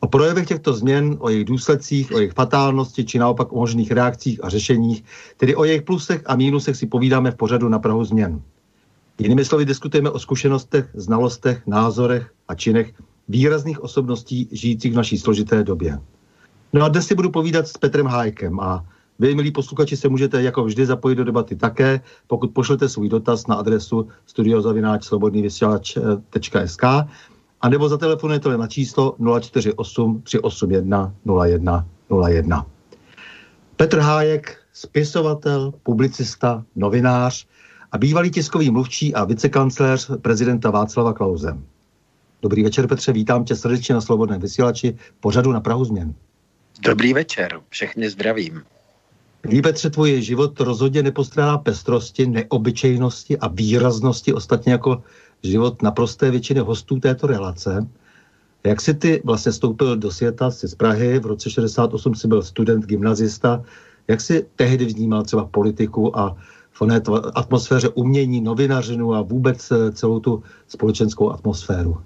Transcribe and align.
O 0.00 0.08
projevech 0.08 0.46
těchto 0.46 0.72
změn, 0.72 1.16
o 1.18 1.28
jejich 1.28 1.44
důsledcích, 1.44 2.12
o 2.12 2.18
jejich 2.18 2.32
fatálnosti 2.32 3.04
či 3.04 3.18
naopak 3.18 3.52
o 3.52 3.56
možných 3.56 3.90
reakcích 3.90 4.44
a 4.44 4.48
řešeních, 4.48 5.04
tedy 5.36 5.56
o 5.56 5.64
jejich 5.64 5.82
plusech 5.82 6.22
a 6.26 6.36
mínusech 6.36 6.76
si 6.76 6.86
povídáme 6.86 7.30
v 7.30 7.36
pořadu 7.36 7.68
na 7.68 7.78
Prahu 7.78 8.04
změn. 8.04 8.42
Jinými 9.18 9.44
slovy 9.44 9.64
diskutujeme 9.64 10.10
o 10.10 10.18
zkušenostech, 10.18 10.88
znalostech, 10.94 11.66
názorech 11.66 12.30
a 12.48 12.54
činech 12.54 12.92
výrazných 13.28 13.82
osobností 13.82 14.48
žijících 14.52 14.92
v 14.92 14.96
naší 14.96 15.18
složité 15.18 15.64
době. 15.64 16.00
No 16.72 16.84
a 16.84 16.88
dnes 16.88 17.06
si 17.06 17.14
budu 17.14 17.30
povídat 17.30 17.68
s 17.68 17.78
Petrem 17.78 18.06
Hájkem 18.06 18.60
a 18.60 18.84
vy, 19.18 19.34
milí 19.34 19.52
posluchači, 19.52 19.96
se 19.96 20.08
můžete 20.08 20.42
jako 20.42 20.64
vždy 20.64 20.86
zapojit 20.86 21.16
do 21.16 21.24
debaty 21.24 21.56
také, 21.56 22.00
pokud 22.26 22.50
pošlete 22.50 22.88
svůj 22.88 23.08
dotaz 23.08 23.46
na 23.46 23.54
adresu 23.54 24.08
studiozavináč.slobodnývysílač.sk 24.26 26.84
a 27.60 27.68
nebo 27.68 27.88
zatelefonujete 27.88 28.56
na 28.56 28.66
číslo 28.66 29.16
048 29.40 30.22
381 30.22 31.14
01 31.44 31.86
01. 32.28 32.66
Petr 33.76 33.98
Hájek, 33.98 34.56
spisovatel, 34.72 35.72
publicista, 35.82 36.64
novinář 36.76 37.46
a 37.92 37.98
bývalý 37.98 38.30
tiskový 38.30 38.70
mluvčí 38.70 39.14
a 39.14 39.24
vicekancléř 39.24 40.10
prezidenta 40.22 40.70
Václava 40.70 41.12
Klauze. 41.12 41.58
Dobrý 42.42 42.62
večer, 42.62 42.86
Petře, 42.86 43.12
vítám 43.12 43.44
tě 43.44 43.56
srdečně 43.56 43.94
na 43.94 44.00
Slobodném 44.00 44.40
vysílači 44.40 44.98
pořadu 45.20 45.52
na 45.52 45.60
Prahu 45.60 45.84
změn. 45.84 46.14
Dobrý 46.80 47.12
večer, 47.12 47.60
všechny 47.68 48.10
zdravím. 48.10 48.62
Milý 49.46 49.62
Petře, 49.62 49.90
tvůj 49.90 50.22
život 50.22 50.60
rozhodně 50.60 51.02
nepostrádá 51.02 51.58
pestrosti, 51.58 52.26
neobyčejnosti 52.26 53.38
a 53.38 53.48
výraznosti, 53.48 54.32
ostatně 54.32 54.72
jako 54.72 55.02
život 55.42 55.82
naprosté 55.82 56.30
většiny 56.30 56.60
hostů 56.60 57.00
této 57.00 57.26
relace. 57.26 57.86
Jak 58.64 58.80
jsi 58.80 58.94
ty 58.94 59.22
vlastně 59.24 59.52
stoupil 59.52 59.96
do 59.96 60.10
světa, 60.10 60.50
jsi 60.50 60.68
z 60.68 60.74
Prahy, 60.74 61.18
v 61.18 61.26
roce 61.26 61.50
68 61.50 62.14
jsi 62.14 62.28
byl 62.28 62.42
student, 62.42 62.86
gymnazista, 62.86 63.62
jak 64.08 64.20
jsi 64.20 64.46
tehdy 64.56 64.84
vnímal 64.84 65.22
třeba 65.22 65.44
politiku 65.46 66.18
a 66.18 66.36
v 66.70 66.82
oné 66.82 67.00
atmosféře 67.34 67.88
umění, 67.88 68.40
novinařinu 68.40 69.14
a 69.14 69.22
vůbec 69.22 69.70
eh, 69.70 69.92
celou 69.92 70.20
tu 70.20 70.42
společenskou 70.68 71.30
atmosféru? 71.30 71.98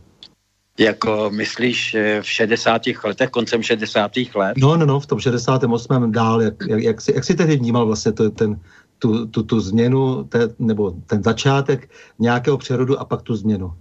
Jako 0.79 1.31
myslíš 1.31 1.97
v 2.21 2.31
60. 2.31 2.83
letech, 3.05 3.31
koncem 3.31 3.63
60. 3.63 4.13
let? 4.35 4.57
No, 4.57 4.77
no, 4.77 4.87
no, 4.87 5.01
v 5.01 5.07
tom 5.07 5.21
68. 5.21 6.13
dál, 6.13 6.43
jak, 6.43 6.55
jak, 6.69 6.83
jak, 6.83 7.01
jsi, 7.01 7.15
jak 7.15 7.25
jsi 7.25 7.35
tehdy 7.35 7.57
vnímal 7.57 7.87
vlastně 7.87 8.13
to, 8.13 8.31
ten, 8.31 8.61
tu, 9.03 9.27
tu, 9.27 9.43
tu 9.43 9.61
změnu, 9.61 10.25
te, 10.25 10.39
nebo 10.59 10.95
ten 11.07 11.23
začátek 11.23 11.91
nějakého 12.19 12.59
přerodu 12.59 13.01
a 13.01 13.05
pak 13.05 13.23
tu 13.23 13.37
změnu? 13.37 13.75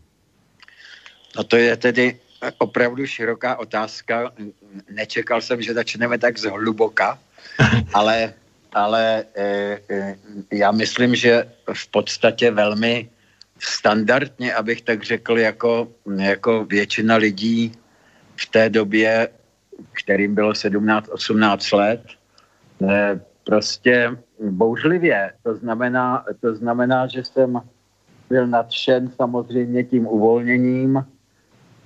No 1.38 1.44
to 1.44 1.58
je 1.58 1.78
tedy 1.78 2.20
opravdu 2.58 3.06
široká 3.06 3.56
otázka. 3.56 4.34
Nečekal 4.90 5.42
jsem, 5.42 5.62
že 5.62 5.74
začneme 5.74 6.18
tak 6.18 6.40
zhluboka, 6.40 7.20
ale, 7.94 8.34
ale 8.74 9.26
e, 9.36 9.46
e, 9.90 10.18
já 10.52 10.72
myslím, 10.72 11.16
že 11.16 11.46
v 11.74 11.88
podstatě 11.88 12.52
velmi 12.52 13.10
standardně, 13.60 14.54
abych 14.54 14.82
tak 14.82 15.04
řekl, 15.04 15.38
jako, 15.38 15.88
jako 16.18 16.66
většina 16.66 17.16
lidí 17.16 17.72
v 18.36 18.46
té 18.46 18.70
době, 18.70 19.30
kterým 19.92 20.36
bylo 20.36 20.52
17-18 20.52 21.78
let, 21.78 22.02
eh, 22.90 23.20
prostě 23.44 24.18
bouřlivě. 24.50 25.32
To 25.44 25.56
znamená, 25.56 26.26
to 26.40 26.56
znamená, 26.56 27.08
že 27.08 27.24
jsem 27.24 27.62
byl 28.30 28.48
nadšen 28.48 29.12
samozřejmě 29.16 29.84
tím 29.84 30.08
uvolněním. 30.08 31.06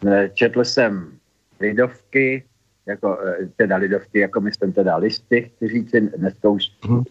Eh, 0.07 0.29
četl 0.33 0.63
jsem 0.63 1.17
lidovky, 1.59 2.43
jako, 2.85 3.17
eh, 3.25 3.49
teda 3.55 3.75
lidovky, 3.75 4.19
jako 4.19 4.41
myslím 4.41 4.73
teda 4.73 4.95
listy, 4.95 5.51
chci 5.55 5.67
říct, 5.67 5.91
dneska 6.17 6.49
už 6.49 6.71
mhm. 6.87 7.03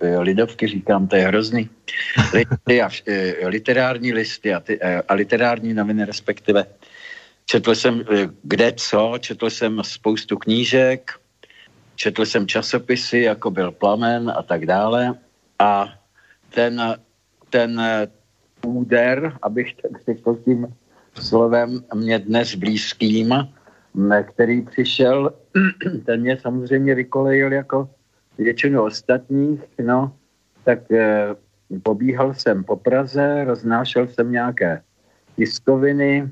Eh, 0.00 0.18
lidovky, 0.18 0.66
říkám, 0.66 1.06
to 1.06 1.16
je 1.16 1.26
hrozný. 1.26 1.70
Listy 2.34 2.82
a, 2.82 2.88
literární 3.46 4.12
listy 4.12 4.54
a, 4.54 4.60
ty, 4.60 4.80
a 4.82 5.14
literární 5.14 5.74
noviny 5.74 6.04
respektive. 6.04 6.64
Četl 7.46 7.74
jsem 7.74 8.04
kde 8.42 8.72
co, 8.72 9.14
četl 9.18 9.50
jsem 9.50 9.82
spoustu 9.84 10.38
knížek, 10.38 11.10
četl 12.02 12.26
jsem 12.26 12.46
časopisy, 12.46 13.18
jako 13.18 13.50
byl 13.50 13.70
Plamen 13.70 14.30
a 14.30 14.42
tak 14.42 14.66
dále. 14.66 15.14
A 15.58 15.86
ten, 16.54 16.82
ten 17.50 17.82
úder, 18.66 19.38
abych 19.42 19.74
tak 19.82 20.02
řekl 20.02 20.34
tím 20.44 20.66
slovem, 21.14 21.84
mě 21.94 22.18
dnes 22.18 22.54
blízkým, 22.54 23.30
který 24.22 24.62
přišel, 24.62 25.34
ten 26.06 26.20
mě 26.20 26.36
samozřejmě 26.42 26.94
vykolejil 26.94 27.52
jako 27.52 27.90
většinu 28.38 28.82
ostatních, 28.82 29.60
no, 29.78 30.12
tak 30.64 30.90
e, 30.90 31.26
pobíhal 31.82 32.34
jsem 32.34 32.64
po 32.64 32.76
Praze, 32.76 33.44
roznášel 33.44 34.08
jsem 34.08 34.32
nějaké 34.32 34.82
tiskoviny, 35.36 36.30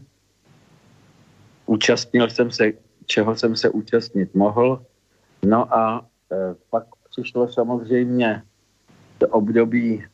účastnil 1.67 2.31
jsem 2.31 2.50
se, 2.50 2.72
čeho 3.06 3.37
jsem 3.37 3.56
se 3.56 3.69
účastnit 3.69 4.34
mohl, 4.34 4.82
no 5.45 5.75
a 5.75 6.07
e, 6.33 6.55
pak 6.71 6.85
přišlo 7.11 7.49
samozřejmě 7.49 8.43
to 9.19 9.29
období 9.29 10.05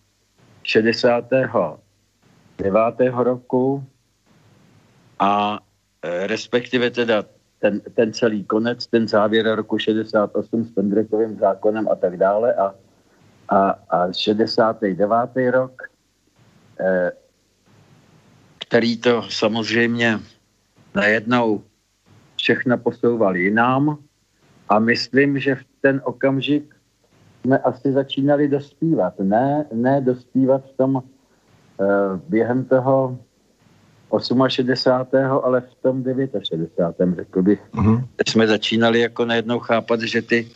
69. 0.62 3.12
roku 3.12 3.84
a 5.18 5.60
e, 6.02 6.26
respektive 6.26 6.90
teda 6.90 7.24
ten, 7.58 7.80
ten 7.94 8.12
celý 8.12 8.44
konec, 8.44 8.86
ten 8.86 9.08
závěr 9.08 9.54
roku 9.54 9.78
68 9.78 10.64
s 10.64 10.70
Pendrekovým 10.70 11.38
zákonem 11.38 11.88
a 11.88 11.94
tak 11.94 12.16
dále 12.16 12.54
a, 12.54 12.74
a, 13.48 13.70
a 13.70 14.12
69. 14.12 15.10
rok, 15.50 15.82
eh, 16.80 17.12
který 18.58 18.96
to 18.96 19.22
samozřejmě 19.30 20.20
najednou 20.94 21.64
všechno 22.36 22.78
posouval 22.78 23.36
jinam 23.36 23.98
a 24.68 24.78
myslím, 24.78 25.38
že 25.38 25.54
v 25.54 25.64
ten 25.80 26.00
okamžik 26.04 26.74
jsme 27.42 27.58
asi 27.58 27.92
začínali 27.92 28.48
dospívat. 28.48 29.14
Ne, 29.18 29.64
ne 29.72 30.00
dospívat 30.00 30.64
v 30.64 30.76
tom 30.76 31.02
eh, 31.02 31.84
během 32.28 32.64
toho 32.64 33.18
68. 34.48 35.16
ale 35.44 35.60
v 35.60 35.74
tom 35.82 36.04
69. 36.48 37.16
řekl 37.16 37.42
bych. 37.42 37.60
Uh-huh. 37.74 38.04
Jsme 38.26 38.46
začínali 38.46 39.00
jako 39.00 39.24
najednou 39.24 39.58
chápat, 39.58 40.00
že 40.00 40.22
ty 40.22 40.48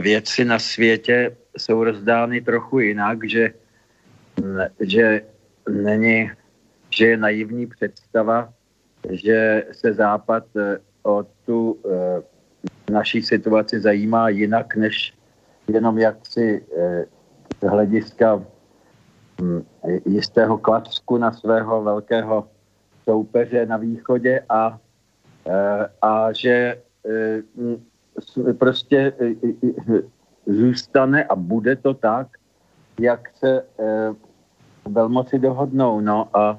věci 0.00 0.44
na 0.44 0.58
světě 0.58 1.36
jsou 1.58 1.84
rozdány 1.84 2.40
trochu 2.40 2.78
jinak, 2.78 3.18
že, 3.28 3.50
že 4.80 5.22
není, 5.68 6.30
že 6.90 7.06
je 7.06 7.16
naivní 7.16 7.66
představa, 7.66 8.52
že 9.10 9.64
se 9.72 9.92
Západ 9.92 10.44
eh, 10.56 10.78
o 11.02 11.26
tu 11.46 11.78
e, 11.84 12.22
naší 12.90 13.22
situaci 13.22 13.80
zajímá 13.80 14.28
jinak, 14.28 14.76
než 14.76 15.14
jenom 15.68 15.98
jaksi 15.98 16.64
e, 16.76 17.04
hlediska 17.68 18.42
hm, 19.42 19.62
jistého 20.06 20.58
klacku 20.58 21.16
na 21.16 21.32
svého 21.32 21.82
velkého 21.82 22.48
soupeře 23.08 23.66
na 23.66 23.76
východě 23.76 24.44
a, 24.48 24.78
eh, 25.48 25.86
a 26.02 26.32
že 26.32 26.76
eh, 27.08 28.52
prostě 28.52 29.12
eh, 29.16 30.02
zůstane 30.46 31.24
a 31.24 31.36
bude 31.36 31.76
to 31.76 31.94
tak, 31.94 32.26
jak 33.00 33.30
se 33.36 33.64
velmoci 34.88 35.38
dohodnou. 35.38 36.00
No 36.00 36.28
a 36.34 36.58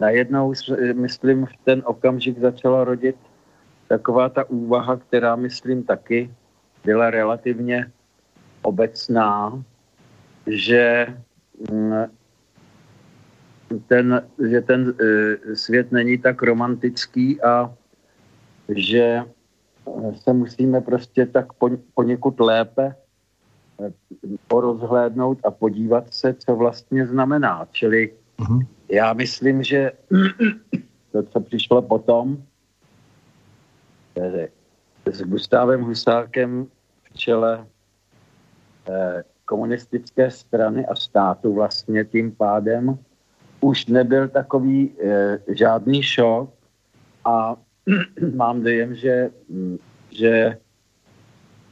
najednou, 0.00 0.54
myslím, 0.94 1.46
v 1.46 1.52
ten 1.64 1.82
okamžik 1.84 2.38
začala 2.38 2.84
rodit 2.84 3.16
taková 3.90 4.28
ta 4.28 4.44
úvaha, 4.50 4.96
která, 4.96 5.36
myslím, 5.36 5.82
taky 5.82 6.30
byla 6.84 7.10
relativně 7.10 7.90
obecná, 8.62 9.62
že 10.46 11.06
hm, 11.70 12.06
ten, 13.86 14.22
že 14.50 14.60
ten 14.60 14.94
e, 14.94 15.56
svět 15.56 15.92
není 15.92 16.18
tak 16.18 16.42
romantický 16.42 17.42
a 17.42 17.74
že 18.68 19.22
se 20.22 20.32
musíme 20.32 20.80
prostě 20.80 21.26
tak 21.26 21.52
po, 21.52 21.70
poněkud 21.94 22.40
lépe 22.40 22.86
e, 22.86 22.94
porozhlédnout 24.48 25.38
a 25.44 25.50
podívat 25.50 26.14
se, 26.14 26.34
co 26.34 26.56
vlastně 26.56 27.06
znamená. 27.06 27.66
Čili 27.72 28.14
uh-huh. 28.38 28.66
já 28.88 29.12
myslím, 29.12 29.62
že 29.62 29.92
to, 31.12 31.22
co 31.22 31.40
přišlo 31.40 31.82
potom, 31.82 32.42
e, 34.16 34.48
s 35.12 35.22
Gustávem 35.22 35.82
Husákem 35.82 36.66
v 37.02 37.18
čele 37.18 37.66
komunistické 39.44 40.30
strany 40.30 40.86
a 40.86 40.94
státu 40.94 41.54
vlastně 41.54 42.04
tím 42.04 42.32
pádem, 42.32 42.98
už 43.60 43.86
nebyl 43.86 44.28
takový 44.28 44.90
e, 44.94 45.38
žádný 45.54 46.02
šok 46.02 46.54
a 47.24 47.56
mám 48.34 48.62
dojem, 48.62 48.94
že, 48.94 49.30
mm, 49.48 49.78
že 50.10 50.58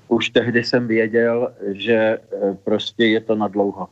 už 0.09 0.31
tehdy 0.31 0.65
jsem 0.65 0.87
věděl, 0.87 1.55
že 1.67 1.95
e, 1.95 2.19
prostě 2.65 3.07
je 3.07 3.21
to 3.21 3.35
na 3.35 3.49
dlouho. 3.49 3.89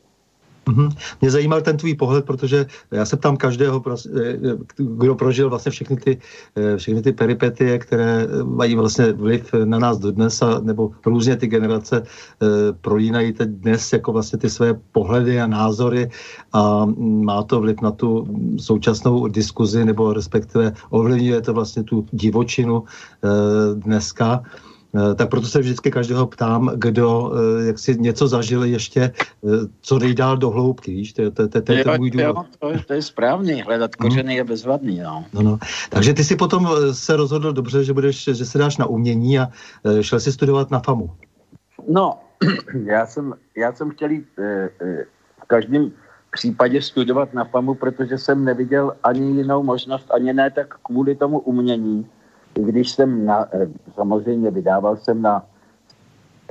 Mm-hmm. 0.66 0.90
Mě 1.20 1.30
zajímal 1.30 1.60
ten 1.60 1.76
tvůj 1.76 1.94
pohled, 1.94 2.24
protože 2.24 2.66
já 2.90 3.04
se 3.04 3.16
ptám 3.16 3.36
každého, 3.36 3.82
eh, 3.86 4.38
kdo 4.76 5.14
prožil 5.14 5.50
vlastně 5.50 5.70
všechny 5.72 5.96
ty, 5.96 6.18
eh, 6.56 6.76
všechny 6.76 7.02
ty 7.02 7.12
peripetie, 7.12 7.78
které 7.78 8.26
mají 8.42 8.74
vlastně 8.74 9.12
vliv 9.12 9.54
na 9.64 9.78
nás 9.78 9.98
dodnes, 9.98 10.42
a, 10.42 10.58
nebo 10.60 10.90
různě 11.06 11.36
ty 11.36 11.46
generace 11.46 12.02
eh, 12.02 12.46
prolínají 12.80 13.32
teď 13.32 13.48
dnes 13.48 13.92
jako 13.92 14.12
vlastně 14.12 14.38
ty 14.38 14.50
své 14.50 14.74
pohledy 14.92 15.40
a 15.40 15.46
názory 15.46 16.10
a 16.52 16.86
má 16.98 17.42
to 17.42 17.60
vliv 17.60 17.80
na 17.80 17.90
tu 17.90 18.26
současnou 18.58 19.28
diskuzi, 19.28 19.84
nebo 19.84 20.12
respektive 20.12 20.72
ovlivňuje 20.90 21.40
to 21.40 21.54
vlastně 21.54 21.82
tu 21.82 22.06
divočinu 22.12 22.84
dneska. 23.74 24.42
Eh, 24.94 25.14
tak 25.14 25.30
proto 25.30 25.46
se 25.46 25.58
vždycky 25.58 25.90
každého 25.90 26.26
ptám, 26.26 26.70
kdo 26.76 27.32
eh, 27.34 27.66
jak 27.66 27.78
si 27.78 27.98
něco 27.98 28.28
zažil 28.28 28.64
ještě, 28.64 29.00
eh, 29.02 29.48
co 29.80 29.98
nejdál 29.98 30.36
do 30.36 30.50
hloubky, 30.50 30.90
víš, 30.90 31.12
to, 31.12 31.30
to, 31.30 31.48
to, 31.48 31.62
to 31.62 31.72
je 31.72 31.84
ten 31.84 31.98
můj 31.98 32.10
důvod. 32.10 32.46
To, 32.58 32.72
to 32.86 32.92
je 32.92 33.02
správný, 33.02 33.62
hledat 33.62 33.90
mhm. 33.98 34.08
kořeny 34.08 34.28
hmm. 34.28 34.36
je 34.36 34.44
bezvadný, 34.44 34.98
no. 34.98 35.24
no. 35.32 35.42
no. 35.42 35.58
Takže 35.90 36.14
ty 36.14 36.24
si 36.24 36.36
potom 36.36 36.68
se 36.92 37.16
rozhodl 37.16 37.52
dobře, 37.52 37.84
že 37.84 37.92
budeš, 37.92 38.24
že 38.24 38.44
se 38.44 38.58
dáš 38.58 38.76
na 38.76 38.86
umění 38.86 39.38
a 39.38 39.48
šel 40.00 40.20
si 40.20 40.32
studovat 40.32 40.70
na 40.70 40.80
FAMu. 40.80 41.10
No, 41.88 42.18
já 42.84 43.06
jsem, 43.06 43.34
já 43.56 43.72
jsem 43.72 43.90
chtěl 43.90 44.10
jít 44.10 44.26
v 45.42 45.46
každém 45.46 45.92
případě 46.30 46.82
studovat 46.82 47.34
na 47.34 47.44
FAMu, 47.44 47.74
protože 47.74 48.18
jsem 48.18 48.44
neviděl 48.44 48.92
ani 49.02 49.36
jinou 49.36 49.62
možnost, 49.62 50.06
ani 50.10 50.32
ne 50.32 50.50
tak 50.50 50.74
kvůli 50.82 51.14
tomu 51.14 51.38
umění, 51.38 52.06
když 52.56 52.90
jsem 52.90 53.26
na, 53.26 53.48
eh, 53.52 53.68
samozřejmě 53.94 54.50
vydával 54.50 54.96
jsem 54.96 55.22
na 55.22 55.46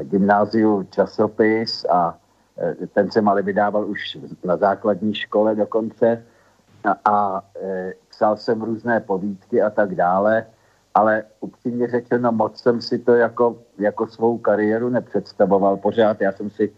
gymnáziu 0.01 0.83
časopis 0.83 1.85
a 1.85 2.17
eh, 2.57 2.87
ten 2.87 3.11
jsem 3.11 3.29
ale 3.29 3.41
vydával 3.41 3.85
už 3.85 4.17
na 4.43 4.57
základní 4.57 5.13
škole 5.13 5.55
dokonce 5.55 6.23
a, 6.83 7.11
a 7.11 7.41
eh, 7.61 7.93
psal 8.09 8.37
jsem 8.37 8.61
různé 8.61 8.99
povídky 8.99 9.61
a 9.61 9.69
tak 9.69 9.95
dále, 9.95 10.45
ale 10.93 11.23
upřímně 11.39 11.87
řečeno 11.87 12.31
moc 12.31 12.61
jsem 12.61 12.81
si 12.81 12.99
to 12.99 13.15
jako, 13.15 13.57
jako 13.77 14.07
svou 14.07 14.37
kariéru 14.37 14.89
nepředstavoval 14.89 15.77
pořád. 15.77 16.21
Já 16.21 16.31
jsem 16.31 16.49
si 16.49 16.73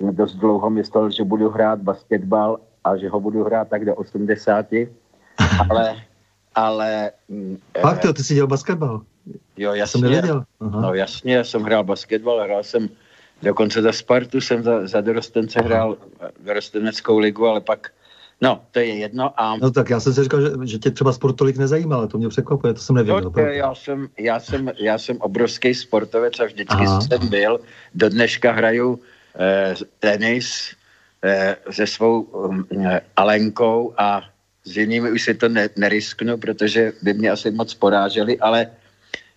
dost 0.00 0.34
dlouho 0.34 0.70
myslel, 0.70 1.10
že 1.10 1.24
budu 1.24 1.50
hrát 1.50 1.78
basketbal 1.78 2.58
a 2.84 2.96
že 2.96 3.08
ho 3.08 3.20
budu 3.20 3.44
hrát 3.44 3.68
tak 3.68 3.84
do 3.84 3.94
80, 3.94 4.66
ale 5.70 5.94
ale... 6.54 7.10
Mm, 7.28 7.58
Fakt, 7.80 8.04
jo, 8.04 8.12
ty 8.12 8.24
jsi 8.24 8.34
dělal 8.34 8.48
basketbal? 8.48 9.00
Jo, 9.56 9.74
jasně. 9.74 10.00
Jsem 10.00 10.10
nevěděl. 10.10 10.44
Aha. 10.60 10.80
No 10.80 10.94
jasně, 10.94 11.34
já 11.34 11.44
jsem 11.44 11.62
hrál 11.62 11.84
basketbal, 11.84 12.42
hrál 12.44 12.62
jsem 12.62 12.88
dokonce 13.42 13.82
za 13.82 13.92
Spartu, 13.92 14.40
jsem 14.40 14.62
za, 14.62 14.86
za 14.86 15.00
dorostence 15.00 15.58
Aha. 15.58 15.68
hrál 15.68 15.96
dorosteneckou 16.44 17.18
ligu, 17.18 17.46
ale 17.46 17.60
pak 17.60 17.90
No, 18.40 18.60
to 18.70 18.78
je 18.78 18.98
jedno. 18.98 19.40
A... 19.40 19.56
No 19.56 19.70
tak 19.70 19.90
já 19.90 20.00
jsem 20.00 20.14
si 20.14 20.22
říkal, 20.22 20.40
že, 20.40 20.50
že 20.64 20.78
tě 20.78 20.90
třeba 20.90 21.12
sport 21.12 21.36
tolik 21.36 21.56
nezajímal, 21.56 21.98
ale 21.98 22.08
to 22.08 22.18
mě 22.18 22.28
překvapuje, 22.28 22.74
to 22.74 22.80
jsem 22.80 22.96
nevěděl. 22.96 23.32
No, 23.36 23.42
já, 23.42 23.74
jsem, 23.74 24.08
já, 24.18 24.40
jsem, 24.40 24.70
já 24.78 24.98
jsem 24.98 25.16
obrovský 25.20 25.74
sportovec 25.74 26.40
a 26.40 26.44
vždycky 26.44 26.84
Aha. 26.84 27.00
jsem 27.00 27.28
byl. 27.28 27.60
Do 27.94 28.08
dneška 28.08 28.52
hraju 28.52 29.00
eh, 29.38 29.74
tenis 29.98 30.74
eh, 31.24 31.56
se 31.70 31.86
svou 31.86 32.20
um, 32.20 32.66
eh, 32.86 33.00
Alenkou 33.16 33.94
a 33.98 34.22
s 34.64 34.76
jinými 34.76 35.10
už 35.10 35.22
si 35.22 35.34
to 35.34 35.48
ne, 35.48 35.68
nerisknu, 35.76 36.38
protože 36.38 36.92
by 37.02 37.14
mě 37.14 37.30
asi 37.30 37.50
moc 37.50 37.74
poráželi, 37.74 38.38
ale 38.38 38.66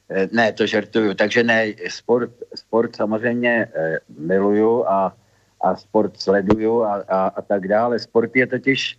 eh, 0.10 0.28
ne, 0.32 0.54
to 0.54 0.66
žertuju. 0.66 1.14
Takže 1.14 1.44
ne, 1.44 1.74
sport, 1.88 2.32
sport 2.56 2.96
samozřejmě 2.96 3.68
eh, 3.76 4.00
miluju 4.20 4.88
a, 4.88 5.16
a 5.62 5.76
sport 5.76 6.18
sleduju 6.18 6.84
a, 6.84 7.04
a, 7.08 7.28
a 7.28 7.42
tak 7.42 7.68
dále. 7.68 8.00
Sport 8.00 8.36
je 8.36 8.48
totiž 8.48 8.98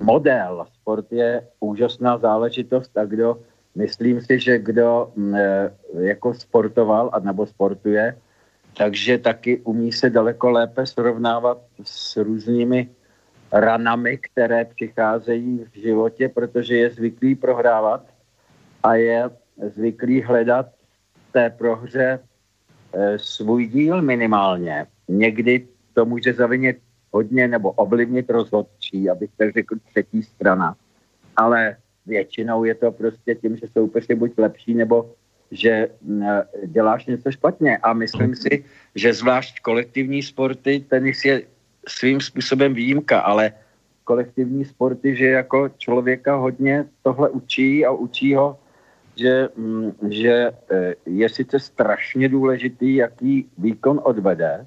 model, 0.00 0.66
sport 0.80 1.12
je 1.12 1.42
úžasná 1.60 2.18
záležitost 2.18 2.98
a 2.98 3.04
kdo, 3.04 3.38
myslím 3.74 4.20
si, 4.20 4.40
že 4.40 4.58
kdo 4.58 5.12
m, 5.16 5.34
eh, 5.34 5.70
jako 6.00 6.34
sportoval 6.34 7.10
a 7.12 7.18
nebo 7.18 7.46
sportuje, 7.46 8.16
takže 8.76 9.18
taky 9.18 9.58
umí 9.58 9.92
se 9.92 10.10
daleko 10.10 10.50
lépe 10.50 10.86
srovnávat 10.86 11.58
s 11.84 12.16
různými 12.16 12.88
ranami, 13.54 14.18
které 14.18 14.64
přicházejí 14.64 15.64
v 15.72 15.78
životě, 15.78 16.28
protože 16.28 16.76
je 16.76 16.90
zvyklý 16.90 17.34
prohrávat 17.34 18.02
a 18.82 18.94
je 18.94 19.30
zvyklý 19.74 20.22
hledat 20.22 20.66
té 21.32 21.50
prohře 21.50 22.18
e, 22.92 23.18
svůj 23.18 23.66
díl 23.66 24.02
minimálně. 24.02 24.86
Někdy 25.08 25.68
to 25.94 26.04
může 26.04 26.32
zavinit 26.32 26.78
hodně 27.12 27.48
nebo 27.48 27.70
ovlivnit 27.72 28.30
rozhodčí, 28.30 29.10
abych 29.10 29.30
tak 29.36 29.52
řekl 29.52 29.76
třetí 29.90 30.22
strana. 30.22 30.76
Ale 31.36 31.76
většinou 32.06 32.64
je 32.64 32.74
to 32.74 32.92
prostě 32.92 33.34
tím, 33.34 33.56
že 33.56 33.66
soupeř 33.72 34.06
je 34.08 34.16
buď 34.16 34.32
lepší, 34.38 34.74
nebo 34.74 35.14
že 35.50 35.88
děláš 36.66 37.06
něco 37.06 37.30
špatně. 37.30 37.78
A 37.78 37.92
myslím 37.92 38.34
si, 38.34 38.64
že 38.94 39.14
zvlášť 39.14 39.60
kolektivní 39.60 40.22
sporty, 40.22 40.84
tenis 40.88 41.24
je 41.24 41.42
svým 41.88 42.20
způsobem 42.20 42.74
výjimka, 42.74 43.20
ale 43.20 43.52
kolektivní 44.04 44.64
sporty, 44.64 45.16
že 45.16 45.26
jako 45.26 45.68
člověka 45.68 46.36
hodně 46.36 46.84
tohle 47.02 47.30
učí 47.30 47.86
a 47.86 47.90
učí 47.90 48.34
ho 48.34 48.58
že, 49.16 49.48
mm, 49.56 49.92
že 50.10 50.50
eh, 50.70 50.94
je 51.06 51.28
sice 51.28 51.58
strašně 51.58 52.28
důležitý, 52.28 52.94
jaký 52.94 53.50
výkon 53.58 54.00
odvede, 54.04 54.66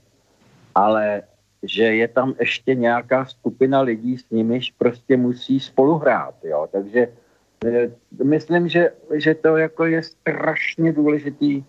ale 0.76 1.22
že 1.64 1.84
je 1.84 2.08
tam 2.08 2.34
ještě 2.40 2.76
nějaká 2.76 3.26
skupina 3.26 3.82
lidí, 3.82 4.18
s 4.18 4.30
nimiž 4.30 4.72
prostě 4.78 5.18
musí 5.18 5.60
spoluhrát. 5.60 6.36
Jo? 6.44 6.68
Takže 6.72 7.08
eh, 7.66 7.92
myslím, 8.24 8.68
že, 8.68 8.92
že 9.14 9.36
to 9.36 9.58
jako 9.58 9.86
je 9.86 10.04
strašně 10.04 10.94
důležitý, 10.94 11.64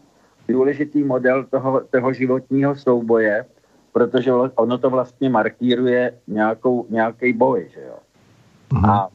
důležitý 0.48 1.04
model 1.04 1.44
toho, 1.44 1.80
toho 1.90 2.12
životního 2.12 2.76
souboje, 2.76 3.44
protože 3.92 4.33
ono 4.33 4.78
to 4.78 4.90
vlastně 4.90 5.30
markíruje 5.30 6.14
nějakou, 6.26 6.87
nějaký 6.90 7.33
boj. 7.33 7.71
Že 7.75 7.80
jo? 7.80 7.97
Mhm. 8.73 8.85
A 8.85 9.09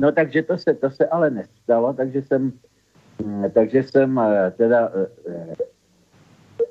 No 0.00 0.12
takže 0.12 0.42
to 0.42 0.58
se, 0.58 0.74
to 0.74 0.90
se 0.90 1.06
ale 1.06 1.30
nestalo, 1.30 1.92
takže 1.92 2.22
jsem, 2.22 2.52
mm, 3.24 3.44
takže 3.50 3.82
jsem 3.82 4.18
eh, 4.18 4.50
teda 4.56 4.90
eh, 5.26 5.56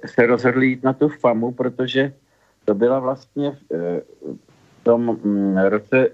se 0.05 0.25
rozhodl 0.25 0.63
jít 0.63 0.83
na 0.83 0.93
tu 0.93 1.09
FAMu, 1.09 1.51
protože 1.51 2.13
to 2.65 2.73
byla 2.73 2.99
vlastně 2.99 3.51
v, 3.51 3.57
eh, 3.73 4.01
tom 4.83 5.19
mm, 5.23 5.57
roce 5.57 6.09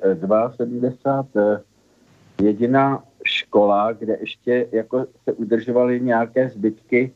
72 0.55 1.61
jediná 2.41 3.03
škola, 3.23 3.91
kde 3.91 4.17
ještě 4.19 4.67
jako 4.71 5.05
se 5.23 5.33
udržovaly 5.33 6.01
nějaké 6.01 6.49
zbytky 6.49 7.13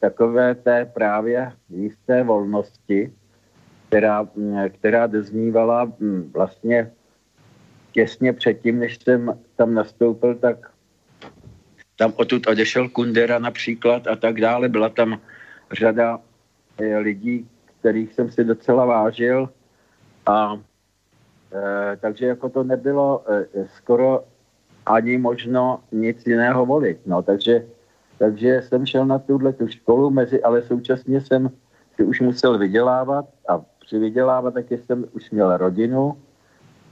takové 0.00 0.54
té 0.54 0.84
právě 0.94 1.52
jisté 1.70 2.22
volnosti, 2.22 3.12
která, 3.88 4.22
mm, 4.34 4.68
která 4.68 5.06
doznívala 5.06 5.92
vlastně 6.32 6.90
těsně 7.92 8.32
předtím, 8.32 8.78
než 8.78 8.98
jsem 9.02 9.38
tam 9.56 9.74
nastoupil, 9.74 10.34
tak 10.34 10.70
tam 11.96 12.12
odtud 12.16 12.46
odešel 12.46 12.88
Kundera 12.88 13.38
například 13.38 14.06
a 14.06 14.16
tak 14.16 14.40
dále. 14.40 14.68
Byla 14.68 14.88
tam 14.88 15.20
řada 15.72 16.20
eh, 16.78 16.98
lidí, 16.98 17.48
kterých 17.80 18.14
jsem 18.14 18.30
si 18.30 18.44
docela 18.44 18.84
vážil 18.84 19.48
a 20.26 20.58
e, 21.52 21.96
takže 21.96 22.26
jako 22.26 22.48
to 22.48 22.64
nebylo 22.64 23.24
e, 23.30 23.46
skoro 23.76 24.24
ani 24.86 25.18
možno 25.18 25.80
nic 25.92 26.26
jiného 26.26 26.66
volit. 26.66 27.06
No, 27.06 27.22
takže, 27.22 27.66
takže 28.18 28.62
jsem 28.62 28.86
šel 28.86 29.06
na 29.06 29.18
tuhle 29.18 29.52
tu 29.52 29.68
školu, 29.68 30.10
mezi, 30.10 30.42
ale 30.42 30.62
současně 30.62 31.20
jsem 31.20 31.50
si 31.96 32.04
už 32.04 32.20
musel 32.20 32.58
vydělávat 32.58 33.24
a 33.48 33.60
při 33.86 33.98
vydělávat 33.98 34.54
taky 34.54 34.78
jsem 34.78 35.04
už 35.12 35.30
měl 35.30 35.56
rodinu. 35.56 36.18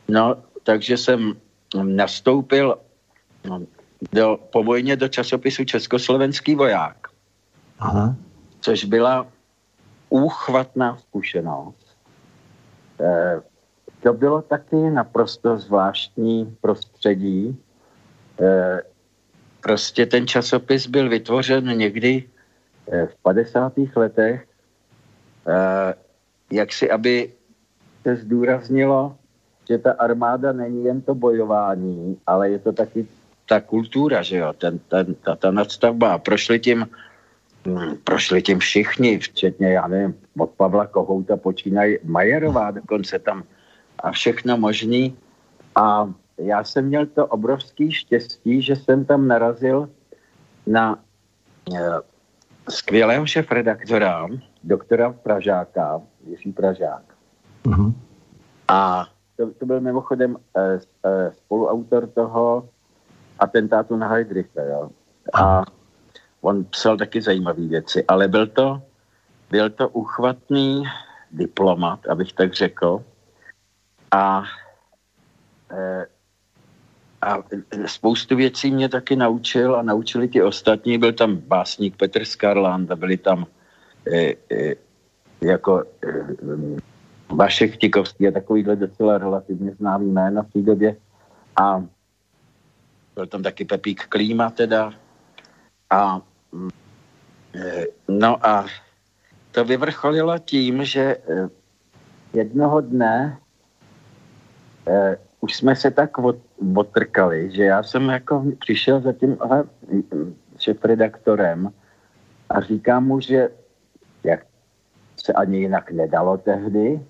No, 0.08 0.36
takže 0.62 0.96
jsem 0.96 1.34
nastoupil 1.82 2.78
do, 4.12 4.38
po 4.52 4.64
vojně 4.64 4.96
do 4.96 5.08
časopisu 5.08 5.64
Československý 5.64 6.54
voják. 6.54 6.96
Aha. 7.78 8.16
Což 8.60 8.84
byla 8.84 9.26
úchvatná 10.08 10.96
zkušenost. 10.96 11.96
E, 13.00 13.40
to 14.02 14.12
bylo 14.12 14.42
taky 14.42 14.76
naprosto 14.76 15.56
zvláštní 15.56 16.56
prostředí. 16.60 17.62
E, 18.40 18.82
prostě 19.64 20.06
ten 20.06 20.26
časopis 20.26 20.86
byl 20.86 21.08
vytvořen 21.08 21.78
někdy 21.78 22.24
e, 22.92 23.06
v 23.06 23.14
50. 23.22 23.72
letech, 23.96 24.44
e, 25.48 25.94
jak 26.52 26.72
si, 26.72 26.90
aby 26.90 27.32
se 28.02 28.16
zdůraznilo, 28.16 29.16
že 29.68 29.78
ta 29.78 29.92
armáda 29.92 30.52
není 30.52 30.84
jen 30.84 31.00
to 31.00 31.14
bojování, 31.14 32.20
ale 32.26 32.50
je 32.50 32.58
to 32.58 32.72
taky 32.72 33.06
ta 33.48 33.60
kultura, 33.60 34.22
že 34.22 34.36
jo, 34.36 34.52
ten, 34.52 34.78
ten, 34.78 35.14
ta, 35.14 35.36
ta 35.36 35.50
nadstavba. 35.50 36.18
Prošli 36.18 36.60
tím, 36.60 36.86
hm, 37.66 37.96
prošli 38.04 38.42
tím 38.42 38.58
všichni, 38.58 39.18
včetně, 39.18 39.72
já 39.72 39.88
nevím, 39.88 40.14
od 40.38 40.50
Pavla 40.50 40.86
Kohouta 40.86 41.36
počínají 41.36 41.98
Majerová 42.04 42.70
dokonce 42.70 43.18
tam 43.18 43.44
a 43.98 44.12
všechno 44.12 44.56
možný. 44.56 45.16
A 45.74 46.12
já 46.38 46.64
jsem 46.64 46.84
měl 46.84 47.06
to 47.06 47.26
obrovský 47.26 47.92
štěstí, 47.92 48.62
že 48.62 48.76
jsem 48.76 49.04
tam 49.04 49.28
narazil 49.28 49.90
na 50.66 50.98
e, 51.74 51.80
skvělého 52.68 53.26
šefredaktora, 53.26 54.28
doktora 54.64 55.12
Pražáka, 55.12 56.00
Jiří 56.26 56.52
Pražák. 56.52 57.02
Uh-huh. 57.64 57.92
A 58.68 59.06
to, 59.36 59.50
to 59.50 59.66
byl 59.66 59.80
mimochodem 59.80 60.36
eh, 60.56 60.78
eh, 61.04 61.32
spoluautor 61.32 62.06
toho 62.06 62.68
atentátu 63.38 63.96
na 63.96 64.08
Heidricha, 64.08 64.62
jo. 64.62 64.90
A 65.34 65.62
on 66.40 66.64
psal 66.64 66.96
taky 66.96 67.22
zajímavé 67.22 67.66
věci, 67.66 68.04
ale 68.08 68.28
byl 68.28 68.46
to, 68.46 68.82
byl 69.50 69.70
to 69.70 69.88
uchvatný 69.88 70.82
diplomat, 71.32 72.06
abych 72.06 72.32
tak 72.32 72.52
řekl. 72.52 73.04
A, 74.10 74.42
a 77.24 77.44
spoustu 77.86 78.36
věcí 78.36 78.70
mě 78.70 78.88
taky 78.88 79.16
naučil 79.16 79.76
a 79.76 79.82
naučili 79.82 80.28
ti 80.28 80.42
ostatní. 80.42 80.98
Byl 80.98 81.12
tam 81.12 81.36
básník 81.36 81.96
Petr 81.96 82.24
Skarland 82.24 82.90
a 82.90 82.96
byli 82.96 83.16
tam 83.16 83.46
eh, 84.12 84.34
eh, 84.50 84.74
jako 85.40 85.84
eh, 86.04 86.80
Vašek 87.34 87.76
Tikovský 87.76 88.24
je 88.24 88.32
takovýhle 88.32 88.76
docela 88.76 89.18
relativně 89.18 89.74
známý 89.74 90.12
jméno 90.12 90.42
v 90.42 90.52
té 90.52 90.60
době. 90.62 90.96
A 91.56 91.84
byl 93.14 93.26
tam 93.26 93.42
taky 93.42 93.64
Pepík 93.64 94.06
Klíma 94.06 94.50
teda. 94.50 94.92
A 95.90 96.20
mm, 96.52 96.70
e, 97.54 97.86
no 98.08 98.46
a 98.46 98.66
to 99.50 99.64
vyvrcholilo 99.64 100.38
tím, 100.38 100.84
že 100.84 101.00
e, 101.00 101.48
jednoho 102.32 102.80
dne 102.80 103.38
eh, 104.88 105.18
už 105.44 105.56
jsme 105.56 105.76
se 105.76 105.90
tak 105.90 106.18
od, 106.18 106.36
otrkali, 106.76 107.50
že 107.52 107.64
já 107.64 107.82
jsem 107.82 108.08
jako 108.08 108.44
přišel 108.58 109.00
za 109.00 109.12
tím 109.12 109.36
šefredaktorem 110.58 111.72
a 112.50 112.60
říkám 112.60 113.04
mu, 113.04 113.20
že 113.20 113.48
jak 114.24 114.46
se 115.16 115.32
ani 115.32 115.58
jinak 115.58 115.90
nedalo 115.90 116.36
tehdy, 116.36 117.00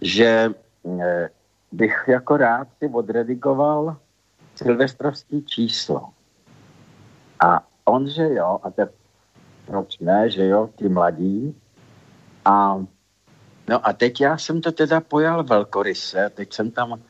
že 0.00 0.52
eh, 1.00 1.28
bych 1.72 2.04
jako 2.08 2.36
rád 2.36 2.68
si 2.78 2.88
odredigoval 2.92 3.96
silvestrovský 4.54 5.44
číslo. 5.44 6.12
A 7.40 7.64
on, 7.84 8.08
že 8.08 8.28
jo, 8.36 8.60
a 8.62 8.70
tak 8.70 8.88
proč 9.64 9.98
ne, 9.98 10.30
že 10.30 10.46
jo, 10.46 10.68
ty 10.76 10.88
mladí. 10.88 11.56
A 12.44 12.84
no 13.68 13.86
a 13.88 13.92
teď 13.92 14.20
já 14.20 14.38
jsem 14.38 14.60
to 14.60 14.72
teda 14.72 15.00
pojal 15.00 15.44
velkoryse, 15.44 16.30
teď 16.34 16.52
jsem 16.52 16.70
tam 16.70 17.00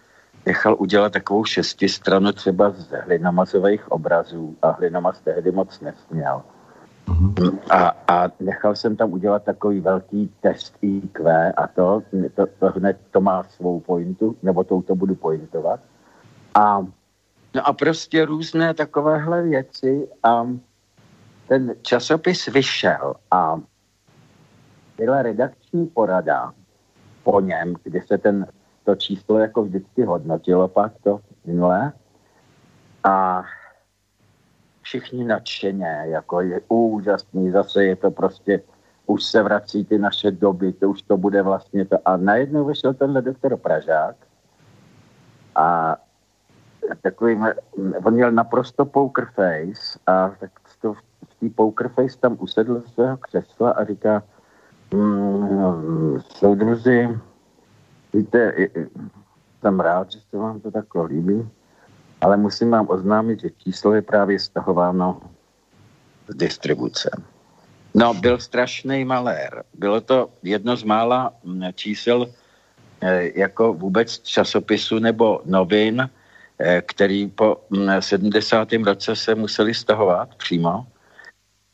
nechal 0.47 0.77
udělat 0.79 1.13
takovou 1.13 1.45
šestistranu 1.45 2.33
třeba 2.33 2.71
z 2.71 2.91
hlinamazových 3.05 3.93
obrazů 3.93 4.57
a 4.63 4.71
hlinamaz 4.71 5.21
tehdy 5.21 5.53
moc 5.53 5.81
nesměl. 5.81 6.43
A, 7.71 7.93
a 8.09 8.29
nechal 8.41 8.77
jsem 8.77 8.97
tam 8.97 9.13
udělat 9.13 9.43
takový 9.45 9.81
velký 9.81 10.31
test 10.41 10.77
IQ 10.83 11.53
a 11.57 11.67
to, 11.67 12.03
to, 12.35 12.47
to 12.59 12.67
hned 12.67 13.01
to 13.11 13.21
má 13.21 13.43
svou 13.43 13.81
pointu, 13.81 14.37
nebo 14.43 14.65
to, 14.65 14.83
to 14.83 14.95
budu 14.95 15.15
pointovat. 15.15 15.81
A, 16.55 16.87
no 17.55 17.67
a 17.69 17.73
prostě 17.73 18.25
různé 18.25 18.75
takovéhle 18.75 19.43
věci 19.43 20.09
a 20.23 20.47
ten 21.49 21.75
časopis 21.83 22.47
vyšel 22.47 23.15
a 23.31 23.61
byla 24.97 25.23
redakční 25.23 25.87
porada 25.87 26.53
po 27.23 27.41
něm, 27.41 27.75
kdy 27.83 28.01
se 28.01 28.19
ten, 28.19 28.47
to 28.85 28.95
číslo 28.95 29.39
jako 29.39 29.62
vždycky 29.62 30.05
hodnotilo 30.05 30.69
pak 30.69 30.93
to 31.03 31.21
minulé. 31.45 31.93
A 33.05 33.45
všichni 34.83 35.25
nadšeně, 35.25 36.03
jako 36.05 36.41
je 36.41 36.61
úžasný, 36.69 37.51
zase 37.51 37.85
je 37.85 37.97
to 37.97 38.11
prostě, 38.11 38.62
už 39.07 39.25
se 39.25 39.43
vrací 39.43 39.85
ty 39.85 39.99
naše 39.99 40.31
doby, 40.31 40.73
to 40.73 40.91
už 40.91 41.03
to 41.03 41.17
bude 41.17 41.43
vlastně 41.43 41.85
to. 41.85 41.97
A 42.05 42.17
najednou 42.17 42.65
vyšel 42.65 42.95
tenhle 42.95 43.23
doktor 43.23 43.57
Pražák 43.57 44.17
a 45.55 45.97
takový, 47.03 47.39
on 48.05 48.15
měl 48.15 48.33
naprosto 48.33 48.85
poker 48.85 49.29
face 49.35 49.99
a 50.07 50.29
tak 50.29 50.51
to, 50.81 50.95
v 50.95 51.35
té 51.41 51.49
poker 51.55 51.89
face 51.89 52.19
tam 52.19 52.37
usedl 52.41 52.81
z 52.81 52.95
svého 52.95 53.17
křesla 53.17 53.71
a 53.71 53.85
říká, 53.85 54.23
mm, 54.95 56.21
soudruzi, 56.21 57.09
víte, 58.14 58.54
jsem 59.61 59.81
rád, 59.81 60.12
že 60.12 60.19
se 60.31 60.37
vám 60.37 60.61
to 60.61 60.71
takhle 60.71 61.07
líbí, 61.07 61.49
ale 62.21 62.37
musím 62.37 62.71
vám 62.71 62.87
oznámit, 62.90 63.40
že 63.40 63.50
číslo 63.50 63.95
je 63.95 64.02
právě 64.02 64.38
stahováno 64.38 65.21
z 66.28 66.35
distribuce. 66.35 67.11
No, 67.95 68.14
byl 68.14 68.38
strašný 68.38 69.04
malér. 69.04 69.64
Bylo 69.75 70.00
to 70.00 70.31
jedno 70.42 70.76
z 70.76 70.85
mála 70.85 71.33
mm, 71.45 71.62
čísel 71.75 72.26
eh, 73.00 73.31
jako 73.35 73.75
vůbec 73.75 74.19
časopisu 74.19 74.99
nebo 74.99 75.40
novin, 75.45 76.09
který 76.87 77.28
po 77.28 77.57
70. 78.00 78.73
Mm, 78.73 78.85
roce 78.85 79.16
se 79.16 79.35
museli 79.35 79.75
stahovat 79.75 80.35
přímo. 80.35 80.87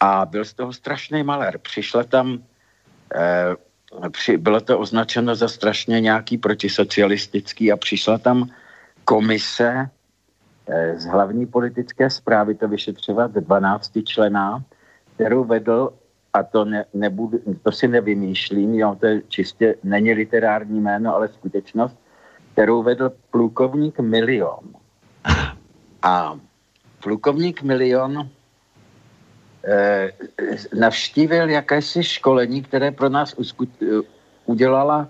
A 0.00 0.26
byl 0.26 0.44
z 0.44 0.54
toho 0.54 0.72
strašný 0.72 1.22
malér. 1.22 1.58
Přišla 1.58 2.04
tam, 2.04 2.42
při, 4.10 4.36
bylo 4.36 4.60
to 4.60 4.78
označeno 4.78 5.34
za 5.34 5.48
strašně 5.48 6.00
nějaký 6.00 6.38
protisocialistický 6.38 7.72
a 7.72 7.76
přišla 7.76 8.18
tam 8.18 8.50
komise 9.04 9.90
z 10.96 11.06
hlavní 11.06 11.46
politické 11.46 12.10
zprávy 12.10 12.54
to 12.54 12.68
vyšetřovat 12.68 13.30
12 13.32 13.98
člená, 14.04 14.64
kterou 15.14 15.44
vedl 15.44 15.92
a 16.32 16.42
to, 16.42 16.64
ne, 16.64 16.84
nebudu, 16.94 17.40
to 17.62 17.72
si 17.72 17.88
nevymýšlím, 17.88 18.74
jo, 18.74 18.96
to 19.00 19.06
je 19.06 19.22
čistě, 19.28 19.74
není 19.84 20.12
literární 20.12 20.80
jméno, 20.80 21.14
ale 21.14 21.28
skutečnost, 21.28 21.96
kterou 22.52 22.82
vedl 22.82 23.12
plukovník 23.30 24.00
Milion. 24.00 24.74
A 26.02 26.38
plukovník 27.02 27.62
Milion 27.62 28.18
eh, 28.18 28.37
navštívil 30.74 31.50
jakési 31.50 32.02
školení, 32.02 32.62
které 32.62 32.90
pro 32.90 33.08
nás 33.08 33.34
uskut, 33.34 33.68
udělala, 34.44 35.08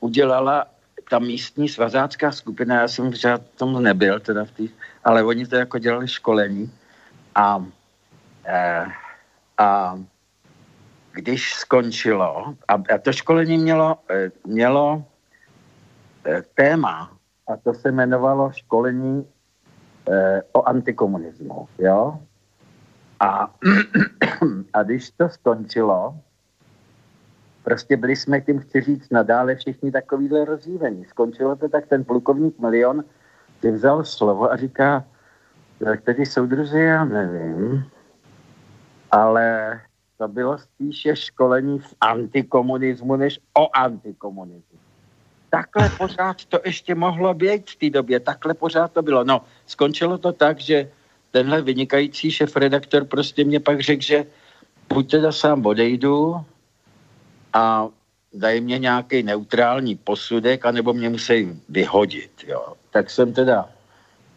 udělala 0.00 0.66
ta 1.10 1.18
místní 1.18 1.68
svazácká 1.68 2.32
skupina, 2.32 2.80
já 2.80 2.88
jsem 2.88 3.12
v 3.12 3.56
tom 3.56 3.82
nebyl, 3.82 4.20
teda 4.20 4.44
v 4.44 4.50
tý, 4.50 4.68
ale 5.04 5.24
oni 5.24 5.46
to 5.46 5.56
jako 5.56 5.78
dělali 5.78 6.08
školení. 6.08 6.72
A, 7.34 7.64
eh, 8.44 8.86
a 9.58 9.98
když 11.12 11.54
skončilo, 11.54 12.54
a, 12.68 12.74
a 12.74 12.98
to 13.02 13.12
školení 13.12 13.58
mělo, 13.58 13.98
mělo 14.46 15.04
téma, 16.54 17.16
a 17.48 17.56
to 17.56 17.74
se 17.74 17.88
jmenovalo 17.88 18.52
školení 18.52 19.26
o 20.52 20.68
antikomunismu, 20.68 21.68
jo? 21.78 22.18
A, 23.20 23.54
a 24.72 24.82
když 24.82 25.10
to 25.10 25.28
skončilo, 25.28 26.14
prostě 27.64 27.96
byli 27.96 28.16
jsme 28.16 28.40
tím, 28.40 28.58
chci 28.58 28.80
říct, 28.80 29.10
nadále 29.10 29.54
všichni 29.54 29.92
takovýhle 29.92 30.44
rozjívení. 30.44 31.04
Skončilo 31.04 31.56
to 31.56 31.68
tak, 31.68 31.86
ten 31.86 32.04
plukovník 32.04 32.58
Milion 32.58 33.04
si 33.60 33.70
vzal 33.70 34.04
slovo 34.04 34.52
a 34.52 34.56
říká, 34.56 35.04
kteří 35.96 36.26
soudruzi, 36.26 36.80
já 36.80 37.04
nevím, 37.04 37.84
ale 39.10 39.80
to 40.18 40.28
bylo 40.28 40.58
spíše 40.58 41.16
školení 41.16 41.78
v 41.78 41.94
antikomunismu, 42.00 43.16
než 43.16 43.40
o 43.54 43.76
antikomunismu. 43.76 44.78
Takhle 45.50 45.90
pořád 45.98 46.44
to 46.44 46.60
ještě 46.64 46.94
mohlo 46.94 47.34
být 47.34 47.70
v 47.70 47.76
té 47.76 47.90
době, 47.90 48.20
takhle 48.20 48.54
pořád 48.54 48.92
to 48.92 49.02
bylo. 49.02 49.24
No, 49.24 49.42
skončilo 49.66 50.18
to 50.18 50.32
tak, 50.32 50.60
že 50.60 50.90
tenhle 51.30 51.62
vynikající 51.62 52.30
šef-redaktor 52.30 53.04
prostě 53.04 53.44
mě 53.44 53.60
pak 53.60 53.80
řekl, 53.80 54.02
že 54.02 54.26
buď 54.88 55.10
teda 55.10 55.32
sám 55.32 55.66
odejdu 55.66 56.36
a 57.52 57.88
dají 58.34 58.60
mě 58.60 58.78
nějaký 58.78 59.22
neutrální 59.22 59.96
posudek, 59.96 60.66
anebo 60.66 60.92
mě 60.92 61.08
musí 61.08 61.62
vyhodit. 61.68 62.30
Jo. 62.46 62.74
Tak 62.90 63.10
jsem 63.10 63.32
teda 63.32 63.68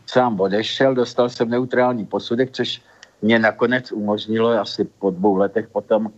sám 0.06 0.40
odešel, 0.42 0.96
dostal 0.96 1.30
jsem 1.30 1.50
neutrální 1.50 2.06
posudek, 2.06 2.52
což 2.52 2.82
mě 3.22 3.40
nakonec 3.40 3.92
umožnilo 3.92 4.50
asi 4.50 4.86
po 4.86 5.12
dvou 5.12 5.36
letech 5.36 5.68
potom 5.68 6.12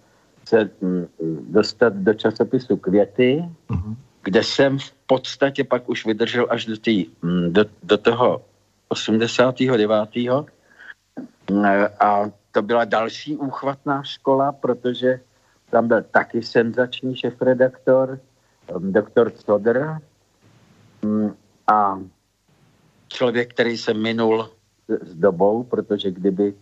se 0.46 0.70
mm, 0.82 1.08
dostat 1.50 1.94
do 1.94 2.14
časopisu 2.14 2.78
Květy, 2.78 3.44
uh-huh. 3.70 3.96
kde 4.24 4.44
jsem 4.44 4.80
v 4.80 4.92
podstatě 5.08 5.64
pak 5.64 5.90
už 5.90 6.06
vydržel 6.06 6.48
až 6.50 6.66
do, 6.66 6.78
tý, 6.78 7.06
mm, 7.22 7.54
do, 7.54 7.66
do 7.84 7.98
toho 7.98 8.42
89. 8.88 9.92
A 12.00 12.32
to 12.52 12.62
byla 12.62 12.86
další 12.86 13.38
úchvatná 13.38 14.04
škola, 14.04 14.52
protože 14.52 15.20
tam 15.70 15.88
byl 15.88 16.04
taky 16.04 16.44
senzační 16.44 17.16
šefredaktor, 17.16 18.20
mm, 18.80 18.94
doktor 18.94 19.32
Codr 19.32 20.00
a 21.68 22.00
člověk, 23.08 23.54
který 23.54 23.78
se 23.78 23.94
minul 23.94 24.50
s 24.88 25.16
dobou, 25.16 25.64
protože 25.64 26.12
kdyby 26.12 26.54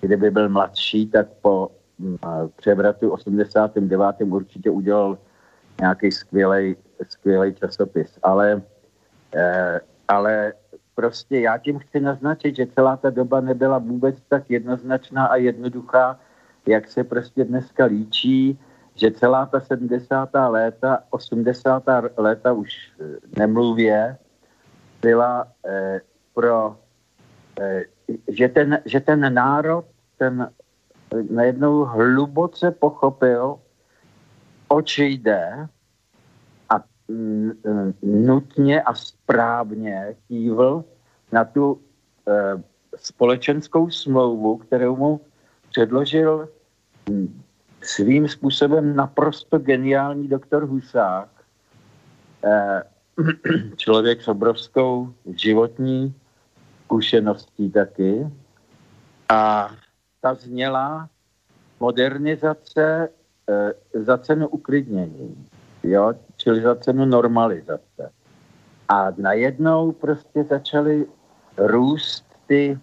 kdyby 0.00 0.30
byl 0.30 0.48
mladší, 0.48 1.06
tak 1.06 1.26
po 1.42 1.70
mm, 1.98 2.16
převratu 2.56 3.10
89. 3.10 4.16
určitě 4.20 4.70
udělal 4.70 5.18
nějaký 5.80 6.10
skvělý 7.08 7.54
časopis. 7.54 8.18
Ale, 8.22 8.62
eh, 9.34 9.80
ale 10.08 10.52
prostě 11.00 11.40
já 11.40 11.58
tím 11.58 11.78
chci 11.78 12.00
naznačit, 12.00 12.56
že 12.56 12.66
celá 12.66 12.96
ta 12.96 13.10
doba 13.10 13.40
nebyla 13.40 13.78
vůbec 13.78 14.16
tak 14.28 14.50
jednoznačná 14.50 15.26
a 15.26 15.36
jednoduchá, 15.36 16.20
jak 16.66 16.88
se 16.88 17.04
prostě 17.04 17.44
dneska 17.44 17.84
líčí, 17.84 18.58
že 18.94 19.10
celá 19.10 19.46
ta 19.46 19.60
70. 19.60 20.28
léta, 20.48 20.98
80. 21.10 21.84
léta 22.16 22.52
už 22.52 22.68
eh, 23.00 23.04
nemluvě, 23.40 24.16
byla 25.00 25.48
eh, 25.66 26.00
pro 26.34 26.76
eh, 27.60 27.82
že 28.28 28.48
ten, 28.48 28.82
že 28.84 29.00
ten 29.00 29.34
národ 29.34 29.84
ten 30.18 30.52
najednou 31.30 31.84
hluboce 31.84 32.70
pochopil, 32.70 33.56
oč 34.68 34.98
jde 34.98 35.68
nutně 38.02 38.82
a 38.82 38.94
správně 38.94 40.16
kývl 40.28 40.84
na 41.32 41.44
tu 41.44 41.80
e, 42.28 42.62
společenskou 42.96 43.90
smlouvu, 43.90 44.56
kterou 44.56 44.96
mu 44.96 45.20
předložil 45.70 46.48
svým 47.82 48.28
způsobem 48.28 48.96
naprosto 48.96 49.58
geniální 49.58 50.28
doktor 50.28 50.66
Husák, 50.66 51.28
e, 52.44 52.82
člověk 53.76 54.22
s 54.22 54.28
obrovskou 54.28 55.12
životní 55.36 56.14
zkušeností 56.84 57.70
taky. 57.70 58.26
A 59.28 59.70
ta 60.20 60.34
zněla 60.34 61.08
modernizace 61.80 63.08
e, 63.48 63.74
za 64.00 64.18
cenu 64.18 64.48
uklidnění, 64.48 65.46
jo? 65.82 66.14
Čili 66.40 66.62
za 66.64 66.74
cenu 66.76 67.04
normalizace. 67.04 68.10
A 68.88 69.12
najednou 69.16 69.92
prostě 69.92 70.44
začaly 70.44 71.06
růst 71.56 72.24
ty, 72.46 72.78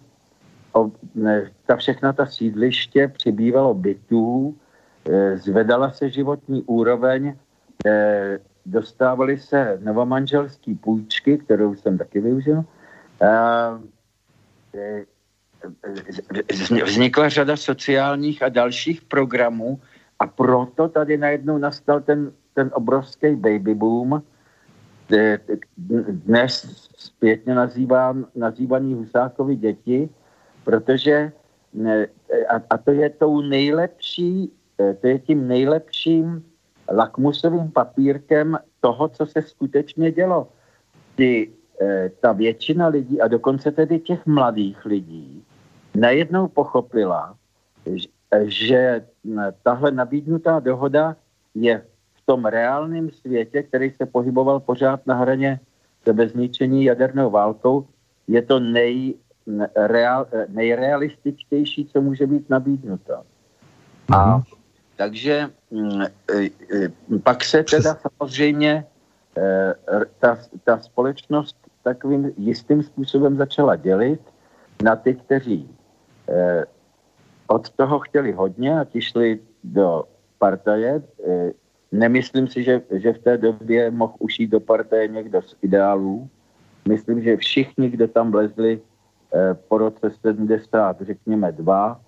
ne, 1.14 1.50
ta 1.66 1.76
všechna 1.76 2.12
ta 2.12 2.26
sídliště, 2.26 3.08
přibývalo 3.08 3.74
bytů, 3.74 4.56
e, 5.10 5.36
zvedala 5.36 5.90
se 5.90 6.10
životní 6.10 6.62
úroveň, 6.62 7.36
e, 7.86 8.38
dostávaly 8.66 9.38
se 9.38 9.78
novomanželské 9.82 10.74
půjčky, 10.80 11.38
kterou 11.38 11.74
jsem 11.74 11.98
taky 11.98 12.20
využil, 12.20 12.64
e, 13.22 13.34
vznikla 16.84 17.28
řada 17.28 17.56
sociálních 17.56 18.42
a 18.42 18.48
dalších 18.48 19.02
programů 19.02 19.80
a 20.18 20.26
proto 20.26 20.88
tady 20.88 21.18
najednou 21.18 21.58
nastal 21.58 22.00
ten, 22.00 22.32
ten 22.58 22.70
obrovský 22.74 23.38
baby 23.38 23.74
boom, 23.74 24.22
dnes 26.26 26.52
zpětně 26.96 27.54
nazýván, 27.54 28.26
nazývaný 28.34 28.94
Husákovi 28.94 29.56
děti, 29.56 30.10
protože 30.64 31.32
a, 32.68 32.78
to 32.78 32.90
je 32.90 33.10
tou 33.10 33.40
nejlepší, 33.40 34.50
to 34.76 35.06
je 35.06 35.18
tím 35.18 35.48
nejlepším 35.48 36.42
lakmusovým 36.90 37.70
papírkem 37.70 38.58
toho, 38.80 39.08
co 39.08 39.26
se 39.26 39.42
skutečně 39.42 40.12
dělo. 40.12 40.48
Ty, 41.14 41.50
eh, 41.80 42.10
ta 42.20 42.32
většina 42.32 42.86
lidí, 42.86 43.20
a 43.20 43.28
dokonce 43.28 43.70
tedy 43.70 44.02
těch 44.02 44.26
mladých 44.26 44.84
lidí, 44.84 45.44
najednou 45.94 46.48
pochopila, 46.48 47.38
že 48.44 49.06
tahle 49.62 49.90
nabídnutá 49.90 50.60
dohoda 50.60 51.16
je 51.54 51.82
tom 52.28 52.44
reálném 52.44 53.10
světě, 53.10 53.62
který 53.62 53.90
se 53.90 54.06
pohyboval 54.06 54.60
pořád 54.60 55.00
na 55.06 55.14
hraně 55.14 55.60
sebezničení 56.04 56.84
jadernou 56.84 57.30
válkou, 57.30 57.88
je 58.28 58.42
to 58.42 58.60
nej, 58.60 59.14
real, 59.76 60.26
nejrealističtější, 60.48 61.88
co 61.88 62.00
může 62.00 62.26
být 62.26 62.50
nabídnuto. 62.50 63.24
A 64.12 64.36
mhm. 64.36 64.44
takže 64.96 65.48
mm, 65.70 66.02
e, 66.02 66.08
e, 66.44 67.18
pak 67.22 67.44
se 67.44 67.64
teda 67.64 67.96
samozřejmě 67.96 68.84
e, 69.36 69.74
ta, 70.20 70.38
ta 70.64 70.78
společnost 70.78 71.56
takovým 71.82 72.32
jistým 72.36 72.82
způsobem 72.82 73.36
začala 73.36 73.76
dělit 73.76 74.20
na 74.82 74.96
ty, 74.96 75.14
kteří 75.14 75.70
od 77.46 77.70
toho 77.70 77.98
chtěli 77.98 78.32
hodně 78.32 78.80
a 78.80 78.84
ti 78.84 79.00
šli 79.00 79.40
do 79.64 80.04
partaje. 80.38 81.02
Nemyslím 81.92 82.48
si, 82.48 82.64
že, 82.64 82.82
že 82.92 83.12
v 83.12 83.18
té 83.18 83.38
době 83.38 83.90
mohl 83.90 84.14
ušít 84.18 84.50
do 84.50 84.60
partaje 84.60 85.08
někdo 85.08 85.42
z 85.42 85.56
ideálů. 85.62 86.28
myslím, 86.88 87.22
že 87.22 87.36
všichni, 87.36 87.90
kdo 87.90 88.08
tam 88.08 88.30
vlezli 88.30 88.80
eh, 89.34 89.54
po 89.68 89.78
roce 89.78 90.10
70, 90.20 91.00
řekněme 91.00 91.52
dva, 91.52 92.00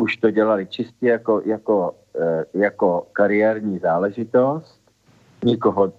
už 0.00 0.16
to 0.16 0.30
dělali 0.30 0.66
čistě 0.66 1.06
jako, 1.06 1.42
jako, 1.44 1.94
eh, 2.20 2.44
jako 2.54 3.06
kariérní 3.12 3.78
záležitost. 3.78 4.80
Nikoho 5.44 5.92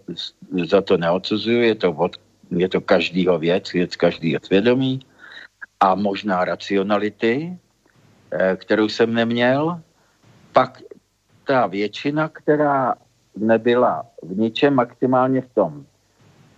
za 0.69 0.81
to 0.81 0.97
neodsuzuju, 0.97 1.61
je 1.61 1.75
to, 1.75 1.91
od, 1.91 2.15
je 2.51 2.69
to 2.69 2.81
každýho 2.81 3.39
věc, 3.39 3.73
věc 3.73 3.95
každýho 3.95 4.39
svědomí 4.43 4.99
a 5.79 5.95
možná 5.95 6.45
racionality, 6.45 7.57
eh, 8.31 8.55
kterou 8.55 8.89
jsem 8.89 9.13
neměl. 9.13 9.81
Pak 10.53 10.81
ta 11.47 11.67
většina, 11.67 12.29
která 12.29 12.95
nebyla 13.37 14.05
v 14.23 14.37
ničem 14.37 14.73
maximálně 14.73 15.41
v 15.41 15.53
tom, 15.53 15.85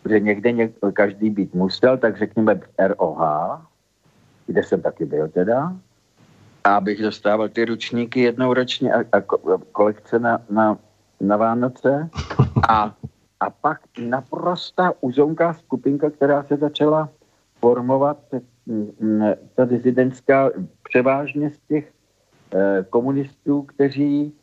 že 0.10 0.20
někde 0.20 0.52
něk, 0.52 0.72
každý 0.94 1.30
být 1.30 1.54
musel, 1.54 1.98
tak 1.98 2.18
řekněme 2.18 2.56
v 2.56 2.63
ROH, 2.88 3.22
kde 4.48 4.63
jsem 4.63 4.82
taky 4.82 5.06
byl 5.06 5.28
teda, 5.28 5.74
a 6.68 6.76
abych 6.76 7.02
dostával 7.02 7.50
ty 7.50 7.66
ručníky 7.66 8.22
jednou 8.22 8.54
ročně 8.54 8.94
a, 8.94 9.00
a 9.00 9.22
kolekce 9.72 10.20
na, 10.20 10.42
na, 10.50 10.78
na 11.22 11.38
Vánoce. 11.38 12.10
A, 12.70 12.96
a 13.40 13.50
pak 13.50 13.80
naprosta 14.00 14.94
uzonká 15.02 15.54
skupinka, 15.54 16.10
která 16.10 16.44
se 16.44 16.58
začala 16.58 17.10
formovat, 17.60 18.18
ta 19.56 19.66
dizidentská, 19.66 20.50
převážně 20.84 21.50
z 21.50 21.60
těch 21.68 21.94
eh, 22.54 22.86
komunistů, 22.90 23.62
kteří 23.62 24.34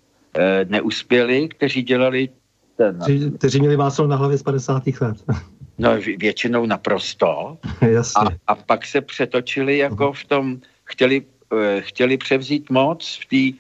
neuspěli, 0.69 1.49
kteří 1.49 1.83
dělali 1.83 2.29
ten... 2.77 2.99
Kteří, 3.03 3.31
kteří 3.31 3.61
měli 3.61 3.77
máslo 3.77 4.07
na 4.07 4.17
hlavě 4.17 4.39
z 4.39 4.43
50. 4.43 4.83
let. 5.01 5.17
No 5.79 5.97
většinou 6.19 6.67
naprosto. 6.67 7.59
Jasně. 7.81 8.27
A, 8.47 8.53
a 8.53 8.55
pak 8.55 8.87
se 8.87 9.01
přetočili 9.01 9.79
jako 9.79 10.13
v 10.13 10.25
tom, 10.25 10.57
chtěli, 10.85 11.23
uh, 11.53 11.59
chtěli 11.81 12.17
převzít 12.17 12.71
moc 12.71 13.19
v, 13.23 13.27
tý, 13.27 13.55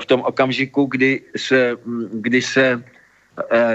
v 0.00 0.06
tom 0.06 0.20
okamžiku, 0.20 0.84
kdy 0.84 1.22
se, 1.36 1.76
kdy 2.12 2.42
se 2.42 2.74
uh, 2.76 2.82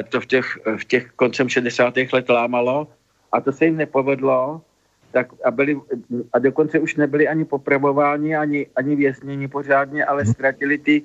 to 0.09 0.21
v 0.21 0.25
těch, 0.25 0.57
v 0.77 0.85
těch 0.85 1.11
koncem 1.15 1.49
60. 1.49 1.93
let 2.13 2.29
lámalo 2.29 2.87
a 3.31 3.41
to 3.41 3.51
se 3.51 3.65
jim 3.65 3.77
nepovedlo 3.77 4.61
tak 5.13 5.27
a, 5.45 5.51
byli, 5.51 5.77
a 6.33 6.39
dokonce 6.39 6.79
už 6.79 6.95
nebyli 6.95 7.27
ani 7.27 7.45
popravováni, 7.45 8.35
ani, 8.35 8.67
ani 8.75 8.95
vězněni 8.95 9.47
pořádně, 9.47 10.05
ale 10.05 10.25
ztratili 10.25 10.77
ty, 10.77 11.03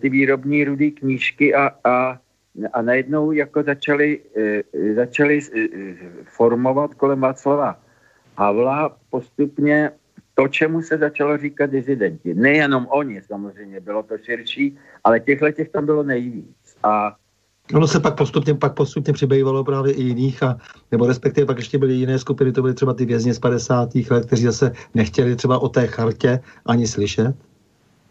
ty 0.00 0.08
výrobní 0.08 0.64
rudý 0.64 0.90
knížky 0.90 1.54
a, 1.54 1.70
a 1.84 2.18
a 2.72 2.82
najednou 2.82 3.32
jako 3.32 3.62
začali, 3.62 4.20
e, 4.36 4.94
začali 4.94 5.38
e, 5.38 5.68
formovat 6.24 6.94
kolem 6.94 7.20
Václava 7.20 7.76
Havla 8.36 8.96
postupně 9.10 9.90
to, 10.34 10.48
čemu 10.48 10.82
se 10.82 10.98
začalo 10.98 11.38
říkat 11.38 11.70
dizidenti. 11.70 12.34
Nejenom 12.34 12.86
oni 12.90 13.22
samozřejmě, 13.22 13.80
bylo 13.80 14.02
to 14.02 14.18
širší, 14.18 14.78
ale 15.04 15.20
těchto 15.20 15.50
těch 15.50 15.68
tam 15.68 15.86
bylo 15.86 16.02
nejvíc. 16.02 16.76
A 16.82 17.16
Ono 17.74 17.86
se 17.86 18.00
pak 18.00 18.16
postupně, 18.16 18.54
pak 18.54 18.74
postupně 18.74 19.12
přibývalo 19.12 19.64
právě 19.64 19.92
i 19.92 20.02
jiných, 20.02 20.42
a, 20.42 20.58
nebo 20.92 21.06
respektive 21.06 21.46
pak 21.46 21.56
ještě 21.56 21.78
byly 21.78 21.94
jiné 21.94 22.18
skupiny, 22.18 22.52
to 22.52 22.62
byly 22.62 22.74
třeba 22.74 22.94
ty 22.94 23.04
vězni 23.04 23.34
z 23.34 23.38
50. 23.38 23.94
let, 24.10 24.26
kteří 24.26 24.42
zase 24.42 24.72
nechtěli 24.94 25.36
třeba 25.36 25.58
o 25.58 25.68
té 25.68 25.86
chartě 25.86 26.40
ani 26.66 26.86
slyšet. 26.86 27.34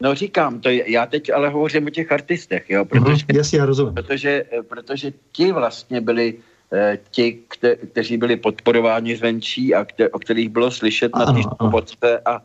No 0.03 0.15
říkám, 0.15 0.59
to 0.59 0.69
je, 0.69 0.91
já 0.91 1.05
teď 1.05 1.29
ale 1.29 1.49
hovořím 1.49 1.87
o 1.87 1.89
těch 1.89 2.11
artistech, 2.11 2.69
jo, 2.69 2.85
protože, 2.85 3.25
uh-huh, 3.25 3.37
jasně, 3.37 3.59
já 3.59 3.65
rozumím. 3.65 3.93
Protože, 3.93 4.45
protože 4.67 5.13
ti 5.31 5.51
vlastně 5.51 6.01
byli 6.01 6.35
eh, 6.73 6.99
ti, 7.11 7.39
kte, 7.47 7.75
kteří 7.75 8.17
byli 8.17 8.35
podporováni 8.35 9.15
zvenčí 9.15 9.75
a 9.75 9.85
kte, 9.85 10.09
o 10.09 10.19
kterých 10.19 10.49
bylo 10.49 10.71
slyšet 10.71 11.11
ano, 11.13 11.25
na 11.25 11.33
té 11.33 11.41
svobodce 11.57 12.19
a 12.25 12.41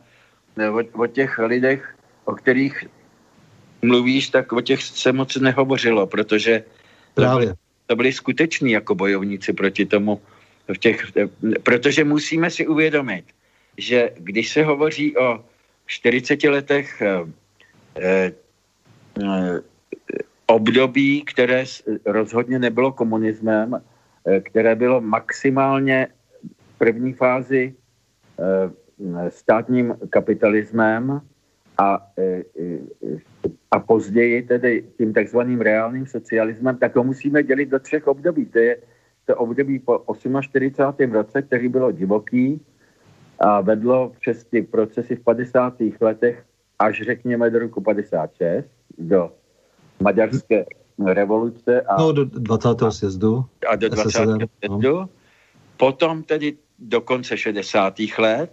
ne, 0.57 0.69
o, 0.69 0.83
o 0.93 1.07
těch 1.07 1.39
lidech, 1.39 1.95
o 2.25 2.33
kterých 2.33 2.85
mluvíš, 3.81 4.29
tak 4.29 4.51
o 4.51 4.61
těch 4.61 4.83
se 4.83 5.11
moc 5.11 5.35
nehovořilo, 5.35 6.07
protože 6.07 6.63
Právě. 7.13 7.47
To, 7.47 7.53
to 7.85 7.95
byli 7.95 8.13
skuteční 8.13 8.71
jako 8.71 8.95
bojovníci 8.95 9.53
proti 9.53 9.85
tomu, 9.85 10.21
v 10.73 10.77
těch, 10.77 11.11
protože 11.63 12.03
musíme 12.03 12.49
si 12.49 12.67
uvědomit, 12.67 13.25
že 13.77 14.09
když 14.17 14.49
se 14.49 14.63
hovoří 14.63 15.17
o 15.17 15.43
40 15.85 16.43
letech 16.43 17.01
eh, 17.01 17.07
eh, 17.07 17.38
období, 20.47 21.21
které 21.21 21.63
rozhodně 22.05 22.59
nebylo 22.59 22.91
komunismem, 22.91 23.81
eh, 24.25 24.39
které 24.39 24.75
bylo 24.75 25.01
maximálně 25.01 26.07
v 26.75 26.77
první 26.77 27.13
fázi 27.13 27.73
eh, 28.39 28.69
státním 29.29 29.95
kapitalismem 30.09 31.21
a, 31.77 32.07
a 33.71 33.79
později 33.79 34.43
tedy 34.43 34.83
tím 34.97 35.13
takzvaným 35.13 35.61
reálným 35.61 36.05
socialismem, 36.07 36.77
tak 36.77 36.93
to 36.93 37.03
musíme 37.03 37.43
dělit 37.43 37.69
do 37.69 37.79
třech 37.79 38.07
období. 38.07 38.45
To 38.45 38.59
je 38.59 38.77
to 39.25 39.35
období 39.35 39.79
po 39.79 40.03
48. 40.41 41.11
roce, 41.11 41.41
který 41.41 41.69
bylo 41.69 41.91
divoký 41.91 42.61
a 43.39 43.61
vedlo 43.61 44.11
přes 44.19 44.43
ty 44.43 44.61
procesy 44.61 45.15
v 45.15 45.23
50. 45.23 45.73
letech 46.01 46.43
až 46.79 47.01
řekněme 47.01 47.49
do 47.49 47.59
roku 47.59 47.81
56, 47.81 48.67
do 48.97 49.31
maďarské 49.99 50.65
revoluce. 51.05 51.81
A, 51.81 52.01
no, 52.01 52.11
do 52.11 52.25
20. 52.25 52.69
sjezdu. 52.89 53.45
A 53.69 53.75
do 53.75 53.89
20. 53.89 54.09
SSR, 54.09 54.21
sjezdu. 54.21 54.99
No. 54.99 55.09
Potom 55.77 56.23
tedy 56.23 56.57
do 56.79 57.01
konce 57.01 57.37
60. 57.37 57.95
let 58.17 58.51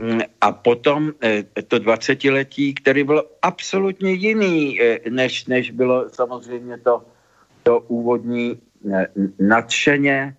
mm, 0.00 0.20
a 0.40 0.52
potom 0.52 1.12
eh, 1.22 1.44
to 1.68 1.78
20 1.78 2.24
letí, 2.24 2.74
který 2.74 3.04
bylo 3.04 3.22
absolutně 3.42 4.12
jiný, 4.12 4.82
eh, 4.82 5.10
než, 5.10 5.46
než 5.46 5.70
bylo 5.70 6.10
samozřejmě 6.10 6.78
to, 6.78 7.02
to 7.62 7.80
úvodní 7.80 8.58
eh, 8.92 9.06
nadšeně 9.38 10.36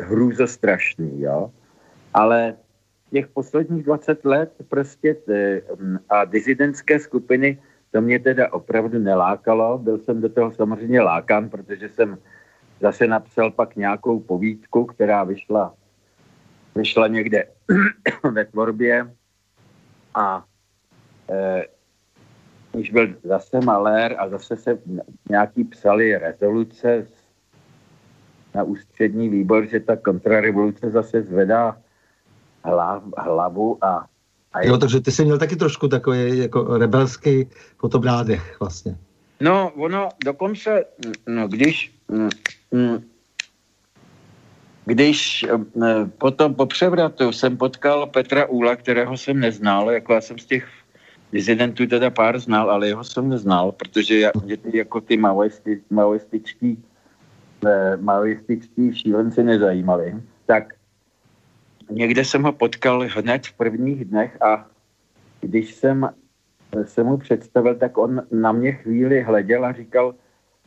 hrůzostrašný, 0.00 1.20
jo. 1.20 1.50
Ale 2.14 2.54
těch 3.10 3.28
posledních 3.28 3.82
20 3.82 4.24
let 4.24 4.52
prostě 4.68 5.14
t, 5.14 5.62
a 6.08 6.24
dizidentské 6.24 6.98
skupiny, 6.98 7.58
to 7.90 8.00
mě 8.00 8.18
teda 8.18 8.52
opravdu 8.52 8.98
nelákalo. 8.98 9.78
Byl 9.78 9.98
jsem 9.98 10.20
do 10.20 10.28
toho 10.28 10.52
samozřejmě 10.52 11.00
lákan, 11.00 11.48
protože 11.48 11.88
jsem 11.88 12.18
zase 12.80 13.06
napsal 13.06 13.50
pak 13.50 13.76
nějakou 13.76 14.20
povídku, 14.20 14.84
která 14.84 15.24
vyšla, 15.24 15.74
vyšla 16.74 17.06
někde 17.08 17.44
ve 18.32 18.44
tvorbě 18.44 19.14
a 20.14 20.44
e, 21.30 21.64
když 22.72 22.90
byl 22.90 23.14
zase 23.24 23.60
malér 23.60 24.16
a 24.18 24.28
zase 24.28 24.56
se 24.56 24.78
nějaký 25.30 25.64
psali 25.64 26.18
rezoluce 26.18 27.06
na 28.54 28.62
ústřední 28.62 29.28
výbor, 29.28 29.66
že 29.66 29.80
ta 29.80 29.96
kontrarevoluce 29.96 30.90
zase 30.90 31.22
zvedá 31.22 31.76
hlav, 32.66 33.02
hlavu 33.18 33.84
a, 33.84 34.06
a 34.52 34.62
jo, 34.62 34.78
takže 34.78 35.00
ty 35.00 35.12
jsi 35.12 35.24
měl 35.24 35.38
taky 35.38 35.56
trošku 35.56 35.88
takový 35.88 36.38
jako 36.38 36.78
rebelský 36.78 37.48
fotobrádech 37.78 38.60
vlastně. 38.60 38.96
No, 39.40 39.72
ono 39.76 40.08
dokonce, 40.24 40.84
no, 41.26 41.48
když, 41.48 41.94
když 44.84 45.46
potom 46.18 46.54
po 46.54 46.66
převratu 46.66 47.32
jsem 47.32 47.56
potkal 47.56 48.06
Petra 48.06 48.46
Úla, 48.46 48.76
kterého 48.76 49.16
jsem 49.16 49.40
neznal, 49.40 49.90
jako 49.90 50.14
já 50.14 50.20
jsem 50.20 50.38
z 50.38 50.46
těch 50.46 50.64
dizidentů 51.32 51.86
teda 51.86 52.10
pár 52.10 52.38
znal, 52.38 52.70
ale 52.70 52.88
jeho 52.88 53.04
jsem 53.04 53.28
neznal, 53.28 53.72
protože 53.72 54.18
já, 54.18 54.30
mě 54.44 54.56
ty, 54.56 54.78
jako 54.78 55.00
ty 55.00 55.16
maoisti, 55.16 55.82
maoističtí, 55.90 56.84
eh, 57.66 57.96
maoističtí 57.96 58.94
šílenci 58.94 59.42
nezajímali, 59.42 60.14
tak 60.46 60.74
někde 61.90 62.24
jsem 62.24 62.42
ho 62.42 62.52
potkal 62.52 63.08
hned 63.08 63.46
v 63.46 63.52
prvních 63.52 64.04
dnech 64.04 64.42
a 64.42 64.66
když 65.40 65.74
jsem 65.74 66.08
se 66.84 67.02
mu 67.02 67.16
představil, 67.16 67.74
tak 67.74 67.98
on 67.98 68.22
na 68.30 68.52
mě 68.52 68.72
chvíli 68.72 69.22
hleděl 69.22 69.64
a 69.64 69.72
říkal, 69.72 70.14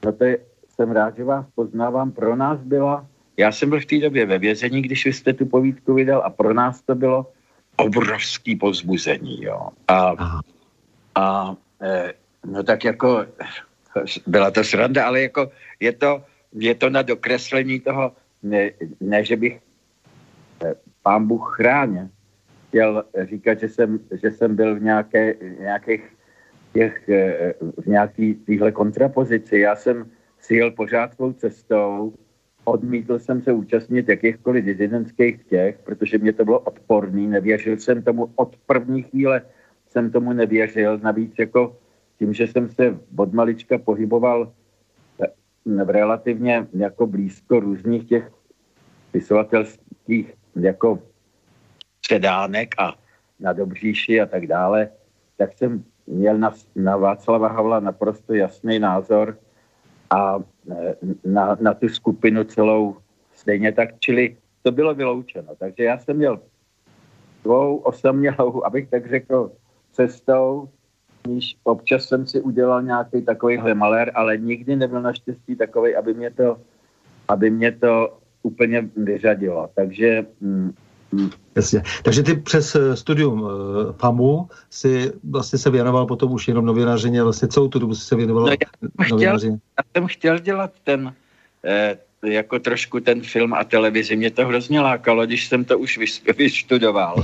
no 0.06 0.12
to 0.12 0.24
je, 0.24 0.38
jsem 0.76 0.92
rád, 0.92 1.16
že 1.16 1.24
vás 1.24 1.46
poznávám, 1.56 2.12
pro 2.12 2.36
nás 2.36 2.60
byla, 2.60 3.06
já 3.38 3.52
jsem 3.52 3.70
byl 3.70 3.80
v 3.80 3.86
té 3.86 3.98
době 3.98 4.26
ve 4.26 4.38
vězení, 4.38 4.82
když 4.82 5.06
vy 5.06 5.14
jste 5.14 5.34
tu 5.34 5.46
povídku 5.46 5.94
vydal 5.94 6.22
a 6.26 6.30
pro 6.30 6.54
nás 6.54 6.82
to 6.82 6.96
bylo 6.96 7.32
obrovský 7.78 8.56
pozbuzení, 8.56 9.44
jo. 9.44 9.70
A, 9.88 10.16
a 11.16 11.56
e, 11.82 12.14
no 12.46 12.64
tak 12.64 12.84
jako 12.84 13.26
byla 14.28 14.52
to 14.52 14.64
sranda, 14.64 15.08
ale 15.08 15.22
jako 15.22 15.52
je 15.80 15.92
to, 15.92 16.24
je 16.54 16.76
to 16.76 16.90
na 16.90 17.02
dokreslení 17.02 17.80
toho, 17.80 18.12
ne, 18.44 18.72
ne 19.00 19.26
že 19.26 19.36
bych 19.36 19.60
pán 21.04 21.28
Bůh 21.28 21.56
chráně, 21.56 22.10
chtěl 22.68 23.04
říkat, 23.22 23.60
že 23.60 23.70
jsem, 23.70 24.00
že 24.12 24.32
jsem 24.32 24.56
byl 24.56 24.76
v 24.76 24.82
nějaké, 24.82 25.36
nějakých 25.60 26.04
těch, 26.74 27.10
v 27.78 27.86
nějaký 27.86 28.36
téhle 28.36 28.72
kontrapozici. 28.72 29.60
Já 29.60 29.76
jsem 29.76 30.06
si 30.40 30.56
jel 30.56 30.72
pořád 30.72 31.14
svou 31.14 31.34
cestou, 31.34 32.14
odmítl 32.64 33.20
jsem 33.20 33.42
se 33.42 33.52
účastnit 33.52 34.10
jakýchkoliv 34.10 34.66
dizidentských 34.66 35.44
těch, 35.44 35.78
protože 35.84 36.18
mě 36.18 36.34
to 36.34 36.46
bylo 36.46 36.60
odporný, 36.60 37.28
nevěřil 37.28 37.78
jsem 37.78 38.02
tomu 38.02 38.32
od 38.36 38.56
první 38.66 39.04
chvíle, 39.04 39.42
jsem 39.90 40.12
tomu 40.12 40.34
nevěřil, 40.34 41.00
navíc 41.00 41.34
jako 41.40 41.78
tím, 42.20 42.34
že 42.34 42.48
jsem 42.48 42.70
se 42.70 43.00
od 43.18 43.34
malička 43.34 43.78
pohyboval 43.78 44.54
v 45.66 45.90
relativně 45.90 46.68
jako 46.74 47.08
blízko 47.08 47.60
různých 47.60 48.08
těch 48.08 48.32
vysovatelských 49.14 50.34
jako 50.64 51.00
předánek 52.02 52.76
a 52.78 52.96
na 53.40 53.54
Dobříši 53.54 54.22
a 54.22 54.26
tak 54.26 54.48
dále, 54.48 54.90
tak 55.38 55.54
jsem 55.54 55.84
měl 56.08 56.38
na, 56.38 56.54
na 56.76 56.98
Václava 56.98 57.48
Havla 57.48 57.80
naprosto 57.80 58.34
jasný 58.34 58.80
názor 58.80 59.38
a 60.10 60.40
e, 60.72 60.96
na, 61.26 61.58
na 61.62 61.74
tu 61.74 61.90
skupinu 61.90 62.44
celou 62.44 62.98
stejně 63.36 63.72
tak, 63.72 63.90
čili 64.00 64.38
to 64.64 64.72
bylo 64.72 64.94
vyloučeno. 64.94 65.56
Takže 65.56 65.84
já 65.84 65.98
jsem 65.98 66.18
měl 66.18 66.40
svou 67.42 67.78
osamělou, 67.78 68.66
abych 68.66 68.90
tak 68.90 69.10
řekl, 69.10 69.52
cestou, 69.92 70.70
níž 71.28 71.58
občas 71.64 72.06
jsem 72.06 72.28
si 72.28 72.42
udělal 72.42 72.84
nějaký 72.84 73.22
takovýhle 73.22 73.74
malér, 73.74 74.12
ale 74.16 74.38
nikdy 74.38 74.76
nebyl 74.76 75.02
naštěstí 75.02 75.56
takový, 75.56 75.96
aby 75.96 76.14
mě 76.14 76.32
to, 76.32 76.58
aby 77.28 77.50
mě 77.50 77.72
to 77.72 78.19
úplně 78.44 78.90
vyřadilo. 78.96 79.70
Takže 79.76 80.26
mm, 80.42 80.74
Jasně. 81.56 81.84
Takže 82.04 82.24
ty 82.24 82.36
přes 82.36 82.76
eh, 82.76 82.96
studium 82.96 83.42
uh, 83.42 83.50
FAMu 83.92 84.50
si 84.70 85.12
vlastně 85.24 85.60
se 85.60 85.70
věnoval 85.70 86.06
potom 86.06 86.32
už 86.32 86.48
jenom 86.48 86.66
novinářině, 86.66 87.24
vlastně 87.24 87.48
celou 87.48 87.68
tu 87.68 87.80
dobu 87.80 87.96
si 87.96 88.06
se 88.06 88.16
věnoval 88.16 88.46
no, 88.46 88.52
já, 88.52 89.06
chtěl, 89.06 89.22
já 89.22 89.40
jsem 89.96 90.08
chtěl 90.08 90.40
dělat 90.40 90.72
ten, 90.84 91.14
eh, 91.66 91.98
jako 92.26 92.60
trošku 92.60 93.00
ten 93.00 93.22
film 93.22 93.54
a 93.54 93.64
televizi. 93.64 94.16
Mě 94.16 94.32
to 94.32 94.48
hrozně 94.48 94.82
lákalo, 94.82 95.26
když 95.26 95.48
jsem 95.48 95.66
to 95.66 95.80
už 95.80 95.98
vystudoval. 96.38 97.24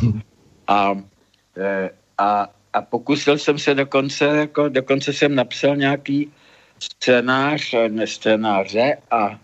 A, 0.68 1.02
eh, 1.58 1.90
a, 2.18 2.48
a 2.74 2.82
pokusil 2.82 3.38
jsem 3.38 3.60
se 3.60 3.74
dokonce, 3.74 4.26
jako 4.26 4.70
dokonce 4.70 5.14
jsem 5.14 5.36
napsal 5.36 5.76
nějaký 5.76 6.32
scénář, 6.80 7.76
ne 7.90 8.08
scénáře 8.08 8.98
a 9.12 9.40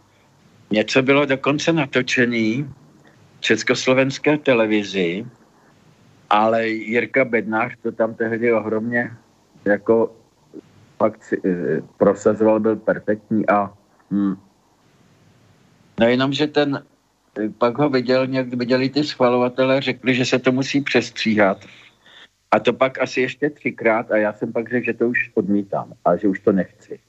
něco 0.71 1.01
bylo 1.01 1.25
dokonce 1.25 1.73
natočený 1.73 2.69
československé 3.39 4.37
televizi, 4.37 5.25
ale 6.29 6.67
Jirka 6.67 7.25
Bednář 7.25 7.75
to 7.83 7.91
tam 7.91 8.13
tehdy 8.13 8.53
ohromně 8.53 9.11
jako 9.65 10.15
fakt 10.97 11.33
eh, 11.33 11.81
prosazoval, 11.97 12.59
byl 12.59 12.75
perfektní 12.75 13.49
a 13.49 13.73
hm. 14.11 14.35
no 15.99 16.07
jenom, 16.07 16.33
že 16.33 16.47
ten 16.47 16.83
eh, 17.39 17.49
pak 17.57 17.77
ho 17.77 17.89
viděl, 17.89 18.27
někdy 18.27 18.55
viděli 18.55 18.89
ty 18.89 19.03
schvalovatele, 19.03 19.81
řekli, 19.81 20.15
že 20.15 20.25
se 20.25 20.39
to 20.39 20.51
musí 20.51 20.81
přestříhat. 20.81 21.65
A 22.51 22.59
to 22.59 22.73
pak 22.73 23.01
asi 23.01 23.21
ještě 23.21 23.49
třikrát 23.49 24.11
a 24.11 24.17
já 24.17 24.33
jsem 24.33 24.53
pak 24.53 24.69
řekl, 24.69 24.85
že 24.85 24.93
to 24.93 25.07
už 25.09 25.31
odmítám 25.33 25.93
a 26.05 26.15
že 26.15 26.27
už 26.27 26.39
to 26.39 26.51
nechci. 26.51 26.99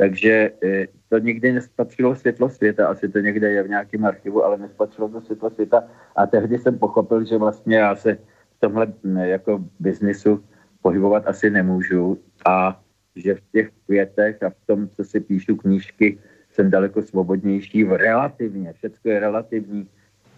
Takže 0.00 0.50
eh, 0.64 0.86
to 1.08 1.18
nikdy 1.18 1.52
nespatřilo 1.52 2.16
světlo 2.16 2.48
světa, 2.48 2.88
asi 2.88 3.08
to 3.08 3.18
někde 3.18 3.50
je 3.52 3.62
v 3.62 3.68
nějakém 3.68 4.04
archivu, 4.04 4.44
ale 4.44 4.58
nespatřilo 4.58 5.08
to 5.08 5.20
světlo 5.20 5.50
světa. 5.50 5.84
A 6.16 6.26
tehdy 6.26 6.58
jsem 6.58 6.78
pochopil, 6.78 7.24
že 7.24 7.36
vlastně 7.36 7.76
já 7.76 7.96
se 7.96 8.14
v 8.56 8.60
tomhle 8.60 8.92
jako 9.22 9.64
biznisu 9.80 10.44
pohybovat 10.82 11.28
asi 11.28 11.50
nemůžu 11.50 12.18
a 12.46 12.80
že 13.16 13.34
v 13.34 13.40
těch 13.52 13.70
květech 13.86 14.42
a 14.42 14.50
v 14.50 14.66
tom, 14.66 14.88
co 14.88 15.04
si 15.04 15.20
píšu 15.20 15.56
knížky, 15.56 16.18
jsem 16.52 16.70
daleko 16.70 17.02
svobodnější 17.02 17.84
v 17.84 17.92
relativně, 17.92 18.72
všechno 18.72 19.10
je 19.10 19.20
relativní, 19.20 19.88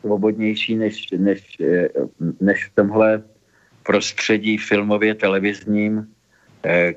svobodnější 0.01 0.77
než, 0.77 1.11
než, 1.16 1.61
eh, 1.61 1.88
než 2.40 2.66
v 2.66 2.75
tomhle 2.75 3.22
prostředí 3.87 4.59
filmově 4.59 5.14
televizním, 5.14 6.11
eh, 6.66 6.94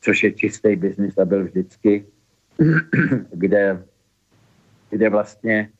což 0.00 0.22
je 0.22 0.32
čistý 0.32 0.76
biznis 0.76 1.18
a 1.18 1.24
byl 1.24 1.44
vždycky, 1.44 2.04
kde, 3.30 3.82
kde 4.90 5.10
vlastně 5.10 5.70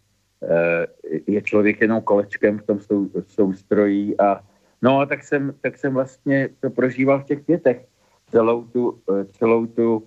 eh, 0.42 0.86
je 1.26 1.42
člověk 1.42 1.80
jenom 1.80 2.02
kolečkem 2.02 2.58
v 2.58 2.62
tom 2.62 2.80
sou, 2.80 3.10
soustrojí 3.26 4.20
a 4.20 4.40
no 4.82 5.00
a 5.00 5.06
tak 5.06 5.24
jsem, 5.24 5.54
tak 5.60 5.78
jsem 5.78 5.94
vlastně 5.94 6.48
to 6.60 6.70
prožíval 6.70 7.20
v 7.20 7.24
těch 7.24 7.42
květech 7.42 7.86
celou 8.30 8.64
tu, 8.64 9.00
eh, 9.10 9.24
celou 9.24 9.66
tu 9.66 10.02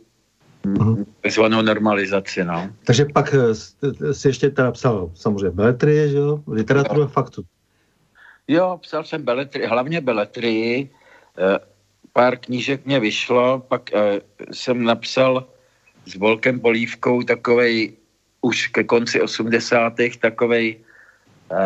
mm, 0.66 1.06
zvanou 1.30 1.62
normalizaci, 1.62 2.44
no. 2.44 2.70
Takže 2.86 3.06
pak 3.14 3.34
eh, 3.34 4.14
si 4.14 4.28
ještě 4.28 4.50
teda 4.50 4.72
psal 4.72 5.12
samozřejmě 5.14 5.50
beletrie, 5.50 6.10
že 6.10 6.18
jo? 6.18 6.44
Literaturu 6.48 7.04
a 7.04 7.08
faktu. 7.08 7.44
Jo, 8.48 8.80
psal 8.82 9.04
jsem 9.04 9.24
beletrii, 9.24 9.68
hlavně 9.68 10.02
beletrii, 10.02 10.90
pár 12.14 12.38
knížek 12.38 12.86
mě 12.86 13.00
vyšlo, 13.00 13.60
pak 13.68 13.82
uh, 13.94 14.00
jsem 14.52 14.84
napsal 14.84 15.48
s 16.06 16.16
Volkem 16.16 16.60
Polívkou 16.60 17.24
takovej 17.24 17.94
už 18.42 18.68
ke 18.68 18.84
konci 18.84 19.22
80. 19.22 19.94
takovej 20.22 20.76
uh, 21.52 21.58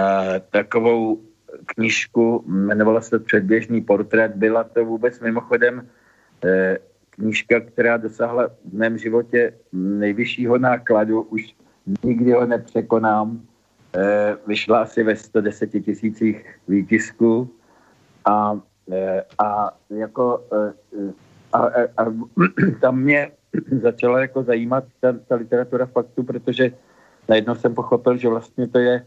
takovou 0.49 1.21
knížku, 1.65 2.43
jmenovala 2.47 3.01
se 3.01 3.19
Předběžný 3.19 3.81
portrét, 3.81 4.31
byla 4.35 4.63
to 4.63 4.85
vůbec 4.85 5.19
mimochodem 5.19 5.79
uh, 5.79 6.49
knížka, 7.09 7.59
která 7.59 7.97
dosáhla 7.97 8.47
v 8.47 8.73
mém 8.73 8.97
životě 8.97 9.53
nejvyššího 9.73 10.57
nákladu, 10.57 11.21
už 11.21 11.55
nikdy 12.03 12.31
ho 12.31 12.45
nepřekonám. 12.45 13.41
Vyšla 14.47 14.81
asi 14.81 15.03
ve 15.03 15.15
110 15.15 15.71
tisících 15.71 16.45
výtisků 16.67 17.55
a 18.25 18.59
Eh, 18.59 18.74
a 19.39 19.71
jako 19.89 20.43
eh, 20.53 21.13
a, 21.53 21.57
a, 21.57 21.69
a 21.97 22.05
tam 22.81 22.99
mě 22.99 23.31
začala 23.81 24.21
jako 24.21 24.43
zajímat 24.43 24.83
ta, 24.99 25.13
ta 25.27 25.35
literatura 25.35 25.85
faktu, 25.85 26.23
protože 26.23 26.71
najednou 27.29 27.55
jsem 27.55 27.75
pochopil, 27.75 28.17
že 28.17 28.29
vlastně 28.29 28.67
to 28.67 28.79
je 28.79 29.05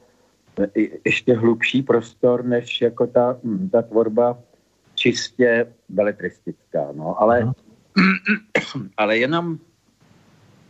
eh, 0.60 0.80
ještě 1.04 1.34
hlubší 1.34 1.82
prostor, 1.82 2.44
než 2.44 2.80
jako 2.80 3.06
ta, 3.06 3.38
hm, 3.44 3.68
ta 3.72 3.82
tvorba 3.82 4.38
čistě 4.94 5.66
beletristická. 5.88 6.88
No. 6.92 7.22
Ale, 7.22 7.52
ale 8.96 9.18
jenom 9.18 9.58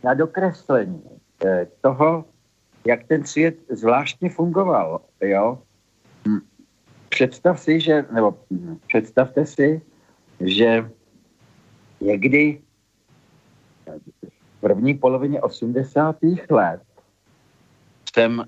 na 0.03 0.13
dokreslení 0.13 1.03
toho, 1.81 2.25
jak 2.85 3.03
ten 3.03 3.25
svět 3.25 3.55
zvláštně 3.69 4.29
fungoval, 4.29 5.01
jo, 5.21 5.59
představ 7.19 7.59
si, 7.59 7.79
že, 7.79 8.05
nebo 8.11 8.39
představte 8.87 9.45
si, 9.45 9.81
že 10.39 10.89
někdy 12.01 12.61
v 14.23 14.61
první 14.61 14.93
polovině 14.93 15.41
80. 15.41 16.15
let 16.49 16.81
jsem 18.15 18.45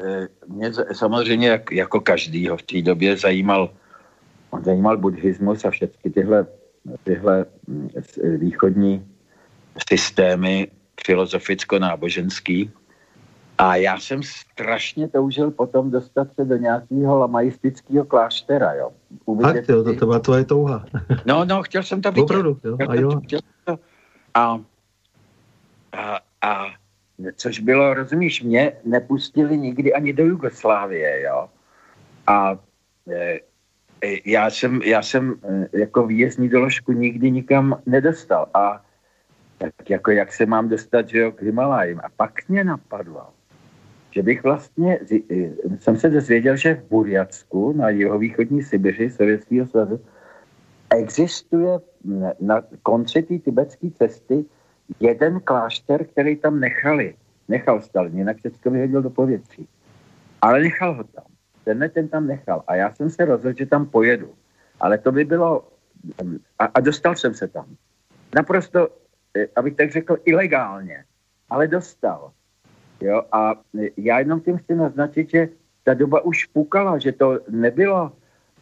eh, 0.00 0.28
mě 0.48 0.72
samozřejmě 0.92 1.48
jak, 1.48 1.72
jako 1.72 2.00
každýho 2.00 2.56
v 2.56 2.62
té 2.62 2.82
době 2.82 3.16
zajímal, 3.16 3.70
zajímal 4.64 4.96
buddhismus 4.96 5.64
a 5.64 5.70
všechny 5.70 6.10
tyhle, 6.10 6.46
tyhle 7.04 7.44
hm, 7.68 7.88
východní 8.40 9.04
systémy 9.88 10.72
filozoficko-náboženský. 11.04 12.70
A 13.60 13.76
já 13.76 14.00
jsem 14.00 14.22
strašně 14.22 15.08
toužil 15.08 15.50
potom 15.50 15.90
dostat 15.90 16.34
se 16.34 16.44
do 16.44 16.56
nějakého 16.56 17.18
lamaistického 17.18 18.04
kláštera, 18.04 18.74
jo. 18.74 18.92
Fakt, 19.42 19.68
jo, 19.68 19.84
to, 19.84 19.94
to 19.94 20.06
byla 20.06 20.18
tvoje 20.18 20.44
touha. 20.44 20.84
no, 21.26 21.44
no, 21.44 21.62
chtěl 21.62 21.82
jsem 21.82 22.02
to 22.02 22.12
vidět. 22.12 22.22
Opravdu, 22.22 22.58
jo, 22.64 22.76
a 22.88 22.94
jo. 22.94 23.20
A, 24.34 24.60
a, 25.92 26.20
a, 26.42 26.66
což 27.36 27.58
bylo, 27.58 27.94
rozumíš, 27.94 28.42
mě 28.42 28.72
nepustili 28.84 29.58
nikdy 29.58 29.94
ani 29.94 30.12
do 30.12 30.24
Jugoslávie, 30.24 31.22
jo. 31.22 31.48
A 32.26 32.58
e, 33.10 33.40
e 34.04 34.30
já 34.30 34.50
jsem, 34.50 34.82
já 34.82 35.02
jsem 35.02 35.34
e, 35.44 35.78
jako 35.78 36.06
výjezdní 36.06 36.48
doložku 36.48 36.92
nikdy 36.92 37.30
nikam 37.30 37.82
nedostal. 37.86 38.48
A 38.54 38.82
tak 39.58 39.90
jako 39.90 40.10
jak 40.10 40.32
se 40.32 40.46
mám 40.46 40.68
dostat, 40.68 41.08
že 41.08 41.18
jo, 41.18 41.32
k 41.32 41.42
Himalajím. 41.42 42.00
A 42.04 42.08
pak 42.16 42.48
mě 42.48 42.64
napadlo, 42.64 43.26
že 44.10 44.22
bych 44.22 44.42
vlastně, 44.42 44.98
jsem 45.78 45.96
se 45.96 46.10
dozvěděl, 46.10 46.56
že 46.56 46.74
v 46.74 46.88
Burjacku 46.88 47.72
na 47.72 47.88
jihovýchodní 47.88 48.62
Sibiři 48.62 49.10
Sovětského 49.10 49.66
svazu 49.66 50.00
existuje 50.90 51.78
na 52.40 52.62
konci 52.82 53.22
té 53.22 53.38
tibetské 53.38 53.90
cesty 53.90 54.44
jeden 55.00 55.40
klášter, 55.40 56.06
který 56.06 56.36
tam 56.36 56.60
nechali. 56.60 57.14
Nechal 57.48 57.80
Stalin, 57.80 58.18
jinak 58.18 58.36
všechno 58.36 58.70
vyhodil 58.72 59.02
do 59.02 59.10
povětří. 59.10 59.68
Ale 60.42 60.60
nechal 60.60 60.94
ho 60.94 61.04
tam. 61.04 61.24
Tenhle 61.64 61.88
ten 61.88 62.08
tam 62.08 62.26
nechal. 62.26 62.62
A 62.66 62.74
já 62.74 62.94
jsem 62.94 63.10
se 63.10 63.24
rozhodl, 63.24 63.58
že 63.58 63.66
tam 63.66 63.86
pojedu. 63.86 64.34
Ale 64.80 64.98
to 64.98 65.12
by 65.12 65.24
bylo... 65.24 65.68
A, 66.58 66.64
a 66.64 66.80
dostal 66.80 67.16
jsem 67.16 67.34
se 67.34 67.48
tam. 67.48 67.76
Naprosto, 68.34 68.88
eh, 69.36 69.46
abych 69.56 69.76
tak 69.76 69.92
řekl, 69.92 70.16
ilegálně. 70.24 71.04
Ale 71.50 71.68
dostal. 71.68 72.32
Jo, 73.02 73.22
a 73.32 73.54
já 73.96 74.18
jenom 74.18 74.40
tím 74.40 74.56
chci 74.56 74.74
naznačit, 74.74 75.30
že 75.30 75.48
ta 75.84 75.94
doba 75.94 76.20
už 76.20 76.44
pukala, 76.44 76.98
že 76.98 77.12
to 77.12 77.38
nebylo, 77.50 78.12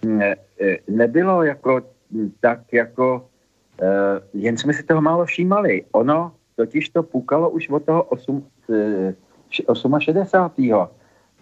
ne, 0.03 0.37
nebylo 0.89 1.43
jako 1.43 1.83
tak 2.41 2.73
jako, 2.73 3.29
uh, 3.83 4.43
jen 4.43 4.57
jsme 4.57 4.73
si 4.73 4.83
toho 4.83 5.01
málo 5.01 5.25
všímali. 5.25 5.85
Ono 5.93 6.33
totiž 6.57 6.89
to 6.89 7.03
pukalo 7.03 7.51
už 7.51 7.69
od 7.69 7.85
toho 7.85 8.03
8, 8.03 8.47
68. 9.99 10.89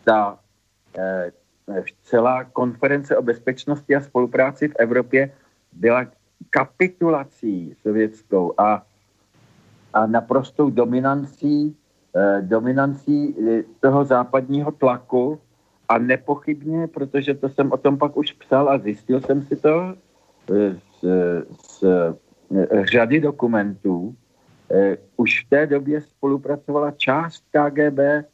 Ta 0.05 0.39
uh, 1.69 1.85
celá 2.03 2.45
konference 2.45 3.17
o 3.17 3.23
bezpečnosti 3.23 3.97
a 3.97 4.01
spolupráci 4.01 4.69
v 4.69 4.77
Evropě 4.79 5.31
byla 5.73 6.07
kapitulací 6.51 7.75
sovětskou 7.83 8.55
a, 8.59 8.87
a 9.93 10.07
naprostou 10.07 10.71
dominancí, 10.71 11.77
dominancí 12.41 13.35
eh, 13.49 13.63
toho 13.81 14.05
západního 14.05 14.73
tlaku 14.73 15.39
a 15.89 15.99
nepochybně, 15.99 16.87
protože 16.87 17.35
to 17.35 17.49
jsem 17.49 17.73
o 17.73 17.77
tom 17.77 17.99
pak 17.99 18.17
už 18.17 18.33
psal 18.33 18.69
a 18.69 18.79
zjistil 18.79 19.21
jsem 19.21 19.43
si 19.43 19.57
to 19.57 19.95
eh, 20.51 20.77
z, 21.01 21.05
z 21.67 21.85
eh, 21.85 22.87
řady 22.87 23.21
dokumentů, 23.21 24.15
eh, 24.71 24.97
už 25.17 25.45
v 25.45 25.51
té 25.51 25.67
době 25.67 26.01
spolupracovala 26.01 26.91
část 26.91 27.45
KGB 27.51 28.27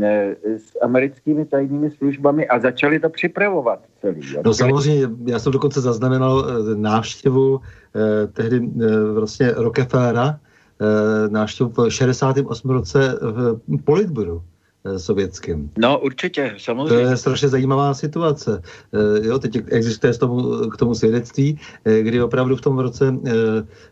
Eh, 0.00 0.36
s 0.58 0.72
americkými 0.82 1.44
tajnými 1.44 1.90
službami 1.90 2.48
a 2.48 2.58
začali 2.58 3.00
to 3.00 3.10
připravovat 3.10 3.80
celý. 4.00 4.20
No 4.44 4.54
samozřejmě, 4.54 5.08
já 5.26 5.38
jsem 5.38 5.52
dokonce 5.52 5.80
zaznamenal 5.80 6.46
eh, 6.48 6.74
návštěvu 6.74 7.60
eh, 7.60 8.26
tehdy 8.26 8.56
eh, 8.56 9.12
vlastně 9.12 9.52
Rockefellera, 9.52 10.40
eh, 10.82 11.28
v 11.28 11.90
68. 11.90 12.70
roce 12.70 13.18
v 13.22 13.58
Politburu. 13.84 14.42
Eh, 14.84 14.98
sovětským. 14.98 15.70
No 15.78 15.98
určitě, 15.98 16.54
samozřejmě. 16.58 16.88
To 16.88 16.94
je 16.94 17.16
strašně 17.16 17.48
zajímavá 17.48 17.94
situace. 17.94 18.62
E, 18.92 19.26
jo, 19.26 19.38
teď 19.38 19.58
existuje 19.66 20.14
tomu, 20.14 20.42
k 20.70 20.76
tomu 20.76 20.94
svědectví, 20.94 21.58
e, 21.84 22.02
kdy 22.02 22.22
opravdu 22.22 22.56
v 22.56 22.60
tom 22.60 22.78
roce 22.78 23.14
e, 23.26 23.32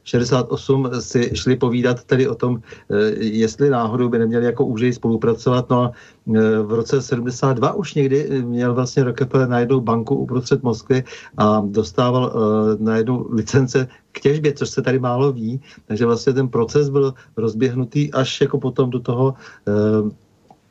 68 0.04 0.90
si 1.00 1.30
šli 1.34 1.56
povídat 1.56 2.04
tedy 2.04 2.28
o 2.28 2.34
tom, 2.34 2.62
jestli 3.18 3.70
náhodou 3.70 4.08
by 4.08 4.18
neměli 4.18 4.44
jako 4.44 4.64
úžej 4.64 4.92
spolupracovat. 4.92 5.70
No 5.70 5.82
a 5.82 5.92
v 6.62 6.72
roce 6.72 7.02
72 7.02 7.72
už 7.72 7.94
někdy 7.94 8.42
měl 8.42 8.74
vlastně 8.74 9.04
Rockefeller 9.04 9.48
na 9.48 9.60
jednou 9.60 9.80
banku 9.80 10.14
uprostřed 10.14 10.62
Moskvy 10.62 11.04
a 11.36 11.62
dostával 11.66 12.32
na 12.78 12.96
jednu 12.96 13.26
licence 13.30 13.88
k 14.12 14.20
těžbě, 14.20 14.52
což 14.52 14.70
se 14.70 14.82
tady 14.82 14.98
málo 14.98 15.32
ví. 15.32 15.60
Takže 15.86 16.06
vlastně 16.06 16.32
ten 16.32 16.48
proces 16.48 16.88
byl 16.88 17.14
rozběhnutý 17.36 18.12
až 18.12 18.40
jako 18.40 18.58
potom 18.58 18.90
do 18.90 19.00
toho 19.00 19.34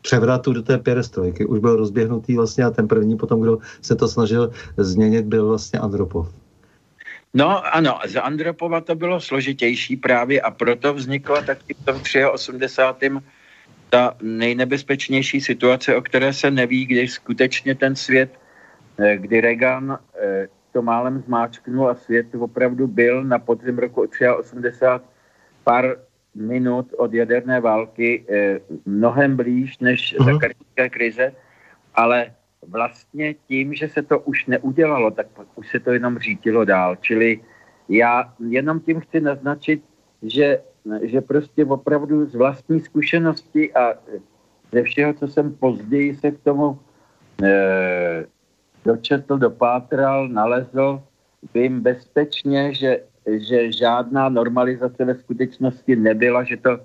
převratu 0.02 0.54
do 0.54 0.62
té 0.62 0.78
perestrojky. 0.78 1.46
Už 1.46 1.60
byl 1.60 1.76
rozběhnutý 1.76 2.36
vlastně 2.36 2.64
a 2.64 2.72
ten 2.72 2.88
první 2.88 3.18
potom, 3.18 3.42
kdo 3.42 3.58
se 3.82 3.96
to 3.96 4.08
snažil 4.08 4.52
změnit, 4.78 5.26
byl 5.26 5.48
vlastně 5.48 5.80
Andropov. 5.80 6.34
No 7.34 7.76
ano, 7.76 8.00
za 8.08 8.22
Andropova 8.22 8.82
to 8.82 8.96
bylo 8.96 9.22
složitější 9.22 9.98
právě 9.98 10.42
a 10.42 10.52
proto 10.52 10.94
vznikla 10.94 11.42
taky 11.42 11.74
v 11.74 11.86
tom 11.86 12.02
83. 12.32 13.12
ta 13.90 14.16
nejnebezpečnější 14.22 15.42
situace, 15.42 15.96
o 15.96 16.02
které 16.02 16.34
se 16.34 16.52
neví, 16.52 16.86
kdy 16.86 17.08
skutečně 17.08 17.76
ten 17.76 17.96
svět, 17.96 18.34
eh, 18.98 19.18
kdy 19.18 19.42
Reagan 19.42 19.98
eh, 20.22 20.48
to 20.72 20.82
málem 20.82 21.24
zmáčknul 21.26 21.90
a 21.90 21.96
svět 21.96 22.28
opravdu 22.40 22.88
byl 22.88 23.24
na 23.24 23.40
podzim 23.40 23.78
roku 23.78 24.02
83 24.38 25.06
pár 25.64 25.96
minut 26.36 26.94
od 26.98 27.14
jaderné 27.14 27.62
války 27.62 28.26
eh, 28.30 28.60
mnohem 28.86 29.36
blíž 29.36 29.80
než 29.80 30.16
uh-huh. 30.18 30.26
za 30.26 30.40
karibské 30.40 30.90
krize, 30.90 31.34
ale 31.96 32.32
vlastně 32.68 33.34
tím, 33.34 33.74
že 33.74 33.90
se 33.90 34.02
to 34.02 34.20
už 34.20 34.46
neudělalo, 34.46 35.12
tak 35.12 35.28
už 35.56 35.70
se 35.70 35.80
to 35.80 35.92
jenom 35.92 36.20
řítilo 36.20 36.66
dál. 36.66 36.96
Čili 36.96 37.40
já 37.90 38.34
jenom 38.50 38.80
tím 38.80 39.00
chci 39.00 39.22
naznačit, 39.22 39.84
že, 40.24 40.62
že 41.02 41.22
prostě 41.22 41.66
opravdu 41.66 42.26
z 42.26 42.36
vlastní 42.36 42.80
zkušenosti 42.80 43.74
a 43.74 43.94
ze 44.72 44.84
všeho, 44.84 45.14
co 45.14 45.28
jsem 45.28 45.56
později 45.56 46.16
se 46.16 46.32
k 46.32 46.40
tomu 46.40 46.80
eh, 47.44 48.26
dočetl, 48.86 49.38
dopátral, 49.38 50.28
nalezl, 50.28 51.02
vím 51.54 51.82
bezpečně, 51.82 52.74
že 52.74 53.04
že 53.38 53.72
žádná 53.72 54.30
normalizace 54.30 55.06
ve 55.06 55.16
skutečnosti 55.16 55.96
nebyla, 55.96 56.44
že 56.44 56.58
to, 56.58 56.80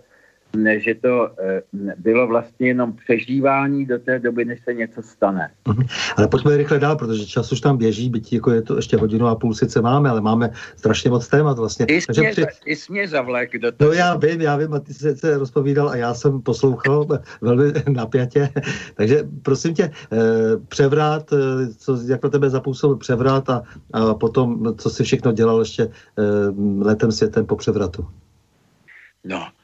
že 0.77 0.95
to 0.95 1.31
e, 1.39 1.63
bylo 1.97 2.27
vlastně 2.27 2.67
jenom 2.67 2.93
přežívání 2.93 3.87
do 3.87 3.99
té 3.99 4.19
doby, 4.19 4.45
než 4.45 4.61
se 4.65 4.75
něco 4.75 5.03
stane. 5.03 5.51
Mhm. 5.69 5.87
Ale 6.17 6.29
pojďme 6.29 6.57
rychle 6.57 6.79
dál, 6.79 6.97
protože 6.97 7.27
čas 7.27 7.53
už 7.53 7.61
tam 7.61 7.77
běží, 7.77 8.11
byť 8.11 8.33
jako 8.33 8.51
je 8.51 8.63
to 8.63 8.77
ještě 8.77 8.97
hodinu 8.97 9.27
a 9.27 9.35
půl 9.35 9.55
sice 9.55 9.83
máme, 9.83 10.11
ale 10.11 10.21
máme 10.21 10.51
strašně 10.77 11.11
moc 11.11 11.29
témat 11.29 11.59
vlastně. 11.59 11.87
Jsi, 11.89 12.07
Takže 12.07 12.21
mě, 12.21 12.31
při... 12.31 12.47
jsi 12.67 12.93
mě 12.93 13.09
zavlek 13.09 13.59
do 13.59 13.73
toho. 13.73 13.91
No 13.91 13.97
já 13.97 14.17
vím, 14.17 14.41
já 14.41 14.57
vím, 14.57 14.75
a 14.75 14.81
ty 14.81 14.95
jsi 14.95 15.17
se 15.17 15.39
rozpovídal 15.39 15.89
a 15.89 15.97
já 15.97 16.15
jsem 16.15 16.43
poslouchal 16.43 17.07
velmi 17.41 17.73
napjatě. 17.89 18.49
Takže 18.95 19.29
prosím 19.43 19.75
tě, 19.75 19.91
eh, 20.13 20.19
převrat, 20.69 21.33
eh, 21.33 21.37
co, 21.79 21.99
jak 22.07 22.23
na 22.23 22.31
tebe 22.31 22.51
zapůsobil 22.51 22.97
převrat 22.97 23.51
a, 23.51 23.63
a 23.93 24.15
potom, 24.15 24.75
co 24.79 24.91
si 24.91 25.05
všechno 25.05 25.33
dělal 25.33 25.59
ještě 25.59 25.89
letem 26.81 27.13
světem 27.13 27.47
po 27.47 27.57
převratu. 27.57 28.07
No, 29.25 29.47
Eh, 29.47 29.64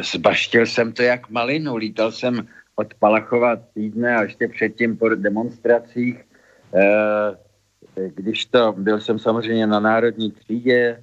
zbaštil 0.00 0.66
jsem 0.66 0.92
to 0.92 1.02
jak 1.02 1.30
malinu. 1.30 1.76
Lítal 1.76 2.12
jsem 2.12 2.48
od 2.76 2.94
Palachova 2.94 3.56
týdne 3.56 4.16
a 4.16 4.22
ještě 4.22 4.48
předtím 4.48 4.96
po 4.96 5.08
demonstracích. 5.08 6.24
Eh, 6.74 7.36
když 8.08 8.44
to, 8.46 8.74
byl 8.78 9.00
jsem 9.00 9.18
samozřejmě 9.18 9.66
na 9.66 9.80
Národní 9.80 10.32
třídě, 10.32 11.02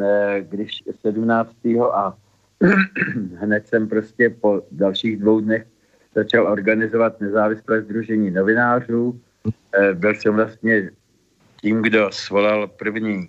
eh, 0.00 0.44
když 0.48 0.82
17. 1.00 1.90
a 1.94 2.16
hned 3.36 3.68
jsem 3.68 3.88
prostě 3.88 4.30
po 4.30 4.62
dalších 4.70 5.18
dvou 5.18 5.40
dnech 5.40 5.66
začal 6.14 6.46
organizovat 6.46 7.20
nezávislé 7.20 7.82
združení 7.82 8.30
novinářů. 8.30 9.20
Byl 9.94 10.14
jsem 10.14 10.34
vlastně 10.34 10.90
tím, 11.60 11.82
kdo 11.82 12.12
svolal 12.12 12.66
první 12.66 13.28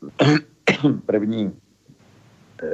první 1.06 1.52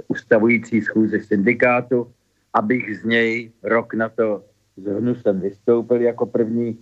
ustavující 0.08 0.82
schůze 0.82 1.20
syndikátu, 1.20 2.12
abych 2.54 2.98
z 2.98 3.04
něj 3.04 3.52
rok 3.62 3.94
na 3.94 4.08
to 4.08 4.44
s 4.76 4.84
Hnusem 4.84 5.40
vystoupil 5.40 6.00
jako 6.00 6.26
první, 6.26 6.78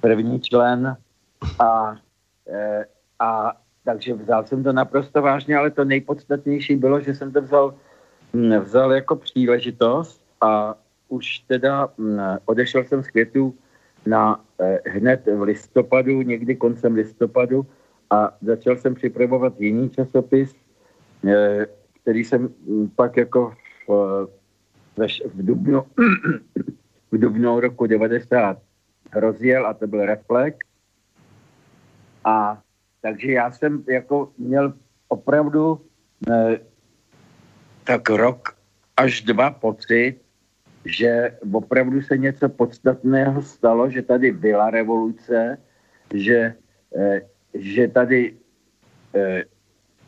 první 0.00 0.40
člen. 0.40 0.96
A, 1.58 1.96
eh, 2.48 2.84
a 3.18 3.52
takže 3.84 4.14
vzal 4.14 4.46
jsem 4.46 4.62
to 4.62 4.72
naprosto 4.72 5.22
vážně, 5.22 5.56
ale 5.56 5.70
to 5.70 5.84
nejpodstatnější 5.84 6.76
bylo, 6.76 7.00
že 7.00 7.14
jsem 7.14 7.32
to 7.32 7.42
vzal, 7.42 7.74
hm, 8.34 8.58
vzal 8.58 8.92
jako 8.92 9.16
příležitost 9.16 10.22
a 10.40 10.74
už 11.08 11.38
teda 11.38 11.88
hm, 11.98 12.18
odešel 12.44 12.84
jsem 12.84 13.02
z 13.02 13.08
květů 13.08 13.54
na 14.06 14.40
eh, 14.60 14.80
hned 14.86 15.26
v 15.26 15.42
listopadu, 15.42 16.22
někdy 16.22 16.56
koncem 16.56 16.94
listopadu 16.94 17.66
a 18.10 18.34
začal 18.42 18.76
jsem 18.76 18.94
připravovat 18.94 19.60
jiný 19.60 19.90
časopis, 19.90 20.54
který 22.06 22.24
jsem 22.24 22.54
mm, 22.66 22.88
pak 22.96 23.16
jako 23.16 23.54
v, 23.88 24.28
v, 25.34 25.42
Dubnu, 25.42 25.82
v 27.10 27.18
Dubnu 27.18 27.60
roku 27.60 27.86
90 27.86 28.62
rozjel 29.14 29.66
a 29.66 29.74
to 29.74 29.86
byl 29.86 30.06
Reflex. 30.06 30.56
A 32.24 32.62
takže 33.02 33.32
já 33.32 33.50
jsem 33.50 33.84
jako 33.88 34.32
měl 34.38 34.74
opravdu 35.08 35.80
ne, 36.28 36.58
tak 37.84 38.10
rok 38.10 38.54
až 38.96 39.22
dva 39.22 39.50
pocit, 39.50 40.22
že 40.84 41.38
opravdu 41.52 42.02
se 42.02 42.18
něco 42.18 42.48
podstatného 42.48 43.42
stalo, 43.42 43.90
že 43.90 44.02
tady 44.02 44.32
byla 44.32 44.70
revoluce, 44.70 45.58
že, 46.14 46.54
eh, 46.98 47.20
že 47.54 47.88
tady 47.88 48.36
eh, 49.14 49.44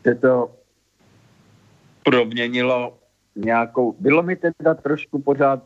se 0.03 0.15
to 0.15 0.58
proměnilo 2.03 2.97
nějakou... 3.35 3.95
Bylo 3.99 4.23
mi 4.23 4.35
teda 4.35 4.73
trošku 4.73 5.19
pořád 5.19 5.63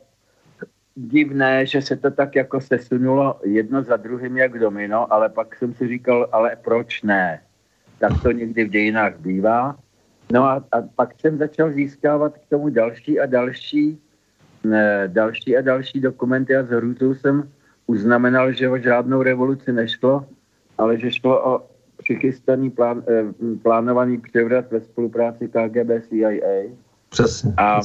divné, 0.96 1.66
že 1.66 1.82
se 1.82 1.96
to 1.96 2.12
tak 2.12 2.36
jako 2.36 2.62
sesunulo 2.62 3.40
jedno 3.44 3.84
za 3.84 3.98
druhým 3.98 4.38
jak 4.38 4.60
domino, 4.60 5.14
ale 5.14 5.30
pak 5.30 5.56
jsem 5.56 5.74
si 5.74 5.88
říkal, 5.88 6.28
ale 6.32 6.56
proč 6.64 7.02
ne? 7.02 7.42
Tak 8.00 8.12
to 8.24 8.32
někdy 8.32 8.66
v 8.66 8.70
dějinách 8.70 9.18
bývá. 9.20 9.76
No 10.32 10.44
a, 10.44 10.64
a 10.72 10.82
pak 10.96 11.20
jsem 11.20 11.38
začal 11.38 11.72
získávat 11.72 12.38
k 12.38 12.50
tomu 12.50 12.70
další 12.70 13.20
a 13.20 13.26
další, 13.26 14.00
ne, 14.64 15.04
další 15.08 15.58
a 15.58 15.62
další 15.62 16.00
dokumenty 16.00 16.56
a 16.56 16.64
z 16.64 16.70
hrůzou 16.70 17.16
jsem 17.16 17.50
uznamenal, 17.88 18.52
že 18.52 18.70
o 18.70 18.78
žádnou 18.78 19.22
revoluci 19.22 19.74
nešlo, 19.74 20.26
ale 20.78 21.00
že 21.00 21.12
šlo 21.12 21.46
o 21.46 21.68
přichystaný 22.04 22.70
plán, 22.70 23.04
eh, 23.08 23.24
plánovaný 23.62 24.18
převrat 24.18 24.72
ve 24.72 24.82
spolupráci 24.82 25.48
KGB 25.48 26.02
CIA. 26.10 26.70
Přesně. 27.10 27.54
A, 27.58 27.82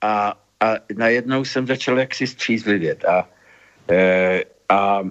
a, 0.00 0.34
a 0.60 0.74
najednou 0.96 1.44
jsem 1.44 1.66
začal 1.66 1.98
jaksi 1.98 2.26
střízlivět. 2.26 3.04
A, 3.04 3.28
e, 3.90 4.42
a, 4.68 5.02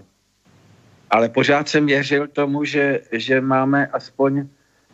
ale 1.10 1.30
pořád 1.30 1.70
jsem 1.70 1.86
věřil 1.86 2.28
tomu, 2.28 2.64
že, 2.64 3.02
že 3.12 3.41
máme 3.41 3.88
aspoň 3.88 4.48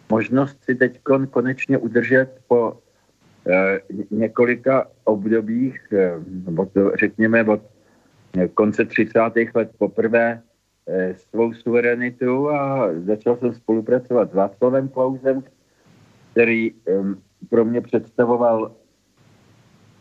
možnost 0.10 0.58
si 0.64 0.76
teď 0.76 1.00
konečně 1.32 1.78
udržet 1.78 2.42
po 2.48 2.78
e, 3.48 3.80
několika 4.12 4.88
obdobích, 5.04 5.94
e, 5.94 6.12
od, 6.58 6.70
řekněme 7.00 7.44
od 7.44 7.62
konce 8.54 8.86
30. 8.86 9.20
let 9.56 9.72
poprvé 9.78 10.42
svou 11.16 11.54
suverenitu 11.54 12.50
a 12.50 12.90
začal 13.06 13.38
jsem 13.38 13.54
spolupracovat 13.54 14.32
s 14.32 14.34
Václavem 14.34 14.88
Klausem, 14.90 15.44
který 16.32 16.74
pro 17.50 17.66
mě 17.66 17.82
představoval 17.82 18.76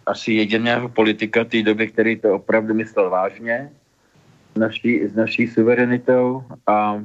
asi 0.06 0.32
jediného 0.32 0.88
politika 0.88 1.44
té 1.44 1.62
doby, 1.62 1.88
který 1.88 2.16
to 2.20 2.34
opravdu 2.34 2.74
myslel 2.74 3.10
vážně 3.10 3.72
naší, 4.56 5.06
s 5.06 5.14
naší 5.14 5.46
suverenitou 5.46 6.42
a, 6.66 7.04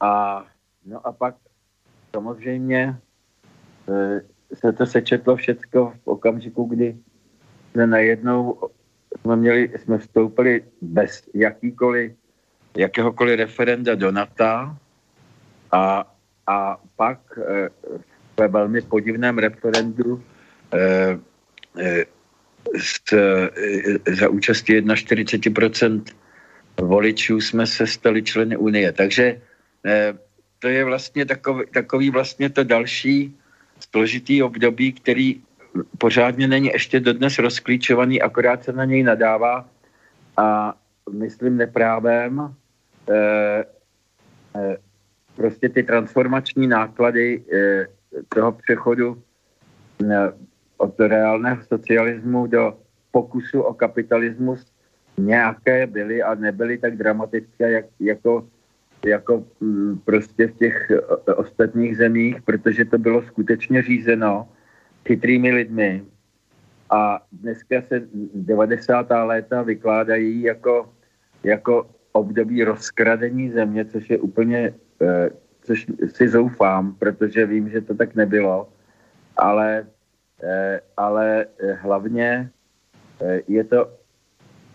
a 0.00 0.44
no 0.86 1.06
a 1.06 1.12
pak 1.12 1.34
samozřejmě 2.14 2.96
e, 3.88 4.20
se 4.54 4.72
to 4.72 4.86
sečetlo 4.86 5.36
všecko 5.36 5.92
v 6.04 6.06
okamžiku, 6.08 6.64
kdy 6.64 6.96
jsme 7.70 7.86
najednou 7.86 8.58
jsme, 9.20 9.36
měli, 9.36 9.70
jsme 9.78 9.98
vstoupili 9.98 10.62
bez 10.80 11.22
jakýkoliv, 11.34 12.12
jakéhokoliv 12.76 13.38
referenda 13.38 13.94
do 13.94 14.12
NATO 14.12 14.44
a, 15.72 16.14
a 16.46 16.80
pak 16.96 17.18
e, 17.38 17.68
ve 18.40 18.48
velmi 18.48 18.80
podivném 18.80 19.38
referendu 19.38 20.22
Eh, 20.70 21.18
eh, 21.78 22.04
s, 22.78 23.12
eh, 23.12 24.14
za 24.14 24.28
účastí 24.28 24.80
41% 24.80 26.02
voličů 26.80 27.40
jsme 27.40 27.66
se 27.66 27.86
stali 27.86 28.22
členy 28.22 28.56
Unie. 28.56 28.92
Takže 28.92 29.40
to 30.58 30.68
je 30.68 30.84
vlastně 30.84 31.26
takový, 31.26 31.64
takový 31.72 32.10
vlastně 32.10 32.50
to 32.50 32.64
další 32.64 33.36
složitý 33.90 34.42
období, 34.42 34.92
který 34.92 35.42
pořádně 35.98 36.48
není 36.48 36.66
ještě 36.66 37.00
dodnes 37.00 37.38
rozklíčovaný, 37.38 38.22
akorát 38.22 38.64
se 38.64 38.72
na 38.72 38.84
něj 38.84 39.02
nadává 39.02 39.68
a 40.36 40.74
myslím 41.12 41.56
neprávem 41.56 42.54
eh, 43.10 43.64
eh, 44.56 44.76
prostě 45.36 45.68
ty 45.68 45.82
transformační 45.82 46.66
náklady 46.66 47.42
eh, 47.52 47.86
toho 48.28 48.52
přechodu 48.52 49.22
od 50.76 51.00
reálného 51.00 51.62
socialismu 51.62 52.46
do 52.46 52.78
pokusu 53.10 53.60
o 53.60 53.74
kapitalismus 53.74 54.66
nějaké 55.18 55.86
byly 55.86 56.22
a 56.22 56.34
nebyly 56.34 56.78
tak 56.78 56.96
dramatické, 56.96 57.70
jak, 57.70 57.84
jako, 58.00 58.48
jako 59.04 59.44
mm, 59.60 59.98
prostě 60.04 60.46
v 60.46 60.56
těch 60.56 60.92
ostatních 61.36 61.96
zemích, 61.96 62.42
protože 62.42 62.84
to 62.84 62.98
bylo 62.98 63.22
skutečně 63.22 63.82
řízeno 63.82 64.48
chytrými 65.06 65.52
lidmi. 65.52 66.04
A 66.90 67.22
dneska 67.32 67.82
se 67.82 68.02
90. 68.34 69.06
léta 69.10 69.62
vykládají 69.62 70.42
jako, 70.42 70.92
jako 71.44 71.90
období 72.12 72.64
rozkradení 72.64 73.50
země, 73.50 73.84
což 73.84 74.10
je 74.10 74.18
úplně, 74.18 74.74
eh, 75.02 75.30
což 75.62 75.86
si 76.06 76.28
zoufám, 76.28 76.94
protože 76.94 77.46
vím, 77.46 77.70
že 77.70 77.80
to 77.80 77.94
tak 77.94 78.14
nebylo, 78.14 78.68
ale 79.36 79.86
Eh, 80.42 80.80
ale 80.96 81.46
hlavně 81.74 82.50
eh, 83.20 83.40
je 83.48 83.64
to 83.64 83.90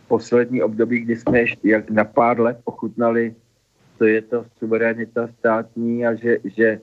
poslední 0.08 0.62
období, 0.62 1.00
kdy 1.00 1.16
jsme 1.16 1.40
ještě 1.40 1.70
jak 1.70 1.90
na 1.90 2.04
pár 2.04 2.40
let 2.40 2.58
ochutnali, 2.64 3.36
co 3.98 4.06
je 4.06 4.22
to 4.22 4.46
suverenita 4.58 5.28
státní 5.28 6.06
a 6.06 6.16
že, 6.16 6.38
že 6.44 6.80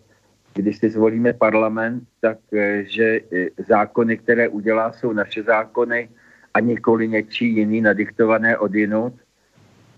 když 0.55 0.79
si 0.79 0.91
zvolíme 0.91 1.33
parlament, 1.33 2.09
tak 2.21 2.39
že 2.81 3.21
zákony, 3.69 4.17
které 4.17 4.49
udělá, 4.49 4.93
jsou 4.93 5.13
naše 5.13 5.43
zákony 5.43 6.09
a 6.55 6.61
nikoli 6.61 7.09
něčí 7.09 7.57
jiný 7.57 7.81
nadiktované 7.81 8.59
od 8.59 8.75
jinut. 8.75 9.15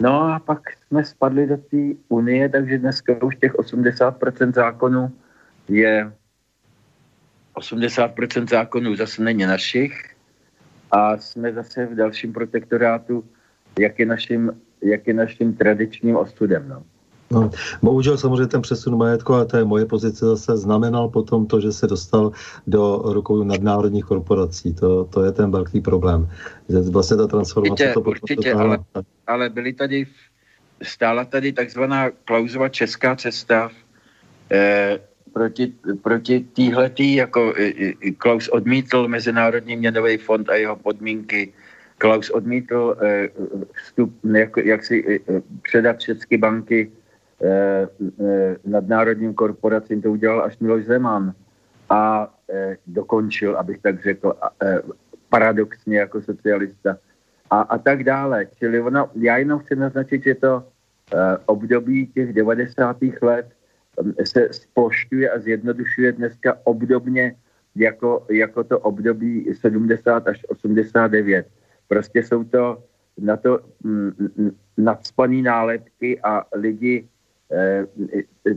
No 0.03 0.23
a 0.23 0.39
pak 0.39 0.61
jsme 0.87 1.05
spadli 1.05 1.47
do 1.47 1.57
té 1.57 1.77
unie, 2.09 2.49
takže 2.49 2.79
dneska 2.79 3.23
už 3.23 3.37
těch 3.37 3.55
80% 3.55 4.53
zákonů 4.53 5.13
je 5.69 6.13
80% 7.55 8.49
zákonů 8.49 8.97
zase 8.97 9.23
není 9.23 9.47
našich 9.47 10.15
a 10.91 11.17
jsme 11.17 11.53
zase 11.53 11.87
v 11.87 11.95
dalším 11.95 12.33
protektorátu, 12.33 13.25
jak 13.79 13.99
je 13.99 14.07
naším, 14.07 14.61
jak 14.83 15.07
je 15.07 15.15
naším 15.15 15.55
tradičním 15.55 16.17
ostudem. 16.17 16.69
No. 16.69 16.83
No, 17.31 17.51
bohužel 17.83 18.19
samozřejmě 18.19 18.47
ten 18.47 18.63
přesun 18.63 18.99
majetku 18.99 19.35
a 19.35 19.45
té 19.45 19.65
moje 19.65 19.87
pozice 19.87 20.27
zase 20.27 20.57
znamenal 20.57 21.09
potom 21.09 21.47
to, 21.47 21.61
že 21.61 21.73
se 21.73 21.87
dostal 21.87 22.33
do 22.67 23.03
rukou 23.05 23.45
nadnárodních 23.45 24.05
korporací. 24.05 24.75
To, 24.75 25.05
to 25.05 25.25
je 25.25 25.33
ten 25.33 25.51
velký 25.51 25.81
problém. 25.81 26.29
Že 26.69 26.81
vlastně 26.81 27.17
ta 27.17 27.27
transformace 27.27 27.73
určitě, 27.73 27.93
to 27.95 28.01
určitě, 28.01 28.53
to 28.53 28.59
ale, 28.59 28.79
ale 29.27 29.51
byly 29.51 29.73
tady, 29.73 30.07
stála 30.83 31.25
tady 31.25 31.53
takzvaná 31.53 32.11
klauzova 32.11 32.69
česká 32.69 33.17
cesta, 33.17 33.71
eh, 34.51 35.01
proti, 35.33 35.73
proti 36.03 36.41
týhletý, 36.41 37.15
jako 37.15 37.55
Klaus 38.19 38.49
odmítl 38.49 39.09
Mezinárodní 39.09 39.77
měnový 39.77 40.17
fond 40.17 40.49
a 40.49 40.55
jeho 40.55 40.77
podmínky, 40.77 41.53
Klaus 41.99 42.31
odmítl 42.31 42.97
eh, 43.03 43.29
vstup, 43.75 44.15
jak, 44.35 44.57
jak 44.57 44.85
si 44.85 45.21
eh, 45.29 45.43
předat 45.63 45.99
všechny 45.99 46.37
banky 46.37 46.91
eh, 46.91 47.04
nadnárodním 48.65 49.35
korporacím, 49.35 50.03
to 50.03 50.11
udělal 50.11 50.43
až 50.43 50.59
Miloš 50.59 50.85
Zeman 50.85 51.35
a 51.91 52.35
dokončil, 52.87 53.57
abych 53.57 53.79
tak 53.79 54.03
řekl, 54.03 54.35
paradoxně 55.29 55.99
jako 55.99 56.23
socialista 56.23 56.99
a, 57.51 57.61
a 57.61 57.79
tak 57.79 58.05
dále. 58.05 58.47
Čili 58.59 58.81
ono, 58.81 59.11
já 59.15 59.37
jenom 59.37 59.59
chci 59.59 59.77
naznačit, 59.77 60.23
že 60.23 60.35
to 60.35 60.65
období 61.47 62.07
těch 62.07 62.33
90. 62.33 62.97
let 63.23 63.47
se 64.25 64.49
splošťuje 64.51 65.31
a 65.31 65.39
zjednodušuje 65.39 66.13
dneska 66.13 66.59
obdobně 66.65 67.35
jako, 67.77 68.27
jako 68.31 68.65
to 68.65 68.79
období 68.79 69.55
70 69.61 70.29
až 70.29 70.45
89. 70.49 71.47
Prostě 71.89 72.23
jsou 72.23 72.45
to 72.45 72.85
na 73.19 73.37
to 73.37 73.59
mm, 73.83 74.13
mm, 74.37 74.51
nadspaný 74.79 75.43
nálepky 75.43 76.21
a 76.21 76.45
lidi 76.55 77.05
eh, 77.05 77.14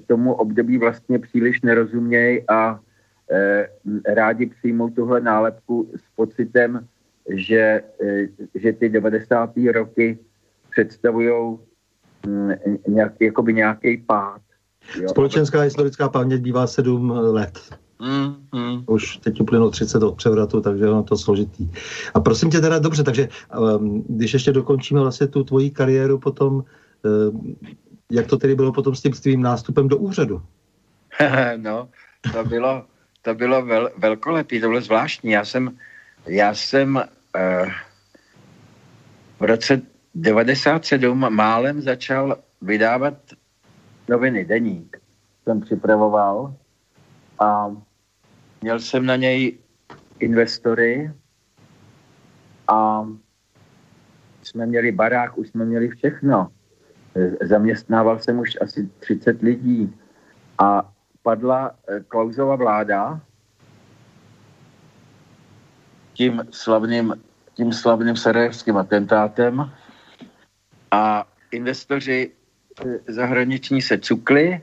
tomu 0.08 0.34
období 0.34 0.78
vlastně 0.78 1.20
příliš 1.20 1.62
nerozumějí 1.62 2.50
a 2.50 2.80
eh, 3.32 3.68
rádi 4.14 4.46
přijmou 4.46 4.90
tuhle 4.90 5.22
nálepku 5.22 5.92
s 5.96 6.04
pocitem, 6.16 6.88
že, 7.30 7.84
eh, 8.04 8.28
že 8.56 8.74
ty 8.74 8.90
90. 8.90 9.72
roky 9.72 10.18
představují 10.72 11.58
mm, 12.28 12.52
nějak, 12.88 13.14
jakoby 13.20 13.54
nějaký 13.54 13.98
pád 13.98 14.42
Jo, 14.96 15.10
Společenská 15.10 15.62
historická 15.62 16.10
paměť 16.10 16.42
bývá 16.42 16.68
sedm 16.68 17.10
let. 17.10 17.60
Mm, 18.00 18.60
mm. 18.60 18.84
Už 18.88 19.18
teď 19.18 19.42
uplynulo 19.42 19.70
30 19.70 20.04
od 20.04 20.16
převratu, 20.16 20.62
takže 20.62 20.86
je 20.86 21.04
to 21.04 21.18
složitý. 21.18 21.72
A 22.14 22.20
prosím 22.20 22.50
tě 22.50 22.60
teda, 22.60 22.80
dobře, 22.80 23.04
takže 23.04 23.30
um, 23.60 24.04
když 24.10 24.34
ještě 24.34 24.52
dokončíme 24.52 25.02
vlastně 25.02 25.28
tu 25.28 25.44
tvoji 25.44 25.70
kariéru 25.72 26.20
potom, 26.20 26.64
um, 27.04 27.56
jak 28.12 28.28
to 28.28 28.38
tedy 28.38 28.56
bylo 28.56 28.74
potom 28.74 28.96
s 28.96 29.02
tím 29.02 29.12
tvým 29.12 29.42
nástupem 29.42 29.88
do 29.88 29.98
úřadu? 29.98 30.42
no, 31.58 31.90
to 32.34 32.44
bylo, 32.44 32.86
to 33.22 33.36
bylo 33.36 33.66
vel, 33.66 33.90
velkolepý, 33.98 34.62
to 34.62 34.68
bylo 34.68 34.82
zvláštní. 34.82 35.32
Já 35.32 35.46
jsem, 35.46 35.78
já 36.26 36.54
jsem 36.54 36.96
uh, 36.96 37.70
v 39.40 39.42
roce 39.42 39.82
97 40.16 41.30
málem 41.30 41.82
začal 41.82 42.38
vydávat 42.62 43.14
noviny 44.10 44.46
Deník 44.46 44.98
jsem 45.48 45.62
připravoval 45.62 46.56
a 47.40 47.76
měl 48.62 48.80
jsem 48.80 49.06
na 49.06 49.16
něj 49.16 49.58
investory 50.20 51.12
a 52.68 53.08
jsme 54.44 54.66
měli 54.66 54.92
barák, 54.92 55.38
už 55.38 55.50
jsme 55.50 55.66
měli 55.66 55.90
všechno. 55.90 56.52
Zaměstnával 57.42 58.20
jsem 58.20 58.40
už 58.40 58.58
asi 58.62 58.90
30 59.00 59.42
lidí. 59.42 59.96
A 60.58 60.92
padla 61.22 61.72
eh, 61.88 62.00
Klausova 62.08 62.56
vláda 62.56 63.22
tím 66.14 66.44
slavným, 66.52 67.14
tím 67.54 67.74
slavným 67.74 68.16
sarajevským 68.16 68.78
atentátem. 68.78 69.72
A 70.92 71.28
investoři 71.52 72.32
zahraniční 73.08 73.82
se 73.82 73.98
cukli. 73.98 74.62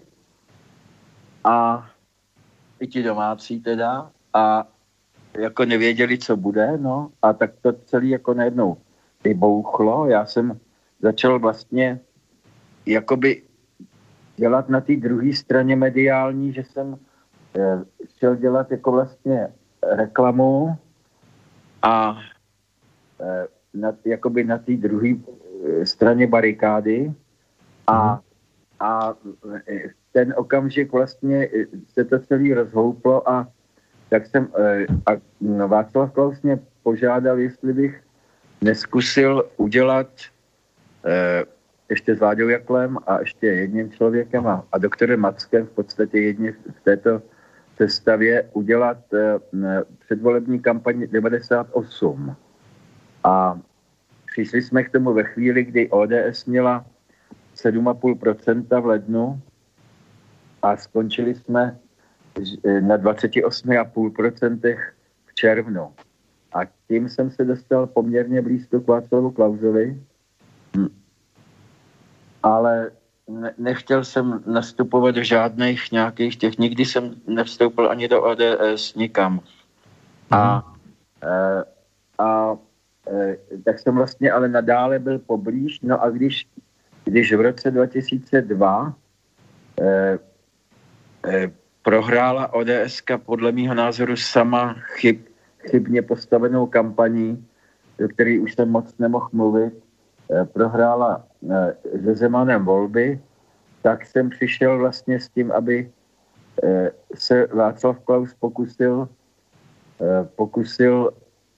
A 1.45 1.87
i 2.81 2.87
ti 2.87 3.03
domácí 3.03 3.61
teda. 3.61 4.11
A 4.35 4.67
jako 5.39 5.65
nevěděli, 5.65 6.19
co 6.19 6.37
bude, 6.37 6.79
no. 6.79 7.11
A 7.23 7.33
tak 7.33 7.51
to 7.63 7.73
celé 7.73 8.07
jako 8.07 8.35
najednou 8.35 8.77
vybouchlo. 9.25 10.07
Já 10.07 10.27
jsem 10.27 10.61
začal 11.01 11.39
vlastně 11.39 12.01
jakoby 12.87 13.43
dělat 14.37 14.69
na 14.69 14.81
té 14.81 14.97
druhé 14.97 15.33
straně 15.33 15.77
mediální, 15.77 16.53
že 16.53 16.65
jsem 16.65 16.97
eh, 17.59 17.85
chtěl 18.05 18.37
dělat 18.37 18.71
jako 18.71 18.93
vlastně 18.93 19.49
reklamu 19.93 20.77
a 21.83 22.19
eh, 23.21 23.47
na, 23.75 23.93
jakoby 24.05 24.45
na 24.45 24.59
té 24.59 24.73
druhé 24.73 25.09
eh, 25.11 25.87
straně 25.87 26.27
barikády 26.27 27.13
a, 27.87 28.21
a 28.81 29.15
eh, 29.67 29.91
ten 30.13 30.35
okamžik 30.37 30.93
vlastně 30.93 31.49
eh, 31.55 31.67
se 31.93 32.05
to 32.05 32.19
celý 32.19 32.55
rozhouplo 32.55 33.29
a 33.29 33.49
tak 34.09 34.27
jsem, 34.27 34.49
eh, 34.59 34.87
a 35.07 35.11
no, 35.41 35.69
Václav 35.69 36.13
Klaus 36.13 36.43
mě 36.43 36.59
požádal, 36.83 37.39
jestli 37.39 37.73
bych 37.73 38.03
neskusil 38.61 39.51
udělat 39.57 40.09
eh, 41.05 41.45
ještě 41.91 42.15
s 42.15 42.19
Váďou 42.19 42.49
Jaklem 42.49 42.99
a 43.07 43.21
ještě 43.21 43.47
jedním 43.47 43.91
člověkem 43.91 44.47
a, 44.47 44.67
a 44.73 44.79
doktorem 44.79 45.21
Mackem 45.21 45.67
v 45.67 45.71
podstatě 45.71 46.19
jedně 46.19 46.53
v 46.53 46.81
této 46.85 47.23
sestavě 47.77 48.51
udělat 48.53 48.99
eh, 49.15 49.39
předvolební 49.99 50.61
kampaň 50.61 51.07
98. 51.13 52.37
A 53.25 53.61
přišli 54.27 54.63
jsme 54.63 54.83
k 54.85 54.93
tomu 54.93 55.13
ve 55.13 55.25
chvíli, 55.25 55.65
kdy 55.65 55.91
ODS 55.91 56.45
měla 56.47 56.87
7,5% 57.57 58.81
v 58.81 58.87
lednu 58.87 59.41
a 60.63 60.77
skončili 60.77 61.35
jsme 61.35 61.79
na 62.81 62.99
28,5% 62.99 64.79
v 65.27 65.35
červnu. 65.35 65.93
A 66.53 66.61
tím 66.89 67.09
jsem 67.09 67.31
se 67.31 67.45
dostal 67.45 67.87
poměrně 67.87 68.43
blízko 68.43 68.81
k 68.81 68.87
Václavu 68.87 69.31
Klausovi, 69.31 69.87
hm. 69.87 70.05
Ale 72.45 72.91
ne, 73.29 73.55
nechtěl 73.59 74.05
jsem 74.05 74.43
nastupovat 74.47 75.15
do 75.15 75.23
žádných 75.23 75.93
nějakých 75.93 76.37
těch, 76.37 76.59
nikdy 76.59 76.85
jsem 76.85 77.15
nevstoupil 77.27 77.91
ani 77.91 78.09
do 78.09 78.23
ODS 78.23 78.95
nikam. 78.95 79.41
A, 80.31 80.55
mhm. 80.55 80.65
e, 81.23 81.65
a 82.19 82.57
e, 83.09 83.37
tak 83.65 83.79
jsem 83.79 83.95
vlastně 83.95 84.33
ale 84.33 84.49
nadále 84.49 84.99
byl 84.99 85.19
poblíž, 85.19 85.81
no 85.81 86.03
a 86.03 86.11
když, 86.11 86.47
když 87.05 87.33
v 87.33 87.41
roce 87.41 87.71
2002 87.71 88.95
e, 89.81 90.19
e, 91.29 91.51
prohrála 91.83 92.53
ODS 92.53 93.03
podle 93.25 93.53
mého 93.53 93.75
názoru 93.75 94.17
sama 94.17 94.75
chyb, 94.97 95.17
chybně 95.71 96.03
postavenou 96.03 96.67
kampaní, 96.67 97.47
do 97.99 98.09
které 98.09 98.41
už 98.41 98.55
jsem 98.55 98.71
moc 98.71 98.99
nemohl 98.99 99.29
mluvit, 99.33 99.75
eh, 99.75 99.84
prohrála 100.53 101.25
eh, 101.51 101.77
se 102.05 102.15
Zemanem 102.15 102.65
volby, 102.65 103.21
tak 103.83 104.07
jsem 104.07 104.31
přišel 104.31 104.79
vlastně 104.79 105.21
s 105.21 105.29
tím, 105.29 105.53
aby 105.53 105.91
eh, 106.63 106.91
se 107.15 107.47
Václav 107.47 107.99
Klaus 107.99 108.35
pokusil, 108.35 109.09
pokusil 110.37 111.13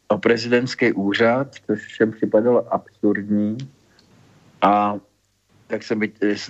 o 0.09 0.19
prezidentský 0.19 0.93
úřad, 0.93 1.55
což 1.67 1.87
všem 1.87 2.13
připadalo 2.13 2.75
absurdní. 2.75 3.57
A 4.63 4.95
tak 5.67 5.83
jsem 5.83 6.01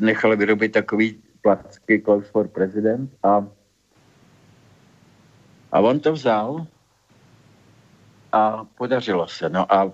nechal 0.00 0.36
vyrobit 0.36 0.72
takový 0.72 1.22
placky 1.42 1.98
Klaus 1.98 2.26
for 2.28 2.48
prezident 2.48 3.10
a 3.22 3.46
a 5.72 5.80
on 5.80 6.00
to 6.00 6.12
vzal 6.12 6.66
a 8.32 8.64
podařilo 8.64 9.28
se. 9.28 9.48
No 9.48 9.72
a 9.74 9.92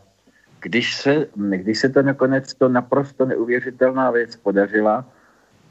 když 0.62 0.96
se, 0.96 1.26
když 1.34 1.78
se 1.78 1.88
to 1.88 2.02
nakonec 2.02 2.54
to 2.54 2.68
naprosto 2.68 3.26
neuvěřitelná 3.26 4.10
věc 4.10 4.36
podařila, 4.36 5.04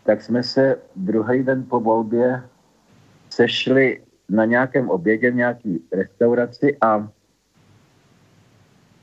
tak 0.03 0.21
jsme 0.21 0.43
se 0.43 0.75
druhý 0.95 1.43
den 1.43 1.65
po 1.69 1.79
volbě 1.79 2.43
sešli 3.29 4.01
na 4.29 4.45
nějakém 4.45 4.89
obědě 4.89 5.31
v 5.31 5.35
nějaký 5.35 5.83
restauraci 5.91 6.77
a 6.81 7.09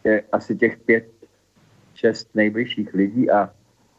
je 0.04 0.22
asi 0.32 0.56
těch 0.56 0.78
pět, 0.78 1.08
šest 1.94 2.28
nejbližších 2.34 2.94
lidí 2.94 3.30
a 3.30 3.50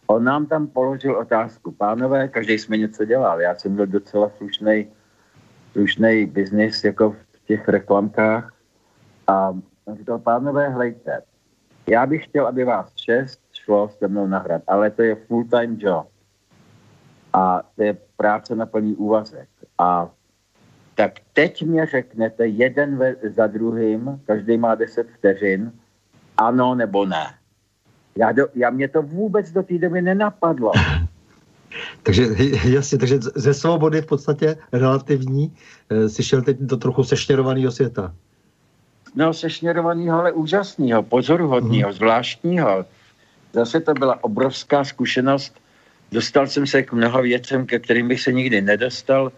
on 0.07 0.23
nám 0.23 0.45
tam 0.45 0.67
položil 0.67 1.17
otázku. 1.17 1.71
Pánové, 1.71 2.27
každý 2.27 2.59
jsme 2.59 2.77
něco 2.77 3.05
dělal. 3.05 3.41
Já 3.41 3.55
jsem 3.55 3.75
byl 3.75 3.85
docela 3.87 4.31
slušný 4.37 4.87
slušný 5.71 6.25
biznis 6.25 6.83
jako 6.83 7.11
v 7.11 7.45
těch 7.45 7.67
reklamkách 7.67 8.53
a 9.27 9.57
říkal, 9.97 10.19
pánové, 10.19 10.69
hlejte, 10.69 11.21
já 11.89 12.05
bych 12.05 12.23
chtěl, 12.23 12.47
aby 12.47 12.63
vás 12.63 12.91
šest 12.95 13.39
šlo 13.53 13.89
se 13.89 14.07
mnou 14.07 14.27
nahrát, 14.27 14.61
ale 14.67 14.89
to 14.89 15.01
je 15.01 15.15
full-time 15.15 15.77
job. 15.79 16.07
A 17.33 17.61
to 17.75 17.83
je 17.83 17.97
práce 18.17 18.55
na 18.55 18.65
plný 18.65 18.95
úvazek. 18.95 19.49
A 19.77 20.09
tak 20.95 21.13
teď 21.33 21.63
mě 21.63 21.85
řeknete 21.85 22.47
jeden 22.47 22.99
za 23.35 23.47
druhým, 23.47 24.21
každý 24.25 24.57
má 24.57 24.75
deset 24.75 25.07
vteřin, 25.17 25.71
ano 26.37 26.75
nebo 26.75 27.05
ne. 27.05 27.25
Já, 28.15 28.31
do, 28.31 28.47
já 28.55 28.69
mě 28.69 28.87
to 28.87 29.01
vůbec 29.01 29.51
do 29.51 29.63
té 29.63 29.77
doby 29.77 30.01
nenapadlo. 30.01 30.71
Takže 32.03 32.27
jasně, 32.63 32.97
takže 32.97 33.19
ze 33.35 33.53
svobody 33.53 34.01
v 34.01 34.05
podstatě 34.05 34.57
relativní 34.73 35.55
eh, 35.89 36.09
si 36.09 36.23
šel 36.23 36.41
teď 36.41 36.57
do 36.59 36.77
trochu 36.77 37.03
sešněrovaného 37.03 37.71
světa. 37.71 38.15
No, 39.15 39.33
sešněrovaného, 39.33 40.19
ale 40.19 40.31
úžasného, 40.31 41.03
pozoruhodného, 41.03 41.89
mm. 41.89 41.95
zvláštního. 41.95 42.85
Zase 43.53 43.79
to 43.79 43.93
byla 43.93 44.23
obrovská 44.23 44.83
zkušenost. 44.83 45.59
Dostal 46.11 46.47
jsem 46.47 46.67
se 46.67 46.83
k 46.83 46.93
mnoha 46.93 47.21
věcem, 47.21 47.65
ke 47.65 47.79
kterým 47.79 48.07
bych 48.07 48.21
se 48.21 48.31
nikdy 48.31 48.61
nedostal. 48.61 49.31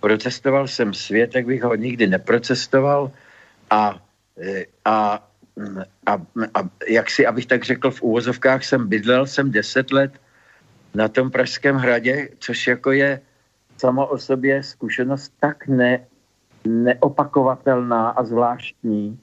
Procestoval 0.00 0.68
jsem 0.68 0.94
svět, 0.94 1.34
jak 1.34 1.46
bych 1.46 1.62
ho 1.62 1.74
nikdy 1.74 2.06
neprocestoval. 2.06 3.10
A, 3.70 4.02
eh, 4.40 4.64
a, 4.84 5.28
a, 6.06 6.12
a 6.54 6.60
jak 6.88 7.10
si, 7.10 7.26
abych 7.26 7.46
tak 7.46 7.64
řekl, 7.64 7.90
v 7.90 8.02
úvozovkách 8.02 8.64
jsem 8.64 8.88
bydlel 8.88 9.26
jsem 9.26 9.50
deset 9.50 9.92
let 9.92 10.12
na 10.94 11.08
tom 11.08 11.30
Pražském 11.30 11.76
hradě, 11.76 12.28
což 12.38 12.66
jako 12.66 12.92
je 12.92 13.20
samo 13.78 14.06
o 14.06 14.18
sobě 14.18 14.62
zkušenost 14.62 15.32
tak 15.40 15.66
ne, 15.66 16.06
neopakovatelná 16.66 18.08
a 18.08 18.24
zvláštní, 18.24 19.20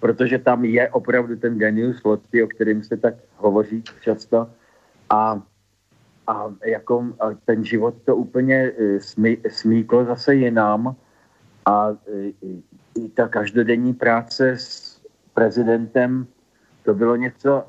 protože 0.00 0.38
tam 0.38 0.64
je 0.64 0.88
opravdu 0.90 1.36
ten 1.36 1.58
genius 1.58 2.04
loci, 2.04 2.42
o 2.42 2.46
kterým 2.46 2.82
se 2.82 2.96
tak 2.96 3.14
hovoří 3.36 3.84
často. 4.00 4.50
A, 5.10 5.42
a 6.26 6.54
jako 6.64 7.06
a 7.20 7.30
ten 7.44 7.64
život 7.64 7.94
to 8.04 8.16
úplně 8.16 8.72
e, 8.78 9.00
smí, 9.00 9.36
smíklo 9.48 10.04
zase 10.04 10.34
jinam. 10.34 10.96
A 11.66 11.88
e, 11.90 12.32
i 12.94 13.08
ta 13.08 13.28
každodenní 13.28 13.94
práce 13.94 14.50
s 14.50 15.00
prezidentem 15.34 16.26
to 16.84 16.94
bylo 16.94 17.16
něco 17.16 17.64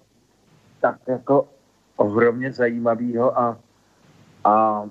tak 0.82 0.99
jako 1.07 1.47
ohromně 1.95 2.51
zajímavého 2.51 3.39
a, 3.39 3.59
a 4.43 4.84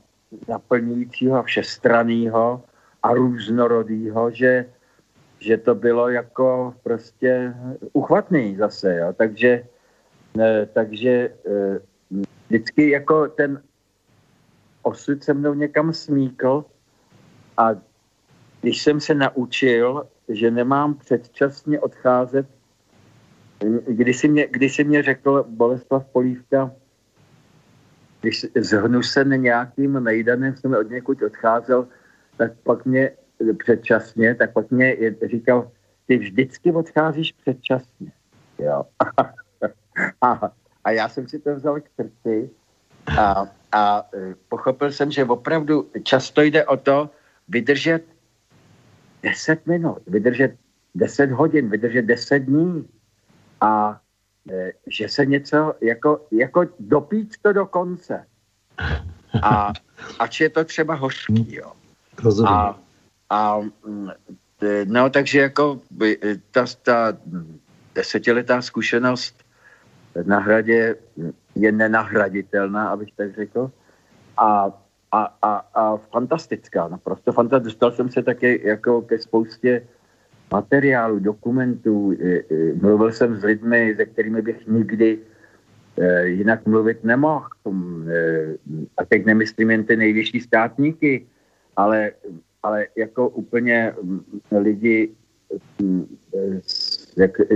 naplňujícího 0.48 1.38
a 1.38 1.42
všestraného 1.42 2.62
a 3.02 3.14
různorodého, 3.14 4.30
že, 4.30 4.66
že 5.38 5.56
to 5.56 5.74
bylo 5.74 6.08
jako 6.08 6.74
prostě 6.82 7.54
uchvatný 7.92 8.56
zase, 8.56 8.96
jo. 8.96 9.12
Takže, 9.12 9.64
ne, 10.34 10.66
takže 10.66 11.10
e, 11.10 11.32
vždycky 12.48 12.90
jako 12.90 13.28
ten 13.28 13.62
osud 14.82 15.24
se 15.24 15.34
mnou 15.34 15.54
někam 15.54 15.92
smíkl 15.92 16.64
a 17.56 17.70
když 18.60 18.82
jsem 18.82 19.00
se 19.00 19.14
naučil, 19.14 20.08
že 20.28 20.50
nemám 20.50 20.94
předčasně 20.94 21.80
odcházet, 21.80 22.46
když 23.88 24.16
si 24.18 24.28
mě, 24.28 24.46
když 24.46 24.76
si 24.76 24.84
mě 24.84 25.02
řekl 25.02 25.44
Boleslav 25.48 26.06
Polívka, 26.06 26.70
když 28.20 28.46
s 28.54 28.70
Hnusen 28.72 29.42
nějakým 29.42 30.00
mejdanem 30.00 30.56
jsem 30.56 30.74
od 30.74 30.90
někud 30.90 31.22
odcházel, 31.22 31.88
tak 32.40 32.52
pak 32.64 32.84
mě 32.86 33.10
předčasně, 33.58 34.34
tak 34.34 34.52
pak 34.52 34.70
mě 34.70 34.96
říkal, 35.30 35.70
ty 36.06 36.16
vždycky 36.16 36.72
odcházíš 36.72 37.32
předčasně. 37.32 38.12
Jo. 38.58 38.84
a, 40.20 40.52
a 40.84 40.90
já 40.90 41.08
jsem 41.08 41.28
si 41.28 41.38
to 41.38 41.54
vzal 41.54 41.80
k 41.80 41.88
srdci 42.00 42.50
a, 43.18 43.44
a 43.72 44.08
e, 44.14 44.34
pochopil 44.48 44.92
jsem, 44.92 45.10
že 45.10 45.24
opravdu 45.24 45.90
často 46.02 46.42
jde 46.42 46.64
o 46.64 46.76
to 46.76 47.10
vydržet 47.48 48.04
10 49.22 49.66
minut, 49.66 50.02
vydržet 50.06 50.56
10 50.94 51.30
hodin, 51.30 51.70
vydržet 51.70 52.02
10 52.02 52.38
dní 52.38 52.88
a 53.60 54.00
Eh, 54.52 54.72
že 54.86 55.08
se 55.08 55.26
něco, 55.26 55.74
jako, 55.80 56.26
jako 56.32 56.64
dopít 56.78 57.34
to 57.42 57.52
do 57.52 57.66
konce. 57.66 58.26
A 59.42 59.72
ač 60.18 60.40
je 60.40 60.50
to 60.50 60.64
třeba 60.64 60.94
hořký, 60.94 61.54
jo. 61.54 61.72
A, 62.46 62.78
a 63.30 63.60
mm, 63.86 64.08
no, 64.84 65.10
takže 65.10 65.40
jako 65.40 65.80
ta, 66.50 66.64
ta 66.82 67.16
desetiletá 67.94 68.62
zkušenost 68.62 69.34
na 70.24 70.38
hradě 70.38 70.96
je 71.54 71.72
nenahraditelná, 71.72 72.88
abych 72.88 73.08
tak 73.16 73.34
řekl. 73.34 73.70
A, 74.36 74.72
a, 75.12 75.22
a, 75.42 75.52
a 75.74 75.96
fantastická, 75.96 76.88
naprosto 76.88 77.32
fantastická. 77.32 77.64
Dostal 77.64 77.92
jsem 77.92 78.08
se 78.08 78.22
také 78.22 78.68
jako 78.68 79.02
ke 79.02 79.18
spoustě 79.18 79.82
materiálu, 80.52 81.18
dokumentů. 81.18 82.14
Mluvil 82.82 83.12
jsem 83.12 83.36
s 83.36 83.42
lidmi, 83.42 83.94
se 83.96 84.06
kterými 84.06 84.42
bych 84.42 84.66
nikdy 84.66 85.18
eh, 85.98 86.26
jinak 86.26 86.66
mluvit 86.66 87.04
nemohl. 87.04 87.46
Eh, 87.66 88.56
a 88.96 89.04
teď 89.04 89.26
nemyslím 89.26 89.70
jen 89.70 89.84
ty 89.84 89.96
nejvyšší 89.96 90.40
státníky, 90.40 91.26
ale, 91.80 92.12
ale 92.62 92.86
jako 92.96 93.28
úplně 93.28 93.94
mm, 94.02 94.20
lidi, 94.50 95.10
mm, 95.82 96.16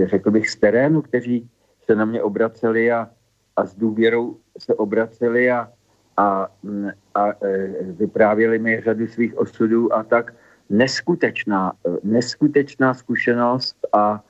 řekl 0.05 0.31
bych, 0.31 0.51
z 0.51 0.57
terénu, 0.57 1.03
kteří 1.03 1.49
se 1.85 1.95
na 1.95 2.05
mě 2.05 2.23
obraceli 2.23 2.93
a, 2.93 3.11
a 3.57 3.67
s 3.67 3.75
důvěrou 3.75 4.37
se 4.59 4.75
obraceli 4.75 5.51
a, 5.51 5.73
a, 6.17 6.49
mm, 6.63 6.91
a 7.15 7.29
e, 7.29 7.69
vyprávěli 7.83 8.59
mi 8.59 8.81
řadu 8.81 9.07
svých 9.07 9.39
osudů 9.39 9.93
a 9.93 10.03
tak 10.03 10.35
neskutečná, 10.71 11.73
neskutečná 12.03 12.95
zkušenost 12.95 13.77
a 13.93 14.25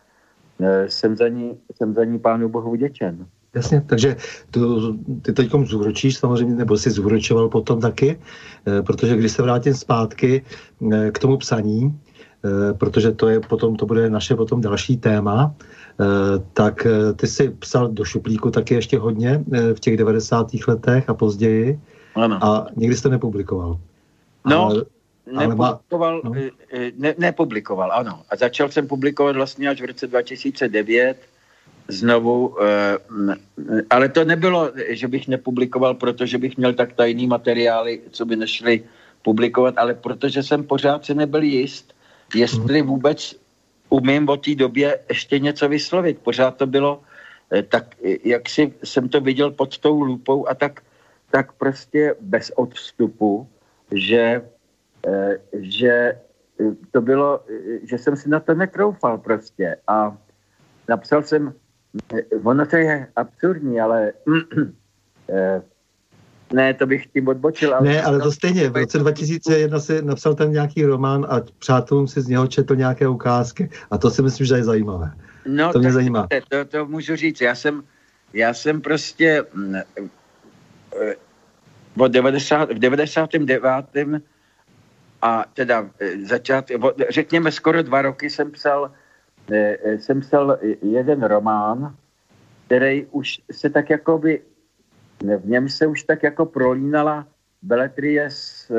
e, 0.61 0.89
jsem 0.91 1.17
za 1.17 1.29
ní, 1.29 1.61
jsem 1.75 1.95
za 1.95 2.05
ní 2.05 2.19
pánu 2.19 2.49
Bohu 2.49 2.73
vděčen. 2.73 3.27
Jasně, 3.55 3.83
takže 3.87 4.17
tu, 4.51 4.93
ty 5.23 5.33
teď 5.33 5.51
zúročíš 5.65 6.17
samozřejmě, 6.17 6.55
nebo 6.55 6.77
si 6.77 6.91
zúročoval 6.91 7.49
potom 7.49 7.81
taky, 7.81 8.19
e, 8.67 8.83
protože 8.83 9.17
když 9.17 9.33
se 9.33 9.43
vrátím 9.43 9.75
zpátky 9.75 10.43
e, 10.93 11.11
k 11.11 11.19
tomu 11.19 11.37
psaní, 11.37 12.01
protože 12.79 13.13
to 13.13 13.29
je 13.29 13.41
potom, 13.41 13.77
to 13.77 13.87
bude 13.87 14.11
naše 14.11 14.37
potom 14.37 14.61
další 14.61 14.97
téma, 14.97 15.55
tak 16.53 16.87
ty 17.17 17.27
jsi 17.27 17.51
psal 17.51 17.89
do 17.89 18.05
šuplíku 18.05 18.51
taky 18.51 18.75
ještě 18.75 18.99
hodně 18.99 19.45
v 19.75 19.81
těch 19.81 19.97
90. 19.97 20.47
letech 20.69 21.09
a 21.09 21.15
později 21.15 21.81
ano. 22.15 22.45
a 22.45 22.67
nikdy 22.77 22.97
jsi 22.97 23.03
to 23.03 23.09
nepublikoval. 23.09 23.79
No, 24.45 24.65
ale, 24.65 24.85
Nepublikoval, 25.27 26.21
no. 26.25 26.33
Eh, 26.37 26.51
eh, 26.73 26.93
ne, 26.97 27.15
nepublikoval, 27.19 27.93
ano. 27.93 28.23
A 28.31 28.37
začal 28.37 28.69
jsem 28.69 28.87
publikovat 28.87 29.37
vlastně 29.37 29.69
až 29.69 29.81
v 29.81 29.85
roce 29.85 30.07
2009 30.07 31.17
znovu, 31.89 32.57
eh, 32.63 32.99
ale 33.91 34.09
to 34.09 34.25
nebylo, 34.25 34.73
že 34.89 35.09
bych 35.09 35.29
nepublikoval, 35.29 35.95
protože 35.95 36.39
bych 36.39 36.57
měl 36.57 36.73
tak 36.73 36.93
tajný 36.93 37.27
materiály, 37.27 38.01
co 38.11 38.25
by 38.25 38.37
nešli 38.37 38.85
publikovat, 39.23 39.75
ale 39.79 39.95
protože 39.95 40.43
jsem 40.43 40.65
pořád 40.65 41.05
se 41.05 41.15
nebyl 41.15 41.43
jist, 41.43 41.95
jestli 42.35 42.83
mhm. 42.83 42.89
vůbec 42.89 43.35
umím 43.89 44.29
o 44.29 44.37
té 44.37 44.55
době 44.55 44.99
ještě 45.09 45.39
něco 45.39 45.69
vyslovit. 45.69 46.19
Pořád 46.19 46.57
to 46.57 46.67
bylo 46.67 47.03
tak, 47.69 47.95
jak 48.25 48.49
si 48.49 48.75
jsem 48.85 49.09
to 49.09 49.21
viděl 49.21 49.51
pod 49.51 49.79
tou 49.79 50.01
lupou 50.01 50.49
a 50.49 50.55
tak, 50.55 50.81
tak 51.31 51.53
prostě 51.53 52.15
bez 52.21 52.51
odstupu, 52.57 53.49
že 53.93 54.43
Eh, 55.07 55.39
že 55.53 55.93
eh, 56.61 56.73
to 56.91 57.01
bylo, 57.01 57.41
eh, 57.45 57.87
že 57.87 57.99
jsem 57.99 58.17
si 58.17 58.29
na 58.29 58.41
to 58.41 58.55
netroufal 58.55 59.19
prostě 59.19 59.77
a 59.87 60.17
napsal 60.89 61.23
jsem, 61.23 61.53
ono 62.43 62.67
to 62.67 62.77
je 62.77 63.07
absurdní, 63.17 63.81
ale 63.81 64.13
ne, 66.53 66.75
to 66.75 66.87
bych 66.87 67.07
tím 67.07 67.29
odbočil. 67.29 67.75
Ale 67.75 67.89
ne, 67.89 68.03
ale 68.03 68.21
to 68.21 68.33
stejně, 68.33 68.71
v 68.71 68.77
roce 68.77 68.99
2001 68.99 69.81
si 69.81 70.03
napsal 70.03 70.35
ten 70.35 70.51
nějaký 70.51 70.85
román 70.85 71.27
a 71.29 71.41
přátelům 71.59 72.09
si 72.09 72.21
z 72.21 72.27
něho 72.27 72.47
četl 72.47 72.77
nějaké 72.77 73.09
ukázky 73.09 73.71
a 73.91 73.99
to 73.99 74.11
si 74.11 74.23
myslím, 74.23 74.47
že 74.47 74.55
je 74.55 74.65
zajímavé. 74.65 75.11
No, 75.47 75.73
to 75.73 75.79
mě 75.79 75.93
zajímá. 75.93 76.29
To, 76.49 76.65
to 76.65 76.87
můžu 76.87 77.17
říct, 77.17 77.41
já 77.41 77.55
jsem, 77.55 77.83
já 78.33 78.55
jsem 78.55 78.81
prostě 78.81 79.45
mm, 79.55 79.75
v 81.97 82.09
90, 82.09 82.71
v 82.71 82.79
99 82.79 83.63
a 85.23 85.45
teda 85.55 85.91
e, 86.01 86.27
začát, 86.27 86.71
řekněme 87.11 87.53
skoro 87.53 87.83
dva 87.83 88.03
roky 88.03 88.31
jsem 88.31 88.51
psal, 88.51 88.91
jsem 89.97 90.21
psal 90.21 90.59
jeden 90.83 91.23
román, 91.23 91.97
který 92.67 93.07
už 93.07 93.41
se 93.53 93.71
tak 93.71 93.91
jako 93.91 94.19
by, 94.19 94.43
v 95.39 95.47
něm 95.49 95.69
se 95.69 95.87
už 95.87 96.03
tak 96.03 96.23
jako 96.23 96.47
prolínala 96.47 97.27
beletrie 97.63 98.31
s, 98.31 98.73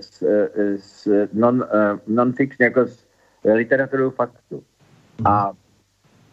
s, 0.00 0.22
s 0.76 1.08
non, 1.32 1.64
non-fiction, 2.06 2.64
jako 2.64 2.86
s 2.86 3.06
literaturou 3.44 4.10
faktu. 4.10 4.64
A, 5.24 5.52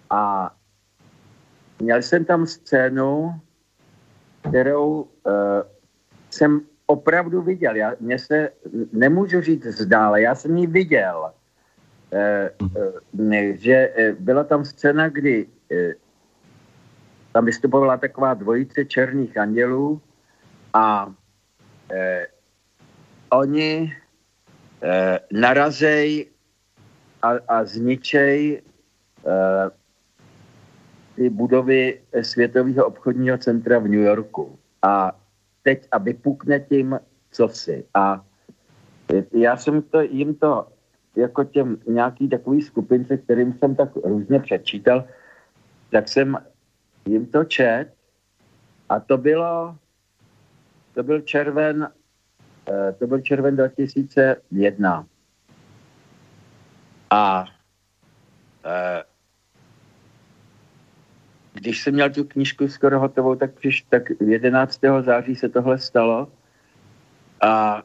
a 0.09 0.53
měl 1.79 2.01
jsem 2.01 2.25
tam 2.25 2.45
scénu, 2.45 3.33
kterou 4.49 5.01
uh, 5.01 5.33
jsem 6.29 6.61
opravdu 6.85 7.41
viděl. 7.41 7.75
Já, 7.75 7.93
mě 7.99 8.19
se 8.19 8.49
nemůžu 8.93 9.41
říct 9.41 9.65
zdále, 9.65 10.21
já 10.21 10.35
jsem 10.35 10.57
ji 10.57 10.67
viděl. 10.67 11.31
Eh, 12.11 12.51
eh, 13.23 13.57
že 13.57 13.93
eh, 13.95 14.11
byla 14.19 14.43
tam 14.43 14.65
scéna, 14.65 15.09
kdy 15.09 15.47
tam 17.31 17.45
vystupovala 17.45 17.97
taková 17.97 18.33
dvojice 18.33 18.85
černých 18.85 19.37
andělů 19.37 20.01
a 20.73 21.13
oni 23.31 23.93
narazej 25.31 26.27
a, 27.21 27.31
a 27.47 27.63
zničej 27.63 28.61
ty 31.15 31.29
budovy 31.29 32.01
Světového 32.21 32.85
obchodního 32.85 33.37
centra 33.37 33.79
v 33.79 33.87
New 33.87 34.03
Yorku. 34.03 34.59
A 34.81 35.15
teď 35.63 35.87
a 35.91 35.97
vypukne 35.97 36.59
tím 36.59 36.99
si. 37.47 37.85
A 37.93 38.25
já 39.31 39.57
jsem 39.57 39.81
to 39.81 40.01
jim 40.01 40.35
to 40.35 40.67
jako 41.15 41.43
těm 41.43 41.77
nějaký 41.87 42.29
takový 42.29 42.61
skupince, 42.61 43.17
kterým 43.17 43.53
jsem 43.53 43.75
tak 43.75 43.95
různě 43.95 44.39
přečítal, 44.39 45.03
tak 45.91 46.07
jsem 46.07 46.37
jim 47.05 47.25
to 47.25 47.43
čet 47.43 47.93
a 48.89 48.99
to 48.99 49.17
bylo, 49.17 49.75
to 50.93 51.03
byl 51.03 51.21
červen, 51.21 51.89
eh, 52.69 52.95
to 52.99 53.07
byl 53.07 53.21
červen 53.21 53.55
2001. 53.55 55.05
A 57.09 57.45
eh, 58.65 59.03
když 61.53 61.83
jsem 61.83 61.93
měl 61.93 62.09
tu 62.09 62.23
knížku 62.23 62.67
skoro 62.67 62.99
hotovou, 62.99 63.35
tak, 63.35 63.53
přiš, 63.53 63.81
tak 63.81 64.03
11. 64.19 64.79
září 65.01 65.35
se 65.35 65.49
tohle 65.49 65.77
stalo 65.77 66.31
a 67.41 67.83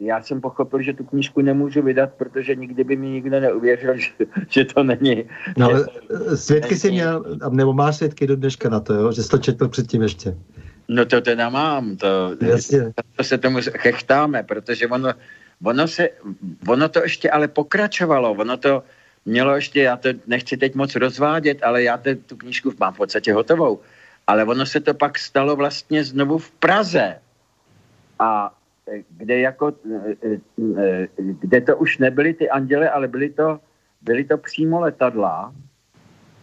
já 0.00 0.22
jsem 0.22 0.40
pochopil, 0.40 0.82
že 0.82 0.92
tu 0.92 1.04
knížku 1.04 1.40
nemůžu 1.40 1.82
vydat, 1.82 2.12
protože 2.12 2.54
nikdy 2.54 2.84
by 2.84 2.96
mi 2.96 3.08
nikdo 3.08 3.40
neuvěřil, 3.40 3.96
že, 3.98 4.10
že 4.48 4.64
to 4.64 4.82
není. 4.82 5.24
No 5.56 5.66
ale 5.66 5.86
eh, 6.10 6.36
svědky 6.36 6.76
si 6.76 6.90
měl, 6.90 7.24
nebo 7.50 7.72
máš 7.72 7.96
svědky 7.96 8.26
do 8.26 8.36
dneška 8.36 8.68
na 8.68 8.80
to, 8.80 8.94
jo? 8.94 9.12
že 9.12 9.22
jsi 9.22 9.28
to 9.28 9.38
četl 9.38 9.68
předtím 9.68 10.02
ještě. 10.02 10.36
No 10.88 11.04
to 11.04 11.20
teda 11.20 11.48
mám, 11.48 11.96
to, 11.96 12.36
Jasně. 12.40 12.92
to 13.16 13.24
se 13.24 13.38
tomu 13.38 13.58
chechtáme, 13.78 14.42
protože 14.42 14.88
ono, 14.88 15.12
ono, 15.64 15.88
se, 15.88 16.08
ono 16.68 16.88
to 16.88 17.02
ještě 17.02 17.30
ale 17.30 17.48
pokračovalo, 17.48 18.30
ono 18.30 18.56
to, 18.56 18.82
mělo 19.24 19.54
ještě, 19.54 19.82
já 19.82 19.96
to 19.96 20.08
nechci 20.26 20.56
teď 20.56 20.74
moc 20.74 20.96
rozvádět, 20.96 21.62
ale 21.62 21.82
já 21.82 21.96
te, 21.96 22.14
tu 22.14 22.36
knížku 22.36 22.72
mám 22.80 22.92
v 22.92 22.96
podstatě 22.96 23.32
hotovou. 23.32 23.80
Ale 24.26 24.44
ono 24.44 24.66
se 24.66 24.80
to 24.80 24.94
pak 24.94 25.18
stalo 25.18 25.56
vlastně 25.56 26.04
znovu 26.04 26.38
v 26.38 26.50
Praze. 26.50 27.18
A 28.18 28.50
e, 28.50 28.55
kde 29.16 29.38
jako, 29.40 29.72
e, 30.22 30.40
e, 30.78 31.08
kde 31.16 31.60
to 31.60 31.76
už 31.76 31.98
nebyly 31.98 32.34
ty 32.34 32.50
anděle, 32.50 32.90
ale 32.90 33.08
byly 33.08 33.30
to, 33.30 33.60
byly 34.02 34.24
to 34.24 34.38
přímo 34.38 34.80
letadla, 34.80 35.54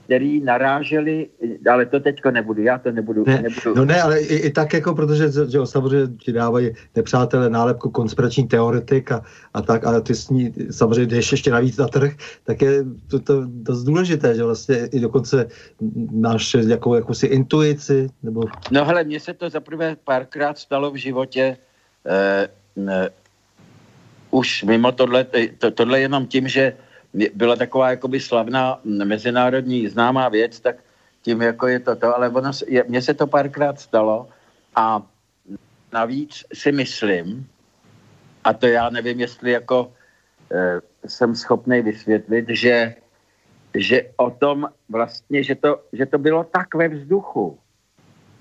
který 0.04 0.42
naráželi, 0.42 1.28
ale 1.72 1.86
to 1.86 2.00
teďko 2.00 2.32
nebudu, 2.32 2.62
já 2.62 2.78
to 2.78 2.92
nebudu. 2.92 3.24
Ne, 3.28 3.42
nebudu. 3.42 3.76
No 3.76 3.86
ne, 3.86 4.02
ale 4.02 4.20
i, 4.20 4.36
i 4.36 4.52
tak 4.52 4.74
jako, 4.74 4.96
protože 4.96 5.32
že 5.32 5.58
jo, 5.58 5.66
samozřejmě 5.66 6.08
ti 6.18 6.32
dávají 6.32 6.72
nepřátelé 6.96 7.50
nálepku 7.50 7.90
konspirační 7.90 8.48
teoretik 8.48 9.12
a, 9.12 9.24
a 9.54 9.62
tak, 9.62 9.86
ale 9.86 10.02
ty 10.02 10.16
s 10.16 10.30
ní 10.30 10.54
samozřejmě 10.72 11.06
jdeš 11.06 11.32
ještě 11.32 11.52
navíc 11.52 11.78
na 11.78 11.88
trh, 11.88 12.14
tak 12.44 12.62
je 12.62 12.84
to, 13.08 13.20
to 13.20 13.44
dost 13.48 13.84
důležité, 13.84 14.36
že 14.36 14.44
vlastně 14.44 14.86
i 14.92 15.00
dokonce 15.00 15.48
máš 16.12 16.54
jako, 16.54 16.96
jakousi 16.96 17.28
intuici, 17.28 18.10
nebo... 18.24 18.44
No 18.72 18.86
hele, 18.86 19.04
mně 19.04 19.20
se 19.20 19.34
to 19.34 19.50
zaprvé 19.50 19.96
párkrát 20.04 20.58
stalo 20.58 20.92
v 20.92 20.96
životě, 20.96 21.58
eh, 21.60 21.73
už 24.32 24.64
mimo 24.64 24.92
tohle, 24.92 25.26
to, 25.58 25.72
tohle 25.72 26.00
jenom 26.00 26.28
tím, 26.28 26.48
že 26.48 26.78
byla 27.34 27.56
taková 27.56 27.90
jakoby 27.90 28.20
slavná 28.20 28.80
mezinárodní 28.84 29.88
známá 29.88 30.30
věc, 30.30 30.60
tak 30.60 30.76
tím 31.22 31.42
jako 31.42 31.68
je 31.68 31.80
to 31.80 31.96
to, 31.96 32.16
ale 32.16 32.30
ono, 32.30 32.52
mně 32.88 33.02
se 33.02 33.14
to 33.14 33.28
párkrát 33.28 33.80
stalo 33.80 34.28
a 34.76 35.02
navíc 35.94 36.44
si 36.54 36.72
myslím, 36.72 37.48
a 38.44 38.54
to 38.54 38.68
já 38.68 38.90
nevím, 38.90 39.20
jestli 39.20 39.52
jako 39.52 39.94
eh, 40.52 40.82
jsem 41.08 41.36
schopný 41.36 41.82
vysvětlit, 41.82 42.46
že, 42.50 42.96
že 43.76 44.02
o 44.18 44.30
tom 44.32 44.68
vlastně, 44.90 45.44
že 45.44 45.56
to, 45.56 45.84
že 45.94 46.06
to 46.06 46.18
bylo 46.18 46.44
tak 46.44 46.76
ve 46.76 46.88
vzduchu, 46.88 47.60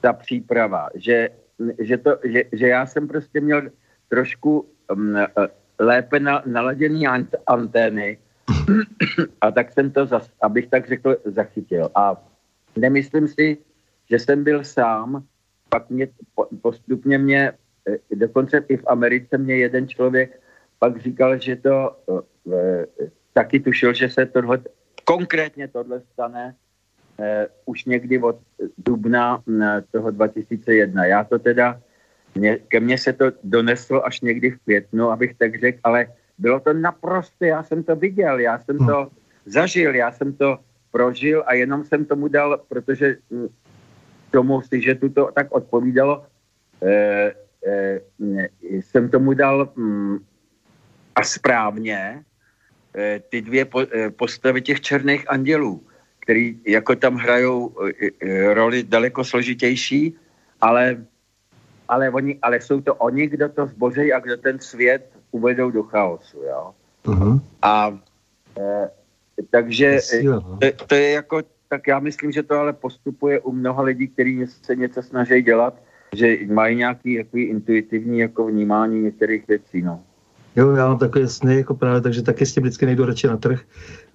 ta 0.00 0.12
příprava, 0.12 0.88
že, 0.94 1.28
že, 1.78 1.98
to, 1.98 2.18
že, 2.24 2.44
že 2.52 2.68
já 2.68 2.86
jsem 2.86 3.08
prostě 3.08 3.40
měl 3.40 3.62
trošku 4.08 4.68
um, 4.92 5.16
lépe 5.78 6.20
na, 6.20 6.42
naladěný 6.46 7.06
ant, 7.06 7.34
antény 7.46 8.18
a 9.40 9.50
tak 9.50 9.72
jsem 9.72 9.90
to, 9.90 10.06
zas, 10.06 10.30
abych 10.42 10.66
tak 10.66 10.88
řekl, 10.88 11.16
zachytil. 11.24 11.90
A 11.94 12.24
nemyslím 12.76 13.28
si, 13.28 13.58
že 14.10 14.18
jsem 14.18 14.44
byl 14.44 14.64
sám, 14.64 15.24
pak 15.68 15.90
mě 15.90 16.08
postupně 16.62 17.18
mě, 17.18 17.52
eh, 17.88 18.16
dokonce 18.16 18.64
i 18.68 18.76
v 18.76 18.86
Americe 18.86 19.38
mě 19.38 19.56
jeden 19.56 19.88
člověk 19.88 20.42
pak 20.82 20.98
říkal, 20.98 21.38
že 21.38 21.56
to 21.56 21.96
e, 22.52 22.86
taky 23.32 23.60
tušil, 23.60 23.94
že 23.94 24.08
se 24.08 24.26
tohle, 24.26 24.58
konkrétně 25.04 25.68
tohle 25.68 26.00
stane 26.00 26.54
e, 27.18 27.48
už 27.64 27.84
někdy 27.84 28.18
od 28.18 28.36
dubna 28.78 29.42
toho 29.90 30.10
2001. 30.10 31.04
Já 31.06 31.24
to 31.24 31.38
teda, 31.38 31.80
mě, 32.34 32.58
ke 32.68 32.80
mně 32.80 32.98
se 32.98 33.12
to 33.12 33.24
doneslo 33.44 34.06
až 34.06 34.20
někdy 34.20 34.50
v 34.50 34.58
květnu, 34.64 35.10
abych 35.10 35.34
tak 35.34 35.60
řekl, 35.60 35.78
ale 35.84 36.06
bylo 36.38 36.60
to 36.60 36.72
naprosto, 36.72 37.44
já 37.44 37.62
jsem 37.62 37.82
to 37.82 37.96
viděl, 37.96 38.38
já 38.38 38.58
jsem 38.58 38.78
to 38.78 38.96
hmm. 38.96 39.08
zažil, 39.46 39.94
já 39.94 40.12
jsem 40.12 40.32
to 40.32 40.58
prožil 40.90 41.44
a 41.46 41.54
jenom 41.54 41.84
jsem 41.84 42.04
tomu 42.04 42.28
dal, 42.28 42.60
protože 42.68 43.16
hm, 43.30 43.48
tomu 44.30 44.62
si, 44.62 44.80
že 44.80 44.94
tu 44.94 45.08
to 45.08 45.30
tak 45.34 45.52
odpovídalo, 45.52 46.24
eh, 46.82 47.32
eh, 47.66 48.00
jsem 48.60 49.08
tomu 49.08 49.34
dal 49.34 49.72
hm, 49.76 50.18
a 51.14 51.22
správně 51.24 52.24
eh, 52.96 53.20
ty 53.28 53.42
dvě 53.42 53.64
po, 53.64 53.80
eh, 53.80 54.10
postavy 54.10 54.62
těch 54.62 54.80
černých 54.80 55.30
andělů, 55.30 55.86
který 56.22 56.58
jako 56.66 56.96
tam 56.96 57.16
hrajou 57.16 57.74
eh, 58.22 58.54
roli 58.54 58.82
daleko 58.82 59.24
složitější, 59.24 60.14
ale, 60.60 61.04
ale, 61.88 62.10
oni, 62.10 62.38
ale 62.42 62.60
jsou 62.60 62.80
to 62.80 62.94
oni, 62.94 63.26
kdo 63.26 63.48
to 63.48 63.66
zbořejí 63.66 64.12
a 64.12 64.20
kdo 64.20 64.36
ten 64.36 64.58
svět 64.58 65.10
uvedou 65.30 65.70
do 65.70 65.82
chaosu. 65.82 66.42
Jo? 66.42 66.74
Uh-huh. 67.04 67.40
A 67.62 67.98
e, 68.58 68.88
takže 69.50 69.98
no. 70.22 70.58
to, 70.60 70.86
to 70.86 70.94
je 70.94 71.10
jako, 71.10 71.42
tak 71.68 71.86
já 71.86 71.98
myslím, 71.98 72.32
že 72.32 72.42
to 72.42 72.54
ale 72.54 72.72
postupuje 72.72 73.40
u 73.40 73.52
mnoha 73.52 73.82
lidí, 73.82 74.08
kteří 74.08 74.46
se 74.46 74.76
něco 74.76 75.02
snaží 75.02 75.42
dělat, 75.42 75.74
že 76.14 76.36
mají 76.46 76.76
nějaký 76.76 77.12
jako 77.12 77.36
intuitivní 77.36 78.18
jako 78.18 78.46
vnímání 78.46 79.02
některých 79.02 79.48
věcí. 79.48 79.82
No. 79.82 80.04
Jo, 80.56 80.70
já 80.72 80.88
mám 80.88 80.98
takové 80.98 81.28
sny, 81.28 81.56
jako 81.56 81.74
právě, 81.74 82.00
takže 82.00 82.22
taky 82.22 82.46
s 82.46 82.54
tím 82.54 82.62
vždycky 82.62 82.86
nejdu 82.86 83.06
radši 83.06 83.26
na 83.26 83.36
trh, 83.36 83.60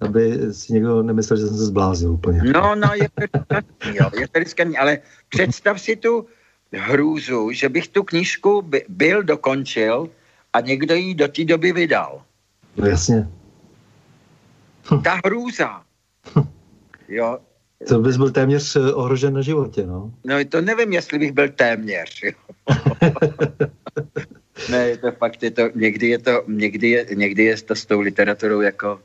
aby 0.00 0.54
si 0.54 0.72
někdo 0.72 1.02
nemyslel, 1.02 1.36
že 1.36 1.46
jsem 1.46 1.56
se 1.56 1.64
zbláznil 1.64 2.12
úplně. 2.12 2.42
No, 2.42 2.74
no, 2.74 2.90
je 2.94 3.08
to 3.08 3.20
riskantní, 3.20 3.96
jo, 3.96 4.10
je 4.20 4.28
to 4.28 4.38
riskantní, 4.38 4.78
ale 4.78 4.98
představ 5.28 5.80
si 5.80 5.96
tu 5.96 6.26
hrůzu, 6.72 7.50
že 7.52 7.68
bych 7.68 7.88
tu 7.88 8.02
knížku 8.02 8.62
by, 8.62 8.84
byl 8.88 9.22
dokončil 9.22 10.10
a 10.52 10.60
někdo 10.60 10.94
ji 10.94 11.14
do 11.14 11.28
té 11.28 11.44
doby 11.44 11.72
vydal. 11.72 12.22
No 12.76 12.86
jasně. 12.86 13.28
Hm. 14.92 15.02
Ta 15.02 15.20
hrůza. 15.24 15.82
Hm. 16.36 16.48
Jo. 17.08 17.38
To 17.88 17.98
bys 17.98 18.16
byl 18.16 18.30
téměř 18.30 18.76
eh, 18.76 18.92
ohrožen 18.92 19.34
na 19.34 19.42
životě, 19.42 19.86
no. 19.86 20.12
No 20.24 20.44
to 20.48 20.60
nevím, 20.60 20.92
jestli 20.92 21.18
bych 21.18 21.32
byl 21.32 21.48
téměř. 21.48 22.24
Ne, 24.70 24.96
to 24.96 25.12
fakt 25.12 25.42
je 25.42 25.50
to, 25.50 25.62
někdy 25.74 26.08
je 26.08 26.18
to, 26.18 26.42
někdy 26.46 26.90
je, 26.90 27.06
někdy 27.14 27.44
je 27.44 27.56
to 27.56 27.74
s 27.74 27.86
tou 27.86 28.00
literaturou 28.00 28.60
jako 28.60 29.00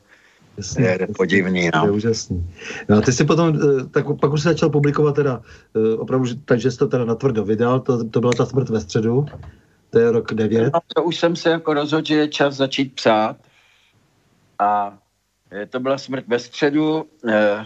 Jasně, 0.57 0.85
je 0.85 1.07
podivný, 1.17 1.69
no. 1.75 1.85
Je 1.85 1.91
úžasný. 1.91 2.53
No 2.89 2.97
a 2.97 3.01
ty 3.01 3.11
si 3.11 3.25
potom, 3.25 3.55
eh, 3.55 3.59
tak 3.91 4.05
pak 4.21 4.33
už 4.33 4.41
se 4.41 4.49
začal 4.49 4.69
publikovat 4.69 5.15
teda, 5.15 5.41
eh, 5.75 5.95
opravdu, 5.97 6.27
takže 6.45 6.71
jsi 6.71 6.77
to 6.77 6.87
teda 6.87 7.05
natvrdo 7.05 7.45
vydal, 7.45 7.79
to, 7.79 8.03
to 8.03 8.19
byla 8.19 8.33
ta 8.33 8.45
smrt 8.45 8.69
ve 8.69 8.81
středu, 8.81 9.25
to 9.89 9.99
je 9.99 10.11
rok 10.11 10.33
9. 10.33 10.73
No, 10.73 10.79
to 10.95 11.03
už 11.03 11.15
jsem 11.15 11.35
se 11.35 11.49
jako 11.49 11.73
rozhodl, 11.73 12.07
že 12.07 12.15
je 12.15 12.27
čas 12.27 12.55
začít 12.55 12.95
psát 12.95 13.37
a 14.59 14.97
eh, 15.51 15.65
to 15.65 15.79
byla 15.79 15.97
smrt 15.97 16.27
ve 16.27 16.39
středu 16.39 17.05
eh, 17.29 17.65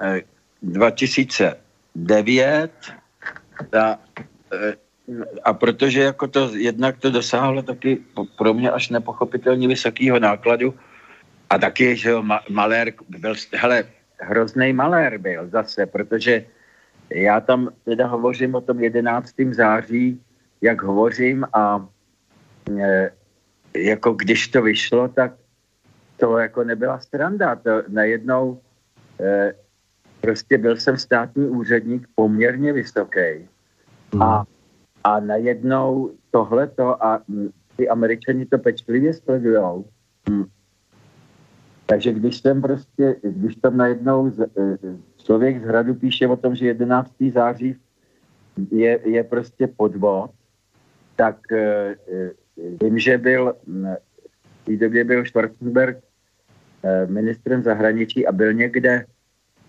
eh, 0.00 0.22
2009 0.62 2.70
a, 3.80 3.98
eh, 4.52 4.74
a 5.44 5.52
protože 5.52 6.02
jako 6.02 6.28
to 6.28 6.50
jednak 6.54 6.98
to 6.98 7.10
dosáhlo 7.10 7.62
taky 7.62 7.98
pro 8.38 8.54
mě 8.54 8.70
až 8.70 8.88
nepochopitelně 8.88 9.68
vysokého 9.68 10.18
nákladu 10.18 10.74
a 11.50 11.58
taky, 11.58 11.96
že 11.96 12.10
jo, 12.10 12.24
malér 12.50 12.92
byl, 13.08 13.34
hele, 13.54 13.84
hrozný 14.20 14.72
malér 14.72 15.18
byl 15.18 15.48
zase, 15.48 15.86
protože 15.86 16.44
já 17.10 17.40
tam 17.40 17.68
teda 17.84 18.06
hovořím 18.06 18.54
o 18.54 18.60
tom 18.60 18.80
11. 18.80 19.34
září, 19.50 20.20
jak 20.60 20.82
hovořím 20.82 21.46
a 21.52 21.86
e, 22.80 23.10
jako 23.76 24.12
když 24.12 24.48
to 24.48 24.62
vyšlo, 24.62 25.08
tak 25.08 25.32
to 26.16 26.38
jako 26.38 26.64
nebyla 26.64 26.98
stranda. 26.98 27.56
To 27.56 27.82
najednou 27.88 28.60
e, 29.20 29.54
prostě 30.20 30.58
byl 30.58 30.76
jsem 30.76 30.98
státní 30.98 31.48
úředník 31.48 32.08
poměrně 32.14 32.72
vysoký. 32.72 33.48
Mm. 34.14 34.22
A, 34.22 34.44
a 35.04 35.20
najednou 35.20 36.10
tohleto 36.30 37.04
a 37.04 37.22
ty 37.76 37.88
američani 37.88 38.46
to 38.46 38.58
pečlivě 38.58 39.14
sledujou. 39.14 39.84
Mm. 40.30 40.44
Takže 41.86 42.12
když 42.12 42.36
jsem 42.40 42.62
prostě, 42.62 43.16
když 43.22 43.56
tam 43.56 43.76
najednou 43.76 44.30
z, 44.30 44.40
e, 44.40 44.48
člověk 45.24 45.62
z 45.62 45.64
hradu 45.64 45.94
píše 45.94 46.28
o 46.28 46.36
tom, 46.36 46.54
že 46.54 46.66
11. 46.66 47.12
září 47.34 47.76
je, 48.70 49.00
je 49.04 49.24
prostě 49.24 49.66
podvod, 49.66 50.30
tak 51.16 51.52
e, 51.52 51.96
vím, 52.82 52.98
že 52.98 53.18
byl 53.18 53.54
v 53.66 54.64
té 54.64 54.76
době 54.76 55.04
byl 55.04 55.24
Schwarzenberg 55.24 55.98
ministrem 57.06 57.62
zahraničí 57.62 58.26
a 58.26 58.32
byl 58.32 58.52
někde 58.52 59.06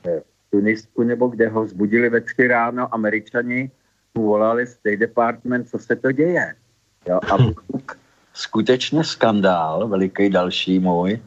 v 0.04 0.24
Tunisku 0.50 1.04
nebo 1.04 1.28
kde 1.28 1.48
ho 1.48 1.68
zbudili 1.68 2.10
ve 2.10 2.22
tři 2.22 2.48
ráno 2.48 2.94
američani, 2.94 3.72
volali 4.18 4.68
State 4.68 5.00
Department, 5.00 5.70
co 5.70 5.80
se 5.80 5.96
to 5.96 6.12
děje. 6.12 6.56
Jo, 7.08 7.20
a 7.32 7.38
skutečně 8.34 9.04
skandál, 9.04 9.88
veliký 9.88 10.30
další 10.30 10.80
můj, 10.80 11.22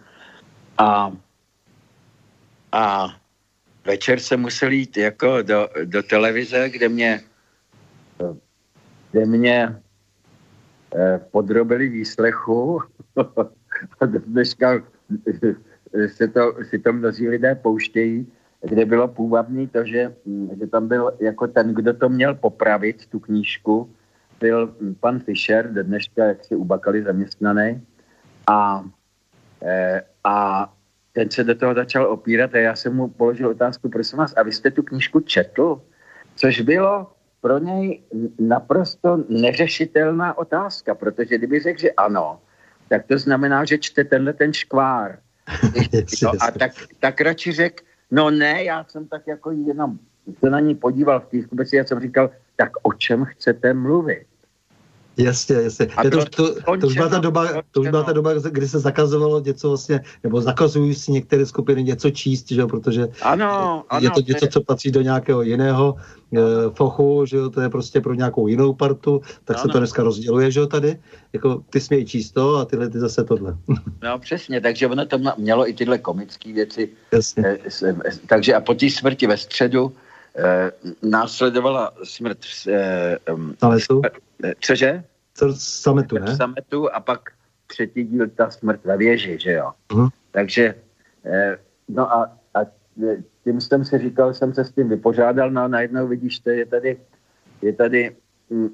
a, 0.79 1.13
a 2.73 3.09
večer 3.85 4.21
se 4.21 4.37
musel 4.37 4.73
jít 4.73 4.97
jako 4.97 5.43
do, 5.43 5.69
do 5.85 6.03
televize, 6.03 6.71
kde 6.71 6.89
mě, 6.89 7.21
kde 9.11 9.27
mě 9.27 9.77
eh, 10.97 11.21
podrobili 11.31 11.89
výslechu. 11.89 12.83
A 14.01 14.07
dneška 14.07 14.83
se 16.07 16.29
to, 16.29 16.55
si 16.63 16.79
to 16.79 16.93
mnozí 16.93 17.29
lidé 17.29 17.55
pouštějí, 17.55 18.33
kde 18.63 18.85
bylo 18.85 19.09
půvabný 19.09 19.69
to, 19.69 19.85
že, 19.85 20.15
že 20.59 20.67
tam 20.67 20.89
byl 20.89 21.13
jako 21.21 21.47
ten, 21.47 21.75
kdo 21.75 21.95
to 21.95 22.09
měl 22.09 22.35
popravit, 22.35 23.07
tu 23.07 23.21
knížku, 23.21 23.91
byl 24.41 24.75
pan 25.01 25.21
Fischer, 25.21 25.73
do 25.73 25.83
dneška 25.83 26.25
jak 26.25 26.45
si 26.45 26.57
ubakali 26.57 27.03
zaměstnaný 27.03 27.87
a 28.47 28.85
eh, 29.63 30.03
a 30.25 30.73
ten 31.13 31.31
se 31.31 31.45
do 31.45 31.55
toho 31.55 31.75
začal 31.75 32.07
opírat 32.07 32.55
a 32.55 32.59
já 32.59 32.77
jsem 32.77 32.97
mu 32.97 33.09
položil 33.09 33.49
otázku, 33.49 33.89
prosím 33.89 34.19
vás, 34.19 34.35
a 34.37 34.43
vy 34.43 34.53
jste 34.53 34.71
tu 34.71 34.83
knížku 34.83 35.21
četl? 35.21 35.81
Což 36.37 36.61
bylo 36.61 37.07
pro 37.41 37.59
něj 37.59 38.03
naprosto 38.39 39.25
neřešitelná 39.29 40.39
otázka, 40.39 40.95
protože 40.95 41.39
kdyby 41.39 41.61
řekl, 41.61 41.81
že 41.81 41.93
ano, 41.93 42.41
tak 42.89 43.07
to 43.07 43.19
znamená, 43.19 43.65
že 43.65 43.79
čte 43.79 44.05
tenhle 44.05 44.33
ten 44.33 44.53
škvár. 44.53 45.19
No, 46.23 46.33
a 46.41 46.51
tak, 46.51 46.73
tak 47.01 47.21
radši 47.21 47.53
řekl, 47.53 47.85
no 48.11 48.31
ne, 48.31 48.65
já 48.65 48.85
jsem 48.85 49.09
tak 49.09 49.27
jako 49.27 49.51
jenom 49.51 49.99
se 50.45 50.51
na 50.51 50.61
ní 50.61 50.75
podíval 50.75 51.21
v 51.21 51.27
té 51.27 51.77
já 51.77 51.85
jsem 51.85 52.01
říkal, 52.01 52.31
tak 52.57 52.73
o 52.83 52.93
čem 52.93 53.25
chcete 53.25 53.75
mluvit? 53.75 54.27
Jasně, 55.19 55.57
jasně. 55.57 55.87
A 55.97 56.03
to, 56.03 56.11
to, 56.11 56.25
to, 56.25 56.77
to, 56.81 56.87
už 56.87 56.95
byla 56.95 57.09
ta 57.09 57.19
doba, 57.19 57.49
to 57.71 57.81
už 57.81 57.89
byla 57.89 58.03
ta 58.03 58.13
doba, 58.13 58.35
kdy 58.35 58.69
se 58.69 58.79
zakazovalo 58.79 59.41
něco 59.41 59.69
vlastně, 59.69 60.01
nebo 60.25 60.41
zakazují 60.41 60.95
si 60.95 61.13
některé 61.13 61.47
skupiny 61.47 61.83
něco 61.83 62.11
číst, 62.11 62.49
že 62.49 62.61
jo, 62.61 62.69
protože 62.69 63.09
ano, 63.23 63.85
ano, 63.89 64.05
je 64.05 64.11
to 64.11 64.21
něco, 64.21 64.47
co 64.47 64.61
patří 64.61 64.91
do 64.91 65.01
nějakého 65.01 65.43
jiného 65.43 65.97
e, 66.33 66.41
fochu, 66.75 67.27
že 67.27 67.37
jo, 67.37 67.51
to 67.51 67.61
je 67.61 67.69
prostě 67.69 68.01
pro 68.01 68.15
nějakou 68.15 68.47
jinou 68.47 68.75
partu, 68.75 69.23
tak 69.45 69.57
ano. 69.57 69.63
se 69.63 69.69
to 69.69 69.79
dneska 69.79 70.03
rozděluje, 70.03 70.51
že 70.51 70.61
jo, 70.61 70.67
tady. 70.67 70.99
Jako 71.33 71.63
ty 71.71 71.81
smějí 71.81 72.07
číst 72.07 72.33
to 72.33 72.57
a 72.57 72.65
tyhle 72.65 72.89
ty 72.89 72.99
zase 72.99 73.25
tohle. 73.25 73.57
No 74.03 74.19
přesně, 74.19 74.61
takže 74.61 74.87
ono 74.87 75.07
to 75.07 75.19
mělo 75.39 75.69
i 75.69 75.73
tyhle 75.73 75.99
komické 75.99 76.53
věci. 76.53 76.89
Jasně. 77.13 77.45
E, 77.47 77.59
e, 77.85 77.95
takže 78.27 78.55
a 78.55 78.61
po 78.61 78.75
té 78.75 78.91
smrti 78.91 79.27
ve 79.27 79.37
středu 79.37 79.93
e, 80.39 80.73
následovala 81.03 81.93
smrt 82.05 82.39
e, 82.69 82.73
e, 82.73 83.19
Cože? 84.61 85.05
Co 85.35 85.55
sametu, 85.55 86.19
ne? 86.19 86.37
Sametu 86.37 86.95
a 86.95 87.01
pak 87.01 87.31
třetí 87.67 88.05
díl 88.05 88.29
Ta 88.29 88.51
smrt 88.51 88.85
ve 88.85 88.97
věži, 88.97 89.39
že 89.41 89.53
jo. 89.53 89.73
Mm. 89.95 90.09
Takže, 90.31 90.75
eh, 91.25 91.59
no 91.89 92.13
a, 92.13 92.39
a 92.55 92.61
tím 93.45 93.61
jsem 93.61 93.85
si 93.85 93.99
říkal, 93.99 94.35
jsem 94.35 94.55
se 94.55 94.65
s 94.65 94.73
tím 94.73 94.89
vypořádal, 94.89 95.51
no 95.51 95.63
a 95.63 95.69
najednou 95.69 96.09
vidíš, 96.09 96.39
to 96.39 96.51
je 96.51 96.67
tady, 96.67 97.01
je 97.63 97.73
tady 97.73 98.17
hm, 98.51 98.69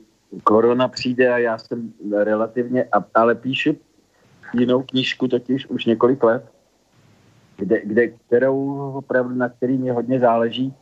korona 0.44 0.88
přijde 0.88 1.32
a 1.32 1.38
já 1.38 1.58
jsem 1.58 1.92
relativně, 2.14 2.88
ale 3.14 3.34
píšu 3.34 3.76
jinou 4.54 4.82
knížku 4.82 5.28
totiž 5.28 5.66
už 5.66 5.84
několik 5.84 6.22
let, 6.22 6.44
kde, 7.56 7.80
kde, 7.84 8.08
kterou 8.08 8.90
opravdu, 8.94 9.34
na 9.34 9.48
který 9.48 9.78
mě 9.78 9.92
hodně 9.92 10.20
záleží, 10.20 10.74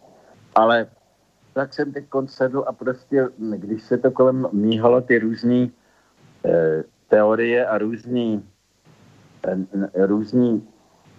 ale 0.54 0.86
tak 1.60 1.74
jsem 1.74 1.92
teď 1.92 2.04
sedl 2.26 2.64
a 2.66 2.72
prostě, 2.72 3.28
když 3.36 3.82
se 3.82 3.98
to 3.98 4.10
kolem 4.10 4.48
míhalo 4.52 5.00
ty 5.00 5.18
různé 5.18 5.68
e, 6.44 6.84
teorie 7.08 7.66
a 7.66 7.78
různý, 7.78 8.44
e, 9.44 10.06
různý 10.06 10.68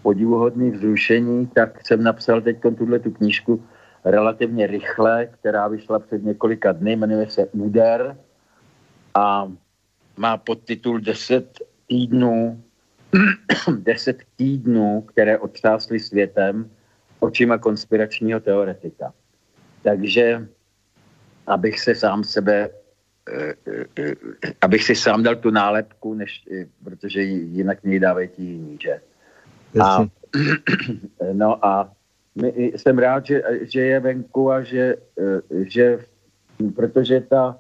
podivuhodný 0.02 0.72
vzrušení, 0.72 1.48
tak 1.48 1.86
jsem 1.86 2.04
napsal 2.04 2.42
teď 2.42 2.58
tuhle 2.78 3.00
tu 3.00 3.12
knížku 3.12 3.64
relativně 4.06 4.68
rychle, 4.68 5.26
která 5.26 5.68
vyšla 5.68 6.00
před 6.00 6.24
několika 6.24 6.72
dny, 6.72 6.96
jmenuje 6.96 7.30
se 7.30 7.46
Úder 7.46 8.18
a 9.14 9.52
má 10.18 10.38
podtitul 10.38 11.00
10 11.00 11.60
týdnů, 11.88 12.64
10 13.80 14.18
týdnů, 14.36 15.02
které 15.02 15.38
otřásly 15.38 16.00
světem 16.00 16.70
očima 17.20 17.58
konspiračního 17.58 18.40
teoretika. 18.40 19.14
Takže 19.84 20.48
abych 21.48 21.80
se 21.80 21.96
sám 21.96 22.24
sebe, 22.24 22.70
eh, 23.30 23.54
eh, 24.00 24.16
abych 24.62 24.84
si 24.84 24.96
sám 24.96 25.24
dal 25.24 25.36
tu 25.36 25.52
nálepku, 25.52 26.14
než, 26.14 26.44
eh, 26.52 26.66
protože 26.84 27.22
jinak 27.22 27.84
mě 27.84 28.00
dávají 28.00 28.28
ti 28.28 28.44
jiní, 28.44 28.78
že? 28.82 29.02
A, 29.84 30.06
no 31.34 31.66
a 31.66 31.92
my, 32.36 32.72
jsem 32.76 32.98
rád, 32.98 33.26
že, 33.26 33.42
že 33.62 33.82
je 33.82 34.00
venku 34.00 34.52
a 34.52 34.64
že, 34.64 34.96
že 35.52 36.00
protože 36.76 37.22
ta, 37.22 37.58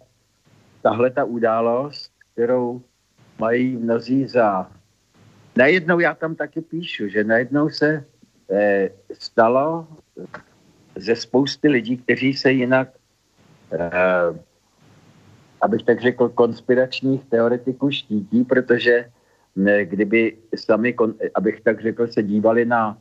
tahle 0.82 1.10
ta 1.10 1.24
událost, 1.24 2.12
kterou 2.34 2.82
mají 3.40 3.78
mnozí 3.78 4.28
za... 4.28 4.72
Najednou 5.58 6.00
já 6.00 6.14
tam 6.14 6.36
taky 6.36 6.62
píšu, 6.62 7.08
že 7.08 7.24
najednou 7.24 7.70
se 7.70 8.06
eh, 8.52 8.90
stalo 9.14 9.88
ze 10.96 11.16
spousty 11.16 11.68
lidí, 11.68 11.98
kteří 11.98 12.34
se 12.34 12.52
jinak, 12.52 12.90
eh, 13.72 14.40
abych 15.62 15.84
tak 15.84 16.02
řekl, 16.02 16.30
konspiračních 16.30 17.26
teoretiků 17.26 17.92
štítí, 17.92 18.44
protože 18.44 19.10
ne, 19.56 19.86
kdyby 19.86 20.38
sami, 20.56 20.96
abych 21.36 21.62
tak 21.62 21.82
řekl, 21.82 22.08
se 22.08 22.24
dívali 22.24 22.66
na, 22.66 22.98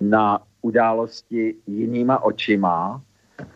na 0.00 0.42
události 0.62 1.54
jinýma 1.66 2.22
očima, 2.22 3.02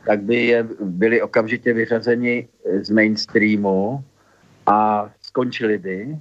tak 0.07 0.23
by 0.23 0.37
je 0.37 0.69
byli 0.81 1.23
okamžitě 1.23 1.73
vyřazeni 1.73 2.49
z 2.81 2.91
mainstreamu 2.91 4.05
a 4.67 5.11
skončili 5.21 5.79
by. 5.79 6.19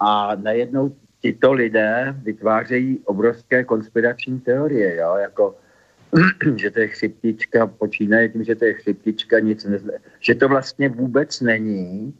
A 0.00 0.34
najednou 0.34 0.96
tito 1.20 1.52
lidé 1.52 2.14
vytvářejí 2.22 2.98
obrovské 3.04 3.64
konspirační 3.64 4.40
teorie, 4.40 4.96
jo, 4.96 5.14
jako 5.16 5.54
že 6.56 6.70
to 6.70 6.80
je 6.80 6.88
chřiptička, 6.88 7.66
počínaje 7.66 8.28
tím, 8.28 8.44
že 8.44 8.54
to 8.54 8.64
je 8.64 8.74
chřiptička, 8.74 9.38
nic 9.38 9.64
nezne, 9.64 9.92
že 10.20 10.34
to 10.34 10.48
vlastně 10.48 10.88
vůbec 10.88 11.40
není 11.40 12.14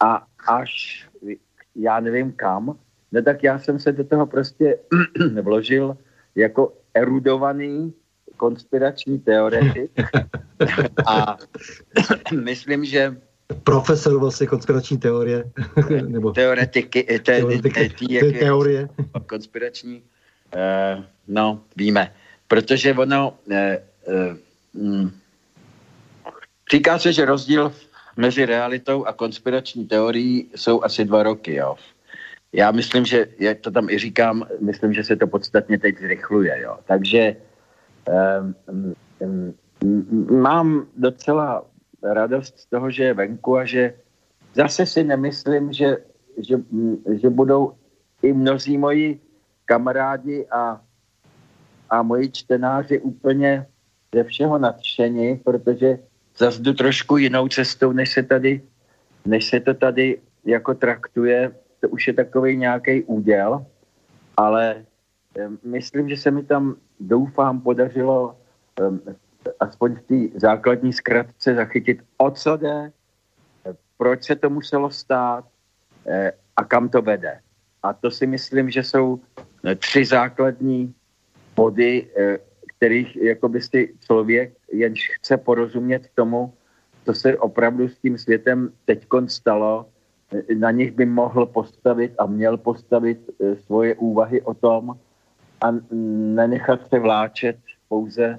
a 0.00 0.26
až 0.48 1.06
já 1.76 2.00
nevím 2.00 2.32
kam, 2.32 2.76
no 3.12 3.22
tak 3.22 3.42
já 3.42 3.58
jsem 3.58 3.78
se 3.78 3.92
do 3.92 4.04
toho 4.04 4.26
prostě 4.26 4.78
vložil 5.42 5.96
jako 6.34 6.72
erudovaný 6.94 7.94
konspirační 8.36 9.18
teoretik 9.18 9.90
a 11.06 11.36
myslím, 12.44 12.84
že 12.84 13.16
profesor 13.64 14.18
vlastně 14.18 14.46
konspirační 14.46 14.98
teorie. 14.98 15.44
Nebo 16.08 16.32
teoretiky, 16.32 17.02
te, 17.02 17.18
teoretiky, 17.18 17.88
te, 17.88 18.06
te, 18.06 18.32
te, 18.32 18.38
teorie. 18.38 18.88
Konspirační, 19.26 20.02
uh, 20.54 21.04
no, 21.28 21.62
víme. 21.76 22.12
Protože 22.50 22.94
ono, 22.94 23.38
uh, 23.46 24.34
uh, 24.74 25.10
říká 26.72 26.98
se, 26.98 27.12
že 27.12 27.24
rozdíl 27.24 27.72
mezi 28.16 28.46
realitou 28.46 29.04
a 29.04 29.12
konspirační 29.12 29.86
teorií 29.86 30.50
jsou 30.54 30.82
asi 30.82 31.04
dva 31.04 31.22
roky, 31.22 31.54
jo. 31.54 31.76
Já 32.52 32.70
myslím, 32.70 33.04
že, 33.04 33.26
jak 33.38 33.60
to 33.60 33.70
tam 33.70 33.90
i 33.90 33.98
říkám, 33.98 34.44
myslím, 34.60 34.94
že 34.94 35.04
se 35.04 35.16
to 35.16 35.26
podstatně 35.26 35.78
teď 35.78 35.98
zrychluje, 35.98 36.60
jo. 36.60 36.78
Takže 36.86 37.36
um, 38.10 38.94
um, 39.18 39.54
mám 40.42 40.86
docela 40.96 41.64
radost 42.02 42.58
z 42.58 42.66
toho, 42.66 42.90
že 42.90 43.04
je 43.04 43.14
venku 43.14 43.56
a 43.56 43.64
že 43.64 43.94
zase 44.54 44.86
si 44.86 45.04
nemyslím, 45.04 45.72
že, 45.72 45.96
že, 46.38 46.56
že 47.14 47.30
budou 47.30 47.72
i 48.22 48.32
mnozí 48.32 48.78
moji 48.78 49.20
kamarádi 49.64 50.46
a, 50.50 50.80
a 51.90 52.02
moji 52.02 52.30
čtenáři 52.30 53.00
úplně 53.00 53.66
ze 54.14 54.24
všeho 54.24 54.58
nadšení, 54.58 55.36
protože 55.36 55.98
zase 56.38 56.62
jdu 56.62 56.72
trošku 56.72 57.16
jinou 57.16 57.48
cestou, 57.48 57.92
než 57.92 58.10
se 58.10 58.22
tady, 58.22 58.62
než 59.24 59.48
se 59.48 59.60
to 59.60 59.74
tady 59.74 60.20
jako 60.44 60.74
traktuje. 60.74 61.52
To 61.80 61.88
už 61.88 62.06
je 62.06 62.12
takový 62.12 62.56
nějaký 62.56 63.02
úděl, 63.02 63.66
ale 64.36 64.84
myslím, 65.64 66.08
že 66.08 66.16
se 66.16 66.30
mi 66.30 66.42
tam, 66.42 66.74
doufám, 67.00 67.60
podařilo 67.60 68.36
aspoň 69.60 69.94
v 69.94 70.02
té 70.02 70.38
základní 70.38 70.92
zkratce 70.92 71.54
zachytit, 71.54 72.02
o 72.18 72.30
co 72.30 72.56
jde, 72.56 72.92
proč 73.96 74.24
se 74.24 74.36
to 74.36 74.50
muselo 74.50 74.90
stát 74.90 75.44
eh, 76.06 76.32
a 76.56 76.64
kam 76.64 76.88
to 76.88 77.02
vede. 77.02 77.40
A 77.82 77.92
to 77.92 78.10
si 78.10 78.26
myslím, 78.26 78.70
že 78.70 78.82
jsou 78.82 79.20
eh, 79.64 79.74
tři 79.74 80.04
základní 80.04 80.94
body, 81.60 82.08
eh, 82.16 82.38
kterých 82.76 83.16
jakoby 83.16 83.60
si 83.60 83.92
člověk 84.04 84.56
jenž 84.72 85.20
chce 85.20 85.36
porozumět 85.36 86.08
tomu, 86.16 86.52
co 87.04 87.12
se 87.14 87.36
opravdu 87.36 87.88
s 87.88 87.98
tím 88.00 88.16
světem 88.16 88.72
teď 88.84 89.06
stalo, 89.26 89.86
na 90.56 90.70
nich 90.70 90.96
by 90.96 91.06
mohl 91.06 91.46
postavit 91.46 92.12
a 92.18 92.26
měl 92.26 92.56
postavit 92.56 93.18
svoje 93.66 93.94
úvahy 93.98 94.42
o 94.42 94.54
tom 94.54 94.94
a 95.60 95.66
nenechat 96.38 96.80
se 96.88 96.98
vláčet 96.98 97.56
pouze 97.88 98.38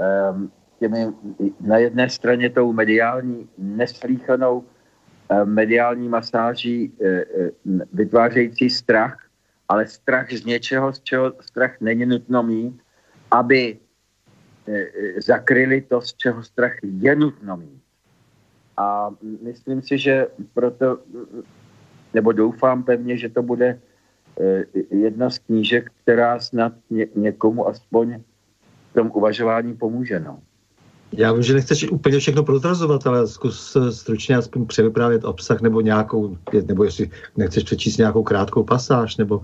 Ehm, 0.00 0.50
těmi, 0.78 1.06
na 1.60 1.78
jedné 1.78 2.10
straně 2.10 2.50
tou 2.50 2.72
mediální, 2.72 3.48
neslíchanou 3.58 4.64
mediální 5.44 6.08
masáží 6.08 6.92
eh, 7.00 7.06
eh, 7.06 7.50
vytvářející 7.92 8.70
strach, 8.70 9.29
ale 9.70 9.86
strach 9.86 10.26
z 10.32 10.44
něčeho, 10.44 10.92
z 10.92 11.00
čeho 11.00 11.32
strach 11.40 11.80
není 11.80 12.06
nutno 12.06 12.42
mít, 12.42 12.82
aby 13.30 13.78
eh, 14.66 14.86
zakryli 15.22 15.80
to, 15.80 16.00
z 16.02 16.14
čeho 16.14 16.42
strach 16.42 16.74
je 16.82 17.16
nutno 17.16 17.56
mít. 17.56 17.82
A 18.76 19.14
myslím 19.42 19.82
si, 19.82 19.98
že 19.98 20.26
proto, 20.54 20.98
nebo 22.14 22.32
doufám 22.32 22.82
pevně, 22.82 23.16
že 23.16 23.28
to 23.28 23.42
bude 23.42 23.80
jedna 24.90 25.30
z 25.30 25.38
knížek, 25.38 25.92
která 26.02 26.40
snad 26.40 26.72
ně, 26.90 27.06
někomu 27.14 27.68
aspoň 27.68 28.22
tom 28.94 29.10
uvažování 29.14 29.76
pomůže. 29.76 30.20
No. 30.20 30.42
Já 31.12 31.32
vím, 31.32 31.42
že 31.42 31.54
nechceš 31.54 31.90
úplně 31.90 32.18
všechno 32.18 32.44
prozrazovat, 32.44 33.06
ale 33.06 33.26
zkus 33.26 33.76
stručně 33.90 34.36
aspoň 34.36 34.66
převyprávět 34.66 35.24
obsah 35.24 35.60
nebo 35.60 35.80
nějakou, 35.80 36.38
nebo 36.66 36.84
jestli 36.84 37.10
nechceš 37.36 37.64
přečíst 37.64 37.96
nějakou 37.96 38.22
krátkou 38.22 38.64
pasáž, 38.64 39.16
nebo, 39.16 39.42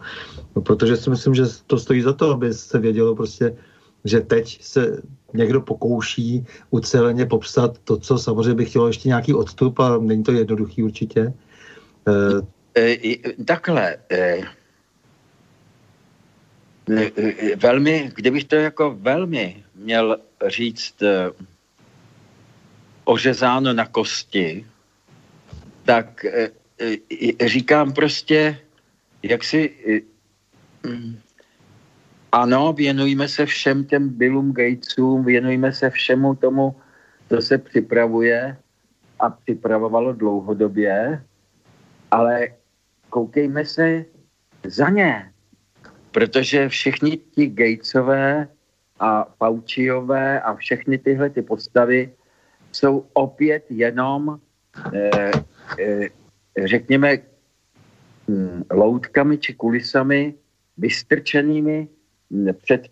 no, 0.57 0.63
protože 0.63 0.97
si 0.97 1.11
myslím, 1.11 1.35
že 1.35 1.43
to 1.67 1.79
stojí 1.79 2.03
za 2.03 2.13
to, 2.13 2.31
aby 2.31 2.55
se 2.55 2.79
vědělo 2.79 3.17
prostě, 3.17 3.57
že 4.05 4.21
teď 4.21 4.63
se 4.63 5.03
někdo 5.35 5.61
pokouší 5.61 6.47
uceleně 6.71 7.27
popsat 7.27 7.79
to, 7.85 7.97
co 7.97 8.19
samozřejmě 8.19 8.55
by 8.55 8.65
chtělo 8.65 8.87
ještě 8.87 9.09
nějaký 9.09 9.35
odstup 9.35 9.79
a 9.79 9.99
není 9.99 10.23
to 10.23 10.33
jednoduchý 10.33 10.83
určitě. 10.83 11.33
E, 12.77 12.93
e, 12.93 13.45
takhle, 13.45 13.97
e, 14.13 14.39
Eh, 16.91 17.11
eh, 17.17 17.57
velmi, 17.57 18.11
kdybych 18.15 18.45
to 18.45 18.57
jako 18.57 18.97
velmi 19.01 19.65
měl 19.75 20.19
říct 20.47 21.03
ořezáno 23.07 23.73
na 23.73 23.87
kosti, 23.87 24.67
tak 25.85 26.27
říkám 27.47 27.93
prostě, 27.93 28.59
jak 29.23 29.45
si 29.45 29.75
mm, 30.83 31.19
ano, 32.33 32.73
věnujeme 32.73 33.29
se 33.29 33.47
všem 33.47 33.85
těm 33.85 34.09
Billům 34.09 34.53
Gatesům, 34.53 35.25
věnujeme 35.25 35.73
se 35.73 35.91
všemu 35.91 36.35
tomu, 36.35 36.77
co 37.29 37.43
se 37.43 37.59
připravuje 37.59 38.57
a 39.21 39.31
připravovalo 39.31 40.13
dlouhodobě, 40.13 41.23
ale 42.11 42.49
koukejme 43.11 43.65
se 43.65 44.05
za 44.67 44.89
ně. 44.91 45.33
Protože 46.11 46.69
všichni 46.69 47.17
ti 47.17 47.47
Gatesové 47.47 48.49
a 49.01 49.25
Fauciové 49.39 50.41
a 50.41 50.55
všechny 50.55 50.99
tyhle 50.99 51.31
ty 51.31 51.43
postavy 51.43 52.16
jsou 52.77 53.05
opět 53.13 53.65
jenom, 53.71 54.39
eh, 54.95 55.31
eh, 55.81 56.09
řekněme, 56.67 57.19
hm, 58.29 58.63
loutkami 58.71 59.39
či 59.39 59.55
kulisami 59.55 60.35
vystrčenými 60.77 61.89
hm, 62.31 62.49
před 62.63 62.89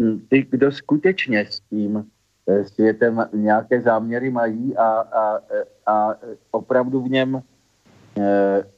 hm, 0.00 0.26
ty, 0.28 0.46
kdo 0.50 0.72
skutečně 0.72 1.46
s 1.46 1.60
tím 1.60 2.06
eh, 2.48 2.64
světem 2.64 3.28
nějaké 3.32 3.80
záměry 3.80 4.30
mají 4.30 4.76
a, 4.76 4.86
a, 5.00 5.40
a 5.86 6.14
opravdu 6.50 7.02
v 7.02 7.10
něm 7.10 7.42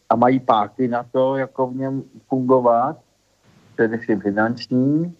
a 0.08 0.16
mají 0.16 0.40
páky 0.40 0.88
na 0.88 1.02
to, 1.02 1.36
jako 1.36 1.66
v 1.66 1.74
něm 1.76 2.02
fungovat, 2.28 3.00
především 3.74 4.20
finanční 4.20 5.16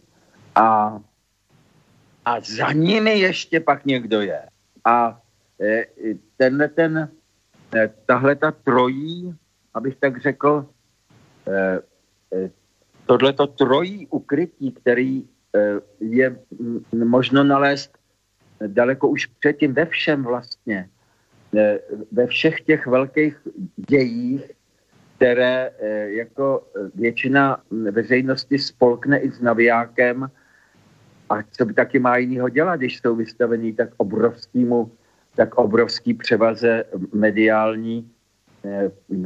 a, 0.54 1.00
a 2.24 2.40
za 2.40 2.72
nimi 2.72 3.18
ještě 3.18 3.60
pak 3.60 3.84
někdo 3.84 4.20
je. 4.20 4.42
A 4.84 5.20
tenhle 6.36 6.68
ten, 6.68 7.08
tahle 8.06 8.36
ta 8.36 8.50
trojí, 8.50 9.34
abych 9.74 9.96
tak 9.96 10.20
řekl, 10.20 10.66
tohleto 13.10 13.46
trojí 13.46 14.06
ukrytí, 14.06 14.72
který 14.72 15.26
eh, 15.26 15.80
je 16.00 16.38
možno 16.94 17.44
nalézt 17.44 17.98
daleko 18.66 19.08
už 19.08 19.26
předtím 19.26 19.74
ve 19.74 19.86
všem 19.86 20.22
vlastně, 20.22 20.88
eh, 21.58 21.78
ve 22.12 22.26
všech 22.26 22.60
těch 22.60 22.86
velkých 22.86 23.34
dějích, 23.90 24.50
které 25.16 25.70
eh, 25.78 26.10
jako 26.22 26.70
většina 26.94 27.58
veřejnosti 27.90 28.58
spolkne 28.58 29.18
i 29.18 29.30
s 29.30 29.40
navijákem 29.42 30.30
a 31.30 31.34
co 31.42 31.62
by 31.66 31.74
taky 31.74 31.98
má 31.98 32.16
jinýho 32.16 32.48
dělat, 32.48 32.78
když 32.78 32.98
jsou 32.98 33.16
vystavení 33.16 33.74
tak 33.74 33.90
obrovskýmu, 33.96 34.92
tak 35.40 35.54
obrovský 35.54 36.14
převaze 36.14 36.84
mediální, 37.12 38.10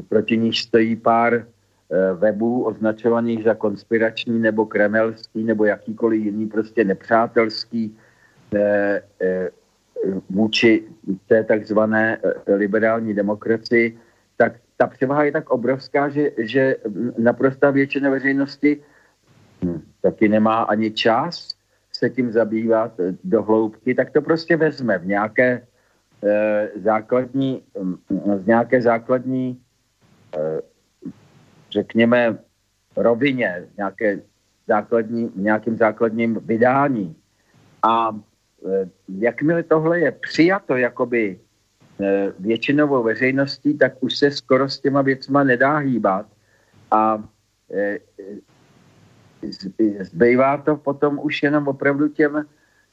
proti 0.09 0.37
níž 0.37 0.63
stojí 0.63 0.97
pár 0.97 1.47
Eh, 1.95 2.15
webů 2.15 2.65
označovaných 2.65 3.45
za 3.45 3.55
konspirační 3.55 4.39
nebo 4.39 4.67
kremelský 4.67 5.45
nebo 5.45 5.65
jakýkoliv 5.65 6.25
jiný 6.25 6.47
prostě 6.47 6.85
nepřátelský 6.85 7.97
eh, 8.55 9.03
eh, 9.21 9.51
vůči 10.31 10.83
té 11.27 11.45
takzvané 11.45 12.19
liberální 12.47 13.15
demokracii, 13.15 13.99
tak 14.37 14.53
ta 14.77 14.87
převaha 14.87 15.25
je 15.25 15.33
tak 15.33 15.51
obrovská, 15.51 16.09
že, 16.09 16.31
že 16.39 16.77
naprostá 17.19 17.71
většina 17.71 18.11
veřejnosti 18.11 18.81
hm, 19.65 19.81
taky 20.03 20.29
nemá 20.29 20.63
ani 20.63 20.91
čas 20.91 21.55
se 21.93 22.11
tím 22.11 22.33
zabývat 22.33 22.93
do 23.25 23.43
hloubky, 23.43 23.95
tak 23.95 24.11
to 24.11 24.23
prostě 24.23 24.57
vezme 24.57 24.99
v 24.99 25.07
nějaké 25.07 25.63
eh, 25.63 25.67
základní, 26.77 27.63
hm, 27.83 27.97
v 28.39 28.47
nějaké 28.47 28.83
základní 28.83 29.61
eh, 30.37 30.61
řekněme, 31.71 32.39
rovině, 32.97 33.69
nějaké 33.77 34.21
základní, 34.69 35.33
nějakým 35.37 35.77
základním 35.77 36.39
vydání. 36.45 37.17
A 37.83 38.17
e, 38.67 38.89
jakmile 39.19 39.63
tohle 39.63 40.01
je 40.01 40.13
přijato 40.13 40.77
jakoby 40.77 41.41
většinovou 42.39 43.03
veřejností, 43.03 43.79
tak 43.79 43.93
už 44.01 44.17
se 44.17 44.31
skoro 44.31 44.69
s 44.69 44.81
těma 44.81 45.03
věcma 45.03 45.45
nedá 45.45 45.77
hýbat 45.77 46.27
a 46.91 47.23
zbývá 50.01 50.57
to 50.57 50.77
potom 50.77 51.21
už 51.23 51.43
jenom 51.43 51.69
opravdu 51.69 52.09
těm, 52.09 52.47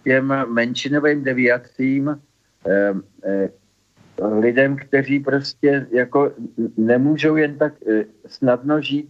těm 0.04 0.34
menšinovým 0.54 1.24
deviacím, 1.24 2.22
lidem, 4.22 4.76
kteří 4.76 5.20
prostě 5.20 5.88
jako 5.92 6.32
nemůžou 6.78 7.36
jen 7.36 7.58
tak 7.58 7.74
eh, 7.88 8.06
snadno 8.28 8.82
žít 8.82 9.10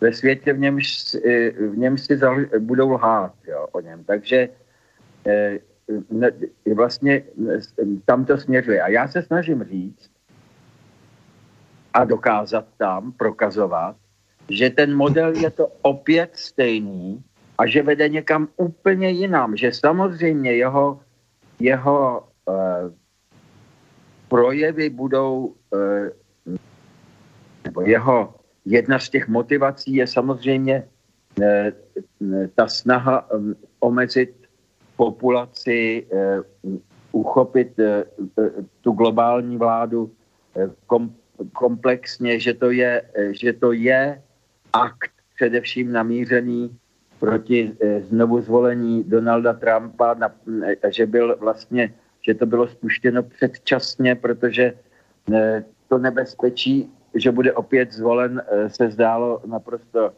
ve 0.00 0.12
světě, 0.12 0.52
v 0.52 0.58
němž, 0.58 1.14
eh, 1.14 1.50
v 1.50 1.78
něm 1.78 1.98
si 1.98 2.18
budou 2.58 2.90
lhát 2.90 3.34
jo, 3.46 3.66
o 3.72 3.80
něm. 3.80 4.04
Takže 4.04 4.48
eh, 5.26 5.58
vlastně 6.74 7.22
tam 8.04 8.24
to 8.24 8.38
směřuje. 8.38 8.82
A 8.82 8.88
já 8.88 9.08
se 9.08 9.22
snažím 9.22 9.64
říct 9.64 10.10
a 11.94 12.04
dokázat 12.04 12.66
tam, 12.78 13.12
prokazovat, 13.12 13.96
že 14.48 14.70
ten 14.70 14.96
model 14.96 15.36
je 15.36 15.50
to 15.50 15.72
opět 15.82 16.36
stejný 16.36 17.22
a 17.58 17.66
že 17.66 17.82
vede 17.82 18.08
někam 18.08 18.48
úplně 18.56 19.10
jinam. 19.10 19.56
Že 19.56 19.72
samozřejmě 19.72 20.52
jeho, 20.52 21.00
jeho 21.60 22.28
projevy 24.28 24.90
budou, 24.90 25.54
eh, 25.74 26.10
nebo 27.64 27.80
jeho 27.80 28.34
jedna 28.64 28.98
z 28.98 29.08
těch 29.08 29.28
motivací 29.28 29.94
je 29.94 30.06
samozřejmě 30.06 30.88
eh, 31.42 31.72
ta 32.54 32.68
snaha 32.68 33.28
eh, 33.28 33.54
omezit 33.80 34.34
populaci, 34.96 36.06
uchopit 37.12 37.70
tu 38.80 38.92
globální 38.92 39.56
vládu 39.56 40.10
komplexně, 41.52 42.40
že 42.40 42.54
to 42.54 42.70
je, 42.70 43.02
že 43.30 43.52
to 43.52 43.72
je 43.72 44.22
akt 44.72 45.10
především 45.34 45.92
namířený 45.92 46.74
proti 47.20 47.78
znovu 48.10 48.40
zvolení 48.40 49.04
Donalda 49.04 49.52
Trumpa, 49.52 50.18
že 50.90 51.06
byl 51.06 51.36
vlastně 51.38 51.94
že 52.22 52.34
to 52.34 52.46
bylo 52.46 52.68
spuštěno 52.68 53.22
předčasně, 53.22 54.14
protože 54.14 54.72
eh, 55.32 55.64
to 55.88 55.98
nebezpečí, 55.98 56.92
že 57.14 57.32
bude 57.32 57.52
opět 57.52 57.92
zvolen, 57.92 58.42
eh, 58.48 58.70
se 58.70 58.90
zdálo 58.90 59.42
naprosto 59.46 60.12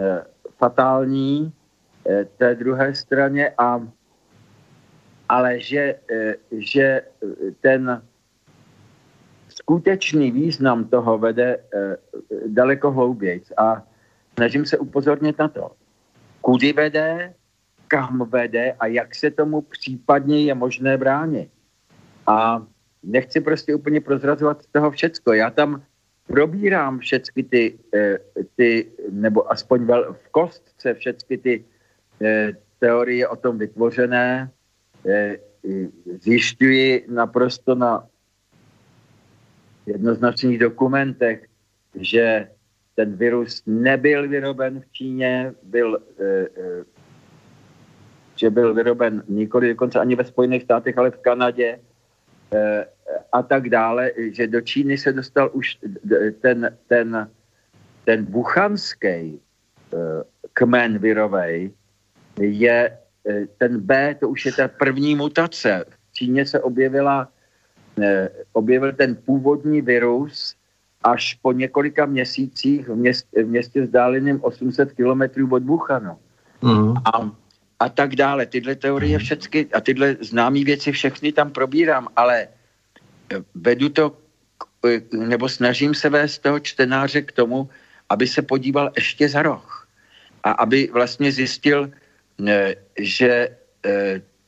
eh, 0.00 0.22
fatální 0.58 1.52
té 2.38 2.54
druhé 2.54 2.94
straně, 2.94 3.52
a, 3.58 3.84
ale 5.28 5.60
že, 5.60 5.94
že 6.52 7.02
ten 7.60 8.02
skutečný 9.48 10.30
význam 10.32 10.84
toho 10.84 11.18
vede 11.18 11.60
daleko 12.46 12.90
hloubějc. 12.90 13.52
A 13.56 13.82
snažím 14.34 14.66
se 14.66 14.78
upozornit 14.78 15.38
na 15.38 15.48
to, 15.48 15.70
kudy 16.40 16.72
vede, 16.72 17.34
kam 17.88 18.28
vede 18.30 18.72
a 18.72 18.86
jak 18.86 19.14
se 19.14 19.30
tomu 19.30 19.60
případně 19.60 20.42
je 20.42 20.54
možné 20.54 20.96
bránit. 20.96 21.50
A 22.26 22.66
nechci 23.02 23.40
prostě 23.40 23.74
úplně 23.74 24.00
prozrazovat 24.00 24.66
toho 24.72 24.90
všecko. 24.90 25.32
Já 25.32 25.50
tam 25.50 25.82
probírám 26.26 26.98
všechny 26.98 27.42
ty, 27.42 27.78
eh, 27.94 28.18
ty 28.56 28.86
nebo 29.10 29.52
aspoň 29.52 29.84
vel, 29.84 30.14
v 30.14 30.28
kostce 30.28 30.94
všechny 30.94 31.38
ty 31.38 31.64
eh, 32.22 32.52
teorie 32.78 33.28
o 33.28 33.36
tom 33.36 33.58
vytvořené, 33.58 34.50
eh, 35.06 35.36
zjišťuji 36.20 37.06
naprosto 37.08 37.74
na 37.74 38.06
jednoznačných 39.86 40.58
dokumentech, 40.58 41.46
že 41.94 42.48
ten 42.94 43.16
virus 43.16 43.62
nebyl 43.66 44.28
vyroben 44.28 44.80
v 44.80 44.92
Číně, 44.92 45.54
byl 45.62 45.98
že 48.38 48.50
byl 48.50 48.74
vyroben 48.74 49.22
nikoli 49.28 49.68
dokonce 49.68 49.98
ani 49.98 50.14
ve 50.14 50.24
Spojených 50.24 50.62
státech, 50.62 50.98
ale 50.98 51.10
v 51.10 51.18
Kanadě 51.18 51.78
eh, 52.54 52.86
a 53.32 53.42
tak 53.42 53.68
dále, 53.68 54.10
že 54.32 54.46
do 54.46 54.60
Číny 54.60 54.98
se 54.98 55.12
dostal 55.12 55.50
už 55.52 55.78
ten, 56.40 56.76
ten, 56.86 57.30
ten 58.04 58.24
buchanský 58.24 59.08
eh, 59.08 59.38
kmen 60.52 60.98
virovej, 60.98 61.70
je 62.40 62.98
eh, 63.28 63.46
ten 63.58 63.80
B, 63.80 64.14
to 64.14 64.28
už 64.28 64.46
je 64.46 64.52
ta 64.52 64.68
první 64.68 65.14
mutace. 65.14 65.84
V 65.90 66.12
Číně 66.12 66.46
se 66.46 66.60
objevila, 66.60 67.28
objevil 68.52 68.92
ten 68.92 69.14
původní 69.14 69.82
virus 69.82 70.54
až 71.02 71.34
po 71.42 71.52
několika 71.52 72.06
měsících 72.06 72.88
v 72.88 72.96
městě, 72.96 73.44
v 73.44 73.46
městě 73.46 73.82
vzdáleném 73.82 74.38
800 74.42 74.92
kilometrů 74.92 75.48
od 75.50 75.62
Wuhanu. 75.62 76.16
Mm. 76.62 76.94
A 77.14 77.30
a 77.78 77.88
tak 77.88 78.16
dále. 78.16 78.46
Tyhle 78.46 78.74
teorie 78.74 79.16
mhm. 79.16 79.24
všechny 79.24 79.66
a 79.74 79.80
tyhle 79.80 80.16
známé 80.20 80.64
věci 80.64 80.92
všechny 80.92 81.32
tam 81.32 81.50
probírám, 81.50 82.08
ale 82.16 82.48
eh, 83.32 83.36
vedu 83.54 83.88
to, 83.88 84.16
eh, 84.86 85.00
nebo 85.16 85.48
snažím 85.48 85.94
se 85.94 86.08
vést 86.08 86.38
toho 86.38 86.60
čtenáře 86.60 87.22
k 87.22 87.32
tomu, 87.32 87.68
aby 88.08 88.26
se 88.26 88.42
podíval 88.42 88.90
ještě 88.96 89.28
za 89.28 89.42
roh 89.42 89.88
a 90.42 90.50
aby 90.50 90.88
vlastně 90.92 91.32
zjistil, 91.32 91.90
eh, 92.48 92.74
že 92.98 93.48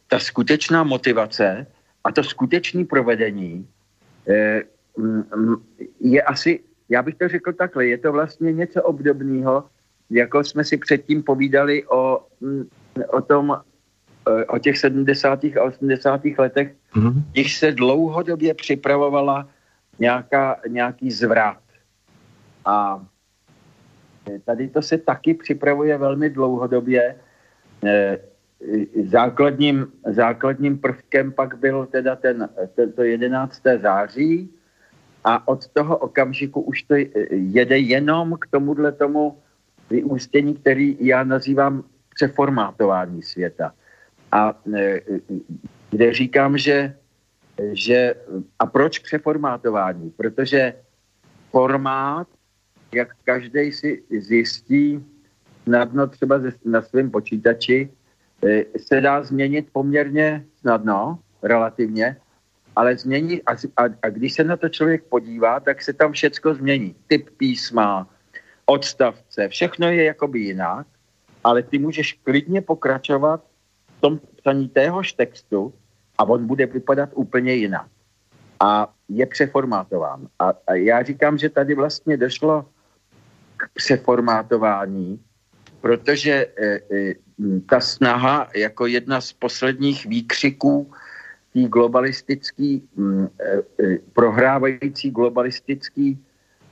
ta 0.09 0.19
skutečná 0.19 0.85
motivace 0.85 1.67
a 2.05 2.13
to 2.13 2.23
skutečné 2.25 2.85
provedení 2.85 3.67
je 6.01 6.23
asi 6.23 6.61
já 6.91 7.03
bych 7.03 7.15
to 7.15 7.29
řekl 7.29 7.53
takhle, 7.53 7.87
je 7.87 7.99
to 7.99 8.13
vlastně 8.13 8.53
něco 8.53 8.83
obdobného, 8.83 9.65
jako 10.11 10.45
jsme 10.45 10.65
si 10.65 10.77
předtím 10.77 11.23
povídali 11.23 11.87
o, 11.87 12.27
mm, 12.41 12.69
o 13.09 13.21
tom, 13.21 13.61
e, 14.29 14.45
o 14.45 14.59
těch 14.59 14.79
70. 14.79 15.45
a 15.45 15.63
80. 15.63 16.21
letech, 16.39 16.75
mm-hmm. 16.95 17.23
když 17.33 17.59
se 17.59 17.73
dlouhodobě 17.73 18.55
připravovala 18.55 19.49
nějaká, 19.99 20.61
nějaký 20.69 21.11
zvrat. 21.11 21.59
A 22.65 23.07
tady 24.45 24.69
to 24.69 24.83
se 24.83 24.99
taky 24.99 25.35
připravuje 25.35 25.99
velmi 25.99 26.31
dlouhodobě. 26.31 27.17
E, 27.85 28.19
základním, 29.05 29.87
základním 30.07 30.79
prvkem 30.79 31.33
pak 31.33 31.59
byl 31.59 31.87
teda 31.87 32.17
ten, 32.17 32.49
to 32.95 33.03
11. 33.03 33.63
září 33.83 34.51
a 35.25 35.49
od 35.49 35.69
toho 35.69 35.97
okamžiku 35.97 36.61
už 36.61 36.83
to 36.83 36.95
jede 37.31 37.79
jenom 37.79 38.37
k 38.41 38.47
tomuhle 38.51 38.93
tomu 38.93 39.39
vyústění, 39.91 40.55
který 40.55 40.97
já 41.01 41.25
nazývám 41.25 41.85
přeformátování 42.21 43.23
světa. 43.23 43.73
A 44.33 44.53
e, 44.77 45.01
kde 45.91 46.13
říkám, 46.13 46.59
že, 46.59 46.95
že 47.73 48.15
a 48.59 48.67
proč 48.67 48.99
přeformátování? 48.99 50.11
Protože 50.11 50.75
formát, 51.51 52.29
jak 52.93 53.09
každý 53.25 53.73
si 53.73 54.05
zjistí 54.21 55.01
snadno 55.65 56.07
třeba 56.07 56.41
na 56.65 56.83
svém 56.83 57.11
počítači, 57.11 57.89
e, 58.45 58.65
se 58.77 59.01
dá 59.01 59.23
změnit 59.25 59.73
poměrně 59.73 60.45
snadno, 60.61 61.19
relativně, 61.43 62.17
ale 62.77 62.97
změní, 62.97 63.41
a, 63.49 63.53
a, 63.53 63.83
a 64.03 64.07
když 64.13 64.33
se 64.33 64.45
na 64.45 64.57
to 64.61 64.69
člověk 64.69 65.09
podívá, 65.09 65.61
tak 65.61 65.83
se 65.83 65.93
tam 65.93 66.13
všecko 66.13 66.55
změní. 66.55 66.95
Typ 67.09 67.31
písma, 67.37 68.05
odstavce, 68.67 69.49
všechno 69.49 69.89
je 69.89 70.05
jakoby 70.05 70.53
jinak, 70.53 70.87
ale 71.45 71.63
ty 71.63 71.79
můžeš 71.79 72.13
klidně 72.23 72.61
pokračovat 72.61 73.45
v 73.99 74.01
tom 74.01 74.21
psaní 74.37 74.69
téhož 74.69 75.13
textu 75.13 75.75
a 76.19 76.25
on 76.25 76.47
bude 76.47 76.67
vypadat 76.67 77.11
úplně 77.15 77.55
jinak. 77.55 77.87
A 78.61 78.93
je 79.09 79.27
přeformátován. 79.27 80.29
A, 80.39 80.53
a 80.67 80.75
já 80.75 81.03
říkám, 81.03 81.39
že 81.39 81.49
tady 81.49 81.75
vlastně 81.75 82.17
došlo 82.17 82.69
k 83.57 83.69
přeformátování, 83.75 85.21
protože 85.81 86.33
e, 86.33 86.67
e, 86.67 87.15
ta 87.69 87.81
snaha 87.81 88.49
jako 88.57 88.87
jedna 88.87 89.21
z 89.21 89.33
posledních 89.33 90.07
výkřiků 90.07 90.93
té 91.53 91.61
globalistický, 91.61 92.89
mm, 92.97 93.29
e, 93.41 93.85
e, 93.85 93.99
prohrávající 94.13 95.11
globalistický 95.11 96.25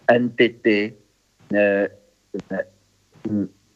entity 0.08 0.94
e, 1.54 1.88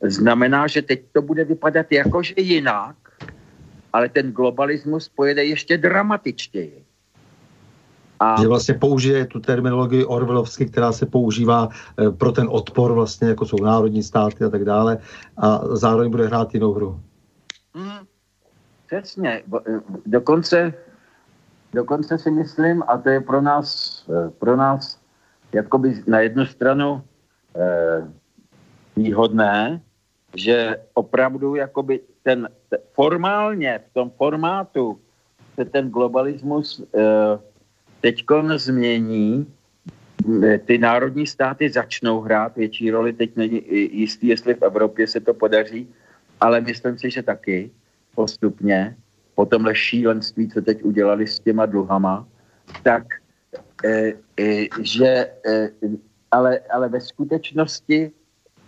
znamená, 0.02 0.66
že 0.66 0.82
teď 0.82 1.02
to 1.12 1.22
bude 1.22 1.44
vypadat 1.44 1.86
jakože 1.92 2.34
jinak, 2.36 2.96
ale 3.92 4.08
ten 4.08 4.32
globalismus 4.32 5.08
pojede 5.08 5.44
ještě 5.44 5.78
dramatičtěji. 5.78 6.84
A... 8.20 8.40
Že 8.40 8.48
vlastně 8.48 8.74
použije 8.74 9.26
tu 9.26 9.40
terminologii 9.40 10.04
Orwellovsky, 10.04 10.66
která 10.66 10.92
se 10.92 11.06
používá 11.06 11.68
pro 12.18 12.32
ten 12.32 12.46
odpor 12.50 12.92
vlastně, 12.92 13.28
jako 13.28 13.46
jsou 13.46 13.56
národní 13.64 14.02
státy 14.02 14.44
a 14.44 14.48
tak 14.48 14.64
dále 14.64 14.98
a 15.36 15.76
zároveň 15.76 16.10
bude 16.10 16.26
hrát 16.26 16.54
jinou 16.54 16.72
hru. 16.72 17.00
Hmm, 17.74 18.06
přesně. 18.86 19.42
Dokonce 20.06 20.72
dokonce 21.72 22.18
si 22.18 22.30
myslím, 22.30 22.82
a 22.86 22.98
to 22.98 23.08
je 23.08 23.20
pro 23.20 23.40
nás, 23.40 23.68
eh, 24.08 24.30
pro 24.30 24.56
nás 24.56 25.00
jakoby 25.52 26.02
na 26.06 26.20
jednu 26.20 26.46
stranu 26.46 27.02
eh, 27.56 28.08
výhodné, 28.96 29.80
že 30.36 30.76
opravdu 30.94 31.54
jakoby 31.54 32.00
ten, 32.22 32.48
ten 32.68 32.78
formálně 32.92 33.80
v 33.90 33.94
tom 33.94 34.10
formátu 34.10 35.00
se 35.54 35.64
ten 35.64 35.90
globalismus 35.90 36.84
eh, 36.94 37.38
teďkon 38.00 38.58
změní, 38.58 39.46
eh, 40.44 40.58
ty 40.58 40.78
národní 40.78 41.26
státy 41.26 41.70
začnou 41.70 42.20
hrát 42.20 42.56
větší 42.56 42.90
roli, 42.90 43.12
teď 43.12 43.36
není 43.36 43.62
jistý, 43.92 44.26
jestli 44.28 44.54
v 44.54 44.62
Evropě 44.62 45.06
se 45.06 45.20
to 45.20 45.34
podaří, 45.34 45.88
ale 46.40 46.60
myslím 46.60 46.98
si, 46.98 47.10
že 47.10 47.22
taky 47.22 47.70
postupně. 48.14 48.96
Po 49.34 49.46
tomhle 49.46 49.74
šílenství, 49.74 50.48
co 50.48 50.62
teď 50.62 50.84
udělali 50.84 51.26
s 51.26 51.40
těma 51.40 51.66
dluhama, 51.66 52.28
tak 52.82 53.04
e, 53.84 54.12
e, 54.40 54.68
že, 54.82 55.32
e, 55.46 55.70
ale, 56.30 56.60
ale 56.70 56.88
ve 56.88 57.00
skutečnosti 57.00 58.12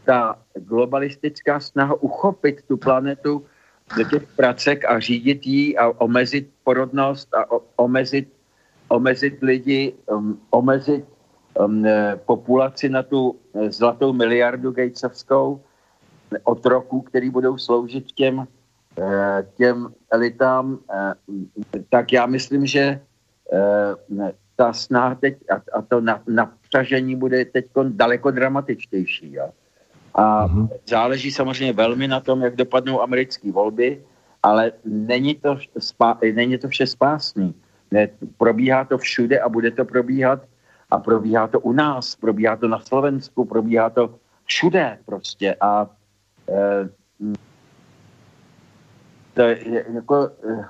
ta 0.05 0.39
globalistická 0.55 1.61
snaha 1.61 1.95
uchopit 1.95 2.63
tu 2.69 2.77
planetu 2.77 3.45
do 3.97 4.05
těch 4.05 4.27
pracek 4.37 4.85
a 4.85 5.01
řídit 5.01 5.47
ji 5.47 5.77
a 5.77 5.89
omezit 5.89 6.51
porodnost 6.65 7.35
a 7.35 7.51
o, 7.51 7.63
omezit, 7.77 8.29
omezit 8.89 9.43
lidi, 9.43 9.95
um, 10.07 10.41
omezit 10.51 11.05
um, 11.59 11.85
populaci 12.27 12.89
na 12.89 13.03
tu 13.03 13.37
zlatou 13.69 14.13
miliardu 14.13 14.73
Gatesovskou 14.73 15.61
od 16.45 16.67
roku, 16.67 17.01
který 17.01 17.31
budou 17.31 17.59
sloužit 17.59 18.13
těm 18.13 18.47
Eh, 18.99 19.47
těm 19.55 19.95
elitám, 20.11 20.79
eh, 20.91 21.15
tak 21.89 22.13
já 22.13 22.27
myslím, 22.27 22.67
že 22.67 23.01
eh, 23.53 24.33
ta 24.57 24.73
snaha 24.73 25.15
teď 25.15 25.39
a, 25.51 25.79
a 25.79 25.83
to 25.83 26.03
napřažení 26.29 27.17
bude 27.17 27.45
teď 27.45 27.67
daleko 27.89 28.31
dramatičtější. 28.31 29.33
Ja? 29.33 29.51
A 30.15 30.47
uh-huh. 30.47 30.69
záleží 30.89 31.33
samozřejmě 31.33 31.73
velmi 31.73 32.09
na 32.09 32.21
tom, 32.21 32.43
jak 32.43 32.57
dopadnou 32.57 33.03
americké 33.03 33.53
volby, 33.53 34.03
ale 34.43 34.73
není 34.85 35.35
to, 35.35 35.59
spá, 35.79 36.19
není 36.35 36.59
to 36.59 36.69
vše 36.69 36.87
spásný. 36.87 37.55
Ne, 37.91 38.09
probíhá 38.39 38.85
to 38.85 38.99
všude 38.99 39.41
a 39.41 39.49
bude 39.49 39.71
to 39.71 39.85
probíhat 39.85 40.43
a 40.91 40.99
probíhá 40.99 41.47
to 41.47 41.61
u 41.61 41.73
nás, 41.73 42.17
probíhá 42.17 42.57
to 42.57 42.69
na 42.69 42.81
Slovensku, 42.81 43.45
probíhá 43.45 43.91
to 43.91 44.15
všude 44.45 44.99
prostě 45.07 45.57
a 45.61 45.91
e, 46.49 46.89
to 49.35 49.43
je, 49.43 49.85
jako 49.95 50.31
eh, 50.51 50.65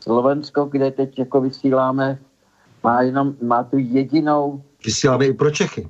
Slovensko, 0.00 0.64
kde 0.64 0.90
teď 0.90 1.18
jako 1.18 1.40
vysíláme, 1.40 2.18
má 2.82 3.02
jenom, 3.02 3.34
má 3.42 3.64
tu 3.64 3.78
jedinou... 3.78 4.62
Vysíláme 4.84 5.26
i 5.26 5.32
pro 5.32 5.50
Čechy. 5.50 5.88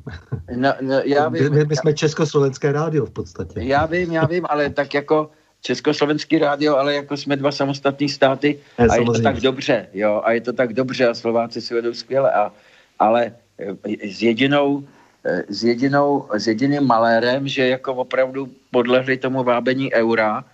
No, 0.56 0.72
no, 0.80 1.00
já 1.04 1.28
vím, 1.28 1.52
my, 1.52 1.64
my 1.64 1.76
jsme 1.76 1.94
Československé 1.94 2.72
rádio 2.72 3.06
v 3.06 3.10
podstatě. 3.10 3.60
Já 3.60 3.86
vím, 3.86 4.12
já 4.12 4.26
vím, 4.26 4.46
ale 4.48 4.70
tak 4.70 4.94
jako 4.94 5.30
Československý 5.60 6.38
rádio, 6.38 6.76
ale 6.76 6.94
jako 6.94 7.16
jsme 7.16 7.36
dva 7.36 7.52
samostatní 7.52 8.08
státy 8.08 8.58
je, 8.78 8.88
a 8.88 8.96
je 8.96 9.04
to 9.04 9.22
tak 9.22 9.40
dobře, 9.40 9.86
jo, 9.92 10.20
a 10.24 10.32
je 10.32 10.40
to 10.40 10.52
tak 10.52 10.72
dobře 10.72 11.08
a 11.08 11.14
Slováci 11.14 11.60
si 11.60 11.74
vedou 11.74 11.94
skvěle, 11.94 12.32
a, 12.32 12.52
ale 12.98 13.32
eh, 13.58 14.08
s 14.08 14.22
jedinou, 14.22 14.84
eh, 15.24 15.42
s 15.48 15.64
jedinou, 15.64 16.28
s 16.32 16.46
jediným 16.46 16.84
malérem, 16.84 17.48
že 17.48 17.68
jako 17.68 17.94
opravdu 17.94 18.48
podlehli 18.70 19.16
tomu 19.16 19.44
vábení 19.44 19.92
eura, 19.92 20.44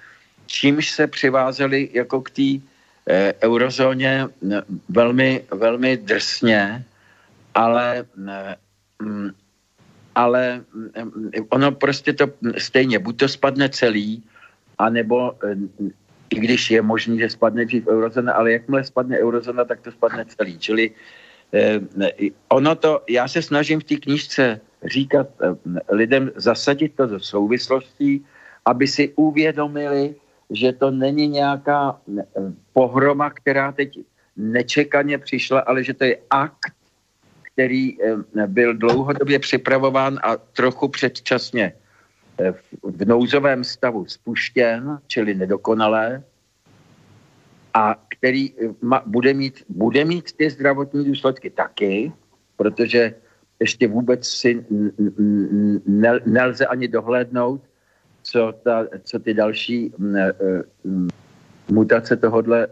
čímž 0.50 0.90
se 0.90 1.06
přivázeli 1.06 1.88
jako 1.92 2.20
k 2.20 2.30
té 2.30 2.50
e, 3.06 3.34
eurozóně 3.42 4.26
velmi, 4.88 5.44
velmi 5.50 5.96
drsně, 5.96 6.84
ale, 7.54 8.04
e, 8.28 8.56
ale 10.14 10.64
ono 11.48 11.72
prostě 11.72 12.12
to 12.12 12.26
stejně, 12.58 12.98
buď 12.98 13.16
to 13.16 13.28
spadne 13.28 13.68
celý, 13.68 14.22
anebo 14.78 15.34
e, 15.44 15.56
i 16.30 16.36
když 16.40 16.70
je 16.70 16.82
možný, 16.82 17.18
že 17.18 17.30
spadne 17.30 17.64
dřív 17.64 17.86
eurozóna, 17.86 18.32
ale 18.32 18.52
jakmile 18.52 18.84
spadne 18.84 19.18
eurozóna, 19.18 19.64
tak 19.64 19.80
to 19.80 19.92
spadne 19.92 20.24
celý. 20.24 20.58
Čili 20.58 20.90
eh, 21.52 21.80
ono 22.48 22.74
to, 22.74 23.02
já 23.08 23.28
se 23.28 23.42
snažím 23.42 23.80
v 23.80 23.84
té 23.84 23.96
knížce 23.96 24.60
říkat 24.84 25.26
eh, 25.42 25.54
lidem, 25.90 26.30
zasadit 26.36 26.94
to 26.94 27.06
do 27.06 27.20
souvislostí, 27.20 28.24
aby 28.64 28.86
si 28.86 29.12
uvědomili, 29.16 30.14
že 30.50 30.72
to 30.72 30.90
není 30.90 31.28
nějaká 31.28 31.98
pohroma, 32.72 33.30
která 33.30 33.72
teď 33.72 33.98
nečekaně 34.36 35.18
přišla, 35.18 35.60
ale 35.60 35.84
že 35.84 35.94
to 35.94 36.04
je 36.04 36.16
akt, 36.30 36.74
který 37.60 38.02
eh, 38.02 38.46
byl 38.46 38.74
dlouhodobě 38.74 39.38
připravován 39.38 40.18
a 40.22 40.36
trochu 40.36 40.88
předčasně 40.88 41.72
eh, 42.40 42.52
v 42.82 43.04
nouzovém 43.04 43.64
stavu 43.64 44.08
spuštěn, 44.08 44.98
čili 45.06 45.34
nedokonalé, 45.34 46.24
a 47.74 48.00
který 48.08 48.52
eh, 48.56 48.72
bude 49.06 49.34
mít, 49.34 49.64
bude 49.68 50.04
mít 50.04 50.32
ty 50.32 50.50
zdravotní 50.50 51.04
důsledky 51.04 51.50
taky, 51.50 52.12
protože 52.56 53.14
ještě 53.60 53.88
vůbec 53.88 54.24
si 54.24 54.64
nelze 56.26 56.66
ani 56.66 56.88
dohlédnout, 56.88 57.60
co, 58.22 58.52
ta, 58.64 58.88
co 59.04 59.18
ty 59.18 59.34
další 59.34 59.92
mutace 61.68 62.16
tohodle 62.16 62.68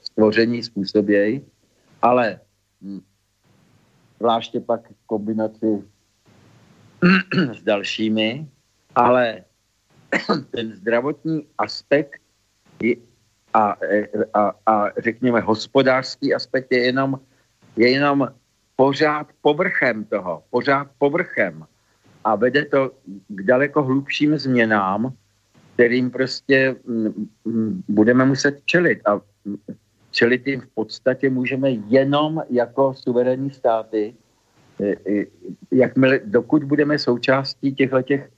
stvoření 0.00 0.62
způsobějí, 0.62 1.40
ale 2.02 2.40
zvláště 4.22 4.60
pak 4.60 4.86
v 4.86 5.06
kombinaci 5.06 5.82
s 7.58 7.62
dalšími, 7.62 8.46
ale 8.94 9.44
ten 10.50 10.72
zdravotní 10.74 11.46
aspekt 11.58 12.22
a, 13.54 13.76
a, 14.34 14.52
a 14.66 14.90
řekněme 14.98 15.40
hospodářský 15.40 16.34
aspekt 16.34 16.72
je 16.72 16.84
jenom, 16.84 17.20
je 17.76 17.90
jenom 17.90 18.28
pořád 18.76 19.26
povrchem 19.42 20.04
toho, 20.04 20.42
pořád 20.50 20.86
povrchem. 20.98 21.66
A 22.24 22.36
vede 22.36 22.64
to 22.64 22.90
k 23.28 23.42
daleko 23.42 23.82
hlubším 23.82 24.38
změnám, 24.38 25.12
kterým 25.74 26.10
prostě 26.10 26.76
mm, 26.86 27.26
mm, 27.44 27.82
budeme 27.88 28.24
muset 28.24 28.62
čelit. 28.64 29.02
A 29.02 29.20
čelit 30.12 30.46
jim 30.46 30.60
v 30.60 30.66
podstatě 30.74 31.30
můžeme 31.30 31.70
jenom 31.70 32.42
jako 32.50 32.94
suverénní 32.94 33.50
státy, 33.50 34.14
e, 34.80 34.86
e, 34.86 35.26
jakmile, 35.70 36.20
dokud 36.24 36.64
budeme 36.64 36.98
součástí 36.98 37.74
těchto 37.74 38.02
těch 38.02 38.30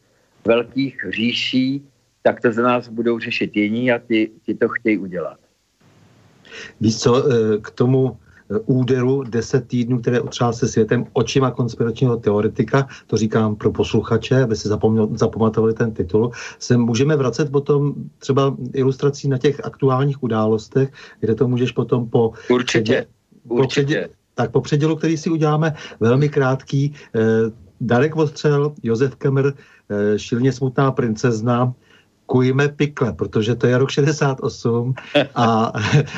velkých 0.46 1.06
říší, 1.10 1.82
tak 2.22 2.40
to 2.40 2.52
za 2.52 2.62
nás 2.62 2.88
budou 2.88 3.18
řešit 3.18 3.56
jiní 3.56 3.92
a 3.92 3.98
ty, 3.98 4.30
ty 4.46 4.54
to 4.54 4.68
chtějí 4.68 4.98
udělat. 4.98 5.38
Víš 6.80 6.98
co, 6.98 7.10
e, 7.16 7.58
k 7.60 7.70
tomu 7.70 8.16
úderu 8.66 9.22
10 9.22 9.68
týdnů, 9.68 10.00
které 10.00 10.20
otřásly 10.20 10.68
světem 10.68 11.06
očima 11.12 11.50
konspiračního 11.50 12.16
teoretika, 12.16 12.88
to 13.06 13.16
říkám 13.16 13.56
pro 13.56 13.72
posluchače, 13.72 14.42
aby 14.42 14.56
si 14.56 14.68
zapamatovali 15.14 15.74
ten 15.74 15.92
titul, 15.92 16.30
se 16.58 16.76
můžeme 16.76 17.16
vracet 17.16 17.52
potom 17.52 17.94
třeba 18.18 18.56
ilustrací 18.72 19.28
na 19.28 19.38
těch 19.38 19.64
aktuálních 19.64 20.22
událostech, 20.22 20.92
kde 21.20 21.34
to 21.34 21.48
můžeš 21.48 21.72
potom 21.72 22.08
po... 22.08 22.32
Určitě, 22.50 23.06
určitě. 23.44 23.62
Po 23.62 23.66
předě, 23.68 24.08
tak 24.34 24.50
po 24.50 24.60
předělu, 24.60 24.96
který 24.96 25.16
si 25.16 25.30
uděláme 25.30 25.74
velmi 26.00 26.28
krátký, 26.28 26.94
eh, 27.14 27.20
Darek 27.80 28.14
Vostřel, 28.14 28.74
Josef 28.82 29.16
Kemr, 29.16 29.52
eh, 29.90 30.18
Šilně 30.18 30.52
smutná 30.52 30.92
princezna, 30.92 31.74
kujme 32.26 32.68
pikle, 32.68 33.12
protože 33.12 33.54
to 33.54 33.66
je 33.66 33.78
rok 33.78 33.90
68 33.90 34.94
a, 35.34 35.72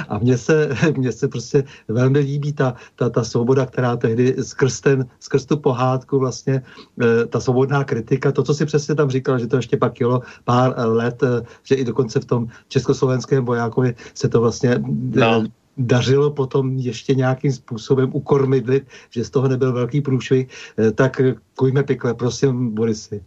a 0.08 0.18
mně, 0.18 0.38
se, 0.38 0.68
mně 0.96 1.12
se 1.12 1.28
prostě 1.28 1.64
velmi 1.88 2.18
líbí 2.18 2.52
ta, 2.52 2.74
ta, 2.96 3.10
ta 3.10 3.24
svoboda, 3.24 3.66
která 3.66 3.96
tehdy 3.96 4.36
skrz, 4.42 4.80
ten, 4.80 5.06
skrz 5.20 5.46
tu 5.46 5.56
pohádku 5.56 6.18
vlastně, 6.18 6.62
eh, 7.02 7.26
ta 7.26 7.40
svobodná 7.40 7.84
kritika, 7.84 8.32
to, 8.32 8.42
co 8.42 8.54
si 8.54 8.66
přesně 8.66 8.94
tam 8.94 9.10
říkal, 9.10 9.38
že 9.38 9.46
to 9.46 9.56
ještě 9.56 9.76
pak 9.76 10.00
jelo 10.00 10.22
pár 10.44 10.74
let, 10.78 11.22
eh, 11.22 11.42
že 11.62 11.74
i 11.74 11.84
dokonce 11.84 12.20
v 12.20 12.24
tom 12.24 12.46
československém 12.68 13.44
vojákovi 13.44 13.94
se 14.14 14.28
to 14.28 14.40
vlastně 14.40 14.70
eh, 14.70 15.20
no 15.20 15.44
dařilo 15.78 16.30
potom 16.30 16.72
ještě 16.78 17.14
nějakým 17.14 17.52
způsobem 17.52 18.10
ukormidlit, 18.12 18.88
že 19.10 19.24
z 19.24 19.30
toho 19.30 19.48
nebyl 19.48 19.72
velký 19.72 20.00
průšvih, 20.00 20.48
tak 20.94 21.20
kujme 21.54 21.82
pikle, 21.82 22.14
prosím, 22.14 22.74
Borisy. 22.74 23.20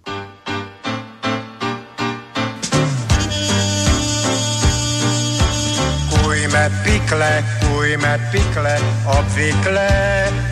Pikle, 7.10 7.44
kujme 7.60 8.20
pikle, 8.32 8.78
obvykle 9.06 9.90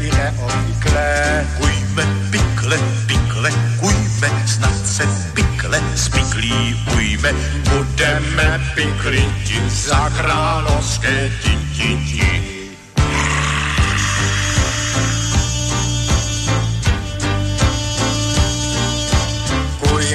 i 0.01 0.09
neobvykle. 0.11 1.45
Kujme 1.57 2.03
pikle, 2.31 2.77
pikle, 3.07 3.51
kujme, 3.79 4.29
snad 4.45 4.85
se 4.85 5.03
pikle 5.33 5.81
spiklí 5.95 6.75
ujme. 6.97 7.33
Budeme 7.69 8.59
pikliti 8.75 9.61
za 9.69 10.09
královské 10.17 11.31
ti, 11.43 11.57
ti, 11.77 11.97
ti. 12.09 12.56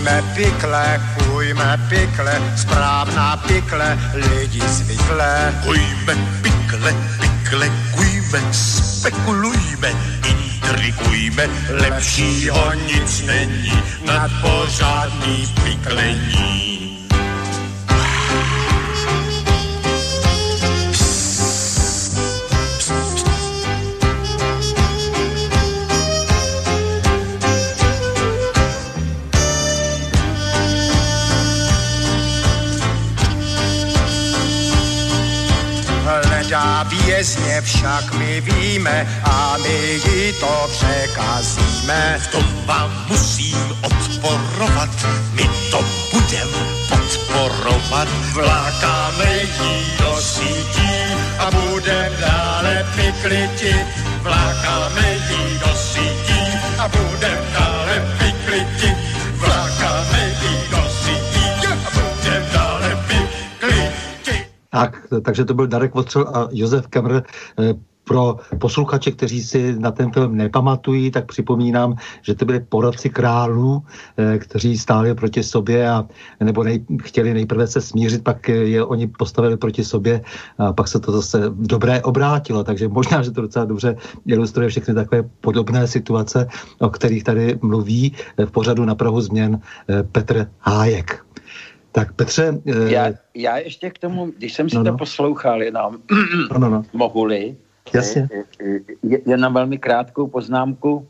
Kujme 0.03 0.23
pikle, 0.35 1.01
kujme 1.15 1.79
pikle, 1.89 2.43
správná 2.57 3.37
pikle, 3.47 3.99
lidi 4.15 4.59
zvykle. 4.69 5.55
Kujme 5.63 6.15
pikle, 6.43 6.93
pikle, 7.21 7.71
kujme, 7.95 8.41
spekulujme, 8.51 9.95
intrigujme, 10.27 11.47
lepšího 11.71 12.73
nic 12.75 13.23
není, 13.27 13.79
nad 14.07 14.31
pořádný 14.43 15.47
piklení. 15.63 16.82
Vězně 36.83 37.61
však 37.61 38.15
my 38.15 38.41
víme 38.41 39.23
a 39.25 39.57
my 39.63 40.01
ji 40.05 40.33
to 40.33 40.69
překazíme. 40.71 42.19
V 42.21 42.27
tom 42.27 42.45
vám 42.67 43.07
musím 43.09 43.59
odporovat, 43.83 44.91
my 45.33 45.51
to 45.71 45.85
budem 46.13 46.49
podporovat. 46.89 48.09
Vlákáme 48.33 49.37
jí 49.37 49.97
do 49.99 50.17
sítí 50.21 50.93
a 51.39 51.51
budem 51.51 52.13
dále 52.21 52.87
piklitit. 52.97 53.87
Vlákáme 54.23 55.13
jí 55.31 55.59
do 55.59 55.75
sítí 55.77 56.59
a 56.79 56.89
budem 56.89 57.39
dále 57.53 58.17
piklitit. 58.19 59.02
Tak, 64.73 65.07
takže 65.23 65.45
to 65.45 65.55
byl 65.55 65.67
Darek 65.67 65.95
Vostřel 65.95 66.29
a 66.35 66.49
Josef 66.53 66.87
Kemr. 66.87 67.15
Eh, 67.15 67.75
pro 68.05 68.37
posluchače, 68.59 69.11
kteří 69.11 69.43
si 69.43 69.79
na 69.79 69.91
ten 69.91 70.11
film 70.13 70.37
nepamatují, 70.37 71.11
tak 71.11 71.27
připomínám, 71.27 71.97
že 72.23 72.35
to 72.35 72.45
byli 72.45 72.61
poradci 72.61 73.11
králů, 73.11 73.83
eh, 74.17 74.39
kteří 74.39 74.79
stáli 74.79 75.15
proti 75.15 75.43
sobě 75.43 75.91
a 75.91 76.07
nebo 76.41 76.65
nej, 76.65 76.85
chtěli 77.03 77.35
nejprve 77.35 77.67
se 77.67 77.81
smířit, 77.81 78.25
pak 78.25 78.49
je 78.49 78.85
oni 78.85 79.07
postavili 79.07 79.57
proti 79.57 79.85
sobě 79.85 80.21
a 80.59 80.73
pak 80.73 80.89
se 80.89 81.01
to 81.01 81.13
zase 81.13 81.41
dobré 81.49 82.03
obrátilo, 82.03 82.65
takže 82.65 82.89
možná, 82.89 83.23
že 83.23 83.31
to 83.31 83.41
docela 83.41 83.65
dobře 83.65 83.97
ilustruje 84.27 84.69
všechny 84.69 84.95
takové 84.95 85.23
podobné 85.41 85.87
situace, 85.87 86.49
o 86.79 86.91
kterých 86.91 87.25
tady 87.25 87.59
mluví 87.63 88.13
v 88.47 88.51
pořadu 88.51 88.85
na 88.85 88.95
Prahu 88.95 89.21
změn 89.21 89.61
eh, 89.89 90.03
Petr 90.03 90.51
Hájek. 90.61 91.32
Tak 91.93 92.13
Petře... 92.13 92.61
Eh... 92.67 92.93
Já, 92.93 93.13
já 93.35 93.59
ještě 93.59 93.91
k 93.91 93.99
tomu, 93.99 94.27
když 94.27 94.53
jsem 94.53 94.71
si 94.71 94.77
no, 94.77 94.85
to 94.85 94.91
no. 94.91 94.99
poslouchal 94.99 95.63
jenom, 95.63 95.99
no, 96.53 96.59
no, 96.59 96.71
no. 96.71 96.83
mohu-li, 96.93 97.57
Jasně. 97.95 98.29
Eh, 98.33 98.81
eh, 99.11 99.19
jenom 99.27 99.55
velmi 99.55 99.79
krátkou 99.79 100.27
poznámku. 100.27 101.09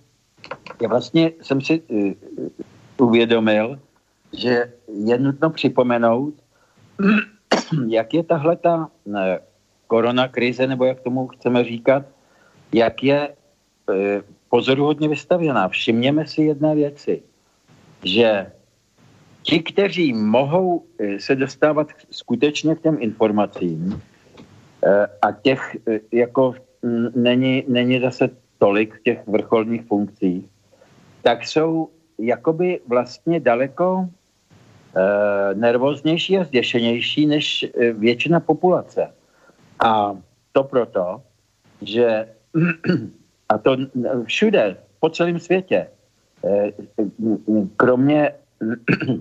Já 0.83 0.89
vlastně 0.89 1.33
jsem 1.43 1.61
si 1.61 1.81
uh, 1.81 2.13
uvědomil, 2.99 3.81
že 4.33 4.73
je 5.05 5.19
nutno 5.19 5.51
připomenout, 5.51 6.35
jak 7.89 8.15
je 8.15 8.23
tahle 8.23 8.57
ta 8.57 8.91
korona 9.87 10.29
krize, 10.29 10.67
nebo 10.67 10.85
jak 10.85 11.01
tomu 11.01 11.27
chceme 11.27 11.65
říkat, 11.65 12.03
jak 12.73 13.03
je 13.03 13.29
uh, 13.29 13.97
pozoruhodně 14.49 15.09
vystavěná. 15.09 15.69
Všimněme 15.69 16.27
si 16.27 16.43
jedné 16.43 16.75
věci, 16.75 17.23
že 18.05 18.47
ti, 19.43 19.63
kteří 19.63 20.13
mohou 20.13 20.85
eh, 20.99 21.21
se 21.21 21.35
dostávat 21.35 21.89
skutečně 22.11 22.75
k 22.75 22.83
těm 22.83 22.97
informacím 23.01 24.03
eh, 24.85 25.07
a 25.23 25.33
těch 25.33 25.77
eh, 25.89 26.01
jako 26.13 26.55
není, 27.15 27.65
není 27.69 28.01
zase 28.01 28.31
tolik 28.59 29.01
těch 29.05 29.27
vrcholných 29.27 29.83
funkcích, 29.83 30.45
tak 31.23 31.47
jsou 31.47 31.89
jakoby 32.19 32.81
vlastně 32.87 33.41
daleko 33.41 34.09
nervóznější 35.55 36.39
a 36.39 36.45
zděšenější 36.45 37.27
než 37.27 37.67
většina 37.93 38.41
populace. 38.41 39.09
A 39.85 40.17
to 40.53 40.65
proto, 40.65 41.23
že 41.83 42.29
a 43.49 43.59
to 43.59 43.77
všude, 44.25 44.77
po 45.01 45.09
celém 45.11 45.39
světě, 45.39 45.87
kromě 47.77 48.33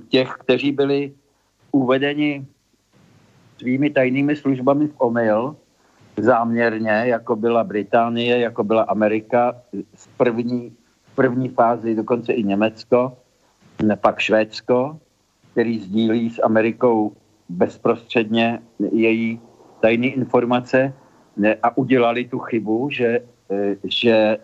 těch, 0.10 0.30
kteří 0.40 0.72
byli 0.72 1.14
uvedeni 1.72 2.46
svými 3.58 3.90
tajnými 3.90 4.36
službami 4.36 4.88
v 4.88 4.96
omyl, 4.98 5.56
záměrně, 6.18 6.92
jako 7.06 7.36
byla 7.36 7.64
Británie, 7.64 8.40
jako 8.40 8.64
byla 8.64 8.84
Amerika, 8.84 9.56
v 9.96 10.08
první, 10.08 10.74
v 11.04 11.16
první 11.16 11.50
fázi 11.50 11.96
dokonce 11.96 12.34
i 12.34 12.44
Německo, 12.44 13.18
pak 13.96 14.20
Švédsko, 14.20 15.00
který 15.52 15.80
sdílí 15.80 16.30
s 16.30 16.44
Amerikou 16.44 17.14
bezprostředně 17.50 18.60
její 18.92 19.40
tajné 19.82 20.08
informace 20.08 20.94
a 21.64 21.78
udělali 21.78 22.26
tu 22.26 22.40
chybu, 22.40 22.90
že, 22.90 23.20
e, 23.52 23.76
že 23.84 24.38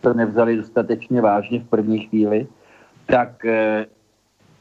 to 0.00 0.14
nevzali 0.14 0.56
dostatečně 0.56 1.20
vážně 1.20 1.60
v 1.60 1.68
první 1.68 1.98
chvíli, 1.98 2.46
tak 3.06 3.44
eh, 3.44 3.86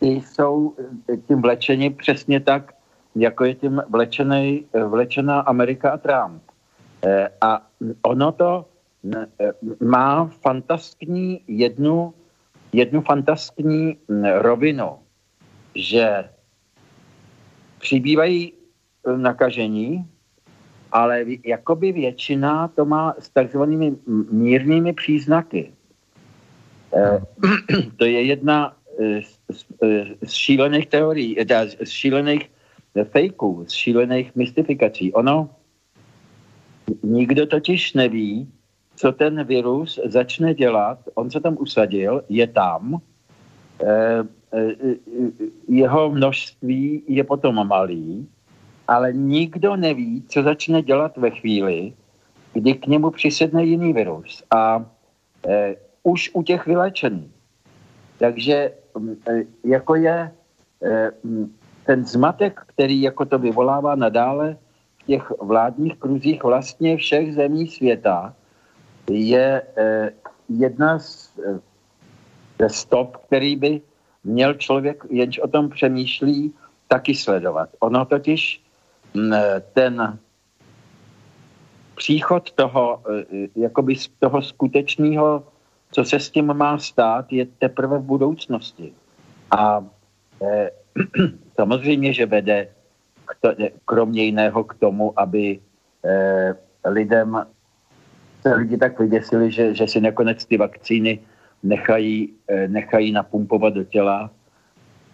ty 0.01 0.07
jsou 0.07 0.73
eh, 1.09 1.17
tím 1.17 1.41
vlečeni 1.41 1.89
přesně 1.89 2.39
tak, 2.39 2.73
jako 3.15 3.45
je 3.45 3.55
tím 3.55 3.81
vlečený, 3.89 4.65
vlečená 4.87 5.39
Amerika 5.39 5.91
a 5.91 5.97
Trump. 5.97 6.41
A 7.41 7.67
ono 8.01 8.31
to 8.31 8.65
má 9.79 10.25
fantaskní 10.25 11.41
jednu, 11.47 12.13
jednu 12.73 13.01
fantaskní 13.01 13.97
hm, 14.09 14.25
rovinu, 14.25 14.89
že 15.75 16.29
přibývají 17.79 18.53
nakažení, 19.15 20.05
ale 20.91 21.25
jakoby 21.45 21.91
většina 21.91 22.67
to 22.67 22.85
má 22.85 23.15
s 23.19 23.29
takzvanými 23.29 23.95
mírnými 24.31 24.93
příznaky. 24.93 25.73
To 27.97 28.05
je 28.05 28.23
jedna 28.23 28.75
z, 29.21 29.39
z, 29.51 29.65
z 30.23 30.31
šílených 30.31 30.87
teorií, 30.87 31.35
z 31.83 31.89
šílených 31.89 32.51
fejků, 33.03 33.65
z 33.67 33.71
šílených 33.71 34.35
mystifikací. 34.35 35.13
Ono, 35.13 35.49
nikdo 37.03 37.45
totiž 37.45 37.93
neví, 37.93 38.47
co 38.95 39.11
ten 39.11 39.43
virus 39.43 39.99
začne 40.05 40.53
dělat. 40.53 40.99
On 41.15 41.31
se 41.31 41.39
tam 41.39 41.57
usadil, 41.59 42.23
je 42.29 42.47
tam, 42.47 43.01
e, 43.83 44.23
jeho 45.67 46.09
množství 46.11 47.03
je 47.07 47.23
potom 47.23 47.67
malý, 47.67 48.27
ale 48.87 49.13
nikdo 49.13 49.75
neví, 49.75 50.23
co 50.27 50.43
začne 50.43 50.81
dělat 50.81 51.17
ve 51.17 51.29
chvíli, 51.29 51.93
kdy 52.53 52.73
k 52.73 52.87
němu 52.87 53.09
přisedne 53.09 53.63
jiný 53.63 53.93
virus. 53.93 54.43
A 54.51 54.85
už 56.03 56.29
u 56.33 56.43
těch 56.43 56.67
vylečených. 56.67 57.31
Takže 58.17 58.71
jako 59.63 59.95
je 59.95 60.31
e, 60.83 61.11
ten 61.85 62.05
zmatek, 62.05 62.61
který 62.67 63.01
jako 63.01 63.25
to 63.25 63.39
vyvolává 63.39 63.95
nadále 63.95 64.57
v 65.03 65.05
těch 65.05 65.31
vládních 65.41 65.97
kruzích 65.97 66.43
vlastně 66.43 66.97
všech 66.97 67.35
zemí 67.35 67.67
světa, 67.67 68.33
je 69.09 69.61
e, 69.77 70.11
jedna 70.49 70.99
z, 70.99 71.39
e, 71.39 71.59
ze 72.59 72.69
stop, 72.69 73.17
který 73.17 73.55
by 73.55 73.81
měl 74.23 74.53
člověk, 74.53 75.05
jenž 75.09 75.39
o 75.39 75.47
tom 75.47 75.69
přemýšlí, 75.69 76.53
taky 76.87 77.15
sledovat. 77.15 77.69
Ono 77.79 78.05
totiž 78.05 78.63
ten 79.73 80.19
příchod 81.95 82.51
toho, 82.51 83.01
jakoby 83.55 83.95
toho 84.19 84.41
skutečného, 84.41 85.43
co 85.91 86.05
se 86.05 86.19
s 86.19 86.29
tím 86.29 86.53
má 86.53 86.77
stát, 86.77 87.33
je 87.33 87.45
teprve 87.45 87.97
v 87.97 88.03
budoucnosti. 88.03 88.93
A 89.51 89.85
eh, 90.41 90.69
samozřejmě, 91.55 92.13
že 92.13 92.25
vede 92.25 92.67
to, 93.41 93.53
kromě 93.85 94.23
jiného 94.23 94.63
k 94.63 94.73
tomu, 94.73 95.19
aby 95.19 95.59
eh, 96.05 96.55
lidem 96.85 97.45
se 98.41 98.55
lidi 98.55 98.77
tak 98.77 98.99
vyděsili, 98.99 99.51
že, 99.51 99.75
že 99.75 99.87
si 99.87 100.01
nakonec 100.01 100.45
ty 100.45 100.57
vakcíny 100.57 101.19
nechají, 101.63 102.33
eh, 102.47 102.67
nechají 102.67 103.11
napumpovat 103.11 103.73
do 103.73 103.83
těla 103.83 104.31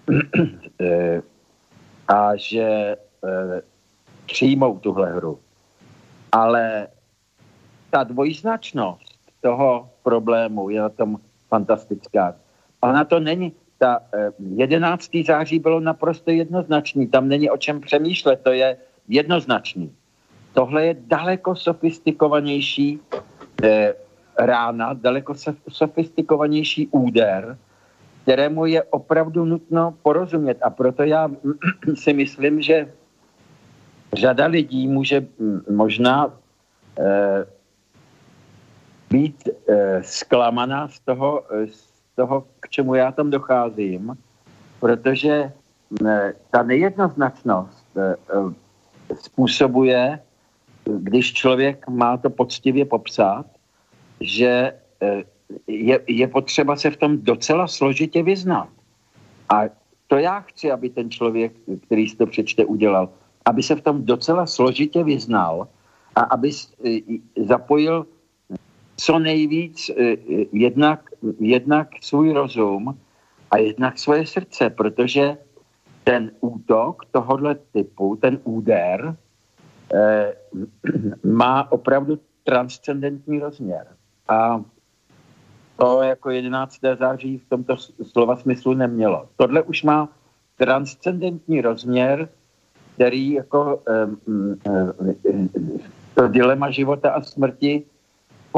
eh, 0.81 1.21
a 2.07 2.35
že 2.35 2.95
eh, 3.25 3.61
přijmou 4.25 4.79
tuhle 4.79 5.13
hru. 5.13 5.39
Ale 6.31 6.87
ta 7.89 8.03
dvojznačnost 8.03 9.06
toho 9.41 9.89
problému 10.03 10.69
je 10.69 10.81
na 10.81 10.89
tom 10.89 11.17
fantastická. 11.49 12.35
Ona 12.81 13.03
to 13.03 13.19
není, 13.19 13.53
ta 13.77 13.99
eh, 14.13 14.31
11. 14.39 15.09
září 15.25 15.59
bylo 15.59 15.79
naprosto 15.79 16.31
jednoznačný, 16.31 17.07
tam 17.07 17.27
není 17.27 17.49
o 17.49 17.57
čem 17.57 17.81
přemýšlet, 17.81 18.41
to 18.43 18.51
je 18.51 18.77
jednoznačný. 19.07 19.91
Tohle 20.53 20.85
je 20.85 20.95
daleko 20.99 21.55
sofistikovanější 21.55 22.99
eh, 23.63 23.93
rána, 24.39 24.93
daleko 24.93 25.33
sofistikovanější 25.69 26.87
úder, 26.87 27.57
kterému 28.23 28.65
je 28.65 28.83
opravdu 28.83 29.45
nutno 29.45 29.93
porozumět. 30.03 30.57
A 30.61 30.69
proto 30.69 31.03
já 31.03 31.29
si 31.93 32.13
myslím, 32.13 32.61
že 32.61 32.93
řada 34.13 34.45
lidí 34.45 34.87
může 34.87 35.27
možná 35.69 36.33
eh, 36.99 37.45
být 39.09 39.47
eh, 39.47 40.03
zklamaná 40.03 40.87
z 40.87 40.99
toho, 40.99 41.43
eh, 41.51 41.67
z 41.67 42.15
toho, 42.15 42.45
k 42.59 42.69
čemu 42.69 42.95
já 42.95 43.11
tam 43.11 43.29
docházím, 43.29 44.17
protože 44.79 45.51
eh, 46.05 46.33
ta 46.51 46.63
nejednoznačnost 46.63 47.87
eh, 47.97 48.15
způsobuje, 49.15 50.19
když 50.83 51.33
člověk 51.33 51.87
má 51.87 52.17
to 52.17 52.29
poctivě 52.29 52.85
popsat, 52.85 53.45
že 54.21 54.73
je, 55.67 55.99
je 56.07 56.27
potřeba 56.27 56.75
se 56.75 56.91
v 56.91 56.97
tom 56.97 57.21
docela 57.21 57.67
složitě 57.67 58.23
vyznat. 58.23 58.69
A 59.49 59.61
to 60.07 60.17
já 60.17 60.39
chci, 60.39 60.71
aby 60.71 60.89
ten 60.89 61.11
člověk, 61.11 61.51
který 61.85 62.07
si 62.07 62.15
to 62.15 62.25
přečte, 62.25 62.65
udělal 62.65 63.09
aby 63.47 63.63
se 63.63 63.75
v 63.75 63.81
tom 63.81 64.05
docela 64.05 64.45
složitě 64.45 65.03
vyznal 65.03 65.67
a 66.15 66.21
aby 66.21 66.51
e, 66.83 66.99
zapojil 67.47 68.05
co 68.97 69.19
nejvíc 69.19 69.89
e, 69.89 69.93
jednak, 70.51 71.09
jednak 71.39 71.87
svůj 72.01 72.33
rozum 72.33 72.99
a 73.51 73.57
jednak 73.57 73.97
svoje 73.97 74.25
srdce, 74.25 74.69
protože 74.69 75.37
ten 76.03 76.31
útok 76.39 77.05
tohohle 77.11 77.55
typu, 77.55 78.15
ten 78.15 78.39
úder, 78.43 79.15
eh, 79.93 80.33
má 81.23 81.71
opravdu 81.71 82.19
transcendentní 82.43 83.39
rozměr. 83.39 83.87
A 84.27 84.63
to 85.77 86.01
jako 86.01 86.29
11. 86.29 86.79
září 86.99 87.37
v 87.37 87.49
tomto 87.49 87.77
slova 88.03 88.35
smyslu 88.35 88.73
nemělo. 88.73 89.29
Tohle 89.35 89.61
už 89.61 89.83
má 89.83 90.09
transcendentní 90.57 91.61
rozměr 91.61 92.29
který 92.97 93.31
jako 93.31 93.81
to 96.13 96.27
dilema 96.27 96.71
života 96.71 97.11
a 97.11 97.21
smrti 97.21 97.83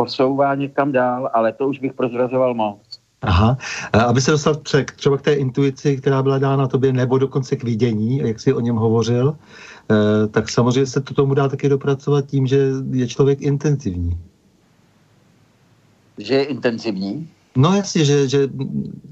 posouvá 0.03 0.55
někam 0.55 0.91
dál, 0.91 1.29
ale 1.33 1.53
to 1.53 1.67
už 1.67 1.79
bych 1.79 1.93
prozrazoval 1.93 2.53
moc. 2.53 2.79
Aha, 3.21 3.57
aby 4.07 4.21
se 4.21 4.31
dostal 4.31 4.55
třeba 4.95 5.17
k 5.17 5.21
té 5.21 5.33
intuici, 5.33 5.97
která 5.97 6.23
byla 6.23 6.39
dána 6.39 6.67
tobě, 6.67 6.93
nebo 6.93 7.17
dokonce 7.17 7.55
k 7.55 7.63
vidění, 7.63 8.17
jak 8.17 8.39
jsi 8.39 8.53
o 8.53 8.59
něm 8.59 8.75
hovořil, 8.75 9.35
eh, 9.35 10.27
tak 10.27 10.49
samozřejmě 10.49 10.85
se 10.85 11.01
to 11.01 11.13
tomu 11.13 11.33
dá 11.33 11.49
taky 11.49 11.69
dopracovat 11.69 12.25
tím, 12.25 12.47
že 12.47 12.71
je 12.91 13.07
člověk 13.07 13.41
intenzivní. 13.41 14.15
Že 16.17 16.33
je 16.33 16.43
intenzivní? 16.43 17.27
No 17.57 17.75
jasně, 17.75 18.05
že, 18.05 18.27
že 18.27 18.47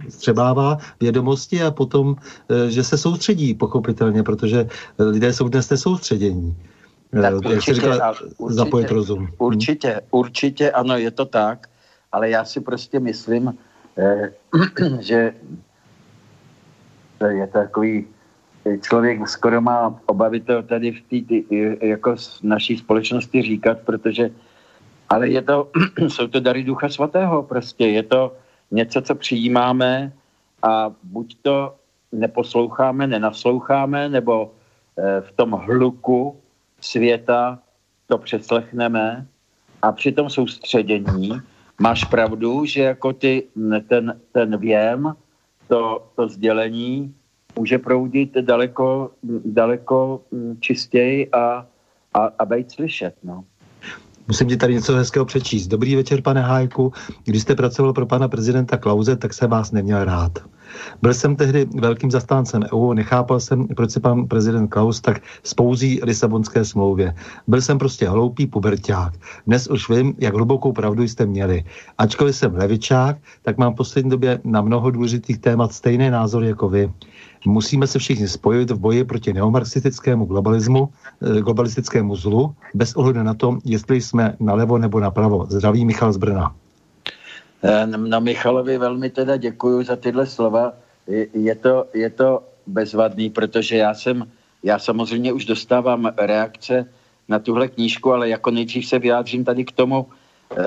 střebává 0.10 0.78
vědomosti 1.00 1.64
a 1.64 1.72
potom, 1.72 2.16
eh, 2.16 2.72
že 2.72 2.84
se 2.84 2.98
soustředí 2.98 3.54
pochopitelně, 3.54 4.24
protože 4.24 4.68
lidé 5.00 5.34
jsou 5.34 5.52
dnes 5.52 5.70
nesoustředění. 5.70 6.56
Eh, 6.56 6.77
tak 7.22 7.34
určitě, 7.34 7.72
Jak 7.72 7.76
říkala, 7.76 8.10
určitě, 8.38 8.54
zapojit 8.54 8.92
rozum. 8.92 9.20
Hm? 9.20 9.30
Určitě, 9.38 10.02
určitě, 10.12 10.72
ano, 10.72 10.98
je 10.98 11.12
to 11.12 11.26
tak, 11.26 11.70
ale 12.12 12.30
já 12.30 12.46
si 12.46 12.62
prostě 12.62 13.00
myslím, 13.00 13.58
eh, 13.98 14.34
že 15.00 15.34
je 17.30 17.48
to 17.48 17.54
takový 17.54 18.08
člověk 18.82 19.28
skoro 19.28 19.62
má 19.62 20.00
obavy 20.06 20.40
to 20.40 20.64
tady 20.64 20.92
v 20.92 21.02
té 21.02 21.56
jako 21.88 22.18
z 22.18 22.42
naší 22.44 22.78
společnosti 22.78 23.42
říkat, 23.42 23.78
protože 23.86 24.30
ale 25.10 25.30
je 25.30 25.42
to, 25.42 25.72
jsou 26.08 26.28
to 26.28 26.40
dary 26.40 26.64
Ducha 26.64 26.90
Svatého 26.90 27.44
prostě. 27.44 27.88
Je 27.88 28.04
to 28.04 28.36
něco, 28.72 29.02
co 29.02 29.16
přijímáme 29.16 30.12
a 30.64 30.92
buď 31.04 31.38
to 31.42 31.76
neposloucháme, 32.12 33.08
nenasloucháme, 33.08 34.10
nebo 34.10 34.52
eh, 34.98 35.22
v 35.22 35.32
tom 35.32 35.52
hluku 35.52 36.36
světa 36.82 37.60
to 38.08 38.18
přeslechneme 38.18 39.28
a 39.82 39.92
při 39.92 40.12
tom 40.12 40.30
soustředění 40.30 41.42
máš 41.82 42.04
pravdu, 42.04 42.66
že 42.66 42.82
jako 42.82 43.14
ty, 43.14 43.44
ten, 43.88 44.20
ten 44.32 44.58
věm, 44.58 45.16
to, 45.68 46.08
to 46.16 46.30
sdělení 46.30 47.16
může 47.56 47.78
proudit 47.78 48.34
daleko, 48.42 49.12
daleko 49.46 50.22
čistěji 50.60 51.32
a, 51.32 51.66
a, 52.14 52.20
a 52.40 52.46
být 52.46 52.72
slyšet. 52.72 53.16
No. 53.24 53.44
Musím 54.28 54.48
ti 54.48 54.58
tady 54.58 54.74
něco 54.74 54.96
hezkého 54.96 55.26
přečíst. 55.26 55.68
Dobrý 55.68 55.96
večer, 55.96 56.22
pane 56.22 56.42
Hájku. 56.42 56.94
Když 57.26 57.42
jste 57.42 57.56
pracoval 57.56 57.94
pro 57.94 58.06
pana 58.06 58.28
prezidenta 58.28 58.78
Klauze, 58.78 59.16
tak 59.16 59.34
se 59.34 59.48
vás 59.48 59.72
neměl 59.72 60.04
rád. 60.04 60.32
Byl 61.02 61.14
jsem 61.14 61.36
tehdy 61.36 61.66
velkým 61.80 62.12
zastáncem 62.12 62.64
EU, 62.74 62.94
nechápal 62.94 63.40
jsem, 63.40 63.68
proč 63.68 63.92
se 63.92 64.00
pan 64.00 64.28
prezident 64.28 64.68
Klaus 64.68 65.02
tak 65.02 65.22
spouzí 65.44 66.00
Lisabonské 66.04 66.66
smlouvě. 66.66 67.16
Byl 67.48 67.62
jsem 67.62 67.78
prostě 67.78 68.10
hloupý 68.10 68.48
puberták. 68.48 69.14
Dnes 69.48 69.68
už 69.68 69.90
vím, 69.90 70.14
jak 70.18 70.34
hlubokou 70.34 70.72
pravdu 70.72 71.04
jste 71.04 71.26
měli. 71.26 71.64
Ačkoliv 71.98 72.36
jsem 72.36 72.56
levičák, 72.56 73.18
tak 73.42 73.58
mám 73.58 73.74
v 73.74 73.76
poslední 73.76 74.12
době 74.12 74.40
na 74.44 74.62
mnoho 74.62 74.92
důležitých 74.92 75.38
témat 75.38 75.74
stejné 75.74 76.12
názory 76.12 76.48
jako 76.48 76.70
vy. 76.70 76.92
Musíme 77.46 77.88
se 77.88 78.00
všichni 78.00 78.28
spojit 78.28 78.72
v 78.72 78.80
boji 78.80 79.04
proti 79.04 79.34
neomarxistickému 79.34 80.26
globalismu, 80.26 80.90
eh, 81.22 81.42
globalistickému 81.42 82.16
zlu, 82.16 82.56
bez 82.74 82.94
ohledu 82.94 83.24
na 83.24 83.34
to, 83.34 83.58
jestli 83.66 84.02
jsme 84.02 84.36
nalevo 84.40 84.78
nebo 84.78 85.00
napravo. 85.00 85.46
Zdraví 85.50 85.86
Michal 85.86 86.14
z 86.14 86.18
Brna. 86.18 86.56
Eh, 87.64 87.88
na 87.88 88.20
Michalovi 88.20 88.78
velmi 88.78 89.10
teda 89.10 89.38
děkuji 89.38 89.86
za 89.86 89.96
tyhle 89.96 90.26
slova. 90.26 90.74
Je, 91.34 91.56
to, 91.56 91.86
je 91.94 92.10
to 92.10 92.44
bezvadný, 92.68 93.30
protože 93.30 93.78
já 93.78 93.94
jsem, 93.94 94.32
já 94.64 94.80
samozřejmě 94.80 95.34
už 95.34 95.46
dostávám 95.46 96.14
reakce 96.18 96.86
na 97.28 97.40
tuhle 97.40 97.68
knížku, 97.68 98.14
ale 98.14 98.30
jako 98.30 98.52
nejdřív 98.52 98.86
se 98.88 99.00
vyjádřím 99.00 99.46
tady 99.46 99.66
k 99.66 99.72
tomu. 99.72 100.08
E, 100.58 100.64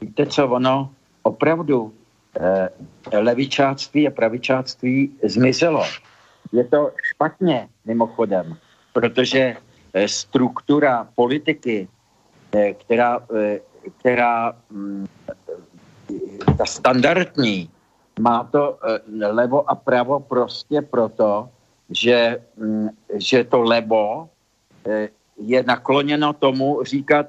víte 0.00 0.26
co, 0.26 0.48
ono 0.48 0.90
opravdu 1.22 1.92
e, 2.40 2.68
levičáctví 3.18 4.08
a 4.08 4.10
pravičáctví 4.10 5.12
zmizelo. 5.24 5.84
Je 6.52 6.64
to 6.64 6.90
špatně, 7.02 7.68
mimochodem, 7.84 8.56
protože 8.92 9.56
struktura 10.06 11.08
politiky, 11.14 11.88
která, 12.78 13.20
která 13.98 14.52
mm, 14.70 15.06
ta 16.58 16.66
standardní, 16.66 17.70
má 18.20 18.44
to 18.44 18.78
eh, 18.82 19.26
levo 19.26 19.70
a 19.70 19.74
pravo 19.74 20.20
prostě 20.20 20.82
proto, 20.82 21.48
že, 21.90 22.42
mm, 22.56 22.88
že 23.14 23.44
to 23.44 23.60
levo 23.62 24.28
eh, 24.86 25.08
je 25.38 25.62
nakloněno 25.62 26.32
tomu 26.32 26.82
říkat, 26.82 27.26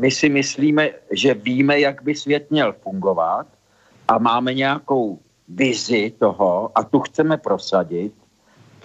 my 0.00 0.10
si 0.10 0.28
myslíme, 0.28 0.90
že 1.10 1.34
víme, 1.34 1.80
jak 1.80 2.02
by 2.02 2.14
svět 2.14 2.50
měl 2.50 2.72
fungovat 2.72 3.46
a 4.08 4.18
máme 4.18 4.54
nějakou 4.54 5.18
vizi 5.48 6.10
toho 6.18 6.70
a 6.74 6.84
tu 6.84 7.00
chceme 7.00 7.36
prosadit. 7.36 8.12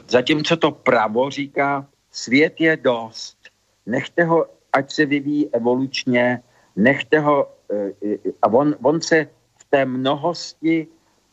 Zatímco 0.08 0.58
to 0.58 0.72
pravo 0.72 1.30
říká, 1.30 1.88
svět 2.12 2.62
je 2.62 2.78
dost, 2.78 3.38
nechte 3.86 4.24
ho, 4.24 4.46
ať 4.74 4.92
se 4.92 5.06
vyvíjí 5.06 5.50
evolučně, 5.50 6.42
nechte 6.76 7.20
ho, 7.20 7.48
eh, 7.48 7.59
a 8.42 8.48
on, 8.48 8.76
on 8.82 9.02
se 9.02 9.28
té 9.70 9.86
mnohosti 9.86 10.88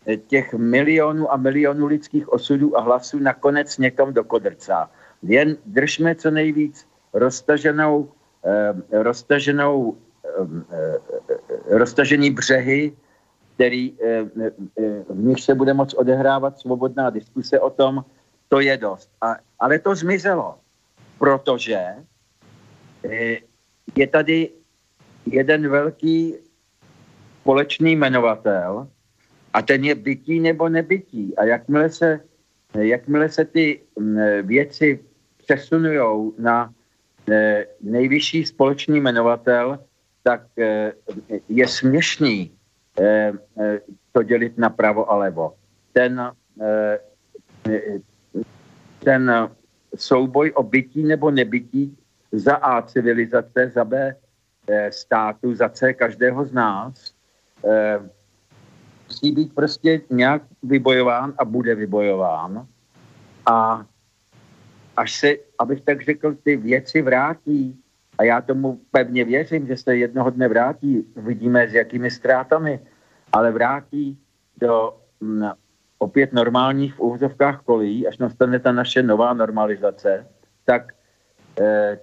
eh, 0.07 0.17
těch 0.17 0.55
milionů 0.55 1.33
a 1.33 1.37
milionů 1.37 1.87
lidských 1.87 2.29
osudů 2.33 2.79
a 2.79 2.81
hlasů 2.81 3.19
nakonec 3.19 3.79
někam 3.79 4.13
dokodrcá. 4.13 4.91
Jen 5.23 5.57
držme 5.67 6.15
co 6.15 6.31
nejvíc 6.31 6.87
roztaženou, 7.13 8.09
eh, 8.45 9.03
roztaženou, 9.03 9.97
eh, 10.71 10.99
roztažený 11.67 12.31
břehy, 12.31 12.93
který, 13.57 13.97
v 15.09 15.17
nich 15.17 15.41
se 15.41 15.55
bude 15.57 15.73
moc 15.73 15.95
odehrávat 15.97 16.61
svobodná 16.61 17.11
diskuse 17.11 17.57
o 17.61 17.71
tom, 17.73 18.05
to 18.53 18.61
je 18.61 18.77
dost. 18.77 19.09
A, 19.21 19.41
ale 19.57 19.79
to 19.81 19.95
zmizelo, 19.97 20.61
protože 21.19 22.05
je 23.97 24.07
tady 24.13 24.53
jeden 25.27 25.69
velký 25.69 26.35
společný 27.41 27.93
jmenovatel 27.93 28.89
a 29.53 29.63
ten 29.63 29.85
je 29.85 29.95
bytí 29.95 30.41
nebo 30.41 30.69
nebytí. 30.69 31.37
A 31.37 31.45
jakmile 31.45 31.91
se, 31.91 32.21
jakmile 32.75 33.29
se 33.29 33.45
ty 33.45 33.81
věci 34.43 35.01
přesunují 35.37 36.33
na 36.39 36.75
e, 37.31 37.67
nejvyšší 37.81 38.45
společný 38.45 38.99
jmenovatel, 39.01 39.79
tak 40.23 40.59
e, 40.59 40.93
je 41.49 41.69
směšný 41.69 42.51
e, 43.01 43.33
to 44.13 44.23
dělit 44.23 44.59
na 44.59 44.71
pravo 44.71 45.11
a 45.11 45.17
levo. 45.17 45.55
Ten, 45.93 46.33
ten 49.05 49.49
souboj 49.97 50.53
o 50.55 50.63
bytí 50.63 51.03
nebo 51.03 51.31
nebytí 51.31 51.97
za 52.33 52.55
A 52.55 52.83
civilizace, 52.83 53.71
za 53.75 53.85
B 53.85 54.17
státu, 54.91 55.55
za 55.55 55.69
C 55.69 55.95
každého 55.95 56.45
z 56.45 56.53
nás, 56.53 57.15
eh, 57.65 58.01
musí 59.09 59.33
být 59.33 59.55
prostě 59.55 60.01
nějak 60.11 60.43
vybojován 60.63 61.35
a 61.39 61.45
bude 61.45 61.75
vybojován. 61.75 62.67
A 63.47 63.87
až 64.97 65.19
se, 65.19 65.29
abych 65.59 65.81
tak 65.81 66.03
řekl, 66.03 66.35
ty 66.35 66.57
věci 66.57 67.03
vrátí, 67.03 67.83
a 68.19 68.25
já 68.25 68.41
tomu 68.41 68.81
pevně 68.91 69.25
věřím, 69.25 69.67
že 69.67 69.77
se 69.77 69.97
jednoho 69.97 70.31
dne 70.31 70.49
vrátí, 70.49 71.05
vidíme 71.17 71.69
s 71.69 71.75
jakými 71.75 72.11
ztrátami, 72.11 72.81
ale 73.33 73.53
vrátí 73.53 74.19
do 74.57 74.97
m, 75.21 75.29
mm, 75.29 75.51
opět 75.99 76.33
normálních 76.33 76.95
v 76.95 77.01
úvozovkách 77.01 77.63
kolí, 77.63 78.07
až 78.07 78.19
nastane 78.19 78.59
ta 78.59 78.73
naše 78.73 79.03
nová 79.03 79.35
normalizace, 79.35 80.27
tak, 80.65 80.93
eh, 80.93 80.96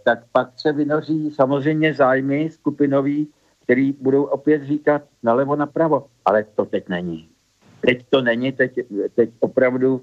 tak 0.04 0.20
pak 0.32 0.50
se 0.58 0.72
vynoří 0.72 1.32
samozřejmě 1.32 1.94
zájmy 1.94 2.50
skupinový, 2.50 3.28
který 3.64 3.92
budou 3.92 4.24
opět 4.24 4.64
říkat 4.64 5.02
nalevo 5.24 5.56
napravo. 5.56 6.06
Ale 6.26 6.46
to 6.56 6.66
teď 6.66 6.90
není. 6.90 7.30
Teď 7.82 8.06
to 8.10 8.22
není, 8.22 8.52
teď, 8.52 8.80
teď 9.16 9.30
opravdu 9.40 10.02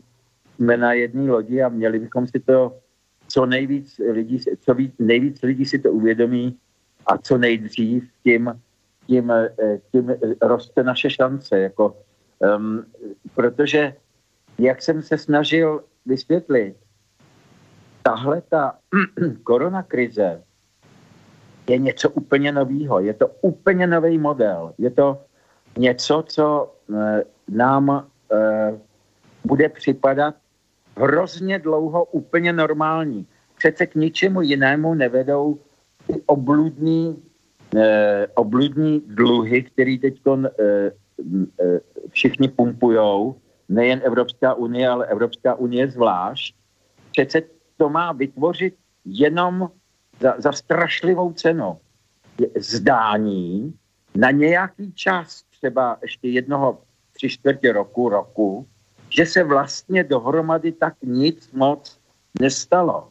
jsme 0.55 0.77
na 0.77 0.93
jedné 0.93 1.31
lodi 1.32 1.62
a 1.62 1.68
měli 1.68 1.98
bychom 1.98 2.27
si 2.27 2.40
to 2.40 2.77
co 3.28 3.47
nejvíc 3.47 4.01
lidí, 4.12 4.40
co 4.60 4.74
víc, 4.74 4.94
nejvíc 4.98 5.43
lidí 5.43 5.64
si 5.64 5.78
to 5.78 5.93
uvědomí 5.93 6.59
a 7.06 7.18
co 7.18 7.39
nejdřív, 7.39 8.10
tím, 8.22 8.60
tím, 9.06 9.31
eh, 9.31 9.81
tím 9.93 10.14
roste 10.43 10.82
naše 10.82 11.10
šance. 11.10 11.59
Jako, 11.59 11.97
um, 12.39 12.85
protože, 13.35 13.94
jak 14.59 14.82
jsem 14.82 15.02
se 15.02 15.18
snažil 15.18 15.85
vysvětlit, 16.06 16.77
tahle 18.11 18.43
ta 18.49 18.74
koronakrize 19.43 20.43
je 21.69 21.78
něco 21.78 22.11
úplně 22.11 22.53
nového. 22.53 23.01
Je 23.01 23.15
to 23.15 23.27
úplně 23.41 23.87
nový 23.87 24.19
model. 24.19 24.74
Je 24.78 24.91
to 24.91 25.19
něco, 25.78 26.24
co 26.27 26.74
e, 26.91 27.24
nám 27.49 27.91
e, 27.91 28.03
bude 29.45 29.69
připadat 29.69 30.35
hrozně 30.97 31.59
dlouho 31.59 32.05
úplně 32.05 32.53
normální. 32.53 33.27
Přece 33.59 33.87
k 33.87 33.95
ničemu 33.95 34.43
jinému 34.43 34.95
nevedou 34.95 35.59
ty 36.07 36.23
obludní, 36.27 37.23
e, 37.77 38.27
obludní 38.35 39.03
dluhy, 39.07 39.62
které 39.62 39.97
teď 40.03 40.20
e, 40.27 40.47
e, 40.59 40.91
všichni 42.11 42.49
pumpujou, 42.49 43.37
nejen 43.69 44.01
Evropská 44.05 44.55
unie, 44.55 44.89
ale 44.89 45.07
Evropská 45.07 45.55
unie 45.55 45.91
zvlášť. 45.91 46.55
Přece 47.12 47.60
to 47.81 47.89
má 47.89 48.12
vytvořit 48.12 48.77
jenom 49.05 49.70
za, 50.20 50.35
za 50.39 50.52
strašlivou 50.52 51.32
cenu 51.32 51.81
zdání 52.57 53.74
na 54.15 54.31
nějaký 54.31 54.93
čas, 54.93 55.43
třeba 55.43 55.98
ještě 56.02 56.28
jednoho 56.28 56.82
tři 57.12 57.28
čtvrtě 57.28 57.73
roku, 57.73 58.09
roku, 58.09 58.69
že 59.09 59.27
se 59.27 59.44
vlastně 59.44 60.05
dohromady 60.05 60.73
tak 60.73 60.94
nic 61.02 61.52
moc 61.52 62.01
nestalo. 62.40 63.09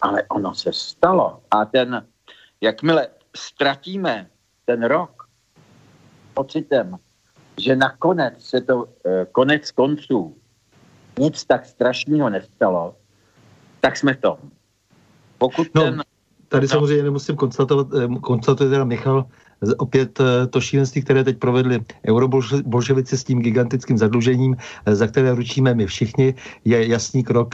Ale 0.00 0.22
ono 0.28 0.54
se 0.54 0.72
stalo. 0.72 1.40
A 1.50 1.64
ten, 1.64 2.06
jakmile 2.60 3.08
ztratíme 3.36 4.30
ten 4.64 4.84
rok 4.84 5.28
pocitem, 6.34 6.96
že 7.56 7.76
nakonec 7.76 8.44
se 8.44 8.60
to 8.60 8.84
eh, 8.84 9.26
konec 9.32 9.70
konců 9.70 10.36
nic 11.18 11.44
tak 11.44 11.66
strašného 11.66 12.30
nestalo, 12.30 12.96
tak 13.80 13.96
jsme 13.96 14.14
v 14.14 14.20
tom. 14.20 14.36
Pokud 15.38 15.66
no, 15.74 15.82
ten 15.82 16.02
tady 16.48 16.64
no. 16.64 16.68
samozřejmě 16.68 17.02
nemusím 17.02 17.36
konstatovat, 17.36 17.86
eh, 17.94 18.08
konstatuje 18.20 18.70
teda 18.70 18.84
Michal, 18.84 19.24
opět 19.76 20.20
eh, 20.20 20.46
to 20.46 20.60
šílenství, 20.60 21.02
které 21.02 21.24
teď 21.24 21.38
provedli 21.38 21.80
eurobolševici 22.08 23.18
s 23.18 23.24
tím 23.24 23.42
gigantickým 23.42 23.98
zadlužením, 23.98 24.56
eh, 24.86 24.94
za 24.94 25.06
které 25.06 25.34
ručíme 25.34 25.74
my 25.74 25.86
všichni, 25.86 26.34
je 26.64 26.88
jasný 26.88 27.24
krok 27.24 27.48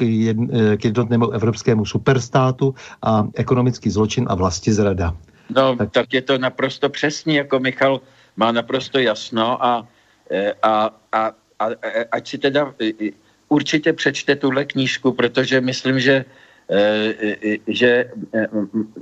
k 0.77 0.85
jednotnému 0.85 1.31
evropskému 1.31 1.85
superstátu 1.85 2.75
a 3.03 3.27
ekonomický 3.35 3.91
zločin 3.91 4.27
a 4.29 4.35
vlasti 4.35 4.73
zrada. 4.73 5.17
No, 5.51 5.77
tak, 5.77 5.91
tak 5.91 6.13
je 6.13 6.23
to 6.23 6.39
naprosto 6.39 6.89
přesně, 6.89 7.39
jako 7.39 7.61
Michal 7.61 8.01
má 8.37 8.53
naprosto 8.53 8.99
jasno 8.99 9.65
a, 9.65 9.89
a, 10.63 10.91
a, 11.13 11.31
a 11.61 11.67
ať 12.13 12.29
si 12.29 12.39
teda 12.39 12.75
určitě 13.55 13.93
přečte 13.93 14.37
tuhle 14.37 14.65
knížku, 14.65 15.13
protože 15.13 15.61
myslím, 15.61 16.01
že 16.01 16.25
Eh, 16.71 17.59
že 17.67 18.11
eh, 18.35 18.47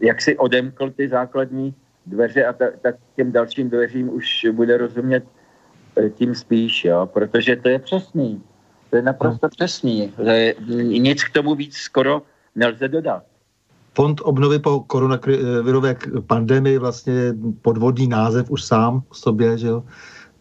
jak 0.02 0.22
si 0.22 0.36
odemkl 0.36 0.90
ty 0.90 1.08
základní 1.08 1.74
dveře 2.06 2.46
a 2.46 2.52
tak 2.52 2.94
těm 3.16 3.32
dalším 3.32 3.70
dveřím 3.70 4.14
už 4.14 4.46
bude 4.52 4.76
rozumět 4.76 5.24
eh, 5.96 6.10
tím 6.10 6.34
spíš, 6.34 6.84
jo, 6.84 7.08
protože 7.12 7.56
to 7.56 7.68
je 7.68 7.78
přesný. 7.78 8.42
To 8.90 8.96
je 8.96 9.02
naprosto 9.02 9.48
přesný. 9.48 10.12
Že 10.24 10.54
nic 10.98 11.24
k 11.24 11.32
tomu 11.32 11.54
víc 11.54 11.76
skoro 11.76 12.22
nelze 12.54 12.88
dodat. 12.88 13.22
Fond 13.94 14.20
obnovy 14.20 14.58
po 14.58 14.80
koronavirové 14.80 15.96
pandemii 16.26 16.78
vlastně 16.78 17.34
podvodný 17.62 18.08
název 18.08 18.50
už 18.50 18.64
sám 18.64 19.02
v 19.10 19.16
sobě, 19.16 19.58
že 19.58 19.66
jo? 19.66 19.84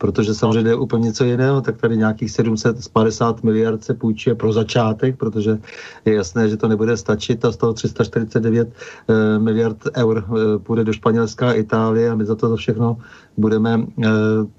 Protože 0.01 0.33
samozřejmě 0.33 0.71
je 0.71 0.75
úplně 0.75 1.03
něco 1.03 1.23
jiného, 1.23 1.61
tak 1.61 1.77
tady 1.77 1.97
nějakých 1.97 2.31
750 2.31 3.43
miliard 3.43 3.83
se 3.83 3.93
půjčuje 3.93 4.35
pro 4.35 4.53
začátek, 4.53 5.17
protože 5.17 5.57
je 6.05 6.13
jasné, 6.15 6.49
že 6.49 6.57
to 6.57 6.67
nebude 6.67 6.97
stačit 6.97 7.45
a 7.45 7.51
z 7.51 7.57
toho 7.57 7.73
349 7.73 8.65
eh, 8.65 9.39
miliard 9.39 9.77
eur 9.97 10.25
eh, 10.25 10.59
půjde 10.59 10.83
do 10.83 10.93
Španělska 10.93 11.49
a 11.49 11.53
Itálie 11.53 12.09
a 12.09 12.15
my 12.15 12.25
za 12.25 12.35
to 12.35 12.49
za 12.49 12.55
všechno 12.55 12.97
budeme 13.37 13.77
eh, 13.77 14.09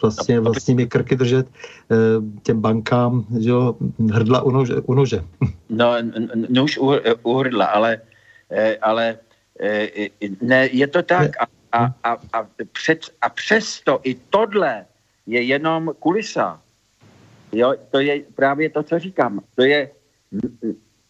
vlastně 0.03 0.41
vlastními 0.41 0.87
krky 0.87 1.17
držet 1.17 1.47
těm 2.43 2.61
bankám, 2.61 3.27
že 3.41 3.51
jo, 3.51 3.77
hrdla 4.13 4.43
u 4.43 4.51
nože. 4.51 4.75
U 4.87 4.95
nože. 4.95 5.25
No, 5.73 5.97
no 6.49 6.65
už 6.65 6.79
u, 6.79 6.93
u 7.23 7.39
hrdla, 7.39 7.65
ale, 7.65 8.01
ale 8.83 9.19
ne, 10.41 10.69
je 10.73 10.87
to 10.87 11.03
tak 11.03 11.31
a, 11.41 11.47
a, 11.73 11.83
a, 12.05 12.11
a, 12.33 12.47
před, 12.73 13.01
a 13.21 13.29
přesto 13.29 14.01
i 14.05 14.15
tohle 14.15 14.85
je 15.27 15.43
jenom 15.43 15.93
kulisa. 15.99 16.61
Jo, 17.53 17.75
to 17.91 18.01
je 18.01 18.23
právě 18.35 18.71
to, 18.71 18.83
co 18.83 18.99
říkám. 18.99 19.41
To 19.55 19.63
je, 19.63 19.91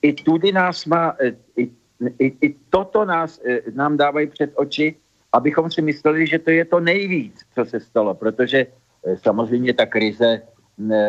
i 0.03 0.13
tudy 0.13 0.53
nás 0.53 0.87
má, 0.87 1.17
i, 1.57 1.71
i, 2.19 2.27
i 2.41 2.55
toto 2.71 3.05
nás, 3.05 3.41
e, 3.47 3.63
nám 3.75 3.97
dávají 3.97 4.27
před 4.27 4.53
oči, 4.55 4.97
abychom 5.33 5.71
si 5.71 5.83
mysleli, 5.83 6.27
že 6.27 6.39
to 6.39 6.51
je 6.51 6.65
to 6.65 6.81
nejvíc, 6.81 7.41
co 7.55 7.65
se 7.65 7.81
stalo, 7.81 8.15
protože 8.15 8.67
e, 9.05 9.17
samozřejmě 9.17 9.75
ta 9.75 9.87
krize 9.87 10.43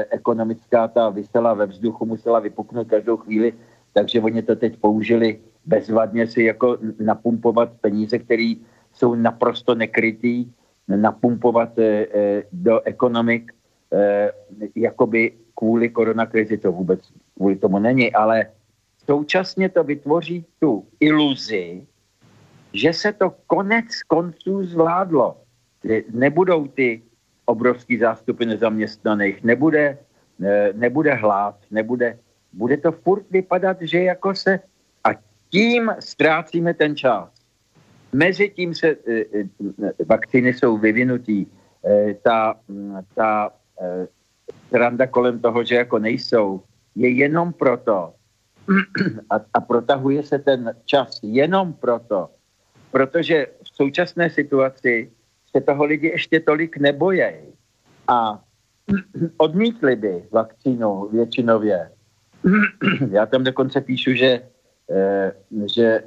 ekonomická, 0.10 0.88
ta 0.88 1.10
vysela 1.10 1.54
ve 1.54 1.66
vzduchu, 1.66 2.06
musela 2.06 2.40
vypuknout 2.40 2.88
každou 2.88 3.18
chvíli, 3.18 3.54
takže 3.94 4.22
oni 4.22 4.42
to 4.42 4.56
teď 4.56 4.78
použili 4.78 5.40
bezvadně 5.66 6.28
si 6.28 6.44
jako 6.44 6.78
napumpovat 7.00 7.72
peníze, 7.82 8.20
které 8.20 8.54
jsou 8.94 9.16
naprosto 9.16 9.76
nekrytý 9.76 10.46
napumpovat 10.88 11.80
eh, 11.80 12.08
eh, 12.14 12.44
do 12.52 12.82
ekonomik 12.82 13.52
eh, 13.94 14.32
jakoby 14.76 15.32
kvůli 15.56 15.90
koronakrizi, 15.90 16.58
to 16.58 16.72
vůbec 16.72 17.00
kvůli 17.36 17.56
tomu 17.56 17.80
není, 17.80 18.14
ale 18.14 18.46
současně 19.06 19.70
to 19.70 19.84
vytvoří 19.84 20.46
tu 20.60 20.88
iluzi, 21.00 21.88
že 22.74 22.94
se 22.94 23.14
to 23.14 23.36
konec 23.48 23.86
konců 24.08 24.64
zvládlo. 24.64 25.38
Nebudou 26.12 26.68
ty 26.68 27.02
obrovský 27.46 27.98
zástupy 27.98 28.46
nezaměstnaných, 28.46 29.44
nebude, 29.44 29.98
nebude 30.74 31.14
hlad, 31.14 31.56
nebude, 31.72 32.20
bude 32.54 32.78
to 32.78 32.92
furt 32.92 33.26
vypadat, 33.32 33.78
že 33.82 34.04
jako 34.04 34.36
se 34.36 34.60
a 35.04 35.10
tím 35.50 35.92
ztrácíme 36.00 36.74
ten 36.74 36.96
čas. 36.96 37.33
Mezi 38.14 38.50
tím 38.50 38.76
se 38.76 38.88
e, 38.88 38.96
e, 39.22 39.46
vakcíny 40.06 40.54
jsou 40.54 40.78
vyvinutý. 40.78 41.46
E, 41.86 42.14
ta, 42.14 42.56
ta 43.16 43.50
randa 44.72 45.08
kolem 45.08 45.40
toho, 45.40 45.64
že 45.64 45.76
jako 45.76 46.00
nejsou, 46.00 46.62
je 46.96 47.10
jenom 47.10 47.54
proto, 47.54 48.14
a, 49.30 49.36
a 49.54 49.62
protahuje 49.62 50.24
se 50.24 50.40
ten 50.40 50.76
čas 50.86 51.20
jenom 51.24 51.74
proto, 51.74 52.30
protože 52.92 53.48
v 53.64 53.70
současné 53.76 54.30
situaci 54.30 55.12
se 55.52 55.62
toho 55.62 55.84
lidi 55.84 56.08
ještě 56.08 56.40
tolik 56.40 56.78
nebojejí 56.78 57.54
a 58.08 58.44
odmítli 59.38 59.96
by 59.96 60.24
vakcínu 60.32 61.10
většinově. 61.10 61.92
Já 63.12 63.26
tam 63.26 63.44
dokonce 63.44 63.82
píšu, 63.82 64.14
že, 64.14 64.42
že 65.76 66.04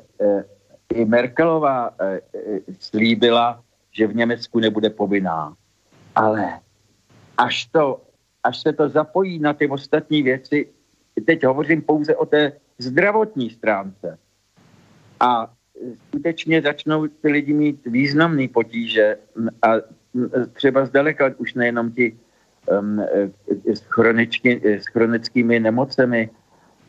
i 0.94 1.04
Merkelová 1.04 1.90
e, 1.98 2.14
e, 2.14 2.20
slíbila, 2.78 3.62
že 3.92 4.06
v 4.06 4.16
Německu 4.16 4.60
nebude 4.60 4.90
povinná. 4.90 5.56
Ale 6.14 6.60
až, 7.36 7.64
to, 7.64 8.02
až 8.44 8.62
se 8.62 8.72
to 8.72 8.88
zapojí 8.88 9.38
na 9.38 9.52
ty 9.52 9.68
ostatní 9.68 10.22
věci, 10.22 10.68
teď 11.26 11.44
hovořím 11.44 11.82
pouze 11.82 12.16
o 12.16 12.26
té 12.26 12.52
zdravotní 12.78 13.50
stránce. 13.50 14.18
A 15.20 15.52
skutečně 16.08 16.62
začnou 16.62 17.06
ty 17.06 17.28
lidi 17.28 17.52
mít 17.52 17.86
významný 17.86 18.48
potíže 18.48 19.16
a 19.62 19.68
třeba 20.52 20.86
zdaleka 20.86 21.34
už 21.36 21.54
nejenom 21.54 21.92
ti 21.92 22.18
um, 22.66 23.00
s, 23.74 23.80
chroničky, 23.80 24.60
s 24.64 24.86
chronickými 24.86 25.60
nemocemi, 25.60 26.30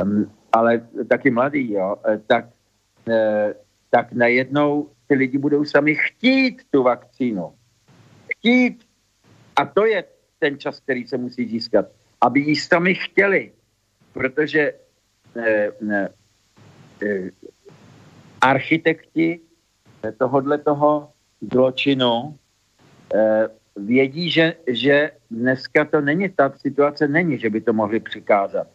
um, 0.03 0.31
ale 0.51 0.87
taky 1.09 1.31
mladí, 1.31 1.73
jo, 1.73 1.95
tak 2.27 2.45
tak 3.89 4.11
najednou 4.11 4.89
ty 5.07 5.15
lidi 5.15 5.37
budou 5.37 5.65
sami 5.65 5.95
chtít 5.95 6.61
tu 6.71 6.83
vakcínu. 6.83 7.53
Chtít. 8.31 8.83
A 9.55 9.65
to 9.65 9.85
je 9.85 10.03
ten 10.39 10.59
čas, 10.59 10.79
který 10.79 11.07
se 11.07 11.17
musí 11.17 11.47
získat. 11.47 11.85
Aby 12.21 12.39
ji 12.39 12.55
sami 12.55 12.95
chtěli. 12.95 13.51
Protože 14.13 14.73
eh, 15.35 15.71
eh, 17.01 17.29
architekti 18.41 19.39
tohodle 20.17 20.57
toho 20.57 21.09
zločinu 21.41 22.37
eh, 23.13 23.47
vědí, 23.75 24.29
že, 24.29 24.55
že 24.67 25.11
dneska 25.31 25.85
to 25.85 26.01
není, 26.01 26.29
ta 26.29 26.53
situace 26.57 27.07
není, 27.07 27.39
že 27.39 27.49
by 27.49 27.61
to 27.61 27.73
mohli 27.73 27.99
přikázat. 27.99 28.67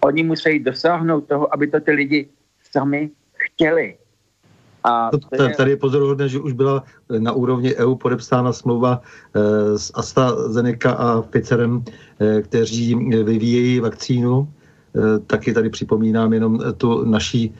Oni 0.00 0.22
musí 0.22 0.58
dosáhnout 0.58 1.28
toho, 1.28 1.54
aby 1.54 1.66
to 1.66 1.80
ty 1.80 1.92
lidi 1.92 2.28
sami 2.72 3.10
chtěli. 3.34 3.96
A 4.84 5.10
je... 5.32 5.54
Tady 5.56 5.70
je 5.70 5.76
pozoruhodné, 5.76 6.28
že 6.28 6.40
už 6.40 6.52
byla 6.52 6.84
na 7.18 7.32
úrovni 7.32 7.74
EU 7.74 7.94
podepsána 7.94 8.52
smlouva 8.52 9.00
eh, 9.34 9.78
s 9.78 9.92
AstraZeneca 9.94 10.90
a 10.92 11.22
Pfizerem, 11.22 11.84
eh, 12.20 12.42
kteří 12.42 12.94
vyvíjejí 13.24 13.80
vakcínu. 13.80 14.48
Eh, 14.96 15.18
taky 15.18 15.52
tady 15.52 15.70
připomínám 15.70 16.32
jenom 16.32 16.58
tu 16.76 17.04
naší 17.04 17.54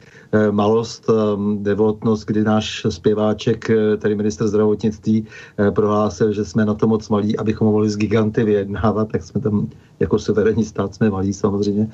malost, 0.50 1.10
devotnost, 1.58 2.24
kdy 2.24 2.44
náš 2.44 2.86
zpěváček, 2.88 3.70
tady 3.98 4.14
minister 4.14 4.48
zdravotnictví, 4.48 5.26
prohlásil, 5.74 6.32
že 6.32 6.44
jsme 6.44 6.64
na 6.64 6.74
to 6.74 6.86
moc 6.86 7.08
malí, 7.08 7.38
abychom 7.38 7.68
mohli 7.68 7.90
s 7.90 7.96
giganty 7.96 8.44
vyjednávat, 8.44 9.12
tak 9.12 9.22
jsme 9.22 9.40
tam 9.40 9.68
jako 10.00 10.18
suverénní 10.18 10.64
stát 10.64 10.94
jsme 10.94 11.10
malí 11.10 11.32
samozřejmě. 11.32 11.88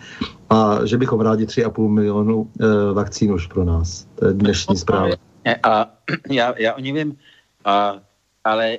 A 0.50 0.84
že 0.84 0.98
bychom 0.98 1.20
rádi 1.20 1.44
3,5 1.44 1.88
milionu 1.88 2.50
vakcín 2.92 3.32
už 3.32 3.46
pro 3.46 3.64
nás. 3.64 4.06
To 4.14 4.26
je 4.26 4.32
dnešní 4.32 4.76
zpráva. 4.76 5.14
A 5.62 5.92
já, 6.30 6.54
já 6.58 6.74
o 6.74 6.80
ní 6.80 6.92
vím, 6.92 7.16
a, 7.64 8.00
ale 8.44 8.78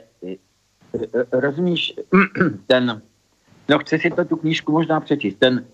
rozumíš, 1.31 1.93
ten, 2.67 3.01
no 3.69 3.79
chce 3.79 3.99
si 3.99 4.09
to 4.09 4.25
tu 4.25 4.35
knížku 4.35 4.71
možná 4.71 4.99
přečíst, 4.99 5.35
ten, 5.39 5.65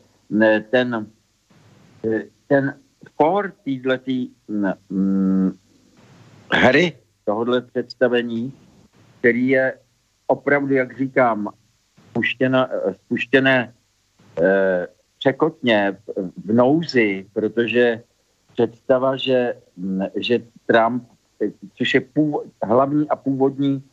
ten, 0.72 1.07
ten 2.47 2.73
for 3.17 3.53
týhletý 3.63 4.30
mm, 4.89 5.51
hry, 6.51 6.97
tohohle 7.25 7.61
představení, 7.61 8.53
který 9.19 9.47
je 9.47 9.73
opravdu, 10.27 10.73
jak 10.73 10.97
říkám, 10.97 11.49
spuštěna, 12.09 12.69
spuštěné 12.93 13.73
eh, 14.41 14.88
překotně 15.19 15.97
v 16.45 16.53
nouzi, 16.53 17.25
protože 17.34 18.03
představa, 18.53 19.15
že, 19.17 19.53
že 20.15 20.39
Trump, 20.65 21.03
což 21.77 21.93
je 21.93 22.01
původ, 22.01 22.43
hlavní 22.63 23.09
a 23.09 23.15
původní 23.15 23.84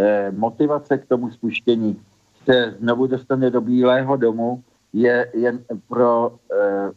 eh, 0.00 0.30
motivace 0.30 0.98
k 0.98 1.06
tomu 1.06 1.30
spuštění, 1.30 2.00
se 2.44 2.74
znovu 2.78 3.06
dostane 3.06 3.50
do 3.50 3.60
Bílého 3.60 4.16
domu, 4.16 4.64
je 5.00 5.30
jen 5.34 5.64
pro, 5.88 6.38
eh, 6.52 6.90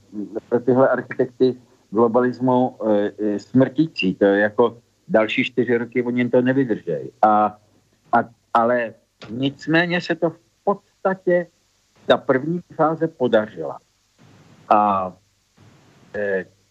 pro 0.49 0.59
tyhle 0.59 0.89
architekty 0.89 1.55
globalismu 1.89 2.77
eh, 2.87 3.39
smrtící. 3.39 4.15
To 4.15 4.25
je 4.25 4.39
jako 4.39 4.77
další 5.07 5.43
čtyři 5.43 5.77
roky, 5.77 6.03
oni 6.03 6.29
to 6.29 6.41
nevydržejí. 6.41 7.11
A, 7.21 7.57
a, 8.11 8.17
ale 8.53 8.93
nicméně 9.29 10.01
se 10.01 10.15
to 10.15 10.29
v 10.29 10.39
podstatě 10.63 11.47
ta 12.05 12.17
první 12.17 12.61
fáze 12.75 13.07
podařila. 13.07 13.79
A 14.69 15.13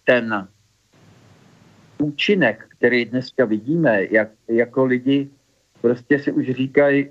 ten 0.05 0.49
účinek, 1.99 2.67
který 2.69 3.05
dneska 3.05 3.45
vidíme, 3.45 4.05
jak, 4.11 4.29
jako 4.49 4.85
lidi 4.85 5.31
prostě 5.81 6.19
si 6.19 6.33
už 6.33 6.51
říkají, 6.51 7.09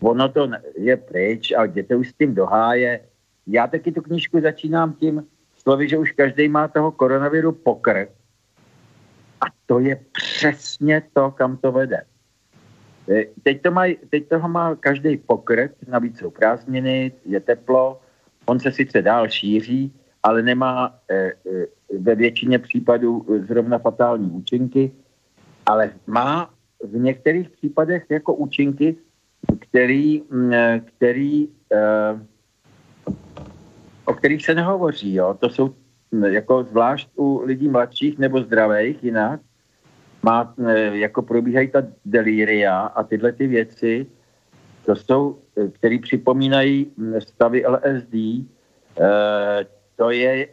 ono 0.00 0.28
to 0.28 0.50
je 0.76 0.96
pryč 0.96 1.52
a 1.52 1.64
jděte 1.64 1.96
už 1.96 2.08
s 2.08 2.12
tím 2.12 2.34
do 2.34 2.46
háje. 2.46 3.00
Já 3.46 3.66
taky 3.66 3.92
tu 3.92 4.02
knížku 4.02 4.40
začínám 4.40 4.92
tím 4.92 5.26
slovy, 5.56 5.88
že 5.88 5.98
už 5.98 6.12
každý 6.12 6.48
má 6.48 6.68
toho 6.68 6.92
koronaviru 6.92 7.52
pokrk. 7.52 8.10
A 9.40 9.44
to 9.66 9.78
je 9.78 10.00
přesně 10.12 11.02
to, 11.12 11.30
kam 11.30 11.56
to 11.56 11.72
vede. 11.72 12.02
Eh, 13.10 13.24
teď, 13.42 13.62
to 13.62 13.70
maj, 13.70 13.96
teď 14.10 14.28
toho 14.28 14.48
má 14.48 14.74
každý 14.74 15.16
pokrt, 15.16 15.72
navíc 15.88 16.18
jsou 16.18 16.30
prázdniny, 16.30 17.12
je 17.24 17.40
teplo, 17.40 18.00
on 18.46 18.60
se 18.60 18.72
sice 18.72 19.02
dál 19.02 19.28
šíří, 19.28 19.92
ale 20.22 20.42
nemá 20.42 20.98
e, 21.10 21.14
e, 21.16 21.32
ve 21.98 22.14
většině 22.14 22.58
případů 22.58 23.26
zrovna 23.48 23.78
fatální 23.78 24.30
účinky, 24.30 24.92
ale 25.66 25.92
má 26.06 26.54
v 26.84 26.96
některých 26.96 27.50
případech 27.50 28.06
jako 28.08 28.34
účinky, 28.34 28.96
který, 29.58 30.22
který 30.84 31.48
e, 31.72 31.78
o 34.04 34.14
kterých 34.14 34.44
se 34.44 34.54
nehovoří. 34.54 35.14
Jo? 35.14 35.36
To 35.40 35.50
jsou 35.50 35.74
jako 36.26 36.64
zvlášť 36.64 37.08
u 37.16 37.42
lidí 37.44 37.68
mladších 37.68 38.18
nebo 38.18 38.42
zdravých 38.42 39.04
jinak, 39.04 39.40
má, 40.22 40.54
jako 40.92 41.22
probíhají 41.22 41.68
ta 41.68 41.82
delíria 42.04 42.80
a 42.80 43.02
tyhle 43.02 43.32
ty 43.32 43.46
věci, 43.46 44.06
to 44.86 44.96
jsou, 44.96 45.38
které 45.72 45.98
připomínají 45.98 46.92
stavy 47.18 47.64
LSD, 47.66 48.14
e, 48.14 48.44
to 49.96 50.10
je, 50.10 50.48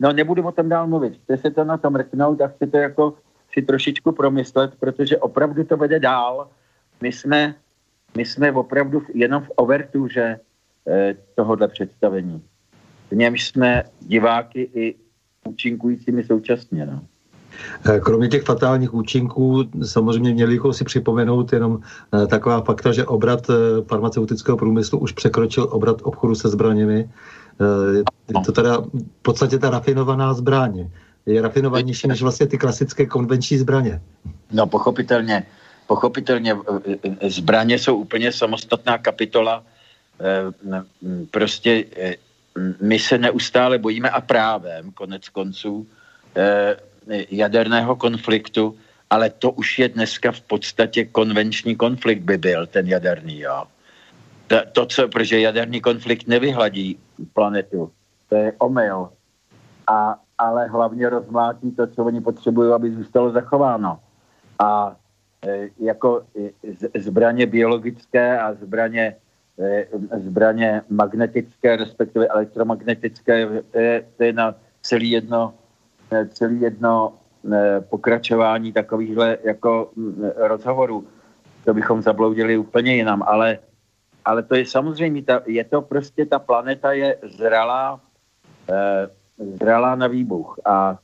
no 0.00 0.12
nebudu 0.12 0.46
o 0.46 0.52
tom 0.52 0.68
dál 0.68 0.86
mluvit, 0.86 1.20
chce 1.22 1.36
se 1.36 1.50
to 1.50 1.64
na 1.64 1.76
tom 1.76 1.92
mrknout 1.92 2.40
a 2.40 2.48
chce 2.48 2.66
to 2.66 2.76
jako 2.76 3.14
si 3.52 3.62
trošičku 3.62 4.12
promyslet, 4.12 4.74
protože 4.80 5.18
opravdu 5.18 5.64
to 5.64 5.76
vede 5.76 6.00
dál. 6.00 6.48
My 7.00 7.12
jsme, 7.12 7.54
my 8.16 8.24
jsme 8.24 8.52
opravdu 8.52 9.02
jenom 9.14 9.42
v 9.42 9.50
overtuře 9.56 10.22
e, 10.22 10.40
tohohle 11.34 11.68
představení. 11.68 12.42
V 13.10 13.14
němž 13.14 13.48
jsme 13.48 13.84
diváky 14.00 14.70
i 14.74 14.94
účinkujícími 15.48 16.24
současně. 16.24 16.86
No. 16.86 17.02
Eh, 17.84 18.00
kromě 18.00 18.28
těch 18.28 18.42
fatálních 18.42 18.94
účinků 18.94 19.64
samozřejmě 19.84 20.34
měli 20.34 20.54
bychom 20.54 20.72
si 20.72 20.84
připomenout 20.84 21.52
jenom 21.52 21.80
eh, 22.14 22.26
taková 22.26 22.60
fakta, 22.60 22.92
že 22.92 23.06
obrat 23.06 23.50
eh, 23.50 23.82
farmaceutického 23.88 24.56
průmyslu 24.56 24.98
už 24.98 25.12
překročil 25.12 25.68
obrat 25.70 25.96
obchodu 26.02 26.34
se 26.34 26.48
zbraněmi. 26.48 27.10
Je 28.28 28.34
to 28.44 28.52
teda 28.52 28.80
v 28.80 29.22
podstatě 29.22 29.58
ta 29.58 29.70
rafinovaná 29.70 30.34
zbraně. 30.34 30.90
Je 31.26 31.42
rafinovanější 31.42 32.08
než 32.08 32.22
vlastně 32.22 32.46
ty 32.46 32.58
klasické 32.58 33.06
konvenční 33.06 33.58
zbraně. 33.58 34.00
No 34.52 34.66
pochopitelně. 34.66 35.46
Pochopitelně 35.86 36.56
zbraně 37.28 37.78
jsou 37.78 37.96
úplně 37.96 38.32
samostatná 38.32 38.98
kapitola. 38.98 39.64
Prostě 41.30 41.84
my 42.80 42.98
se 42.98 43.18
neustále 43.18 43.78
bojíme 43.78 44.10
a 44.10 44.20
právem 44.20 44.92
konec 44.92 45.28
konců 45.28 45.86
jaderného 47.30 47.96
konfliktu, 47.96 48.76
ale 49.10 49.30
to 49.30 49.50
už 49.50 49.78
je 49.78 49.88
dneska 49.88 50.32
v 50.32 50.40
podstatě 50.40 51.04
konvenční 51.04 51.76
konflikt 51.76 52.22
by 52.22 52.38
byl, 52.38 52.66
ten 52.66 52.88
jaderný, 52.88 53.40
jo. 53.40 53.64
To, 54.46 54.56
to 54.72 54.86
co, 54.86 55.08
protože 55.08 55.40
jaderný 55.40 55.80
konflikt 55.80 56.28
nevyhladí 56.28 56.98
planetu, 57.32 57.92
to 58.28 58.34
je 58.34 58.52
omyl. 58.58 59.08
A, 59.86 60.20
ale 60.38 60.66
hlavně 60.66 61.08
rozmlátí 61.08 61.72
to, 61.72 61.86
co 61.86 62.04
oni 62.04 62.20
potřebují, 62.20 62.72
aby 62.72 62.90
zůstalo 62.90 63.30
zachováno. 63.30 64.00
A 64.58 64.96
e, 65.46 65.68
jako 65.78 66.22
e, 66.94 67.00
zbraně 67.00 67.46
biologické 67.46 68.40
a 68.40 68.54
zbraně, 68.54 69.16
zbraně 70.16 70.82
magnetické, 70.88 71.76
respektive 71.76 72.26
elektromagnetické, 72.26 73.62
to 73.70 73.78
je, 73.78 74.04
to 74.16 74.24
je 74.24 74.32
na 74.32 74.54
celý 74.82 75.10
jedno 75.10 75.54
celý 76.28 76.60
jedno 76.60 77.12
pokračování 77.80 78.72
takovýchhle 78.72 79.38
jako 79.44 79.90
rozhovorů. 80.36 81.06
To 81.64 81.74
bychom 81.74 82.02
zabloudili 82.02 82.58
úplně 82.58 82.94
jinam, 82.94 83.22
ale, 83.22 83.58
ale 84.24 84.42
to 84.42 84.54
je 84.54 84.66
samozřejmě, 84.66 85.22
ta, 85.22 85.42
je 85.46 85.64
to 85.64 85.82
prostě, 85.82 86.26
ta 86.26 86.38
planeta 86.38 86.92
je 86.92 87.16
zralá, 87.22 88.00
eh, 88.70 89.08
zralá 89.38 89.94
na 89.94 90.06
výbuch 90.06 90.60
a 90.64 90.98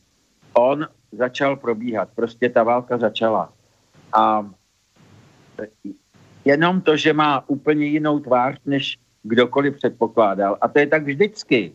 on 0.53 0.87
začal 1.13 1.57
probíhat, 1.57 2.09
prostě 2.15 2.49
ta 2.49 2.63
válka 2.63 2.99
začala. 2.99 3.53
A 4.13 4.51
jenom 6.49 6.81
to, 6.81 6.97
že 6.97 7.13
má 7.13 7.45
úplně 7.49 7.87
jinou 7.87 8.19
tvář, 8.21 8.57
než 8.67 8.99
kdokoliv 9.23 9.77
předpokládal. 9.77 10.57
A 10.61 10.69
to 10.69 10.79
je 10.79 10.87
tak 10.87 11.05
vždycky. 11.05 11.73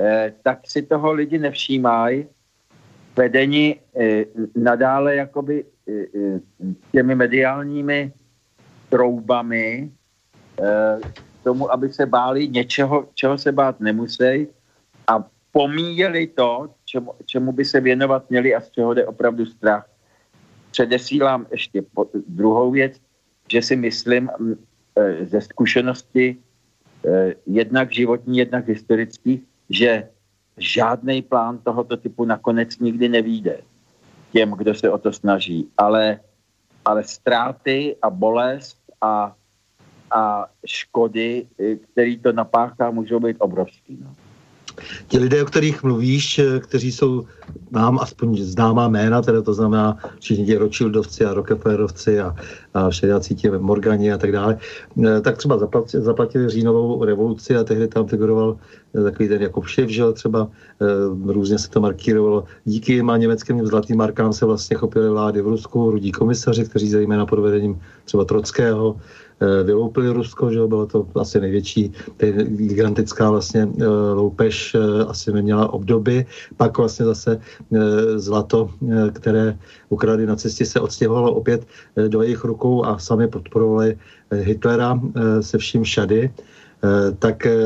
Eh, 0.00 0.32
tak 0.42 0.58
si 0.68 0.82
toho 0.82 1.12
lidi 1.12 1.38
nevšímají. 1.38 2.26
Vedení 3.16 3.80
eh, 3.96 4.24
nadále 4.54 5.16
jakoby 5.16 5.64
eh, 5.88 6.40
těmi 6.92 7.14
mediálními 7.14 8.12
troubami 8.88 9.90
tomu, 11.42 11.72
aby 11.72 11.90
se 11.90 12.06
báli 12.06 12.48
něčeho, 12.48 13.08
čeho 13.14 13.38
se 13.38 13.52
bát 13.52 13.80
nemusí 13.80 14.46
a 15.10 15.24
pomíjeli 15.52 16.26
to, 16.26 16.70
čemu, 16.84 17.12
čemu 17.26 17.52
by 17.52 17.64
se 17.64 17.80
věnovat 17.80 18.30
měli 18.30 18.54
a 18.54 18.60
z 18.60 18.70
čeho 18.70 18.94
jde 18.94 19.06
opravdu 19.06 19.46
strach. 19.46 19.90
Předesílám 20.70 21.46
ještě 21.50 21.82
po, 21.82 22.06
druhou 22.14 22.70
věc, 22.70 23.00
že 23.48 23.62
si 23.62 23.76
myslím 23.76 24.30
ze 25.22 25.40
zkušenosti 25.40 26.36
jednak 27.46 27.92
životní, 27.92 28.38
jednak 28.38 28.68
historických, 28.68 29.42
že 29.70 30.08
žádný 30.56 31.22
plán 31.22 31.58
tohoto 31.58 31.96
typu 31.96 32.24
nakonec 32.24 32.78
nikdy 32.78 33.08
nevíde 33.08 33.60
těm, 34.32 34.50
kdo 34.50 34.74
se 34.74 34.90
o 34.90 34.98
to 34.98 35.12
snaží. 35.12 35.68
Ale, 35.78 36.20
ale 36.84 37.04
ztráty 37.04 37.96
a 38.02 38.10
bolest 38.10 38.78
a, 39.00 39.34
a 40.10 40.46
škody, 40.66 41.46
které 41.92 42.16
to 42.22 42.32
napáchá, 42.32 42.90
můžou 42.90 43.20
být 43.20 43.36
obrovský. 43.38 43.98
No. 44.02 44.14
Ti 45.08 45.18
lidé, 45.18 45.42
o 45.42 45.46
kterých 45.46 45.82
mluvíš, 45.82 46.38
eh, 46.38 46.60
kteří 46.60 46.92
jsou 46.92 47.26
nám 47.70 47.98
aspoň 47.98 48.36
známá 48.36 48.88
jména, 48.88 49.22
teda 49.22 49.42
to 49.42 49.54
znamená 49.54 49.96
všichni 50.20 50.46
ti 50.46 50.56
Rothschildovci 50.56 51.24
a 51.24 51.34
Rockefellerovci 51.34 52.20
a, 52.20 52.34
a 52.74 52.90
všelijací 52.90 53.34
ti 53.34 53.50
Morgani 53.50 54.12
a 54.12 54.18
tak 54.18 54.32
dále, 54.32 54.58
eh, 55.04 55.20
tak 55.20 55.36
třeba 55.38 55.58
zaplatili, 55.58 56.02
zaplatili 56.02 56.48
říjnovou 56.48 57.04
revoluci 57.04 57.56
a 57.56 57.64
tehdy 57.64 57.88
tam 57.88 58.06
figuroval 58.06 58.56
eh, 58.94 59.02
takový 59.02 59.28
ten 59.28 59.42
jako 59.42 59.62
Šev, 59.62 59.88
že 59.90 60.02
třeba 60.12 60.48
různě 61.26 61.58
se 61.58 61.70
to 61.70 61.80
markírovalo. 61.80 62.44
Díky 62.64 63.00
a 63.00 63.16
německým 63.16 63.66
zlatým 63.66 63.96
markám 63.96 64.32
se 64.32 64.46
vlastně 64.46 64.76
chopili 64.76 65.08
vlády 65.08 65.42
v 65.42 65.46
Rusku, 65.48 65.90
rudí 65.90 66.12
komisaři, 66.12 66.64
kteří 66.64 66.88
zejména 66.90 67.26
pod 67.26 67.38
vedením 67.38 67.80
třeba 68.04 68.24
Trockého 68.24 68.96
vyloupili 69.64 70.08
Rusko, 70.08 70.52
že 70.52 70.66
bylo 70.66 70.86
to 70.86 71.06
asi 71.14 71.40
největší, 71.40 71.92
gigantická 72.46 73.30
vlastně 73.30 73.68
eh, 73.80 73.86
loupež 74.14 74.74
eh, 74.74 75.04
asi 75.04 75.32
neměla 75.32 75.72
obdoby. 75.72 76.26
Pak 76.56 76.78
vlastně 76.78 77.06
zase 77.06 77.40
zlato, 78.16 78.70
které 79.12 79.58
ukradli 79.88 80.26
na 80.26 80.36
cestě, 80.36 80.66
se 80.66 80.80
odstěhovalo 80.80 81.32
opět 81.34 81.66
do 82.08 82.22
jejich 82.22 82.44
rukou 82.44 82.84
a 82.84 82.98
sami 82.98 83.28
podporovali 83.28 83.98
Hitlera 84.30 85.00
se 85.40 85.58
vším 85.58 85.84
šady. 85.84 86.30
Eh, 86.84 87.12
tak 87.18 87.46
eh, 87.46 87.56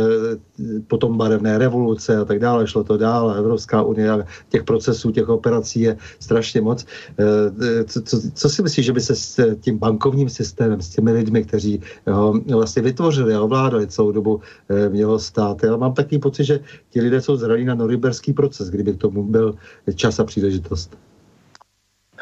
potom 0.86 1.19
barevné 1.19 1.59
revoluce 1.59 2.16
a 2.16 2.24
tak 2.24 2.39
dále, 2.39 2.66
šlo 2.66 2.85
to 2.85 2.97
dál, 2.97 3.31
Evropská 3.31 3.82
unie, 3.82 4.24
těch 4.49 4.65
procesů, 4.65 5.11
těch 5.11 5.28
operací 5.28 5.81
je 5.81 5.97
strašně 6.20 6.61
moc. 6.61 6.86
Eh, 7.19 7.85
co, 7.85 8.03
co, 8.03 8.16
co 8.35 8.49
si 8.49 8.62
myslíš, 8.62 8.86
že 8.86 8.93
by 8.93 9.01
se 9.01 9.15
s 9.15 9.57
tím 9.61 9.78
bankovním 9.78 10.28
systémem, 10.28 10.81
s 10.81 10.89
těmi 10.89 11.12
lidmi, 11.12 11.45
kteří 11.45 11.81
ho 12.07 12.35
vlastně 12.55 12.82
vytvořili 12.82 13.35
a 13.35 13.43
ovládali 13.43 13.86
celou 13.86 14.12
dobu, 14.12 14.40
mělo 14.89 15.19
stát? 15.19 15.62
Já 15.62 15.77
mám 15.77 15.95
takový 15.95 16.19
pocit, 16.19 16.45
že 16.45 16.61
ti 16.90 17.01
lidé 17.01 17.20
jsou 17.20 17.36
zralí 17.36 17.65
na 17.65 17.74
norimberský 17.74 18.32
proces, 18.32 18.70
kdyby 18.70 18.93
k 18.93 19.01
tomu 19.01 19.24
byl 19.24 19.55
čas 19.95 20.20
a 20.20 20.24
příležitost. 20.24 21.07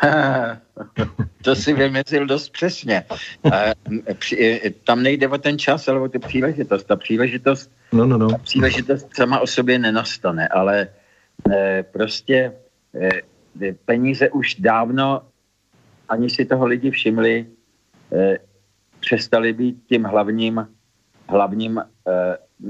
to 1.43 1.55
si 1.55 1.73
vymezil 1.73 2.27
dost 2.27 2.49
přesně. 2.49 3.05
Tam 4.85 5.03
nejde 5.03 5.29
o 5.29 5.39
ten 5.39 5.59
čas, 5.59 5.89
ale 5.89 6.01
o 6.01 6.09
tu 6.09 6.19
příležitost. 6.19 6.85
Ta 6.85 6.97
příležitost, 6.97 7.71
no, 7.93 8.07
no, 8.07 8.19
no. 8.19 8.29
Ta 8.31 8.39
příležitost 8.39 9.17
sama 9.17 9.41
o 9.41 9.47
sobě 9.47 9.79
nenastane, 9.79 10.49
ale 10.49 10.89
eh, 11.51 11.85
prostě 11.93 12.53
peníze 13.85 14.31
už 14.31 14.55
dávno, 14.55 15.23
ani 16.09 16.31
si 16.31 16.45
toho 16.45 16.67
lidi 16.67 16.91
všimli, 16.91 17.47
přestali 19.01 19.53
být 19.53 19.83
tím 19.89 20.05
hlavním, 20.05 20.69
hlavním 21.29 21.83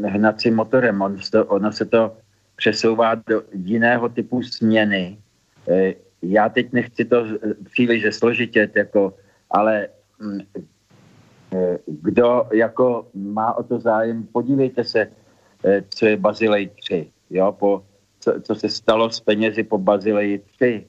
hnacím 0.05 0.55
motorem. 0.55 1.03
On 1.03 1.19
to, 1.31 1.47
ono 1.47 1.73
se 1.73 1.85
to 1.85 2.17
přesouvá 2.57 3.15
do 3.15 3.43
jiného 3.53 4.09
typu 4.09 4.43
směny 4.43 5.19
já 6.29 6.49
teď 6.49 6.73
nechci 6.73 7.05
to 7.05 7.25
příliš 7.73 8.03
zesložitět, 8.03 8.77
jako, 8.77 9.15
ale 9.51 9.89
mm, 10.21 10.41
eh, 11.55 11.79
kdo 11.87 12.49
jako 12.53 13.07
má 13.15 13.55
o 13.59 13.63
to 13.63 13.81
zájem, 13.81 14.27
podívejte 14.33 14.85
se, 14.85 15.09
eh, 15.65 15.83
co 15.89 16.07
je 16.07 16.17
Bazilej 16.17 16.71
3, 16.81 17.11
jo, 17.31 17.53
po, 17.53 17.83
co, 18.21 18.33
co 18.43 18.55
se 18.55 18.69
stalo 18.69 19.11
s 19.11 19.21
penězi 19.21 19.63
po 19.63 19.79
Bazileji 19.79 20.39
3. 20.39 20.87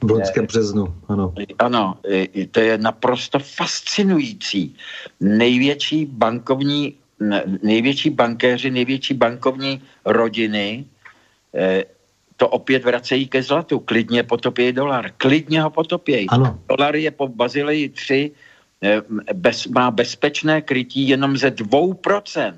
V 0.00 0.10
loňském 0.10 0.46
březnu, 0.46 0.94
ano. 1.08 1.34
Ano, 1.58 1.94
to 2.50 2.60
je 2.60 2.78
naprosto 2.78 3.38
fascinující. 3.38 4.76
Největší 5.20 6.06
bankovní, 6.06 6.94
největší 7.62 8.10
bankéři, 8.10 8.70
největší 8.70 9.14
bankovní 9.14 9.82
rodiny 10.04 10.84
eh, 11.54 11.84
to 12.38 12.48
opět 12.48 12.84
vracejí 12.84 13.28
ke 13.28 13.42
zlatu. 13.42 13.78
Klidně 13.78 14.22
potopějí 14.22 14.72
dolar. 14.72 15.10
Klidně 15.16 15.62
ho 15.62 15.70
potopějí. 15.70 16.28
Ano. 16.28 16.58
Dolar 16.68 16.96
je 16.96 17.10
po 17.10 17.28
Bazileji 17.28 17.88
3, 17.88 18.30
eh, 18.82 19.02
bez, 19.34 19.66
má 19.66 19.90
bezpečné 19.90 20.62
krytí 20.62 21.08
jenom 21.08 21.36
ze 21.36 21.50
2%. 21.50 22.54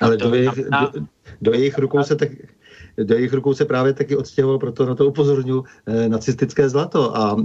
Ale 0.00 0.16
do 0.16 0.34
jejich, 0.34 0.56
do, 0.80 0.92
do 1.40 1.52
jejich 1.52 1.78
rukou 1.78 2.02
se 2.02 2.16
tak, 2.16 2.28
do 2.96 3.14
jejich 3.14 3.32
rukou 3.32 3.54
se 3.54 3.64
právě 3.64 3.92
taky 3.92 4.16
odstěhoval, 4.16 4.58
proto 4.58 4.86
na 4.86 4.94
to 4.94 5.06
upozorňuji, 5.06 5.64
eh, 5.86 6.08
nacistické 6.08 6.68
zlato 6.68 7.16
a 7.16 7.36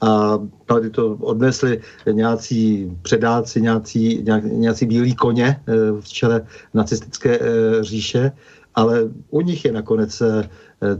a 0.00 0.38
tady 0.66 0.90
to 0.90 1.14
odnesli 1.14 1.80
nějací 2.12 2.92
předáci, 3.02 3.60
nějací, 3.60 4.24
nějací 4.42 4.86
bílí 4.86 5.14
koně 5.14 5.46
eh, 5.46 5.72
v 6.00 6.08
čele 6.08 6.46
nacistické 6.74 7.38
eh, 7.38 7.84
říše, 7.84 8.32
ale 8.78 9.10
u 9.30 9.40
nich 9.40 9.64
je 9.64 9.72
nakonec, 9.72 10.22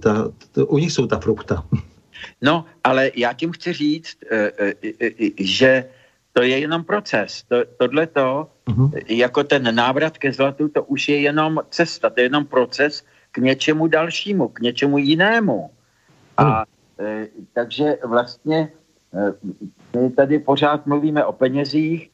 ta, 0.02 0.12
u 0.66 0.78
nich 0.78 0.92
jsou 0.92 1.06
ta 1.06 1.18
frukta. 1.18 1.62
No, 2.42 2.64
ale 2.84 3.10
já 3.14 3.32
tím 3.32 3.52
chci 3.52 3.72
říct, 3.72 4.16
že 5.38 5.84
to 6.32 6.42
je 6.42 6.58
jenom 6.58 6.84
proces. 6.84 7.42
To, 7.42 7.56
tohle 7.78 8.06
to, 8.06 8.50
uh-huh. 8.66 8.90
jako 9.06 9.44
ten 9.44 9.74
návrat 9.74 10.18
ke 10.18 10.32
zlatu, 10.32 10.68
to 10.68 10.84
už 10.84 11.08
je 11.08 11.20
jenom 11.20 11.62
cesta, 11.70 12.10
to 12.10 12.20
je 12.20 12.26
jenom 12.26 12.46
proces, 12.46 13.06
k 13.30 13.38
něčemu 13.38 13.86
dalšímu, 13.86 14.48
k 14.48 14.60
něčemu 14.60 14.98
jinému. 14.98 15.70
A 16.36 16.64
e, 16.98 17.26
takže 17.52 17.98
vlastně 18.04 18.68
my 19.96 20.10
tady 20.10 20.38
pořád 20.38 20.86
mluvíme 20.86 21.24
o 21.24 21.32
penězích 21.32 22.10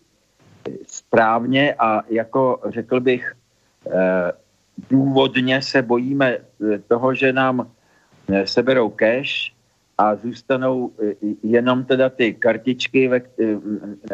správně 0.87 1.75
a 1.75 2.03
jako 2.09 2.61
řekl 2.69 3.01
bych, 3.01 3.35
důvodně 4.91 5.63
se 5.63 5.83
bojíme 5.83 6.31
e, 6.31 6.43
toho, 6.89 7.15
že 7.15 7.33
nám 7.33 7.71
e, 8.29 8.47
seberou 8.47 8.91
cash 8.91 9.53
a 9.99 10.17
zůstanou 10.17 10.93
e, 11.03 11.15
jenom 11.43 11.85
teda 11.85 12.09
ty 12.09 12.35
kartičky, 12.35 13.11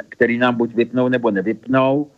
které 0.09 0.37
nám 0.37 0.55
buď 0.55 0.75
vypnou 0.75 1.09
nebo 1.09 1.31
nevypnou, 1.31 2.11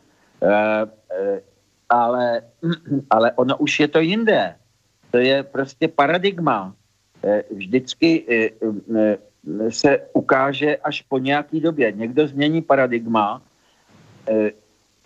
ale, 1.88 2.42
ale 3.10 3.32
ono 3.32 3.56
už 3.56 3.80
je 3.80 3.88
to 3.88 4.00
jinde. 4.00 4.54
To 5.10 5.18
je 5.18 5.42
prostě 5.42 5.88
paradigma. 5.88 6.74
Eh, 7.24 7.42
vždycky 7.50 8.24
eh, 8.28 8.50
eh, 8.96 9.18
se 9.70 9.98
ukáže 10.12 10.76
až 10.76 11.02
po 11.02 11.18
nějaký 11.18 11.60
době. 11.60 11.92
Někdo 11.92 12.28
změní 12.28 12.62
paradigma, 12.62 13.42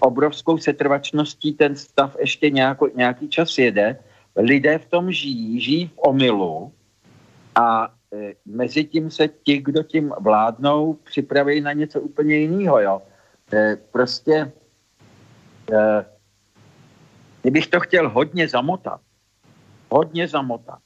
obrovskou 0.00 0.58
setrvačností 0.58 1.52
ten 1.52 1.76
stav 1.76 2.16
ještě 2.20 2.50
nějako, 2.50 2.88
nějaký 2.94 3.28
čas 3.28 3.58
jede, 3.58 3.98
lidé 4.36 4.78
v 4.78 4.86
tom 4.86 5.12
žijí, 5.12 5.60
žijí 5.60 5.86
v 5.86 5.98
omylu 5.98 6.72
a 7.54 7.96
mezi 8.46 8.84
tím 8.84 9.10
se 9.10 9.28
ti, 9.28 9.58
kdo 9.58 9.82
tím 9.82 10.12
vládnou, 10.20 10.94
připraví 10.94 11.60
na 11.60 11.72
něco 11.72 12.00
úplně 12.00 12.36
jiného. 12.36 12.80
Jo. 12.80 13.02
Prostě, 13.92 14.52
kdybych 17.42 17.66
to 17.66 17.80
chtěl 17.80 18.08
hodně 18.08 18.48
zamotat, 18.48 19.00
hodně 19.90 20.28
zamotat, 20.28 20.78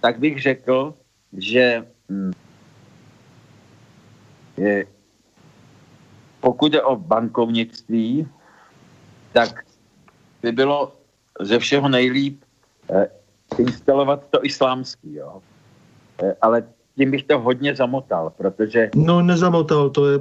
tak 0.00 0.18
bych 0.18 0.42
řekl, 0.42 0.94
že 1.32 1.86
hm, 2.10 2.32
je, 4.56 4.86
pokud 6.46 6.74
je 6.74 6.82
o 6.82 6.96
bankovnictví, 6.96 8.28
tak 9.32 9.66
by 10.42 10.52
bylo 10.52 10.92
ze 11.40 11.58
všeho 11.58 11.88
nejlíp 11.88 12.42
eh, 12.90 13.08
instalovat 13.58 14.30
to 14.30 14.44
islámský, 14.46 15.14
jo. 15.14 15.42
Eh, 16.22 16.36
ale 16.42 16.62
tím 16.96 17.10
bych 17.10 17.22
to 17.22 17.40
hodně 17.40 17.74
zamotal, 17.74 18.32
protože... 18.36 18.90
No 18.94 19.22
nezamotal, 19.22 19.90
to 19.90 20.06
je 20.06 20.18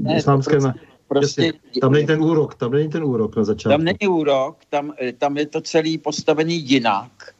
ne, 0.00 0.16
islámské... 0.18 0.56
To 0.56 0.62
prostě, 0.62 0.80
prostě, 1.08 1.42
Jasně, 1.42 1.80
tam 1.80 1.92
není 1.92 2.06
ten 2.06 2.22
úrok, 2.22 2.54
tam 2.54 2.72
není 2.72 2.88
ten 2.88 3.04
úrok 3.04 3.36
na 3.36 3.44
začátku. 3.44 3.74
Tam 3.74 3.84
není 3.84 4.08
úrok, 4.08 4.56
tam, 4.70 4.94
eh, 5.02 5.12
tam 5.12 5.36
je 5.36 5.46
to 5.46 5.60
celý 5.60 5.98
postavený 5.98 6.54
jinak 6.54 7.34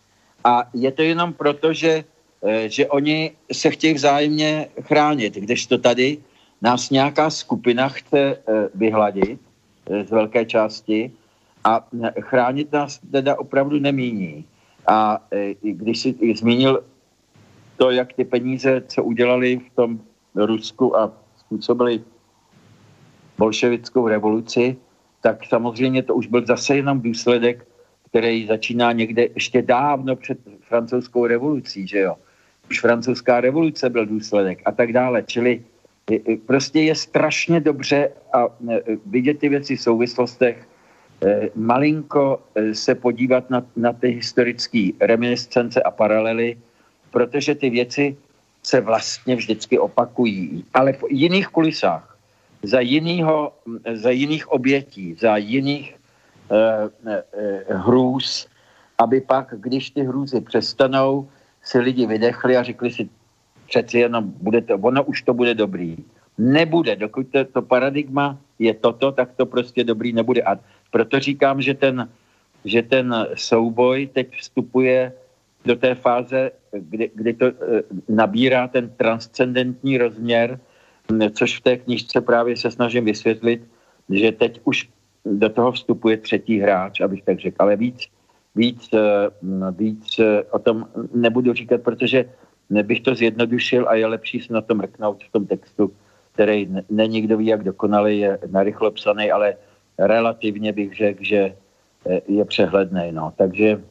a 0.45 0.66
je 0.74 0.90
to 0.93 1.03
jenom 1.03 1.32
proto, 1.32 1.73
že, 1.73 2.05
eh, 2.43 2.69
že 2.69 2.86
oni 2.86 3.31
se 3.53 3.70
chtějí 3.70 3.95
vzájemně 3.95 4.69
chránit, 4.82 5.35
kdežto 5.35 5.78
tady 5.78 6.19
nás 6.63 6.91
nějaká 6.91 7.31
skupina 7.31 7.89
chce 7.89 8.19
eh, 8.19 8.69
vyhladit 8.75 9.41
z 10.07 10.11
velké 10.11 10.45
části 10.45 11.13
a 11.65 11.87
chránit 12.21 12.73
nás 12.73 13.01
teda 13.13 13.39
opravdu 13.39 13.79
nemíní. 13.79 14.45
A 14.87 15.21
když 15.63 15.99
si 15.99 16.15
zmínil 16.37 16.85
to, 17.77 17.91
jak 17.91 18.13
ty 18.13 18.25
peníze, 18.25 18.83
co 18.87 19.05
udělali 19.05 19.57
v 19.59 19.75
tom 19.75 20.01
Rusku 20.35 20.97
a 20.97 21.13
způsobili 21.37 22.01
bolševickou 23.39 24.09
revoluci, 24.09 24.77
tak 25.21 25.45
samozřejmě 25.45 26.03
to 26.03 26.15
už 26.15 26.27
byl 26.27 26.47
zase 26.47 26.77
jenom 26.77 27.01
důsledek, 27.01 27.67
který 28.11 28.47
začíná 28.47 28.93
někde 28.93 29.29
ještě 29.35 29.63
dávno 29.63 30.17
před 30.17 30.39
francouzskou 30.61 31.27
revolucí, 31.27 31.87
že 31.87 31.99
jo. 31.99 32.17
Už 32.71 32.81
francouzská 32.81 33.41
revoluce 33.41 33.91
byl 33.91 34.07
důsledek 34.07 34.63
a 34.65 34.73
tak 34.73 34.93
dále. 34.93 35.23
Čili 35.23 35.65
prostě 36.47 36.81
je 36.81 36.95
strašně 36.95 37.61
dobře 37.61 38.11
a 38.33 38.47
e, 38.47 38.81
vidět 39.07 39.39
ty 39.39 39.49
věci 39.49 39.77
v 39.77 39.81
souvislostech, 39.81 40.69
e, 41.23 41.51
malinko 41.55 42.41
e, 42.55 42.75
se 42.75 42.95
podívat 42.95 43.51
na, 43.51 43.67
na 43.77 43.93
ty 43.93 44.09
historické 44.09 44.91
reminiscence 45.01 45.83
a 45.83 45.91
paralely, 45.91 46.57
protože 47.11 47.55
ty 47.55 47.71
věci 47.71 48.17
se 48.63 48.81
vlastně 48.81 49.37
vždycky 49.37 49.79
opakují, 49.79 50.65
ale 50.75 50.93
v 50.93 51.05
jiných 51.11 51.49
kulisách 51.49 52.19
za, 52.63 52.81
jinýho, 52.81 53.53
za 53.95 54.11
jiných 54.11 54.49
obětí, 54.53 55.15
za 55.15 55.37
jiných 55.37 55.97
eh, 56.51 56.91
eh, 57.07 57.65
hrůz, 57.69 58.49
aby 58.99 59.21
pak, 59.21 59.55
když 59.57 59.91
ty 59.91 60.03
hrůzy 60.03 60.41
přestanou, 60.41 61.29
se 61.63 61.79
lidi 61.79 62.07
vydechli 62.07 62.57
a 62.57 62.63
řekli 62.63 62.91
si, 62.91 63.09
přeci 63.69 63.99
jenom 63.99 64.32
bude 64.40 64.61
to, 64.61 64.74
ono 64.78 65.05
už 65.05 65.23
to 65.23 65.35
bude 65.35 65.55
dobrý. 65.55 65.97
Nebude, 66.39 66.97
dokud 66.97 67.27
to, 67.28 67.45
to 67.45 67.62
paradigma 67.62 68.39
je 68.59 68.74
toto, 68.74 69.12
tak 69.12 69.32
to 69.36 69.47
prostě 69.47 69.85
dobrý 69.85 70.12
nebude. 70.12 70.43
A 70.43 70.59
proto 70.90 71.20
říkám, 71.20 71.62
že 71.62 71.74
ten, 71.74 72.09
že 72.65 72.82
ten 72.82 73.27
souboj 73.35 74.09
teď 74.12 74.36
vstupuje 74.36 75.12
do 75.65 75.77
té 75.77 75.95
fáze, 75.95 76.51
kdy, 76.73 77.11
kdy 77.15 77.32
to 77.35 77.47
e, 77.47 77.53
nabírá 78.09 78.69
ten 78.69 78.90
transcendentní 78.97 79.99
rozměr, 79.99 80.61
což 81.32 81.59
v 81.59 81.62
té 81.62 81.77
knižce 81.77 82.20
právě 82.20 82.57
se 82.57 82.70
snažím 82.70 83.05
vysvětlit, 83.05 83.62
že 84.11 84.32
teď 84.32 84.61
už 84.65 84.89
do 85.24 85.49
toho 85.49 85.73
vstupuje 85.73 86.16
třetí 86.16 86.61
hráč, 86.61 87.01
abych 87.01 87.23
tak 87.23 87.39
řekl, 87.39 87.57
ale 87.59 87.77
víc, 87.77 88.07
víc, 88.55 88.89
eh, 88.95 89.31
víc 89.73 90.19
eh, 90.19 90.43
o 90.51 90.59
tom 90.59 90.86
nebudu 91.15 91.53
říkat, 91.53 91.82
protože 91.82 92.24
nebych 92.70 93.01
to 93.01 93.15
zjednodušil 93.15 93.89
a 93.89 93.95
je 93.95 94.07
lepší 94.07 94.40
se 94.40 94.53
na 94.53 94.61
to 94.61 94.74
mrknout 94.74 95.24
v 95.24 95.32
tom 95.32 95.47
textu, 95.47 95.93
který 96.32 96.69
není 96.90 97.20
kdo 97.20 97.36
ví, 97.36 97.47
jak 97.47 97.65
dokonalý, 97.65 98.19
je 98.19 98.39
narychlo 98.51 98.90
psaný, 98.90 99.31
ale 99.31 99.57
relativně 99.99 100.73
bych 100.73 100.97
řekl, 100.97 101.24
že 101.24 101.57
eh, 102.07 102.20
je 102.28 102.45
přehledný. 102.45 103.12
No. 103.12 103.32
Takže, 103.36 103.82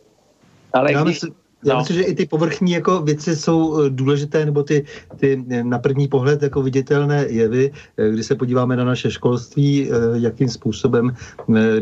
ale 0.74 0.94
Já 0.94 1.04
když, 1.04 1.16
myslím, 1.16 1.36
já 1.66 1.74
no. 1.74 1.80
myslím, 1.80 1.98
že 1.98 2.04
i 2.04 2.16
ty 2.16 2.26
povrchní 2.26 2.72
jako 2.72 3.02
věci 3.02 3.36
jsou 3.36 3.82
eh, 3.82 3.90
důležité, 3.90 4.46
nebo 4.46 4.64
ty, 4.64 4.86
ty 5.18 5.46
eh, 5.50 5.64
na 5.64 5.80
první 5.80 6.08
pohled 6.08 6.44
jako 6.44 6.62
viditelné 6.62 7.26
jevy, 7.30 7.72
eh, 7.98 8.10
kdy 8.10 8.24
se 8.24 8.36
podíváme 8.36 8.76
na 8.76 8.84
naše 8.84 9.12
školství, 9.12 9.90
jakým 10.14 10.50
způsobem 10.50 11.16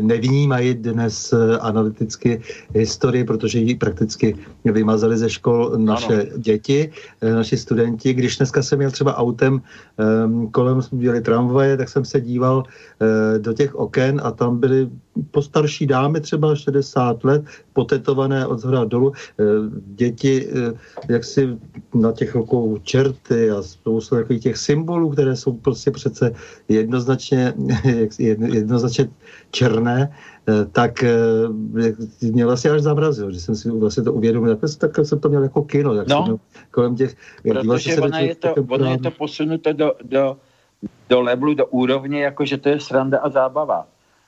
nevnímají 0.00 0.74
dnes 0.74 1.34
analyticky 1.60 2.40
historii, 2.74 3.24
protože 3.24 3.58
ji 3.58 3.74
prakticky 3.74 4.36
vymazali 4.64 5.18
ze 5.18 5.30
škol 5.30 5.72
naše 5.76 6.14
ano. 6.14 6.38
děti, 6.38 6.90
naši 7.22 7.56
studenti. 7.56 8.14
Když 8.14 8.36
dneska 8.36 8.62
jsem 8.62 8.78
měl 8.78 8.90
třeba 8.90 9.16
autem, 9.16 9.62
ehm, 9.98 10.48
kolem 10.50 10.82
jsme 10.82 10.98
měli 10.98 11.20
tramvaje, 11.20 11.76
tak 11.76 11.88
jsem 11.88 12.04
se 12.04 12.20
díval 12.20 12.64
do 13.38 13.52
těch 13.52 13.74
oken 13.74 14.20
a 14.24 14.30
tam 14.30 14.58
byly 14.58 14.88
postarší 15.30 15.86
dámy, 15.86 16.20
třeba 16.20 16.54
60 16.54 17.24
let, 17.24 17.42
potetované 17.72 18.46
od 18.46 18.58
zhora 18.58 18.84
dolů, 18.84 19.12
děti 19.86 20.48
jak 21.08 21.24
si 21.24 21.58
na 21.94 22.12
těch 22.12 22.34
rukou 22.34 22.78
čerty 22.78 23.50
a 23.50 23.62
spoustu 23.62 24.14
takových 24.14 24.42
těch 24.42 24.56
symbolů, 24.56 25.10
které 25.10 25.36
jsou 25.36 25.52
prostě 25.52 25.90
přece 25.90 26.34
jednoznačně, 26.68 27.54
jednoznačně 28.18 29.08
černé, 29.50 30.12
tak 30.72 31.04
mě 32.22 32.44
vlastně 32.46 32.70
až 32.70 32.82
zamrazil, 32.82 33.30
že 33.30 33.40
jsem 33.40 33.54
si 33.54 33.70
vlastně 33.70 34.02
to 34.02 34.12
uvědomil. 34.12 34.56
Tak, 34.56 34.70
tak 34.78 35.06
jsem 35.06 35.20
to 35.20 35.28
měl 35.28 35.42
jako 35.42 35.62
kino. 35.62 35.94
Jak 35.94 36.08
no, 36.08 36.26
jsem 36.26 36.36
kolem 36.70 36.96
těch... 36.96 37.16
Protože 37.42 37.96
ono 37.96 38.18
je, 38.18 38.34
to, 38.34 38.54
ono 38.68 38.90
je 38.90 38.98
to 38.98 39.10
posunuto 39.10 39.72
do, 39.72 39.92
do, 40.04 40.36
do 41.08 41.20
levelu, 41.20 41.54
do 41.54 41.66
úrovně, 41.66 42.22
jako 42.22 42.44
že 42.44 42.56
to 42.56 42.68
je 42.68 42.80
sranda 42.80 43.18
a 43.18 43.30
zábava. 43.30 43.86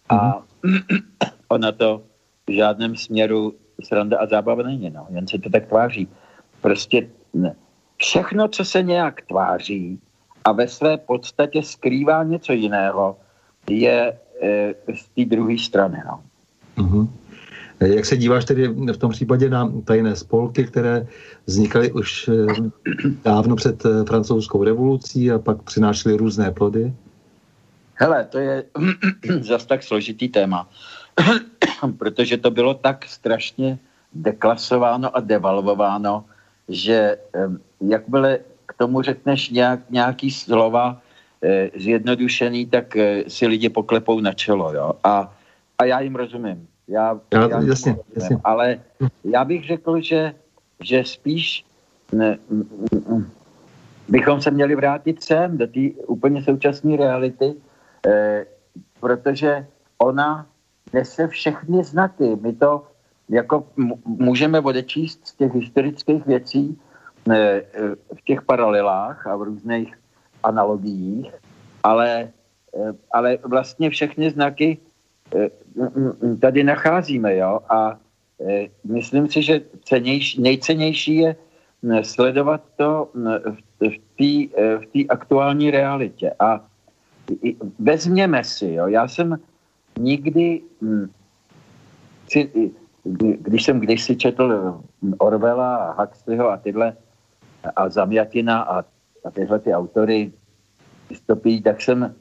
A 0.08 0.16
mm-hmm. 0.16 1.02
ona 1.48 1.72
to 1.72 2.02
v 2.46 2.52
žádném 2.52 2.96
směru 2.96 3.54
sranda 3.84 4.18
a 4.18 4.26
zábava 4.26 4.62
není, 4.62 4.90
no. 4.90 5.06
jen 5.10 5.28
se 5.28 5.38
to 5.38 5.50
tak 5.50 5.66
tváří. 5.66 6.08
Prostě 6.60 7.08
ne. 7.34 7.54
všechno, 7.96 8.48
co 8.48 8.64
se 8.64 8.82
nějak 8.82 9.22
tváří 9.22 10.00
a 10.44 10.52
ve 10.52 10.68
své 10.68 10.96
podstatě 10.96 11.62
skrývá 11.62 12.22
něco 12.22 12.52
jiného, 12.52 13.16
je 13.70 14.18
e, 14.42 14.74
z 14.94 15.08
té 15.08 15.24
druhé 15.24 15.58
strany. 15.58 16.02
No. 16.06 16.20
Mm-hmm. 16.76 17.08
Jak 17.80 18.06
se 18.06 18.16
díváš 18.16 18.44
tedy 18.44 18.68
v 18.68 18.96
tom 18.96 19.10
případě 19.10 19.50
na 19.50 19.72
tajné 19.84 20.16
spolky, 20.16 20.64
které 20.64 21.06
vznikaly 21.46 21.92
už 21.92 22.28
eh, 22.28 22.32
dávno 23.24 23.56
před 23.56 23.86
eh, 23.86 24.04
francouzskou 24.04 24.64
revolucí 24.64 25.30
a 25.30 25.38
pak 25.38 25.62
přinášely 25.62 26.16
různé 26.16 26.50
plody? 26.50 26.94
Hele, 27.94 28.24
to 28.24 28.38
je 28.38 28.64
zas 29.40 29.66
tak 29.66 29.82
složitý 29.82 30.28
téma, 30.28 30.68
protože 31.98 32.36
to 32.36 32.50
bylo 32.50 32.74
tak 32.74 33.04
strašně 33.04 33.78
deklasováno 34.12 35.16
a 35.16 35.20
devalvováno, 35.20 36.24
že 36.68 37.18
jakmile 37.80 38.38
k 38.66 38.72
tomu 38.72 39.02
řekneš 39.02 39.50
nějak, 39.50 39.80
nějaký 39.90 40.30
slova 40.30 41.00
eh, 41.42 41.70
zjednodušený, 41.76 42.66
tak 42.66 42.96
si 43.28 43.46
lidi 43.46 43.68
poklepou 43.68 44.20
na 44.20 44.32
čelo. 44.32 44.74
Jo? 44.74 44.92
A, 45.04 45.34
a 45.78 45.84
já 45.84 46.00
jim 46.00 46.14
rozumím. 46.14 46.68
Já, 46.88 47.20
já, 47.34 47.48
já 47.48 47.60
jasně, 47.60 47.96
jasně. 48.16 48.36
Ale 48.44 48.80
já 49.24 49.44
bych 49.44 49.66
řekl, 49.66 50.00
že, 50.00 50.34
že 50.80 51.04
spíš 51.04 51.64
ne, 52.12 52.38
bychom 54.08 54.42
se 54.42 54.50
měli 54.50 54.74
vrátit 54.74 55.22
sem, 55.22 55.58
do 55.58 55.66
té 55.66 55.80
úplně 56.06 56.42
současné 56.42 56.96
reality, 56.96 57.54
eh, 58.06 58.46
protože 59.00 59.66
ona 59.98 60.46
nese 60.92 61.28
všechny 61.28 61.84
znaky. 61.84 62.36
My 62.40 62.52
to 62.52 62.86
jako 63.28 63.66
můžeme 64.04 64.60
odečíst 64.60 65.26
z 65.26 65.34
těch 65.34 65.54
historických 65.54 66.26
věcí 66.26 66.78
eh, 67.30 67.36
eh, 67.36 67.62
v 68.14 68.20
těch 68.24 68.42
paralelách 68.42 69.26
a 69.26 69.36
v 69.36 69.42
různých 69.42 69.94
analogiích, 70.42 71.32
ale, 71.82 72.28
eh, 72.76 72.92
ale 73.12 73.38
vlastně 73.44 73.90
všechny 73.90 74.30
znaky 74.30 74.78
tady 76.40 76.64
nacházíme. 76.64 77.36
Jo? 77.36 77.60
A 77.68 77.98
myslím 78.84 79.28
si, 79.28 79.42
že 79.42 79.60
cenější, 79.84 80.42
nejcennější 80.42 81.16
je 81.16 81.36
sledovat 82.02 82.64
to 82.76 83.08
v 83.80 84.86
té 84.92 85.00
aktuální 85.08 85.70
realitě. 85.70 86.32
A 86.40 86.64
vezměme 87.78 88.44
si, 88.44 88.72
jo? 88.72 88.86
já 88.88 89.08
jsem 89.08 89.36
nikdy, 89.98 90.62
hm, 90.82 91.06
když 93.38 93.64
jsem 93.64 93.80
kdysi 93.80 94.16
četl 94.16 94.74
Orwella 95.18 95.76
a 95.76 96.02
Huxleyho 96.02 96.50
a 96.50 96.56
tyhle 96.56 96.96
a 97.76 97.88
Zamjatina 97.88 98.62
a, 98.62 98.84
a 99.24 99.30
tyhle 99.32 99.58
ty 99.58 99.74
autory 99.74 100.32
dystopí, 101.08 101.62
tak 101.62 101.80
jsem 101.82 102.14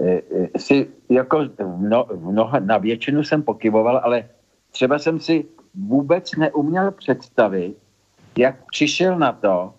Eh, 0.00 0.22
eh, 0.34 0.58
si 0.58 0.88
jako 1.08 1.48
no, 1.78 2.06
mnoha, 2.20 2.58
na 2.58 2.78
většinu 2.78 3.24
jsem 3.24 3.42
pokyvoval, 3.42 4.00
ale 4.04 4.28
třeba 4.70 4.98
jsem 4.98 5.20
si 5.20 5.44
vůbec 5.74 6.36
neuměl 6.36 6.90
představit, 6.90 7.76
jak 8.38 8.66
přišel 8.66 9.18
na 9.18 9.32
to, 9.32 9.74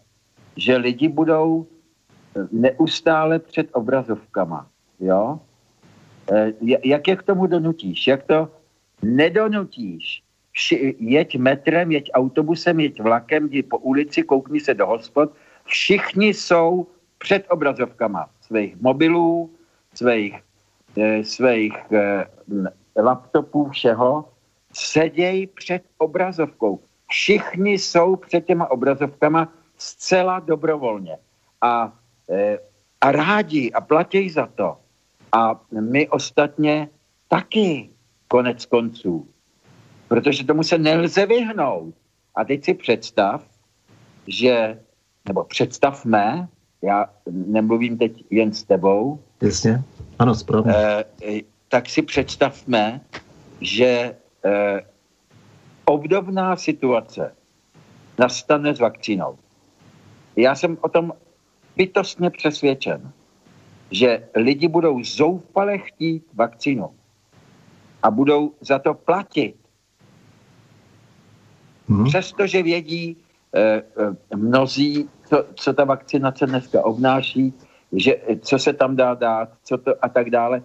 že 0.55 0.77
lidi 0.77 1.07
budou 1.07 1.65
eh, 1.65 2.47
neustále 2.51 3.39
před 3.39 3.69
obrazovkama. 3.73 4.67
Jo? 4.99 5.39
Jak 6.83 7.07
je 7.07 7.15
k 7.15 7.23
tomu 7.23 7.47
donutíš? 7.47 8.07
Jak 8.07 8.23
to 8.23 8.49
nedonutíš? 9.01 10.23
Jeď 10.99 11.37
metrem, 11.37 11.91
jeď 11.91 12.09
autobusem, 12.13 12.79
jeď 12.79 13.01
vlakem, 13.01 13.45
jdi 13.47 13.63
po 13.63 13.77
ulici, 13.77 14.23
koukni 14.23 14.59
se 14.59 14.73
do 14.73 14.87
hospod. 14.87 15.33
Všichni 15.65 16.33
jsou 16.33 16.87
před 17.17 17.45
obrazovkama 17.49 18.29
svých 18.41 18.81
mobilů, 18.81 19.49
svých, 19.93 20.43
eh, 20.97 21.23
svých 21.23 21.73
eh, 21.91 22.25
laptopů, 23.01 23.69
všeho, 23.69 24.29
sedějí 24.73 25.47
před 25.47 25.83
obrazovkou. 25.97 26.79
Všichni 27.09 27.79
jsou 27.79 28.15
před 28.15 28.45
těma 28.45 28.71
obrazovkama 28.71 29.47
zcela 29.77 30.39
dobrovolně. 30.39 31.17
A, 31.61 31.93
eh, 32.29 32.59
a 33.01 33.11
rádi 33.11 33.71
a 33.71 33.81
platí 33.81 34.29
za 34.29 34.45
to. 34.45 34.82
A 35.33 35.61
my 35.79 36.09
ostatně 36.09 36.89
taky 37.27 37.89
konec 38.27 38.65
konců. 38.65 39.27
Protože 40.07 40.43
tomu 40.43 40.63
se 40.63 40.77
nelze 40.77 41.25
vyhnout. 41.25 41.95
A 42.35 42.43
teď 42.43 42.63
si 42.63 42.73
představ, 42.73 43.45
že, 44.27 44.79
nebo 45.27 45.43
představme, 45.43 46.47
já 46.81 47.09
nemluvím 47.31 47.97
teď 47.97 48.23
jen 48.29 48.53
s 48.53 48.63
tebou, 48.63 49.19
Jasně, 49.41 49.83
ano, 50.19 50.35
správně. 50.35 50.73
Eh, 50.75 51.41
tak 51.69 51.89
si 51.89 52.01
představme, 52.01 53.01
že 53.61 54.15
eh, 54.45 54.81
obdobná 55.85 56.55
situace 56.55 57.35
nastane 58.19 58.75
s 58.75 58.79
vakcínou. 58.79 59.37
Já 60.35 60.55
jsem 60.55 60.77
o 60.81 60.89
tom 60.89 61.13
bytostně 61.77 62.29
přesvědčen, 62.29 63.11
že 63.91 64.23
lidi 64.35 64.67
budou 64.67 65.03
zoufale 65.03 65.77
chtít 65.77 66.23
vakcínu 66.33 66.89
a 68.03 68.11
budou 68.11 68.53
za 68.61 68.79
to 68.79 68.93
platit. 68.93 69.55
Hmm. 71.89 72.05
Přestože 72.05 72.63
vědí 72.63 73.17
eh, 73.55 73.83
eh, 74.31 74.35
mnozí, 74.35 75.09
co, 75.29 75.45
co 75.55 75.73
ta 75.73 75.83
vakcinace 75.83 76.45
dneska 76.45 76.85
obnáší, 76.85 77.53
že 77.91 78.15
co 78.41 78.59
se 78.59 78.73
tam 78.73 78.95
dá 78.95 79.13
dát, 79.13 79.49
co 79.63 79.77
to 79.77 79.95
a 80.01 80.09
tak 80.09 80.29
dále. 80.29 80.63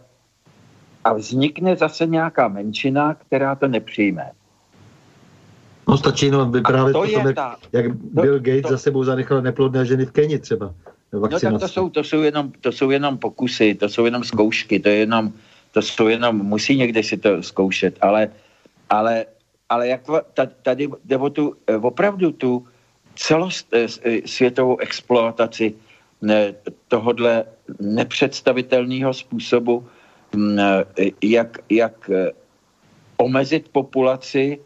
A 1.05 1.13
vznikne 1.13 1.77
zase 1.77 2.07
nějaká 2.07 2.49
menšina, 2.49 3.15
která 3.15 3.55
to 3.55 3.69
nepřijme. 3.69 4.31
No 5.89 5.97
stačí 5.97 6.31
no 6.31 6.51
vyprávět 6.51 6.93
to 6.93 7.07
tom, 7.07 7.27
jak, 7.27 7.35
ta, 7.35 7.57
jak 7.73 7.95
Bill 7.95 8.39
Gates 8.39 8.63
to, 8.63 8.69
za 8.69 8.79
sebou 8.79 9.05
zanechal 9.05 9.43
neplodné 9.43 9.87
ženy 9.87 10.07
v 10.07 10.13
Keni 10.13 10.39
třeba. 10.39 10.75
No 11.13 11.29
tak 11.29 11.41
to 11.61 11.69
jsou, 11.69 11.89
to, 11.89 12.05
jsou 12.05 12.21
jenom, 12.23 12.53
to 12.61 12.73
jsou 12.73 12.91
jenom 12.91 13.19
pokusy, 13.19 13.75
to 13.75 13.89
jsou 13.89 14.05
jenom 14.05 14.25
zkoušky, 14.25 14.81
to, 14.81 14.89
je 14.89 14.97
jenom, 14.97 15.33
to 15.73 15.83
jsou 15.83 16.09
jenom, 16.09 16.37
musí 16.37 16.77
někde 16.77 17.03
si 17.03 17.17
to 17.17 17.43
zkoušet, 17.43 17.99
ale, 18.01 18.29
ale, 18.91 19.27
ale 19.69 19.89
jak 19.89 20.01
tady 20.63 20.89
jde 21.05 21.17
o 21.17 21.31
tu, 21.31 21.57
opravdu 21.81 22.33
tu 22.33 22.67
celosvětovou 23.17 24.79
exploataci 24.79 25.75
tohodle 26.89 27.45
nepředstavitelného 27.81 29.15
způsobu, 29.15 29.87
mm, 30.35 30.59
jak, 31.23 31.59
jak 31.71 32.11
eh, 32.11 32.31
omezit 33.17 33.69
populaci 33.69 34.61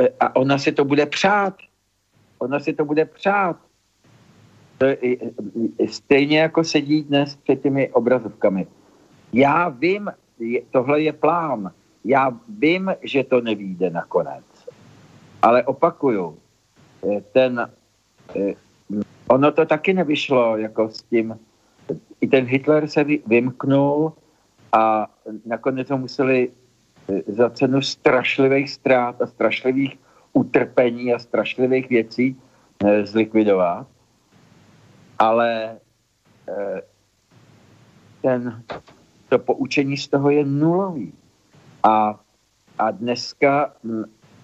eh, 0.00 0.08
a 0.20 0.36
ona 0.36 0.58
si 0.58 0.72
to 0.72 0.84
bude 0.84 1.06
přát. 1.06 1.54
Ona 2.38 2.60
si 2.60 2.72
to 2.72 2.84
bude 2.84 3.04
přát. 3.04 3.56
To 4.78 4.84
je, 4.84 4.96
stejně 5.86 6.38
jako 6.38 6.64
sedí 6.64 7.02
dnes 7.02 7.36
před 7.36 7.62
těmi 7.62 7.88
obrazovkami. 7.88 8.66
Já 9.32 9.68
vím, 9.68 10.10
tohle 10.70 11.02
je 11.02 11.12
plán. 11.12 11.72
Já 12.04 12.32
vím, 12.48 12.94
že 13.02 13.24
to 13.24 13.40
nevíde 13.40 13.90
nakonec. 13.90 14.44
Ale 15.42 15.62
opakuju, 15.64 16.38
eh, 17.04 17.20
ten 17.32 17.68
ono 19.28 19.52
to 19.52 19.66
taky 19.66 19.94
nevyšlo, 19.94 20.56
jako 20.56 20.88
s 20.88 21.02
tím, 21.02 21.38
i 22.20 22.26
ten 22.26 22.44
Hitler 22.44 22.88
se 22.88 23.04
vymknul 23.26 24.12
a 24.72 25.06
nakonec 25.46 25.90
ho 25.90 25.98
museli 25.98 26.50
e, 27.08 27.32
za 27.32 27.50
cenu 27.50 27.82
strašlivých 27.82 28.70
ztrát 28.70 29.22
a 29.22 29.26
strašlivých 29.26 29.98
utrpení 30.32 31.14
a 31.14 31.18
strašlivých 31.18 31.88
věcí 31.88 32.36
zlikvidovat. 33.02 33.86
Ale 35.18 35.78
e, 36.48 36.82
ten, 38.22 38.62
to 39.28 39.38
poučení 39.38 39.96
z 39.96 40.08
toho 40.08 40.30
je 40.30 40.44
nulový. 40.44 41.12
A, 41.82 42.20
a 42.78 42.90
dneska 42.90 43.74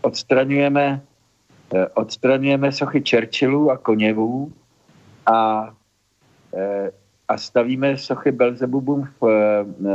odstraňujeme 0.05 1.03
eh, 1.75 1.87
odstraňujeme 1.95 2.73
sochy 2.73 3.03
Churchillů 3.11 3.71
a 3.71 3.77
Koněvů 3.77 4.53
a, 5.27 5.71
eh, 6.55 6.91
a 7.29 7.39
stavíme 7.39 7.99
sochy 7.99 8.33
Belzebubům 8.33 9.09
v, 9.21 9.25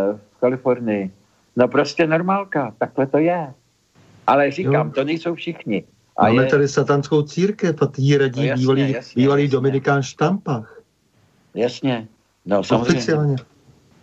v 0.09 0.39
Kalifornii. 0.39 1.11
No 1.55 1.67
prostě 1.67 2.07
normálka, 2.07 2.73
takhle 2.77 3.07
to 3.07 3.17
je. 3.17 3.53
Ale 4.27 4.51
říkám, 4.51 4.87
jo. 4.87 4.93
to 4.93 5.03
nejsou 5.03 5.35
všichni. 5.35 5.83
A 6.19 6.27
Máme 6.27 6.43
je... 6.43 6.49
tady 6.49 6.67
satanskou 6.67 7.21
církev 7.21 7.81
a 7.81 7.85
ty 7.85 8.17
radí 8.17 8.39
no 8.39 8.45
jasně, 8.45 8.61
bývalý, 8.61 8.91
jasně, 8.91 9.21
bývalý 9.21 9.43
jasně. 9.43 9.51
Dominikán 9.51 10.03
Štampach. 10.03 10.81
Jasně, 11.55 12.07
no 12.45 12.63
samozřejmě. 12.63 12.97
Oficiálně. 12.97 13.35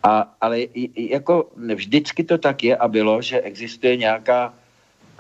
A, 0.03 0.35
ale 0.41 0.59
jako 0.97 1.51
vždycky 1.75 2.25
to 2.25 2.39
tak 2.39 2.65
je 2.65 2.77
a 2.77 2.89
bylo, 2.89 3.23
že 3.23 3.41
existuje 3.41 3.97
nějaká, 3.97 4.55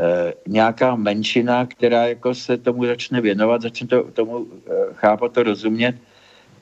e, 0.01 0.35
nějaká 0.49 0.97
menšina, 0.97 1.67
která 1.67 2.07
jako 2.07 2.35
se 2.35 2.57
tomu 2.57 2.87
začne 2.87 3.21
věnovat, 3.21 3.63
začne 3.63 3.87
to, 3.87 4.03
tomu 4.03 4.47
e, 4.47 4.95
chápat, 4.95 5.33
to 5.33 5.43
rozumět 5.43 5.97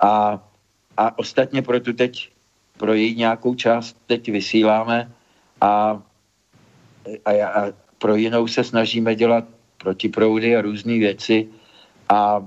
a, 0.00 0.42
a 0.96 1.18
ostatně 1.18 1.62
pro 1.62 1.80
tu 1.80 1.92
teď, 1.92 2.30
pro 2.76 2.94
její 2.94 3.14
nějakou 3.14 3.54
část 3.54 3.96
teď 4.06 4.30
vysíláme 4.30 5.12
a, 5.60 6.02
a, 7.24 7.30
a 7.30 7.72
pro 7.98 8.16
jinou 8.16 8.46
se 8.46 8.64
snažíme 8.64 9.14
dělat 9.14 9.53
protiproudy 9.84 10.56
a 10.56 10.64
různé 10.64 10.98
věci 10.98 11.48
a 12.08 12.40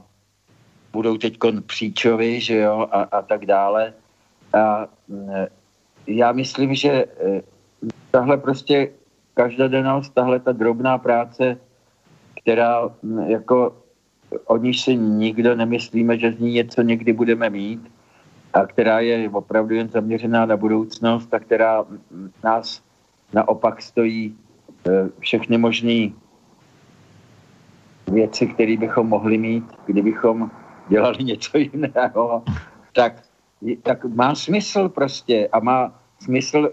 budou 0.94 1.18
teď 1.18 1.38
příčovy, 1.66 2.42
že 2.42 2.58
jo, 2.58 2.90
a, 2.92 3.02
a 3.14 3.22
tak 3.22 3.46
dále. 3.46 3.94
A 4.54 4.88
já 6.08 6.32
myslím, 6.32 6.76
že 6.76 6.90
e, 6.90 7.06
tahle 8.12 8.38
prostě 8.38 8.90
každodennost, 9.34 10.14
tahle 10.14 10.40
ta 10.40 10.52
drobná 10.52 10.98
práce, 10.98 11.58
která 12.42 12.90
jako 13.28 13.78
o 14.46 14.58
níž 14.58 14.82
si 14.82 14.96
nikdo 14.96 15.56
nemyslíme, 15.56 16.18
že 16.18 16.34
z 16.34 16.40
ní 16.40 16.52
něco 16.52 16.82
někdy 16.82 17.14
budeme 17.14 17.50
mít 17.50 17.92
a 18.54 18.66
která 18.66 19.00
je 19.00 19.30
opravdu 19.30 19.76
jen 19.76 19.90
zaměřená 19.90 20.46
na 20.46 20.58
budoucnost 20.58 21.34
a 21.34 21.40
která 21.40 21.86
nás 22.44 22.82
naopak 23.34 23.82
stojí 23.82 24.34
e, 24.34 25.10
všechny 25.20 25.58
možné 25.58 26.10
věci, 28.12 28.48
které 28.48 28.78
bychom 28.78 29.08
mohli 29.08 29.38
mít, 29.38 29.64
kdybychom 29.86 30.52
dělali 30.90 31.24
něco 31.24 31.58
jiného, 31.58 32.44
tak, 32.94 33.24
tak 33.84 34.06
má 34.06 34.36
smysl 34.36 34.90
prostě 34.90 35.48
a 35.52 35.60
má 35.60 36.00
smysl 36.20 36.70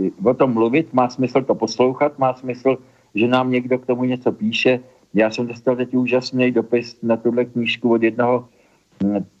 uh, 0.00 0.30
o 0.30 0.34
tom 0.34 0.54
mluvit, 0.54 0.92
má 0.92 1.08
smysl 1.08 1.42
to 1.42 1.54
poslouchat, 1.54 2.18
má 2.18 2.34
smysl, 2.34 2.78
že 3.14 3.28
nám 3.28 3.50
někdo 3.50 3.78
k 3.78 3.86
tomu 3.86 4.04
něco 4.04 4.32
píše. 4.32 4.80
Já 5.14 5.30
jsem 5.30 5.46
dostal 5.46 5.76
teď 5.76 5.94
úžasný 5.94 6.52
dopis 6.52 6.98
na 7.02 7.16
tuhle 7.16 7.44
knížku 7.44 7.92
od 7.92 8.02
jednoho 8.02 8.48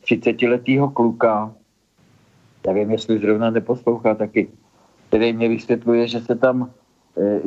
30-letého 0.04 0.86
hm, 0.86 0.92
kluka, 0.92 1.54
nevím, 2.66 2.90
jestli 2.90 3.18
zrovna 3.18 3.50
neposlouchá 3.50 4.14
taky, 4.14 4.48
který 5.08 5.32
mě 5.32 5.48
vysvětluje, 5.48 6.08
že 6.08 6.20
se 6.20 6.34
tam, 6.34 6.70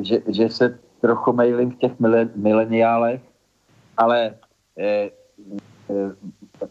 že, 0.02 0.22
že 0.28 0.50
se 0.50 0.80
trochu 1.02 1.34
mailím 1.34 1.72
v 1.72 1.76
těch 1.76 1.92
mileniálech, 2.36 3.22
ale 3.98 4.36
eh, 4.80 5.10
eh, 5.90 6.12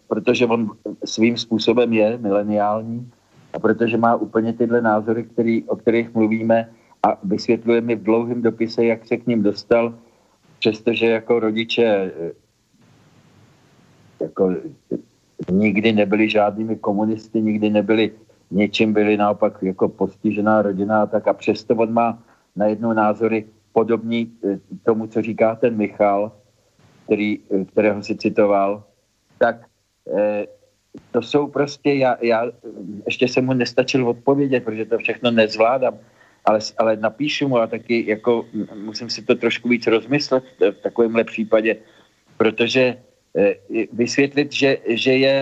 protože 0.08 0.46
on 0.46 0.70
svým 1.04 1.36
způsobem 1.36 1.92
je 1.92 2.18
mileniální 2.18 3.10
a 3.52 3.58
protože 3.58 3.96
má 3.96 4.16
úplně 4.16 4.52
tyhle 4.52 4.80
názory, 4.80 5.24
který, 5.24 5.64
o 5.64 5.76
kterých 5.76 6.14
mluvíme 6.14 6.70
a 7.02 7.18
vysvětluje 7.24 7.80
mi 7.80 7.96
v 7.96 8.02
dlouhém 8.02 8.42
dopise, 8.42 8.84
jak 8.84 9.06
se 9.06 9.16
k 9.16 9.26
ním 9.26 9.42
dostal, 9.42 9.94
přestože 10.58 11.06
jako 11.06 11.40
rodiče 11.40 11.84
eh, 11.84 12.32
jako 14.20 14.54
nikdy 15.50 15.92
nebyli 15.92 16.28
žádnými 16.28 16.76
komunisty, 16.76 17.42
nikdy 17.42 17.70
nebyli 17.70 18.12
něčím 18.50 18.92
byli 18.92 19.16
naopak 19.16 19.62
jako 19.62 19.88
postižená 19.88 20.62
rodina, 20.62 21.06
tak. 21.06 21.28
A 21.28 21.32
přesto 21.32 21.74
on 21.74 21.92
má 21.92 22.18
najednou 22.56 22.92
názory 22.92 23.46
podobní 23.72 24.32
tomu, 24.82 25.06
co 25.06 25.22
říká 25.22 25.54
ten 25.54 25.76
Michal, 25.76 26.32
který, 27.10 27.42
eh, 27.50 27.64
kterého 27.74 27.98
si 28.06 28.14
citoval, 28.14 28.86
tak 29.42 29.66
eh, 30.06 30.46
to 31.10 31.22
jsou 31.22 31.50
prostě, 31.50 31.90
já, 32.06 32.16
já 32.22 32.46
ještě 33.06 33.28
jsem 33.28 33.42
mu 33.46 33.52
nestačil 33.52 34.06
odpovědět, 34.06 34.62
protože 34.62 34.84
to 34.86 34.98
všechno 34.98 35.30
nezvládám, 35.30 35.98
ale, 36.46 36.58
ale 36.78 36.96
napíšu 36.96 37.50
mu 37.50 37.58
a 37.58 37.66
taky 37.66 38.06
jako 38.06 38.46
musím 38.78 39.10
si 39.10 39.26
to 39.26 39.34
trošku 39.34 39.68
víc 39.68 39.86
rozmyslet 39.86 40.44
v 40.60 40.78
takovémhle 40.86 41.26
případě, 41.26 41.82
protože 42.38 43.02
eh, 43.34 43.54
vysvětlit, 43.90 44.54
že, 44.54 44.78
že, 44.94 45.12
je, 45.12 45.36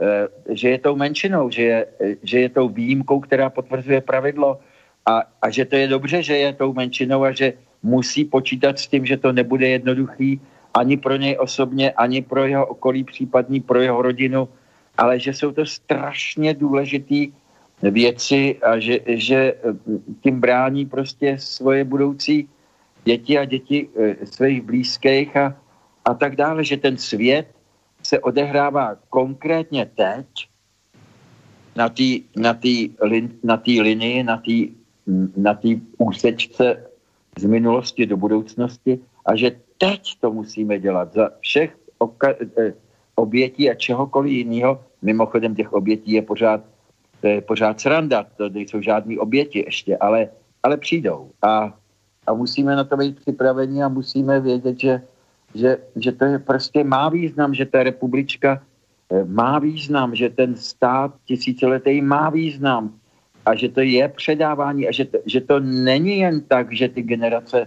eh, 0.00 0.24
že 0.56 0.68
je 0.68 0.78
tou 0.80 0.96
menšinou, 0.96 1.52
že 1.52 1.62
je, 1.62 1.78
že 2.24 2.36
je 2.40 2.48
tou 2.48 2.72
výjimkou, 2.72 3.20
která 3.20 3.52
potvrzuje 3.52 4.00
pravidlo 4.00 4.64
a, 5.04 5.28
a 5.42 5.46
že 5.52 5.68
to 5.68 5.76
je 5.76 5.86
dobře, 5.92 6.22
že 6.24 6.36
je 6.36 6.50
tou 6.56 6.72
menšinou 6.72 7.20
a 7.24 7.36
že 7.36 7.52
musí 7.82 8.24
počítat 8.24 8.78
s 8.78 8.88
tím, 8.88 9.04
že 9.04 9.16
to 9.20 9.32
nebude 9.32 9.68
jednoduchý 9.68 10.40
ani 10.74 10.96
pro 10.96 11.16
něj 11.16 11.36
osobně, 11.40 11.90
ani 11.92 12.22
pro 12.22 12.44
jeho 12.44 12.66
okolí, 12.66 13.04
případně 13.04 13.60
pro 13.60 13.80
jeho 13.80 14.02
rodinu, 14.02 14.48
ale 14.98 15.18
že 15.18 15.32
jsou 15.32 15.52
to 15.52 15.66
strašně 15.66 16.54
důležité 16.54 17.26
věci 17.82 18.58
a 18.62 18.78
že, 18.78 19.00
že 19.06 19.54
tím 20.22 20.40
brání 20.40 20.86
prostě 20.86 21.38
svoje 21.38 21.84
budoucí 21.84 22.48
děti 23.04 23.38
a 23.38 23.44
děti 23.44 23.88
e, 23.96 24.26
svých 24.26 24.62
blízkých 24.62 25.36
a, 25.36 25.56
a 26.04 26.14
tak 26.14 26.36
dále, 26.36 26.64
že 26.64 26.76
ten 26.76 26.96
svět 26.96 27.46
se 28.02 28.18
odehrává 28.18 28.96
konkrétně 29.10 29.86
teď 29.86 30.26
na 31.76 31.88
té 31.88 32.26
na 32.36 32.54
tý, 32.54 32.90
na 33.42 33.56
tý 33.56 33.80
linii, 33.80 34.22
na 34.22 34.36
té 34.36 34.82
na 35.36 35.54
tý 35.54 35.80
úsečce 35.98 36.86
z 37.38 37.44
minulosti 37.44 38.06
do 38.06 38.16
budoucnosti 38.16 39.00
a 39.26 39.36
že 39.36 39.50
teď 39.82 40.02
to 40.20 40.30
musíme 40.30 40.78
dělat 40.78 41.12
za 41.12 41.30
všech 41.40 41.74
oka- 41.98 42.38
eh, 42.38 42.74
obětí 43.14 43.70
a 43.70 43.74
čehokoliv 43.74 44.32
jiného. 44.32 44.78
Mimochodem 45.02 45.54
těch 45.54 45.72
obětí 45.72 46.12
je 46.12 46.22
pořád, 46.22 46.60
je 47.22 47.40
pořád 47.40 47.80
sranda, 47.80 48.26
to 48.36 48.48
nejsou 48.48 48.80
žádné 48.80 49.18
oběti 49.18 49.66
ještě, 49.66 49.96
ale, 49.96 50.28
ale 50.62 50.76
přijdou. 50.76 51.30
A, 51.42 51.74
a 52.26 52.30
musíme 52.32 52.76
na 52.76 52.84
to 52.84 52.96
být 52.96 53.18
připraveni 53.18 53.82
a 53.82 53.88
musíme 53.88 54.40
vědět, 54.40 54.80
že, 54.80 55.02
že, 55.54 55.78
že 55.96 56.12
to 56.12 56.24
je 56.24 56.38
prostě 56.38 56.84
má 56.84 57.08
význam, 57.08 57.54
že 57.54 57.66
ta 57.66 57.82
republička 57.82 58.62
eh, 59.10 59.24
má 59.26 59.58
význam, 59.58 60.14
že 60.14 60.30
ten 60.30 60.54
stát 60.54 61.10
tisíciletý 61.26 61.98
má 62.00 62.30
význam 62.30 62.94
a 63.46 63.58
že 63.58 63.68
to 63.68 63.82
je 63.82 64.08
předávání 64.08 64.88
a 64.88 64.92
že 64.94 65.04
to, 65.04 65.18
že 65.26 65.40
to 65.42 65.60
není 65.60 66.22
jen 66.22 66.40
tak, 66.46 66.70
že 66.70 66.88
ty 66.88 67.02
generace 67.02 67.66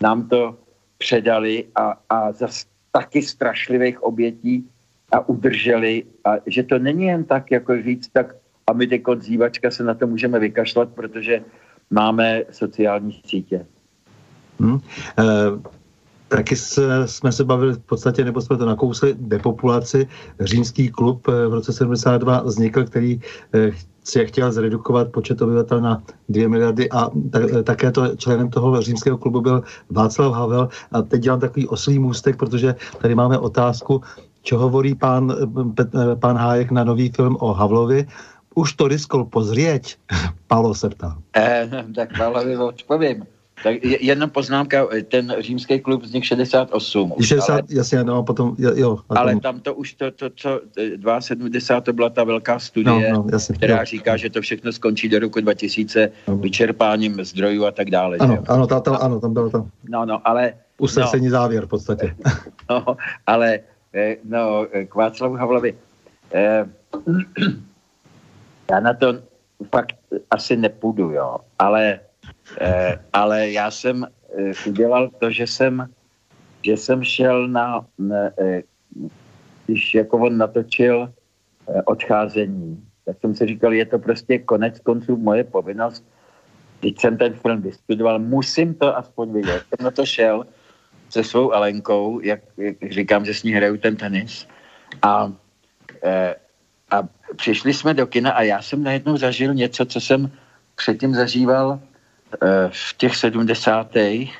nám 0.00 0.28
to 0.28 0.63
předali 1.04 1.64
a, 1.76 2.00
a 2.08 2.32
za 2.32 2.48
taky 2.92 3.22
strašlivých 3.22 4.02
obětí 4.02 4.64
a 5.12 5.28
udrželi. 5.28 6.04
A 6.24 6.40
že 6.46 6.62
to 6.62 6.78
není 6.78 7.04
jen 7.04 7.24
tak, 7.24 7.50
jako 7.50 7.82
říct, 7.82 8.08
tak 8.08 8.34
a 8.66 8.72
my 8.72 8.86
teď 8.86 9.02
zývačka 9.20 9.70
se 9.70 9.84
na 9.84 9.94
to 9.94 10.06
můžeme 10.06 10.38
vykašlat, 10.38 10.88
protože 10.96 11.44
máme 11.90 12.42
sociální 12.50 13.20
sítě. 13.26 13.66
Hmm. 14.60 14.80
Taky 16.34 16.56
jsme 17.06 17.32
se 17.32 17.44
bavili 17.44 17.72
v 17.72 17.78
podstatě, 17.78 18.24
nebo 18.24 18.40
jsme 18.40 18.56
to 18.56 18.66
nakousli, 18.66 19.14
depopulaci. 19.18 20.08
Římský 20.40 20.90
klub 20.90 21.28
eh, 21.28 21.46
v 21.48 21.54
roce 21.54 21.72
72 21.72 22.42
vznikl, 22.42 22.84
který 22.84 23.20
si 24.04 24.26
chtěl 24.26 24.52
zredukovat 24.52 25.08
počet 25.12 25.42
obyvatel 25.42 25.80
na 25.80 26.02
2 26.28 26.48
miliardy 26.48 26.90
a 26.90 27.10
také 27.64 27.92
to 27.92 28.16
členem 28.16 28.50
toho 28.50 28.80
římského 28.80 29.18
klubu 29.18 29.40
byl 29.40 29.62
Václav 29.90 30.32
Havel 30.32 30.68
a 30.92 31.02
teď 31.02 31.20
dělám 31.20 31.40
takový 31.40 31.68
oslý 31.68 31.98
můstek, 31.98 32.36
protože 32.36 32.74
tady 32.98 33.14
máme 33.14 33.38
otázku, 33.38 34.02
čo 34.42 34.58
hovorí 34.58 34.94
pán, 34.94 35.32
pán 36.20 36.36
Hájek 36.36 36.70
na 36.70 36.84
nový 36.84 37.08
film 37.08 37.36
o 37.40 37.52
Havlovi. 37.52 38.06
Už 38.54 38.72
to 38.72 38.88
riskol 38.88 39.24
pozrieť? 39.24 39.96
Palo 40.46 40.74
se 40.74 40.88
ptá. 40.90 41.16
Eh, 41.36 41.68
tak 41.96 42.18
Palovi 42.18 42.56
odpovím. 42.56 43.33
Tak 43.62 43.84
jedna 43.84 44.26
poznámka, 44.26 44.86
ten 45.08 45.34
římský 45.38 45.80
klub 45.80 46.02
vznik 46.02 46.24
68. 46.24 47.14
60, 47.20 47.52
ale, 47.52 47.62
jasně, 47.68 48.04
no, 48.04 48.22
potom, 48.22 48.56
jo. 48.58 48.98
A 49.10 49.18
ale 49.18 49.40
tam 49.40 49.60
to 49.60 49.74
už 49.74 49.94
to, 49.94 50.10
to, 50.10 50.30
co 50.36 50.60
72. 51.20 51.80
to 51.80 51.92
byla 51.92 52.10
ta 52.10 52.24
velká 52.24 52.58
studie, 52.58 53.12
no, 53.12 53.22
no, 53.22 53.26
jasně, 53.32 53.54
která 53.54 53.78
jo. 53.78 53.84
říká, 53.84 54.16
že 54.16 54.30
to 54.30 54.40
všechno 54.40 54.72
skončí 54.72 55.08
do 55.08 55.18
roku 55.18 55.40
2000 55.40 56.12
no. 56.28 56.36
vyčerpáním 56.36 57.24
zdrojů 57.24 57.64
a 57.64 57.70
tak 57.70 57.90
dále. 57.90 58.16
Ano, 58.16 58.34
že? 58.34 58.40
ano, 58.48 58.66
ta, 58.66 58.80
ta, 58.80 58.96
ano 58.96 59.20
tam 59.20 59.32
bylo 59.32 59.50
to. 59.50 59.66
No, 59.88 60.04
no, 60.04 60.28
ale... 60.28 60.54
Usnesení 60.78 61.24
no, 61.24 61.30
závěr 61.30 61.66
v 61.66 61.68
podstatě. 61.68 62.16
No, 62.70 62.96
ale 63.26 63.60
eh, 63.94 64.16
no, 64.24 64.66
k 64.88 64.94
Václavu 64.94 65.34
Havlovi. 65.34 65.74
Eh, 66.34 66.66
já 68.70 68.80
na 68.80 68.94
to 68.94 69.14
fakt 69.74 69.96
asi 70.30 70.56
nepůjdu, 70.56 71.10
jo, 71.10 71.36
ale 71.58 72.00
Eh, 72.60 72.98
ale 73.12 73.50
já 73.50 73.70
jsem 73.70 74.06
eh, 74.38 74.52
udělal 74.66 75.10
to, 75.18 75.30
že 75.30 75.46
jsem 75.46 75.88
že 76.64 76.76
jsem 76.76 77.04
šel 77.04 77.48
na, 77.48 77.86
ne, 77.98 78.32
eh, 78.40 78.62
když 79.66 79.94
jako 79.94 80.18
on 80.18 80.38
natočil 80.38 81.12
odcházení, 81.84 82.84
tak 83.04 83.16
jsem 83.20 83.34
si 83.34 83.46
říkal, 83.46 83.72
je 83.72 83.86
to 83.86 83.98
prostě 83.98 84.38
konec 84.38 84.80
konců 84.80 85.16
moje 85.16 85.44
povinnost, 85.44 86.04
když 86.80 86.94
jsem 87.00 87.16
ten 87.16 87.32
film 87.32 87.62
vystudoval, 87.62 88.18
musím 88.18 88.74
to 88.74 88.96
aspoň 88.96 89.32
vidět. 89.32 89.62
Jsem 89.68 89.84
na 89.84 89.90
to 89.90 90.06
šel 90.06 90.46
se 91.08 91.24
svou 91.24 91.52
Alenkou, 91.52 92.20
jak, 92.20 92.40
jak 92.56 92.92
říkám, 92.92 93.24
že 93.24 93.34
s 93.34 93.42
ní 93.42 93.52
hraju 93.52 93.76
ten 93.76 93.96
tenis. 93.96 94.48
A, 95.02 95.32
e, 96.02 96.34
a 96.90 97.08
přišli 97.36 97.74
jsme 97.74 97.94
do 97.94 98.06
kina 98.06 98.30
a 98.30 98.42
já 98.42 98.62
jsem 98.62 98.82
najednou 98.82 99.16
zažil 99.16 99.54
něco, 99.54 99.84
co 99.84 100.00
jsem 100.00 100.30
předtím 100.76 101.14
zažíval 101.14 101.80
v 102.68 102.96
těch 102.96 103.16
sedmdesátých, 103.16 104.38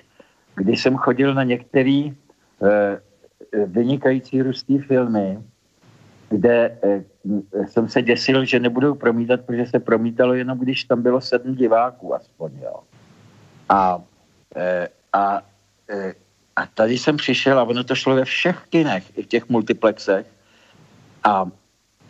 kdy 0.54 0.76
jsem 0.76 0.96
chodil 0.96 1.34
na 1.34 1.42
některé 1.42 1.90
e, 1.90 2.12
vynikající 3.66 4.42
ruský 4.42 4.78
filmy, 4.78 5.38
kde 6.30 6.78
e, 6.82 7.04
jsem 7.68 7.88
se 7.88 8.02
děsil, 8.02 8.44
že 8.44 8.60
nebudou 8.60 8.94
promítat, 8.94 9.40
protože 9.40 9.66
se 9.66 9.80
promítalo 9.80 10.34
jenom, 10.34 10.58
když 10.58 10.84
tam 10.84 11.02
bylo 11.02 11.20
sedm 11.20 11.54
diváků 11.54 12.14
aspoň, 12.14 12.52
jo. 12.62 12.80
A, 13.68 14.02
a, 15.12 15.42
a 16.56 16.66
tady 16.66 16.98
jsem 16.98 17.16
přišel 17.16 17.58
a 17.58 17.64
ono 17.64 17.84
to 17.84 17.94
šlo 17.94 18.14
ve 18.14 18.24
všech 18.24 18.58
kinech, 18.70 19.18
i 19.18 19.22
v 19.22 19.26
těch 19.26 19.48
multiplexech. 19.48 20.26
A 21.24 21.46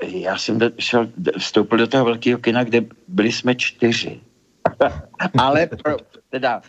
já 0.02 0.38
jsem 0.38 0.58
šel, 0.78 1.08
vstoupil 1.38 1.78
do 1.78 1.86
toho 1.86 2.04
velkého 2.04 2.38
kina, 2.38 2.64
kde 2.64 2.80
byli 3.08 3.32
jsme 3.32 3.54
čtyři. 3.54 4.20
Ale 5.38 5.66
pro, 5.66 5.96
teda 6.30 6.62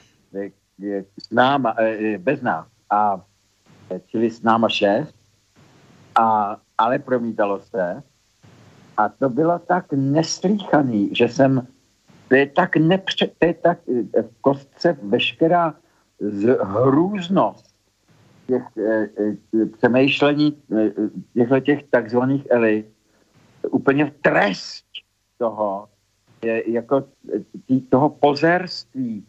s 1.18 1.32
náma, 1.32 1.76
bez 2.18 2.42
nás. 2.42 2.68
A 2.90 3.22
čili 4.06 4.32
s 4.32 4.42
náma 4.42 4.70
šest. 4.70 5.16
A, 6.16 6.58
ale 6.78 7.00
promítalo 7.00 7.60
se 7.60 8.04
a 8.98 9.10
to 9.10 9.30
bylo 9.30 9.60
tak 9.60 9.86
neslíchaný, 9.92 11.10
že 11.16 11.30
jsem, 11.30 11.68
to 12.28 12.36
je 12.36 12.46
tak, 12.48 12.76
nepře, 12.76 13.28
to 13.38 13.46
je 13.46 13.54
tak 13.54 13.78
eh, 14.18 14.22
v 14.22 14.32
kostce 14.42 14.98
veškerá 15.02 15.74
hrůznost 16.62 17.76
těch 18.48 18.64
e, 18.78 19.10
e, 19.62 19.66
přemýšlení 19.66 20.64
e, 20.78 20.92
těchto 21.34 21.60
těch 21.60 21.84
takzvaných 21.90 22.48
elit, 22.50 22.86
úplně 23.72 24.06
v 24.06 24.14
trest 24.22 24.86
toho, 25.38 25.88
jako 26.66 27.04
tý, 27.68 27.82
toho 27.82 28.10
pozerství, 28.10 29.24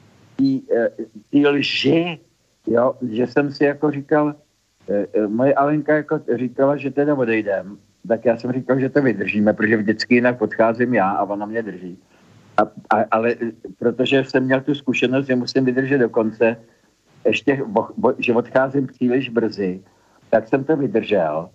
tý 1.30 1.46
lži, 1.46 2.18
jo, 2.66 2.94
že 3.10 3.26
jsem 3.26 3.52
si 3.52 3.64
jako 3.64 3.90
říkal, 3.90 4.34
e, 4.88 5.26
moje 5.26 5.54
Alenka 5.54 5.94
jako 5.94 6.20
říkala, 6.36 6.76
že 6.76 6.90
teda 6.90 7.14
odejdem 7.14 7.78
tak 8.08 8.24
já 8.24 8.36
jsem 8.36 8.52
říkal, 8.52 8.80
že 8.80 8.88
to 8.88 9.02
vydržíme, 9.02 9.52
protože 9.52 9.76
vždycky 9.76 10.14
jinak 10.14 10.42
odcházím 10.42 10.94
já 10.94 11.10
a 11.10 11.24
ona 11.24 11.46
mě 11.46 11.62
drží. 11.62 11.98
A, 12.56 12.62
a, 12.62 13.04
ale 13.10 13.34
protože 13.78 14.24
jsem 14.24 14.44
měl 14.44 14.60
tu 14.60 14.74
zkušenost, 14.74 15.26
že 15.26 15.36
musím 15.36 15.64
vydržet 15.64 15.98
do 15.98 16.08
konce, 16.08 16.56
ještě, 17.26 17.62
bo, 17.66 17.88
bo, 17.96 18.14
že 18.18 18.32
odcházím 18.32 18.86
příliš 18.86 19.28
brzy, 19.28 19.82
tak 20.30 20.48
jsem 20.48 20.64
to 20.64 20.76
vydržel. 20.76 21.50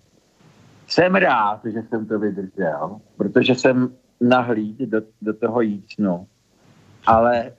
Jsem 0.86 1.14
rád, 1.14 1.60
že 1.64 1.82
jsem 1.82 2.06
to 2.06 2.18
vydržel, 2.18 3.00
protože 3.16 3.54
jsem 3.54 3.94
nahlíd 4.22 4.78
do, 4.78 5.02
do 5.22 5.34
toho 5.34 5.60
jícnu. 5.60 6.26
Ale 7.06 7.52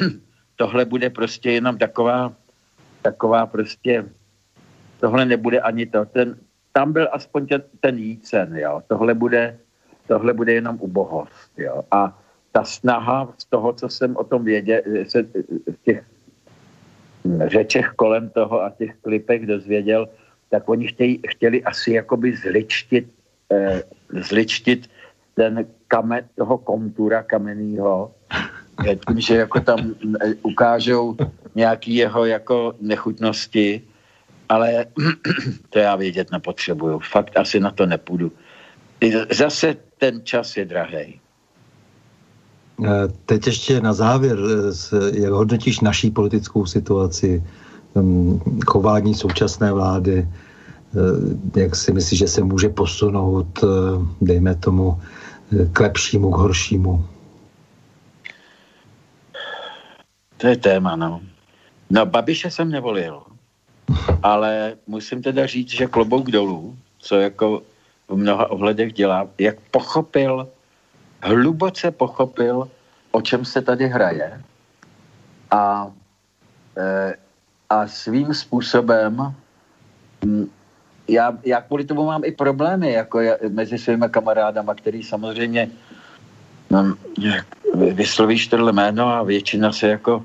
tohle 0.56 0.84
bude 0.84 1.10
prostě 1.10 1.50
jenom 1.50 1.78
taková, 1.78 2.32
taková 3.02 3.46
prostě, 3.46 4.04
tohle 5.00 5.24
nebude 5.24 5.60
ani 5.60 5.86
to. 5.86 6.04
Ten, 6.04 6.36
tam 6.72 6.92
byl 6.92 7.08
aspoň 7.12 7.46
ten, 7.46 7.62
ten 7.80 7.98
jícen, 7.98 8.56
jo. 8.56 8.82
Tohle 8.88 9.14
bude, 9.14 9.58
tohle 10.08 10.32
bude 10.32 10.52
jenom 10.52 10.76
ubohost, 10.80 11.52
jo. 11.56 11.82
A 11.90 12.18
ta 12.52 12.64
snaha 12.64 13.32
z 13.38 13.44
toho, 13.44 13.72
co 13.72 13.88
jsem 13.88 14.16
o 14.16 14.24
tom 14.24 14.44
věděl, 14.44 14.80
se 15.08 15.22
v 15.72 15.82
těch 15.84 16.04
řečech 17.46 17.88
kolem 17.96 18.28
toho 18.30 18.62
a 18.62 18.70
těch 18.70 18.96
klipech 19.02 19.46
dozvěděl, 19.46 20.08
tak 20.50 20.68
oni 20.68 20.88
chtějí, 20.88 21.20
chtěli 21.28 21.64
asi 21.64 21.92
jakoby 21.92 22.36
zličtit, 22.36 23.06
eh, 23.52 23.82
zličtit 24.10 24.90
ten 25.34 25.66
kamen, 25.88 26.24
toho 26.34 26.58
kontúra 26.58 27.22
kamenného, 27.22 28.14
tím, 29.08 29.20
že 29.20 29.36
jako 29.36 29.60
tam 29.60 29.78
eh, 30.24 30.34
ukážou 30.42 31.16
nějaký 31.54 31.94
jeho 31.94 32.24
jako 32.24 32.74
nechutnosti 32.80 33.82
ale 34.50 34.86
to 35.70 35.78
já 35.78 35.96
vědět 35.96 36.30
nepotřebuju. 36.30 36.98
Fakt 36.98 37.36
asi 37.36 37.60
na 37.60 37.70
to 37.70 37.86
nepůjdu. 37.86 38.32
Zase 39.32 39.76
ten 39.98 40.20
čas 40.24 40.56
je 40.56 40.64
drahý. 40.64 41.20
Eh, 42.84 43.08
teď 43.26 43.46
ještě 43.46 43.80
na 43.80 43.92
závěr, 43.92 44.38
eh, 44.38 45.20
jak 45.20 45.32
hodnotíš 45.32 45.80
naší 45.80 46.10
politickou 46.10 46.66
situaci, 46.66 47.44
hm, 47.94 48.40
chování 48.66 49.14
současné 49.14 49.72
vlády, 49.72 50.28
eh, 50.28 51.60
jak 51.60 51.76
si 51.76 51.92
myslíš, 51.92 52.18
že 52.18 52.28
se 52.28 52.40
může 52.42 52.68
posunout, 52.68 53.64
dejme 54.20 54.54
tomu, 54.54 54.98
k 55.72 55.80
lepšímu, 55.80 56.30
k 56.30 56.36
horšímu? 56.36 57.06
To 60.36 60.46
je 60.46 60.56
téma, 60.56 60.96
no. 60.96 61.20
No, 61.90 62.06
Babiše 62.06 62.50
jsem 62.50 62.70
nevolil 62.70 63.22
ale 64.22 64.76
musím 64.86 65.22
teda 65.22 65.46
říct, 65.46 65.70
že 65.70 65.86
klobouk 65.86 66.30
dolů, 66.30 66.78
co 66.98 67.16
jako 67.16 67.62
v 68.08 68.16
mnoha 68.16 68.50
ohledech 68.50 68.92
dělá, 68.92 69.28
jak 69.38 69.60
pochopil, 69.70 70.48
hluboce 71.22 71.90
pochopil, 71.90 72.70
o 73.10 73.22
čem 73.22 73.44
se 73.44 73.62
tady 73.62 73.88
hraje 73.88 74.42
a, 75.50 75.92
e, 76.76 77.14
a 77.70 77.86
svým 77.86 78.34
způsobem 78.34 79.34
hm, 80.24 80.46
já, 81.12 81.38
já 81.44 81.60
kvůli 81.60 81.84
tomu 81.84 82.06
mám 82.06 82.24
i 82.24 82.32
problémy 82.32 82.92
jako 82.92 83.20
já, 83.20 83.36
mezi 83.48 83.78
svými 83.78 84.06
kamarádama, 84.10 84.74
který 84.74 85.02
samozřejmě 85.02 85.70
no, 86.70 86.94
vyslovíš 87.92 88.46
tohle 88.46 88.72
jméno 88.72 89.08
a 89.08 89.22
většina 89.22 89.72
se 89.72 89.88
jako 89.88 90.24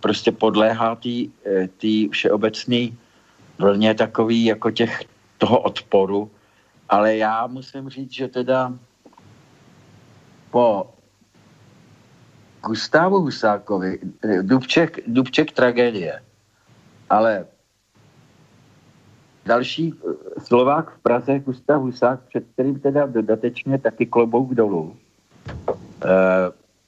prostě 0.00 0.32
podléhá 0.32 0.94
té 0.94 1.26
eh, 1.46 2.08
všeobecné 2.10 2.88
vlně 3.58 3.94
takový 3.94 4.44
jako 4.44 4.70
těch 4.70 5.02
toho 5.38 5.60
odporu, 5.60 6.30
ale 6.88 7.16
já 7.16 7.46
musím 7.46 7.88
říct, 7.88 8.12
že 8.12 8.28
teda 8.28 8.72
po 10.50 10.90
Gustávu 12.66 13.20
Husákovi, 13.20 13.98
eh, 14.24 14.42
Dubček, 14.42 14.98
Dubček 15.06 15.52
tragédie, 15.52 16.22
ale 17.10 17.46
další 19.48 19.94
eh, 19.94 20.40
Slovák 20.40 20.90
v 20.90 21.02
Praze, 21.02 21.38
Gustav 21.38 21.80
Husák, 21.80 22.20
před 22.28 22.44
kterým 22.52 22.80
teda 22.80 23.06
dodatečně 23.06 23.78
taky 23.78 24.06
klobouk 24.06 24.54
dolů. 24.54 24.96
E, 26.04 26.14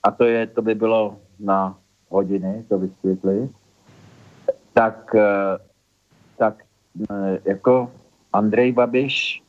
a 0.02 0.10
to 0.10 0.24
je, 0.24 0.46
to 0.46 0.62
by 0.62 0.74
bylo 0.74 1.16
na 1.40 1.78
hodiny 2.08 2.64
to 2.68 2.78
vysvětlit, 2.78 3.50
tak, 4.72 5.14
eh, 5.14 5.58
tak 6.36 6.54
eh, 7.10 7.38
jako 7.44 7.92
Andrej 8.32 8.72
Babiš 8.72 9.42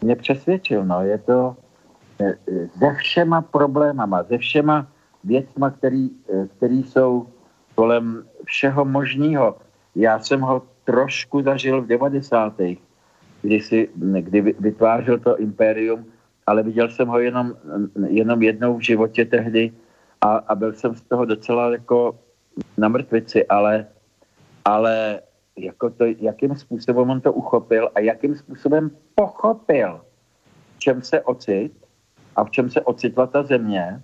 mě 0.00 0.16
přesvědčil, 0.16 0.84
no, 0.84 1.02
je 1.02 1.18
to 1.18 1.56
eh, 2.20 2.34
se 2.78 2.94
všema 2.98 3.42
problémama, 3.42 4.24
se 4.24 4.38
všema 4.38 4.86
věcma, 5.24 5.70
který, 5.70 6.10
který 6.56 6.82
jsou 6.82 7.26
kolem 7.74 8.24
všeho 8.44 8.84
možného. 8.84 9.56
Já 9.94 10.18
jsem 10.18 10.40
ho 10.40 10.62
trošku 10.88 11.42
zažil 11.42 11.84
v 11.84 11.86
90. 11.86 12.56
kdy, 13.42 13.60
si, 13.60 13.88
kdy 14.20 14.40
vytvářel 14.40 15.18
to 15.18 15.36
impérium, 15.36 16.06
ale 16.46 16.62
viděl 16.62 16.88
jsem 16.88 17.08
ho 17.08 17.18
jenom, 17.20 17.52
jenom 18.08 18.42
jednou 18.42 18.76
v 18.76 18.80
životě 18.80 19.24
tehdy, 19.24 19.72
a, 20.20 20.36
a 20.48 20.54
byl 20.54 20.72
jsem 20.72 20.94
z 20.96 21.02
toho 21.02 21.24
docela 21.24 21.72
jako 21.72 22.18
na 22.78 22.88
mrtvici, 22.88 23.46
ale, 23.46 23.86
ale 24.64 25.20
jako 25.56 25.90
to, 25.90 26.04
jakým 26.18 26.56
způsobem 26.56 27.10
on 27.10 27.20
to 27.20 27.32
uchopil 27.32 27.90
a 27.94 28.00
jakým 28.00 28.36
způsobem 28.36 28.90
pochopil, 29.14 30.00
v 30.76 30.78
čem 30.78 31.02
se 31.02 31.20
ocit 31.20 31.72
a 32.36 32.44
v 32.44 32.50
čem 32.50 32.70
se 32.70 32.80
ocitla 32.80 33.26
ta 33.26 33.42
země, 33.42 34.02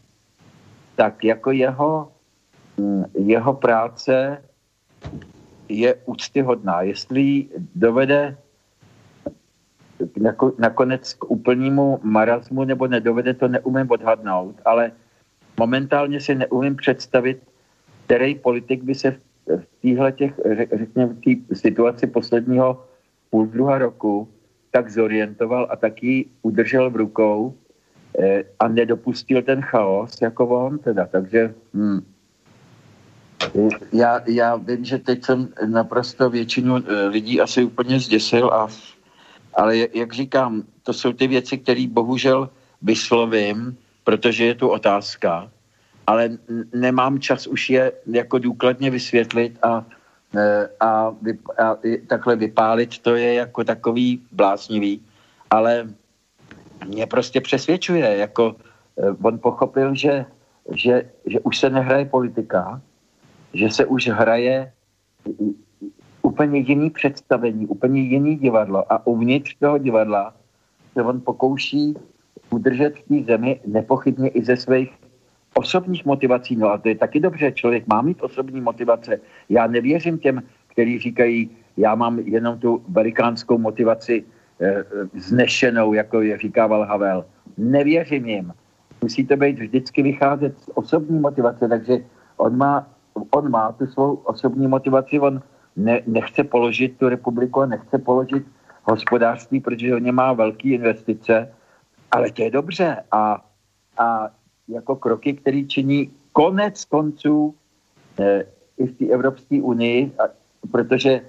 tak 0.96 1.24
jako 1.24 1.50
jeho, 1.50 2.12
mm, 2.76 3.04
jeho 3.14 3.52
práce 3.54 4.42
je 5.68 5.94
úctyhodná. 6.04 6.82
Jestli 6.82 7.46
dovede 7.74 8.36
nakonec 10.58 11.14
k 11.14 11.30
úplnému 11.30 12.00
marazmu 12.02 12.64
nebo 12.64 12.86
nedovede, 12.86 13.34
to 13.34 13.48
neumím 13.48 13.90
odhadnout, 13.90 14.60
ale 14.64 14.92
momentálně 15.58 16.20
si 16.20 16.34
neumím 16.34 16.76
představit, 16.76 17.42
který 18.06 18.34
politik 18.34 18.82
by 18.82 18.94
se 18.94 19.10
v 19.46 19.64
téhle 19.82 20.12
těch, 20.12 20.40
řekněme, 20.72 21.14
té 21.14 21.54
situaci 21.54 22.06
posledního 22.06 22.84
půl 23.30 23.46
druha 23.46 23.78
roku 23.78 24.28
tak 24.70 24.90
zorientoval 24.90 25.66
a 25.70 25.76
taky 25.76 26.26
udržel 26.42 26.90
v 26.90 26.96
rukou 26.96 27.54
eh, 28.18 28.44
a 28.60 28.68
nedopustil 28.68 29.42
ten 29.42 29.62
chaos 29.62 30.22
jako 30.22 30.48
on 30.48 30.78
teda. 30.78 31.06
Takže 31.06 31.54
hm, 31.74 32.00
já, 33.92 34.20
já 34.26 34.56
vím, 34.56 34.84
že 34.84 34.98
teď 34.98 35.24
jsem 35.24 35.48
naprosto 35.66 36.30
většinu 36.30 36.76
eh, 36.76 37.06
lidí 37.06 37.40
asi 37.40 37.64
úplně 37.64 38.00
zděsil, 38.00 38.50
a, 38.52 38.68
ale 39.54 39.76
jak 39.94 40.12
říkám, 40.12 40.62
to 40.82 40.92
jsou 40.92 41.12
ty 41.12 41.26
věci, 41.26 41.58
které 41.58 41.86
bohužel 41.88 42.50
vyslovím, 42.82 43.76
protože 44.04 44.44
je 44.44 44.54
tu 44.54 44.68
otázka, 44.68 45.50
ale 46.06 46.30
nemám 46.74 47.20
čas 47.20 47.46
už 47.46 47.70
je 47.70 47.92
jako 48.06 48.38
důkladně 48.38 48.90
vysvětlit 48.90 49.58
a, 49.62 49.84
e, 50.36 50.68
a, 50.80 50.86
a, 50.86 51.64
a 51.64 51.76
takhle 52.06 52.36
vypálit, 52.36 52.98
to 52.98 53.16
je 53.16 53.34
jako 53.34 53.64
takový 53.64 54.20
bláznivý, 54.32 55.00
ale 55.50 55.88
mě 56.86 57.06
prostě 57.06 57.40
přesvědčuje, 57.40 58.16
jako 58.16 58.56
e, 58.98 59.10
on 59.22 59.38
pochopil, 59.38 59.94
že, 59.94 60.24
že, 60.72 61.10
že 61.26 61.40
už 61.40 61.58
se 61.58 61.70
nehraje 61.70 62.04
politika, 62.04 62.80
že 63.54 63.70
se 63.70 63.86
už 63.86 64.08
hraje 64.08 64.72
úplně 66.22 66.58
jiný 66.58 66.90
představení, 66.90 67.66
úplně 67.66 68.00
jiný 68.00 68.36
divadlo 68.36 68.92
a 68.92 69.06
uvnitř 69.06 69.56
toho 69.60 69.78
divadla 69.78 70.34
se 70.92 71.02
on 71.02 71.20
pokouší 71.20 71.94
udržet 72.50 72.94
v 72.96 73.02
té 73.02 73.32
zemi 73.32 73.60
nepochybně 73.66 74.28
i 74.28 74.44
ze 74.44 74.56
svých 74.56 74.90
osobních 75.54 76.04
motivací. 76.04 76.56
No 76.56 76.70
a 76.70 76.78
to 76.78 76.88
je 76.88 76.94
taky 76.94 77.20
dobře, 77.20 77.52
člověk 77.52 77.86
má 77.86 78.02
mít 78.02 78.22
osobní 78.22 78.60
motivace. 78.60 79.20
Já 79.48 79.66
nevěřím 79.66 80.18
těm, 80.18 80.42
kteří 80.68 80.98
říkají, 80.98 81.50
já 81.76 81.94
mám 81.94 82.18
jenom 82.18 82.58
tu 82.58 82.82
velikánskou 82.88 83.58
motivaci 83.58 84.24
e, 84.60 84.84
znešenou, 85.14 85.92
jako 85.92 86.20
je 86.20 86.38
říkával 86.38 86.84
Havel. 86.84 87.24
Nevěřím 87.58 88.26
jim. 88.26 88.52
Musí 89.02 89.26
to 89.26 89.36
být 89.36 89.58
vždycky 89.58 90.02
vycházet 90.02 90.58
z 90.58 90.70
osobní 90.74 91.18
motivace, 91.20 91.68
takže 91.68 91.98
on 92.36 92.56
má, 92.56 92.86
on 93.14 93.50
má 93.50 93.72
tu 93.72 93.86
svou 93.86 94.14
osobní 94.14 94.66
motivaci, 94.66 95.20
on 95.20 95.42
ne, 95.76 96.02
nechce 96.06 96.44
položit 96.44 96.98
tu 96.98 97.08
republiku 97.08 97.64
nechce 97.64 97.98
položit 97.98 98.46
hospodářství, 98.84 99.60
protože 99.60 99.96
on 99.96 100.12
má 100.12 100.32
velké 100.32 100.68
investice, 100.68 101.54
ale 102.10 102.30
to 102.30 102.42
je 102.42 102.50
dobře. 102.50 103.02
A, 103.12 103.44
a 103.98 104.28
jako 104.68 104.96
kroky, 104.96 105.32
které 105.32 105.62
činí 105.64 106.10
konec 106.32 106.84
konců 106.84 107.54
eh, 108.20 108.44
i 108.78 108.86
v 108.86 108.98
té 108.98 109.06
Evropské 109.06 109.62
unii, 109.62 110.12
a, 110.18 110.22
protože 110.70 111.20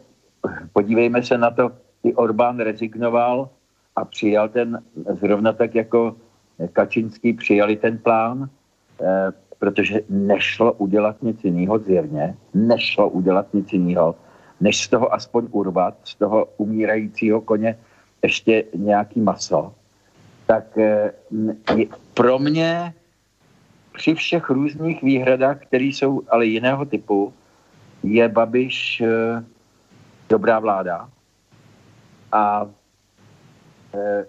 podívejme 0.74 1.24
se 1.24 1.38
na 1.38 1.52
to, 1.52 1.72
i 2.04 2.14
Orbán 2.14 2.60
rezignoval 2.60 3.50
a 3.96 4.06
přijal 4.06 4.50
ten, 4.50 4.84
zrovna 5.22 5.54
tak 5.54 5.76
jako 5.76 6.16
Kačinský 6.74 7.34
přijali 7.34 7.76
ten 7.76 7.98
plán, 7.98 8.50
eh, 9.02 9.32
protože 9.60 10.02
nešlo 10.10 10.74
udělat 10.74 11.24
nic 11.24 11.44
jiného 11.44 11.80
zjevně, 11.80 12.36
nešlo 12.54 13.10
udělat 13.10 13.54
nic 13.54 13.74
jiného, 13.74 14.16
než 14.62 14.84
z 14.84 14.88
toho 14.88 15.14
aspoň 15.14 15.48
urvat, 15.52 15.96
z 16.04 16.16
toho 16.16 16.48
umírajícího 16.58 17.42
koně 17.42 17.78
ještě 18.24 18.64
nějaký 18.76 19.22
maso, 19.22 19.74
tak 20.46 20.78
eh, 20.78 21.12
pro 22.14 22.40
mě 22.40 22.94
při 23.94 24.16
všech 24.16 24.50
různých 24.50 25.04
výhradách, 25.04 25.60
které 25.60 25.86
jsou 25.86 26.22
ale 26.30 26.46
jiného 26.46 26.86
typu, 26.86 27.34
je 28.04 28.30
Babiš 28.30 29.02
e, 29.02 29.08
dobrá 30.30 30.60
vláda. 30.60 31.10
A 32.32 32.70
e, 33.94 34.26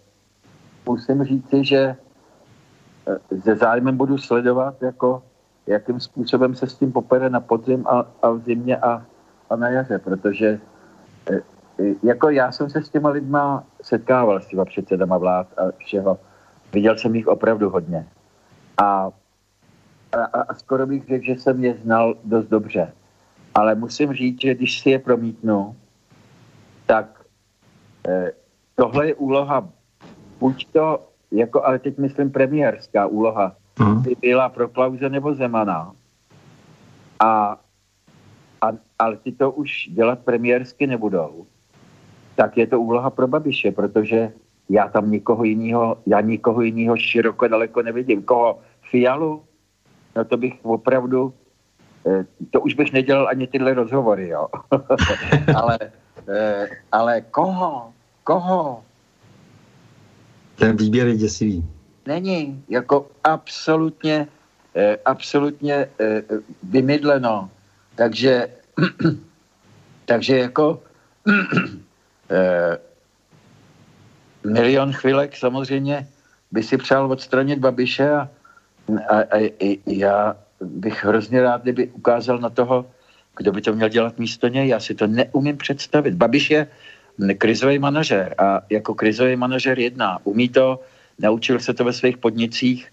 musím 0.86 1.24
říci, 1.24 1.64
že 1.64 1.96
e, 3.06 3.36
ze 3.36 3.56
zájmem 3.56 3.96
budu 3.96 4.18
sledovat, 4.18 4.82
jako, 4.82 5.22
jakým 5.66 6.00
způsobem 6.00 6.54
se 6.54 6.66
s 6.66 6.74
tím 6.74 6.92
popere 6.92 7.30
na 7.30 7.40
podzim 7.40 7.86
a, 7.86 8.06
a 8.22 8.30
v 8.30 8.38
zimě 8.38 8.76
a, 8.76 9.02
a 9.50 9.56
na 9.56 9.68
jaře, 9.68 9.98
protože 9.98 10.60
e, 11.30 11.40
jako 12.02 12.30
já 12.30 12.52
jsem 12.52 12.70
se 12.70 12.82
s 12.82 12.90
těma 12.90 13.08
lidma 13.08 13.64
setkával, 13.82 14.40
s 14.40 14.46
těma 14.46 14.64
předsedama 14.64 15.18
vlád 15.18 15.46
a 15.58 15.62
všeho. 15.76 16.18
Viděl 16.72 16.98
jsem 16.98 17.14
jich 17.14 17.26
opravdu 17.26 17.70
hodně. 17.70 18.06
A 18.82 19.10
a, 20.12 20.40
a 20.40 20.54
skoro 20.54 20.86
bych 20.86 21.06
řekl, 21.06 21.24
že 21.24 21.32
jsem 21.32 21.64
je 21.64 21.74
znal 21.74 22.14
dost 22.24 22.46
dobře. 22.46 22.92
Ale 23.54 23.74
musím 23.74 24.12
říct, 24.12 24.40
že 24.40 24.54
když 24.54 24.80
si 24.80 24.90
je 24.90 24.98
promítnu, 24.98 25.76
tak 26.86 27.24
eh, 28.08 28.32
tohle 28.74 29.06
je 29.06 29.14
úloha, 29.14 29.68
buď 30.40 30.66
to, 30.72 31.08
jako, 31.30 31.64
ale 31.64 31.78
teď 31.78 31.98
myslím 31.98 32.30
premiérská 32.30 33.06
úloha, 33.06 33.56
hmm. 33.78 34.02
by 34.02 34.16
byla 34.20 34.48
pro 34.48 34.68
Klauze 34.68 35.08
nebo 35.08 35.34
Zemana. 35.34 35.92
A, 37.20 37.60
a, 38.60 38.68
ale 38.98 39.16
ty 39.16 39.32
to 39.32 39.50
už 39.50 39.88
dělat 39.92 40.18
premiérsky 40.18 40.86
nebudou. 40.86 41.46
Tak 42.34 42.56
je 42.56 42.66
to 42.66 42.80
úloha 42.80 43.10
pro 43.10 43.28
Babiše, 43.28 43.72
protože 43.72 44.32
já 44.68 44.88
tam 44.88 45.10
nikoho 45.10 45.44
jiného, 45.44 45.98
já 46.06 46.20
nikoho 46.20 46.62
jiného 46.62 46.96
široko 46.96 47.48
daleko 47.48 47.82
nevidím. 47.82 48.22
Koho? 48.22 48.58
Fialu? 48.90 49.42
no 50.16 50.24
to 50.24 50.36
bych 50.36 50.54
opravdu, 50.62 51.34
eh, 52.06 52.24
to 52.50 52.60
už 52.60 52.74
bych 52.74 52.92
nedělal 52.92 53.28
ani 53.28 53.46
tyhle 53.46 53.74
rozhovory, 53.74 54.28
jo. 54.28 54.48
ale, 55.56 55.78
eh, 56.28 56.68
ale 56.92 57.20
koho? 57.20 57.92
Koho? 58.24 58.82
Ten 60.56 60.76
výběr 60.76 61.06
je 61.06 61.16
děsivý. 61.16 61.64
Není, 62.06 62.64
jako 62.68 63.10
absolutně, 63.24 64.28
eh, 64.74 64.96
absolutně 65.04 65.88
vymydleno. 66.62 67.50
Takže, 67.94 68.48
takže 70.04 70.38
jako 70.38 70.82
milion 74.44 74.92
chvilek 74.92 75.36
samozřejmě 75.36 76.08
by 76.50 76.62
si 76.62 76.76
přál 76.76 77.12
odstranit 77.12 77.58
Babiše 77.58 78.10
a 78.10 78.28
a, 79.08 79.16
a, 79.20 79.38
a 79.60 79.80
já 79.86 80.36
bych 80.60 81.04
hrozně 81.04 81.42
rád, 81.42 81.62
kdyby 81.62 81.86
ukázal 81.86 82.38
na 82.38 82.50
toho, 82.50 82.86
kdo 83.36 83.52
by 83.52 83.60
to 83.62 83.72
měl 83.72 83.88
dělat 83.88 84.18
místo 84.18 84.48
něj. 84.48 84.68
Já 84.68 84.80
si 84.80 84.94
to 84.94 85.06
neumím 85.06 85.56
představit. 85.56 86.14
Babiš 86.14 86.50
je 86.50 86.66
krizový 87.38 87.78
manažer 87.78 88.34
a 88.38 88.60
jako 88.70 88.94
krizový 88.94 89.36
manažer 89.36 89.78
jedná. 89.78 90.18
Umí 90.24 90.48
to, 90.48 90.80
naučil 91.18 91.60
se 91.60 91.74
to 91.74 91.84
ve 91.84 91.92
svých 91.92 92.18
podnicích 92.18 92.92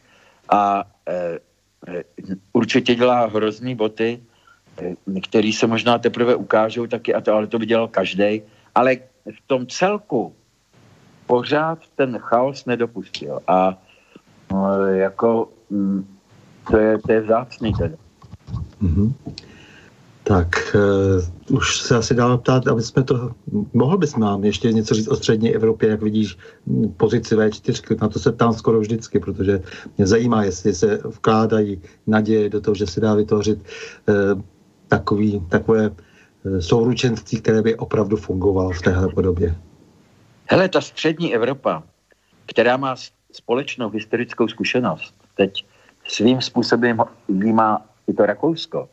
a 0.50 0.84
e, 1.08 1.40
e, 1.88 2.04
určitě 2.54 2.95
dělá 2.95 3.26
hrozný 3.26 3.76
boty, 3.76 4.20
e, 4.82 5.22
který 5.22 5.54
se 5.54 5.68
možná 5.68 5.98
teprve 5.98 6.36
ukážou 6.36 6.88
taky, 6.88 7.14
a 7.14 7.22
to, 7.22 7.34
ale 7.34 7.48
to 7.48 7.60
by 7.60 7.66
dělal 7.66 7.88
každý. 7.88 8.41
Ale 8.76 8.95
v 9.26 9.40
tom 9.48 9.68
celku 9.68 10.36
pořád 11.28 11.80
ten 11.95 12.18
chaos 12.20 12.66
nedopustil. 12.66 13.40
A 13.48 13.78
no, 14.52 14.86
jako 14.86 15.50
Mm, 15.74 16.06
to 16.70 16.78
je, 16.78 16.98
to 16.98 17.12
je 17.12 17.22
vzácný 17.22 17.74
tedy. 17.74 17.95
Mm-hmm. 18.82 19.14
Tak 20.24 20.76
uh, 21.50 21.58
už 21.58 21.82
se 21.82 21.95
asi 21.95 22.16
dál 22.16 22.38
ptát, 22.38 22.68
aby 22.68 22.82
jsme 22.82 23.04
to, 23.04 23.32
mohl 23.74 23.98
bys 23.98 24.16
nám 24.16 24.44
ještě 24.44 24.72
něco 24.72 24.95
říct 24.95 25.08
o 25.08 25.16
střední 25.16 25.56
Evropě, 25.56 25.90
jak 25.90 26.02
vidíš 26.02 26.38
pozici 26.98 27.36
V4, 27.36 28.02
na 28.02 28.08
to 28.08 28.20
se 28.20 28.32
ptám 28.32 28.54
skoro 28.54 28.80
vždycky, 28.80 29.20
protože 29.20 29.62
mě 29.98 30.08
zajímá, 30.08 30.44
jestli 30.44 30.74
se 30.74 31.00
vkládají 31.06 31.82
naděje 32.08 32.50
do 32.50 32.62
toho, 32.62 32.76
že 32.76 32.88
se 32.88 33.00
dá 33.00 33.16
vytvořit 33.16 33.60
uh, 33.60 34.41
takový, 34.88 35.44
takové 35.50 35.90
uh, 35.90 36.60
souručenství, 36.60 37.41
které 37.41 37.62
by 37.62 37.76
opravdu 37.76 38.18
fungovalo 38.18 38.72
v 38.72 38.82
téhle 38.82 39.08
podobě. 39.08 39.56
Hele, 40.45 40.70
ta 40.70 40.82
střední 40.82 41.36
Evropa, 41.36 41.84
která 42.45 42.78
má 42.78 42.95
společnou 43.32 43.90
historickou 43.90 44.48
zkušenost, 44.48 45.16
teď 45.36 45.66
svým 46.08 46.41
způsobem 46.41 46.98
vnímá 47.30 47.86
i 48.08 48.14
to 48.14 48.26
Rakousko. 48.26 48.90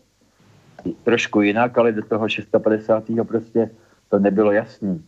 Trošku 1.05 1.40
jinak, 1.40 1.78
ale 1.78 1.93
do 1.93 2.02
toho 2.02 2.28
650. 2.28 3.05
prostě 3.28 3.70
to 4.09 4.19
nebylo 4.19 4.52
jasný. 4.52 5.05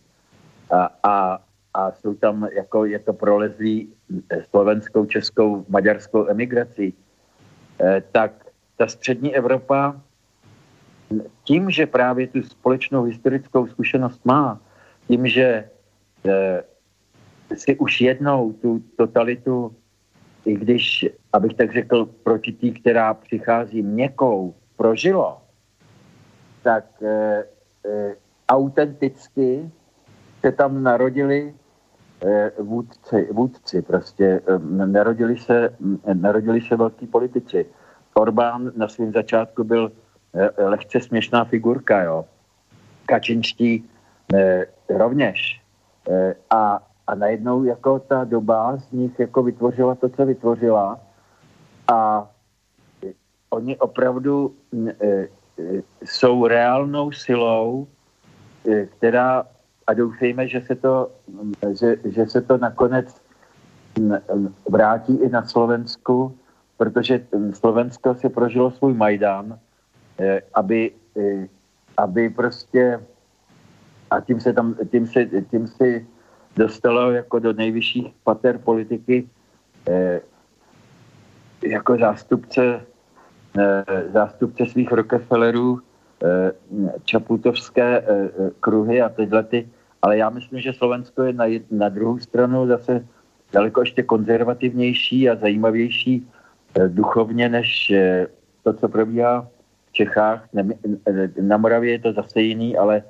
A, 0.71 0.89
a, 1.03 1.39
a 1.73 1.91
jsou 1.91 2.13
tam, 2.13 2.47
jako 2.55 2.85
je 2.85 2.99
to 2.99 3.13
prolezlý 3.13 3.89
slovenskou, 4.49 5.05
českou, 5.05 5.65
maďarskou 5.69 6.27
emigrací, 6.27 6.93
eh, 7.81 8.03
tak 8.11 8.31
ta 8.77 8.87
střední 8.87 9.35
Evropa 9.35 10.01
tím, 11.43 11.69
že 11.69 11.85
právě 11.85 12.27
tu 12.27 12.43
společnou 12.43 13.03
historickou 13.03 13.67
zkušenost 13.67 14.25
má, 14.25 14.61
tím, 15.07 15.27
že 15.27 15.69
eh, 16.25 16.63
si 17.55 17.75
už 17.77 18.01
jednou 18.01 18.53
tu 18.53 18.83
totalitu 18.97 19.75
i 20.45 20.53
když, 20.53 21.05
abych 21.33 21.53
tak 21.53 21.73
řekl, 21.73 22.05
proti 22.05 22.51
tý, 22.51 22.71
která 22.71 23.13
přichází 23.13 23.81
měkkou, 23.81 24.55
prožilo, 24.77 25.42
tak 26.63 26.85
e, 27.01 27.43
e, 27.85 28.15
autenticky 28.49 29.71
se 30.41 30.51
tam 30.51 30.83
narodili 30.83 31.53
e, 32.25 32.51
vůdci, 32.59 33.27
vůdci 33.31 33.81
prostě. 33.81 34.25
E, 34.25 34.59
narodili, 34.85 35.37
se, 35.37 35.75
narodili 36.13 36.61
se 36.61 36.75
velký 36.75 37.07
politici. 37.07 37.65
Orbán 38.13 38.71
na 38.75 38.87
svém 38.87 39.11
začátku 39.11 39.63
byl 39.63 39.91
e, 40.33 40.63
lehce 40.63 40.99
směšná 40.99 41.45
figurka, 41.45 42.03
jo. 42.03 42.25
Kačinští 43.05 43.89
e, 44.33 44.65
rovněž. 44.89 45.61
E, 46.09 46.35
a, 46.49 46.83
a 47.07 47.15
najednou 47.15 47.63
jako 47.63 47.99
ta 47.99 48.23
doba 48.23 48.77
z 48.77 48.91
nich 48.91 49.19
jako 49.19 49.43
vytvořila 49.43 49.95
to, 49.95 50.09
co 50.09 50.25
vytvořila 50.25 50.99
a 51.87 52.29
oni 53.49 53.77
opravdu 53.77 54.55
e, 55.01 55.27
jsou 56.05 56.47
reálnou 56.47 57.11
silou, 57.11 57.87
eh, 58.69 58.85
která, 58.85 59.45
a 59.87 59.93
doufejme, 59.93 60.47
že 60.47 60.61
se 60.61 60.75
to, 60.75 61.11
že, 61.79 61.95
že 62.05 62.25
se 62.25 62.41
to 62.41 62.57
nakonec 62.57 63.21
vrátí 64.69 65.15
i 65.21 65.29
na 65.29 65.45
Slovensku, 65.45 66.37
protože 66.77 67.25
Slovensko 67.53 68.15
si 68.15 68.29
prožilo 68.29 68.71
svůj 68.71 68.93
Majdan, 68.93 69.59
eh, 70.19 70.41
aby, 70.53 70.91
eh, 71.17 71.47
aby 71.97 72.29
prostě 72.29 72.99
a 74.09 74.19
tím 74.21 74.39
se 74.41 74.53
tam, 74.53 74.75
tím 74.91 75.07
se, 75.07 75.25
tím 75.25 75.67
si 75.67 76.07
dostalo 76.55 77.11
jako 77.11 77.39
do 77.39 77.53
nejvyšších 77.53 78.13
pater 78.23 78.57
politiky 78.57 79.29
jako 81.63 81.97
zástupce 81.97 82.85
Eh, 82.85 82.92
zástupce 84.13 84.65
svých 84.65 84.91
Rockefellerů, 84.91 85.79
eh, 86.23 86.51
čaputovské 87.03 88.01
eh, 88.01 88.29
kruhy 88.59 89.01
a 89.01 89.09
tyhle 89.09 89.43
ty, 89.43 89.69
ale 90.01 90.17
já 90.17 90.29
myslím, 90.29 90.59
že 90.59 90.73
Slovensko 90.73 91.23
je 91.23 91.33
na, 91.33 91.45
na 91.71 91.89
druhou 91.89 92.19
stranu 92.19 92.67
zase 92.67 93.05
daleko 93.53 93.81
ještě 93.81 94.03
konzervativnější 94.03 95.29
a 95.29 95.35
zajímavější 95.35 96.27
duchovně 96.87 97.49
než 97.49 97.93
to, 98.63 98.73
co 98.73 98.89
probíhá 98.89 99.47
v 99.89 99.93
Čechách. 99.93 100.49
Na 101.41 101.57
Moravě 101.57 101.91
je 101.91 101.99
to 101.99 102.13
zase 102.13 102.41
jiný, 102.41 102.77
ale, 102.77 103.03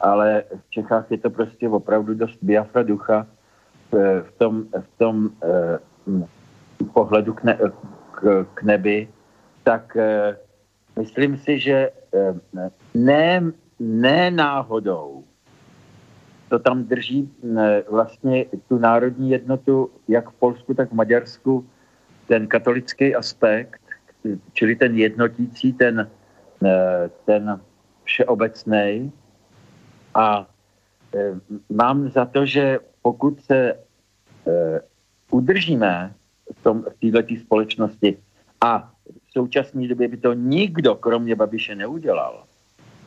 ale 0.00 0.42
v 0.66 0.70
Čechách 0.70 1.10
je 1.10 1.18
to 1.18 1.30
prostě 1.30 1.68
opravdu 1.68 2.14
dost 2.14 2.38
biafra 2.42 2.82
ducha 2.82 3.26
v 4.22 4.32
tom, 4.38 4.64
v 4.74 4.98
tom 4.98 5.30
pohledu 6.92 7.34
k, 7.34 7.44
ne, 7.44 7.58
k, 8.10 8.46
k 8.54 8.62
nebi 8.62 9.08
tak 9.66 9.96
eh, 9.98 10.38
myslím 10.94 11.36
si, 11.42 11.58
že 11.58 11.90
eh, 11.90 12.34
ne, 12.94 13.50
ne 13.82 14.30
náhodou 14.30 15.26
to 16.48 16.58
tam 16.58 16.84
drží 16.86 17.26
eh, 17.26 17.82
vlastně 17.90 18.46
tu 18.68 18.78
národní 18.78 19.30
jednotu, 19.30 19.90
jak 20.08 20.30
v 20.30 20.34
Polsku, 20.38 20.74
tak 20.74 20.90
v 20.90 20.94
Maďarsku, 20.94 21.66
ten 22.30 22.46
katolický 22.46 23.14
aspekt, 23.14 23.82
čili 24.52 24.76
ten 24.76 24.94
jednotící, 24.98 25.72
ten, 25.72 26.10
ten 27.24 27.60
všeobecný. 28.04 29.12
A 30.14 30.46
mám 31.70 32.10
za 32.10 32.24
to, 32.24 32.46
že 32.46 32.78
pokud 33.02 33.40
se 33.40 33.78
udržíme 35.30 36.14
tom, 36.66 36.82
v 36.82 36.98
této 36.98 37.34
společnosti 37.40 38.18
a 38.60 38.95
současné 39.36 39.88
době 39.88 40.08
by 40.08 40.16
to 40.16 40.32
nikdo, 40.32 40.94
kromě 40.94 41.36
Babiše, 41.36 41.74
neudělal. 41.74 42.44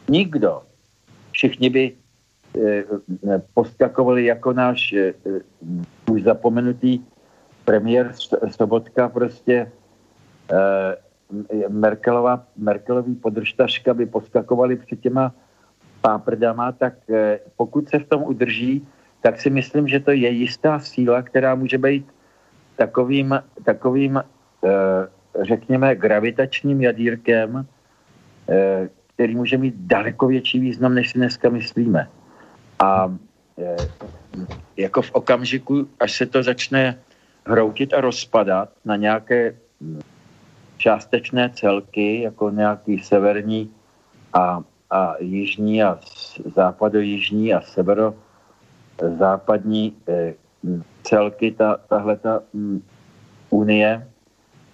Nikdo. 0.09 0.61
Všichni 1.31 1.69
by 1.69 1.83
e, 1.89 2.83
poskakovali 3.53 4.25
jako 4.25 4.53
náš 4.53 4.93
e, 4.93 5.13
už 6.11 6.23
zapomenutý 6.23 7.01
premiér 7.65 8.13
Sobotka 8.49 9.09
prostě 9.09 9.55
e, 9.65 9.69
Merkelová, 11.69 12.45
Merkelový 12.57 13.15
podržtaška 13.15 13.93
by 13.93 14.05
poskakovali 14.05 14.75
před 14.75 14.99
těma 15.01 15.33
páprdama, 16.01 16.71
tak 16.71 16.93
e, 17.09 17.39
pokud 17.57 17.89
se 17.89 17.99
v 17.99 18.07
tom 18.07 18.23
udrží, 18.23 18.87
tak 19.21 19.41
si 19.41 19.49
myslím, 19.49 19.87
že 19.87 19.99
to 19.99 20.11
je 20.11 20.29
jistá 20.29 20.79
síla, 20.79 21.21
která 21.21 21.55
může 21.55 21.77
být 21.77 22.05
takovým, 22.75 23.37
takovým 23.65 24.17
e, 24.17 24.23
řekněme, 25.41 25.95
gravitačním 25.95 26.81
jadírkem, 26.81 27.67
eh, 28.49 28.89
který 29.13 29.35
může 29.35 29.57
mít 29.57 29.75
daleko 29.77 30.27
větší 30.27 30.59
význam, 30.59 30.95
než 30.95 31.09
si 31.09 31.17
dneska 31.17 31.49
myslíme. 31.49 32.09
A 32.79 33.17
eh, 33.57 33.75
jako 34.77 35.01
v 35.01 35.11
okamžiku, 35.11 35.87
až 35.99 36.11
se 36.11 36.25
to 36.25 36.43
začne 36.43 36.99
hroutit 37.45 37.93
a 37.93 38.01
rozpadat 38.01 38.69
na 38.85 38.95
nějaké 38.95 39.55
hm, 39.81 39.99
částečné 40.77 41.49
celky, 41.49 42.21
jako 42.21 42.49
nějaký 42.49 42.99
severní 42.99 43.71
a, 44.33 44.63
a 44.89 45.15
jižní 45.19 45.83
a 45.83 45.99
západo-jižní 46.55 47.53
a 47.53 47.61
severo-západní 47.61 49.93
eh, 50.07 50.33
hm, 50.63 50.83
celky, 51.03 51.51
ta, 51.51 51.77
tahle 51.89 52.17
ta 52.17 52.41
hm, 52.53 52.81
unie, 53.49 54.08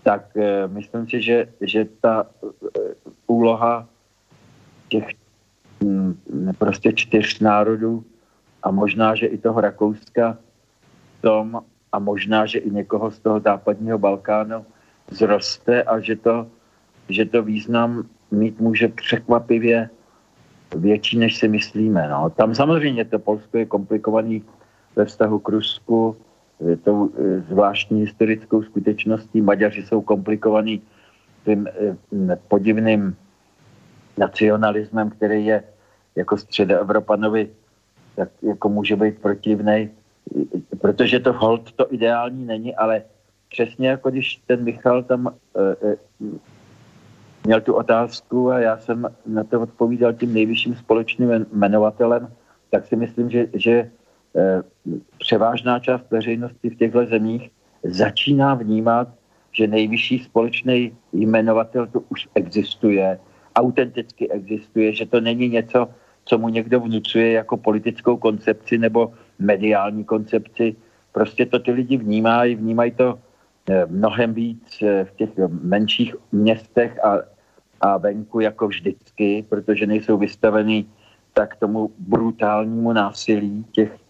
tak 0.06 0.38
e, 0.38 0.68
myslím 0.68 1.10
si, 1.10 1.18
že, 1.22 1.49
že 1.61 1.90
ta 2.02 2.30
e, 2.30 2.48
úloha 3.27 3.90
těch 4.90 5.18
m, 5.82 6.14
mm, 6.30 6.53
prostě 6.57 6.94
čtyř 6.94 7.40
národů 7.40 8.06
a 8.64 8.72
možná, 8.72 9.15
že 9.15 9.26
i 9.26 9.38
toho 9.38 9.61
Rakouska 9.61 10.38
tom 11.22 11.61
a 11.91 11.99
možná, 11.99 12.45
že 12.45 12.60
i 12.60 12.69
někoho 12.69 13.11
z 13.11 13.19
toho 13.19 13.40
západního 13.40 13.98
Balkánu 13.98 14.65
zroste 15.10 15.84
a 15.84 15.99
že 15.99 16.15
to, 16.15 16.48
že 17.10 17.26
to 17.26 17.44
význam 17.44 18.06
mít 18.32 18.61
může 18.61 18.88
překvapivě 18.88 19.90
větší, 20.76 21.18
než 21.18 21.38
si 21.38 21.48
myslíme. 21.48 22.10
No. 22.10 22.30
Tam 22.30 22.56
samozřejmě 22.56 23.06
to 23.06 23.19
Polsko 23.19 23.57
je 23.57 23.65
komplikovaný 23.65 24.44
ve 24.95 25.06
vztahu 25.06 25.40
k 25.40 25.49
Rusku, 25.49 26.18
tou 26.84 27.10
e, 27.10 27.41
zvláštní 27.41 28.02
historickou 28.02 28.64
skutečností. 28.64 29.41
Maďaři 29.41 29.84
jsou 29.84 30.02
komplikovaní 30.02 30.82
tím 31.45 31.68
e, 31.68 31.95
podivným 32.48 33.15
nacionalismem, 34.18 35.10
který 35.10 35.45
je 35.45 35.64
jako 36.15 36.38
středoevropanovi 36.38 37.49
tak 38.15 38.30
jako 38.41 38.69
může 38.69 38.95
být 38.95 39.19
protivný, 39.19 39.90
protože 40.82 41.19
to 41.19 41.34
hold 41.34 41.72
to 41.72 41.94
ideální 41.94 42.45
není, 42.45 42.76
ale 42.76 43.03
přesně 43.49 43.90
jako 43.90 44.10
když 44.10 44.41
ten 44.48 44.64
Michal 44.64 45.03
tam 45.03 45.27
e, 45.27 45.88
e, 45.91 45.95
měl 47.45 47.61
tu 47.61 47.73
otázku 47.73 48.52
a 48.52 48.60
já 48.60 48.77
jsem 48.77 49.07
na 49.26 49.44
to 49.44 49.61
odpovídal 49.61 50.14
tím 50.14 50.34
nejvyšším 50.34 50.76
společným 50.76 51.45
jmenovatelem, 51.53 52.27
tak 52.69 52.86
si 52.86 52.95
myslím, 52.95 53.30
že, 53.30 53.48
že 53.53 53.91
převážná 55.19 55.79
část 55.79 56.11
veřejnosti 56.11 56.69
v 56.69 56.75
těchto 56.75 57.05
zemích 57.05 57.51
začíná 57.83 58.53
vnímat, 58.53 59.07
že 59.51 59.67
nejvyšší 59.67 60.19
společný 60.19 60.97
jmenovatel 61.13 61.87
tu 61.87 62.05
už 62.09 62.27
existuje, 62.35 63.19
autenticky 63.55 64.31
existuje, 64.31 64.93
že 64.93 65.05
to 65.05 65.21
není 65.21 65.49
něco, 65.49 65.89
co 66.25 66.37
mu 66.37 66.49
někdo 66.49 66.79
vnucuje 66.79 67.31
jako 67.31 67.57
politickou 67.57 68.17
koncepci 68.17 68.77
nebo 68.77 69.13
mediální 69.39 70.03
koncepci. 70.03 70.75
Prostě 71.11 71.45
to 71.45 71.59
ty 71.59 71.71
lidi 71.71 71.97
vnímají, 71.97 72.55
vnímají 72.55 72.91
to 72.91 73.19
eh, 73.69 73.85
mnohem 73.85 74.33
víc 74.33 74.81
eh, 74.81 75.05
v 75.05 75.11
těch 75.15 75.29
menších 75.47 76.15
městech 76.31 76.99
a, 77.03 77.17
a 77.81 77.97
venku 77.97 78.39
jako 78.39 78.67
vždycky, 78.67 79.45
protože 79.49 79.87
nejsou 79.87 80.17
vystaveni 80.17 80.85
tak 81.33 81.55
tomu 81.55 81.91
brutálnímu 81.97 82.93
násilí 82.93 83.65
těch 83.71 84.05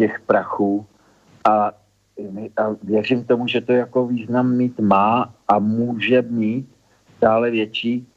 těch 0.00 0.20
prachů 0.24 0.86
a, 1.44 1.72
a 2.56 2.64
věřím 2.82 3.24
tomu, 3.24 3.44
že 3.48 3.60
to 3.60 3.72
jako 3.72 4.06
význam 4.06 4.56
mít 4.56 4.80
má 4.80 5.34
a 5.48 5.58
může 5.58 6.22
mít 6.22 6.68
stále 7.16 7.50
větší. 7.50 8.08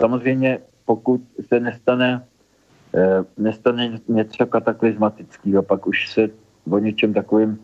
Samozřejmě, 0.00 0.58
pokud 0.88 1.20
se 1.44 1.60
nestane, 1.60 2.24
e, 2.94 3.24
nestane 3.36 4.00
něco 4.08 4.46
kataklizmatického, 4.46 5.62
pak 5.62 5.86
už 5.86 6.08
se 6.08 6.32
o 6.70 6.78
něčem 6.78 7.12
takovým 7.12 7.60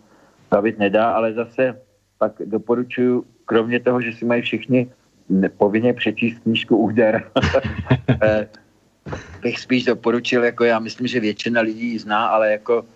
bavit 0.51 0.79
nedá, 0.79 1.17
ale 1.17 1.33
zase 1.33 1.81
pak 2.21 2.33
doporučuji, 2.45 3.25
kromě 3.45 3.81
toho, 3.81 4.01
že 4.01 4.13
si 4.13 4.25
mají 4.25 4.43
všichni 4.43 4.93
povinně 5.57 5.93
přečíst 5.97 6.45
knížku 6.45 6.77
Úder, 6.77 7.33
eh, 8.23 8.49
bych 9.43 9.59
spíš 9.59 9.85
doporučil, 9.85 10.45
jako 10.45 10.65
já 10.65 10.79
myslím, 10.79 11.07
že 11.07 11.21
většina 11.21 11.61
lidí 11.61 11.97
ji 11.97 11.99
zná, 11.99 12.27
ale 12.29 12.61
jako 12.61 12.85
Eh, 12.85 12.94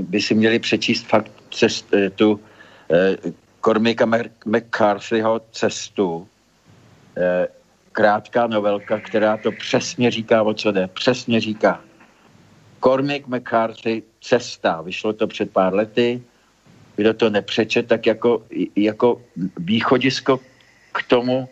by 0.00 0.20
si 0.20 0.34
měli 0.34 0.58
přečíst 0.58 1.06
fakt 1.06 1.32
cest, 1.50 1.94
eh, 1.94 2.10
tu 2.10 2.40
eh, 2.90 3.16
Cormica 3.60 4.06
McCarthyho 4.46 5.40
cestu 5.52 6.28
krátká 7.96 8.46
novelka, 8.46 9.00
která 9.00 9.36
to 9.36 9.52
přesně 9.52 10.10
říká, 10.10 10.42
o 10.42 10.54
co 10.54 10.72
jde. 10.72 10.88
Přesně 10.92 11.40
říká. 11.40 11.80
Cormac 12.84 13.22
McCarthy 13.26 14.02
Cesta. 14.20 14.80
Vyšlo 14.82 15.12
to 15.12 15.26
před 15.26 15.50
pár 15.50 15.74
lety. 15.74 16.22
Kdo 16.96 17.14
to 17.14 17.30
nepřečet, 17.30 17.88
tak 17.88 18.06
jako, 18.06 18.44
jako 18.76 19.22
východisko 19.56 20.40
k 20.92 21.02
tomu, 21.08 21.48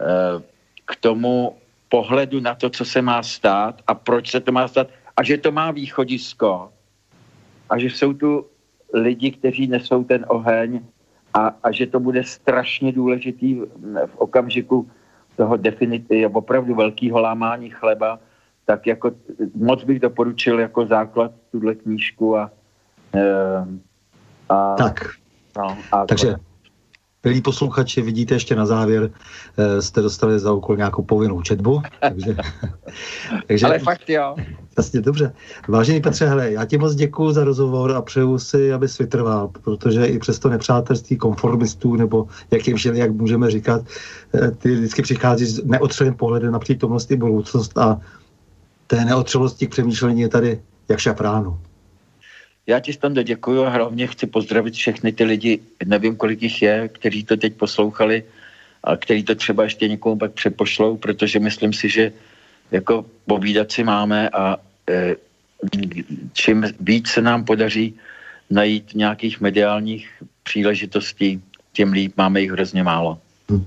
eh, 0.00 0.42
k 0.84 0.92
tomu 0.96 1.56
pohledu 1.88 2.40
na 2.40 2.54
to, 2.54 2.70
co 2.70 2.84
se 2.84 3.02
má 3.02 3.22
stát 3.22 3.82
a 3.86 3.94
proč 3.94 4.30
se 4.30 4.40
to 4.42 4.52
má 4.52 4.68
stát 4.68 4.90
a 5.16 5.22
že 5.22 5.38
to 5.38 5.54
má 5.54 5.70
východisko 5.70 6.73
a 7.70 7.78
že 7.78 7.86
jsou 7.86 8.12
tu 8.12 8.46
lidi, 8.94 9.30
kteří 9.30 9.66
nesou 9.66 10.04
ten 10.04 10.24
oheň 10.28 10.80
a, 11.34 11.54
a 11.62 11.72
že 11.72 11.86
to 11.86 12.00
bude 12.00 12.24
strašně 12.24 12.92
důležitý 12.92 13.54
v 14.06 14.16
okamžiku 14.16 14.90
toho 15.36 15.56
definitivně 15.56 16.28
opravdu 16.28 16.74
velkého 16.74 17.20
lámání 17.20 17.70
chleba, 17.70 18.18
tak 18.64 18.86
jako 18.86 19.10
moc 19.54 19.84
bych 19.84 20.00
doporučil 20.00 20.60
jako 20.60 20.86
základ 20.86 21.32
tuhle 21.50 21.74
knížku 21.74 22.36
a, 22.36 22.50
eh, 23.14 23.66
a 24.48 24.74
tak. 24.74 25.00
No, 25.56 25.76
a 25.92 26.06
Takže 26.06 26.36
Milí 27.24 27.40
posluchači, 27.40 28.02
vidíte 28.02 28.34
ještě 28.34 28.56
na 28.56 28.66
závěr, 28.66 29.10
eh, 29.56 29.82
jste 29.82 30.02
dostali 30.02 30.38
za 30.38 30.52
úkol 30.52 30.76
nějakou 30.76 31.02
povinnou 31.02 31.42
četbu. 31.42 31.82
Takže, 32.00 32.36
takže, 33.46 33.66
Ale 33.66 33.78
fakt 33.78 34.10
jo. 34.10 34.36
Jasně, 34.76 35.00
dobře. 35.00 35.32
Vážený 35.68 36.00
Petře, 36.00 36.26
hele, 36.26 36.52
já 36.52 36.64
ti 36.64 36.78
moc 36.78 36.94
děkuji 36.94 37.32
za 37.32 37.44
rozhovor 37.44 37.92
a 37.92 38.02
přeju 38.02 38.38
si, 38.38 38.72
aby 38.72 38.86
vytrval, 38.98 39.50
protože 39.64 40.06
i 40.06 40.18
přes 40.18 40.38
to 40.38 40.48
nepřátelství 40.48 41.16
konformistů, 41.16 41.96
nebo 41.96 42.26
jak 42.50 42.66
jim 42.68 42.76
jak 42.94 43.10
můžeme 43.10 43.50
říkat, 43.50 43.82
eh, 44.34 44.50
ty 44.50 44.74
vždycky 44.74 45.02
přichází 45.02 45.46
s 45.46 45.64
neotřelým 45.64 46.14
pohledem 46.14 46.52
na 46.52 46.58
přítomnost 46.58 47.10
i 47.10 47.16
budoucnost 47.16 47.78
a 47.78 48.00
té 48.86 49.04
neotřelosti 49.04 49.66
k 49.66 49.70
přemýšlení 49.70 50.20
je 50.20 50.28
tady 50.28 50.62
jak 50.88 50.98
šapránu. 50.98 51.58
Já 52.66 52.80
ti 52.80 52.92
tam 52.92 53.14
děkuji 53.14 53.64
a 53.64 53.68
hlavně 53.68 54.06
chci 54.06 54.26
pozdravit 54.26 54.74
všechny 54.74 55.12
ty 55.12 55.24
lidi, 55.24 55.58
nevím, 55.84 56.16
kolik 56.16 56.42
jich 56.42 56.62
je, 56.62 56.88
kteří 56.88 57.24
to 57.24 57.36
teď 57.36 57.54
poslouchali 57.54 58.24
a 58.84 58.96
kteří 58.96 59.22
to 59.22 59.34
třeba 59.34 59.64
ještě 59.64 59.88
někomu 59.88 60.16
pak 60.16 60.32
přepošlou, 60.32 60.96
protože 60.96 61.38
myslím 61.38 61.72
si, 61.72 61.88
že 61.88 62.12
jako 62.70 63.04
povídat 63.26 63.72
si 63.72 63.84
máme 63.84 64.28
a 64.28 64.56
e, 64.88 65.16
čím 66.32 66.64
víc 66.80 67.08
se 67.08 67.22
nám 67.22 67.44
podaří 67.44 67.94
najít 68.50 68.94
nějakých 68.94 69.40
mediálních 69.40 70.22
příležitostí, 70.42 71.42
tím 71.72 71.92
líp 71.92 72.12
máme 72.16 72.40
jich 72.40 72.50
hrozně 72.50 72.82
málo. 72.82 73.18
Hm. 73.50 73.64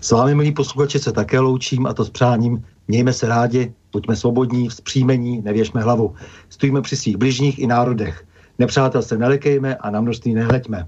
S 0.00 0.10
vámi, 0.10 0.34
milí 0.34 0.52
posluchači, 0.52 0.98
se 0.98 1.12
také 1.12 1.38
loučím 1.38 1.86
a 1.86 1.94
to 1.94 2.04
s 2.04 2.10
přáním. 2.10 2.64
Mějme 2.88 3.12
se 3.12 3.28
rádi, 3.28 3.72
buďme 3.96 4.16
svobodní, 4.16 4.68
vzpřímení, 4.68 5.42
nevěšme 5.42 5.80
hlavu. 5.80 6.14
Stojíme 6.48 6.82
při 6.82 6.96
svých 6.96 7.16
bližních 7.16 7.58
i 7.58 7.66
národech. 7.66 8.24
Nepřátel 8.58 9.02
se 9.02 9.18
nelekejme 9.18 9.76
a 9.76 9.90
na 9.90 10.00
množství 10.00 10.34
nehleďme. 10.34 10.86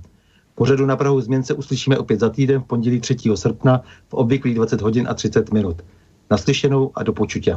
Pořadu 0.54 0.86
na 0.86 0.96
Prahu 0.96 1.20
změn 1.20 1.42
se 1.42 1.54
uslyšíme 1.54 1.98
opět 1.98 2.20
za 2.20 2.28
týden 2.28 2.60
v 2.60 2.64
pondělí 2.64 3.00
3. 3.00 3.16
srpna 3.34 3.80
v 4.08 4.14
obvyklých 4.14 4.54
20 4.54 4.80
hodin 4.80 5.08
a 5.08 5.14
30 5.14 5.52
minut. 5.52 5.82
Naslyšenou 6.30 6.90
a 6.94 7.02
do 7.02 7.12
počutě. 7.12 7.56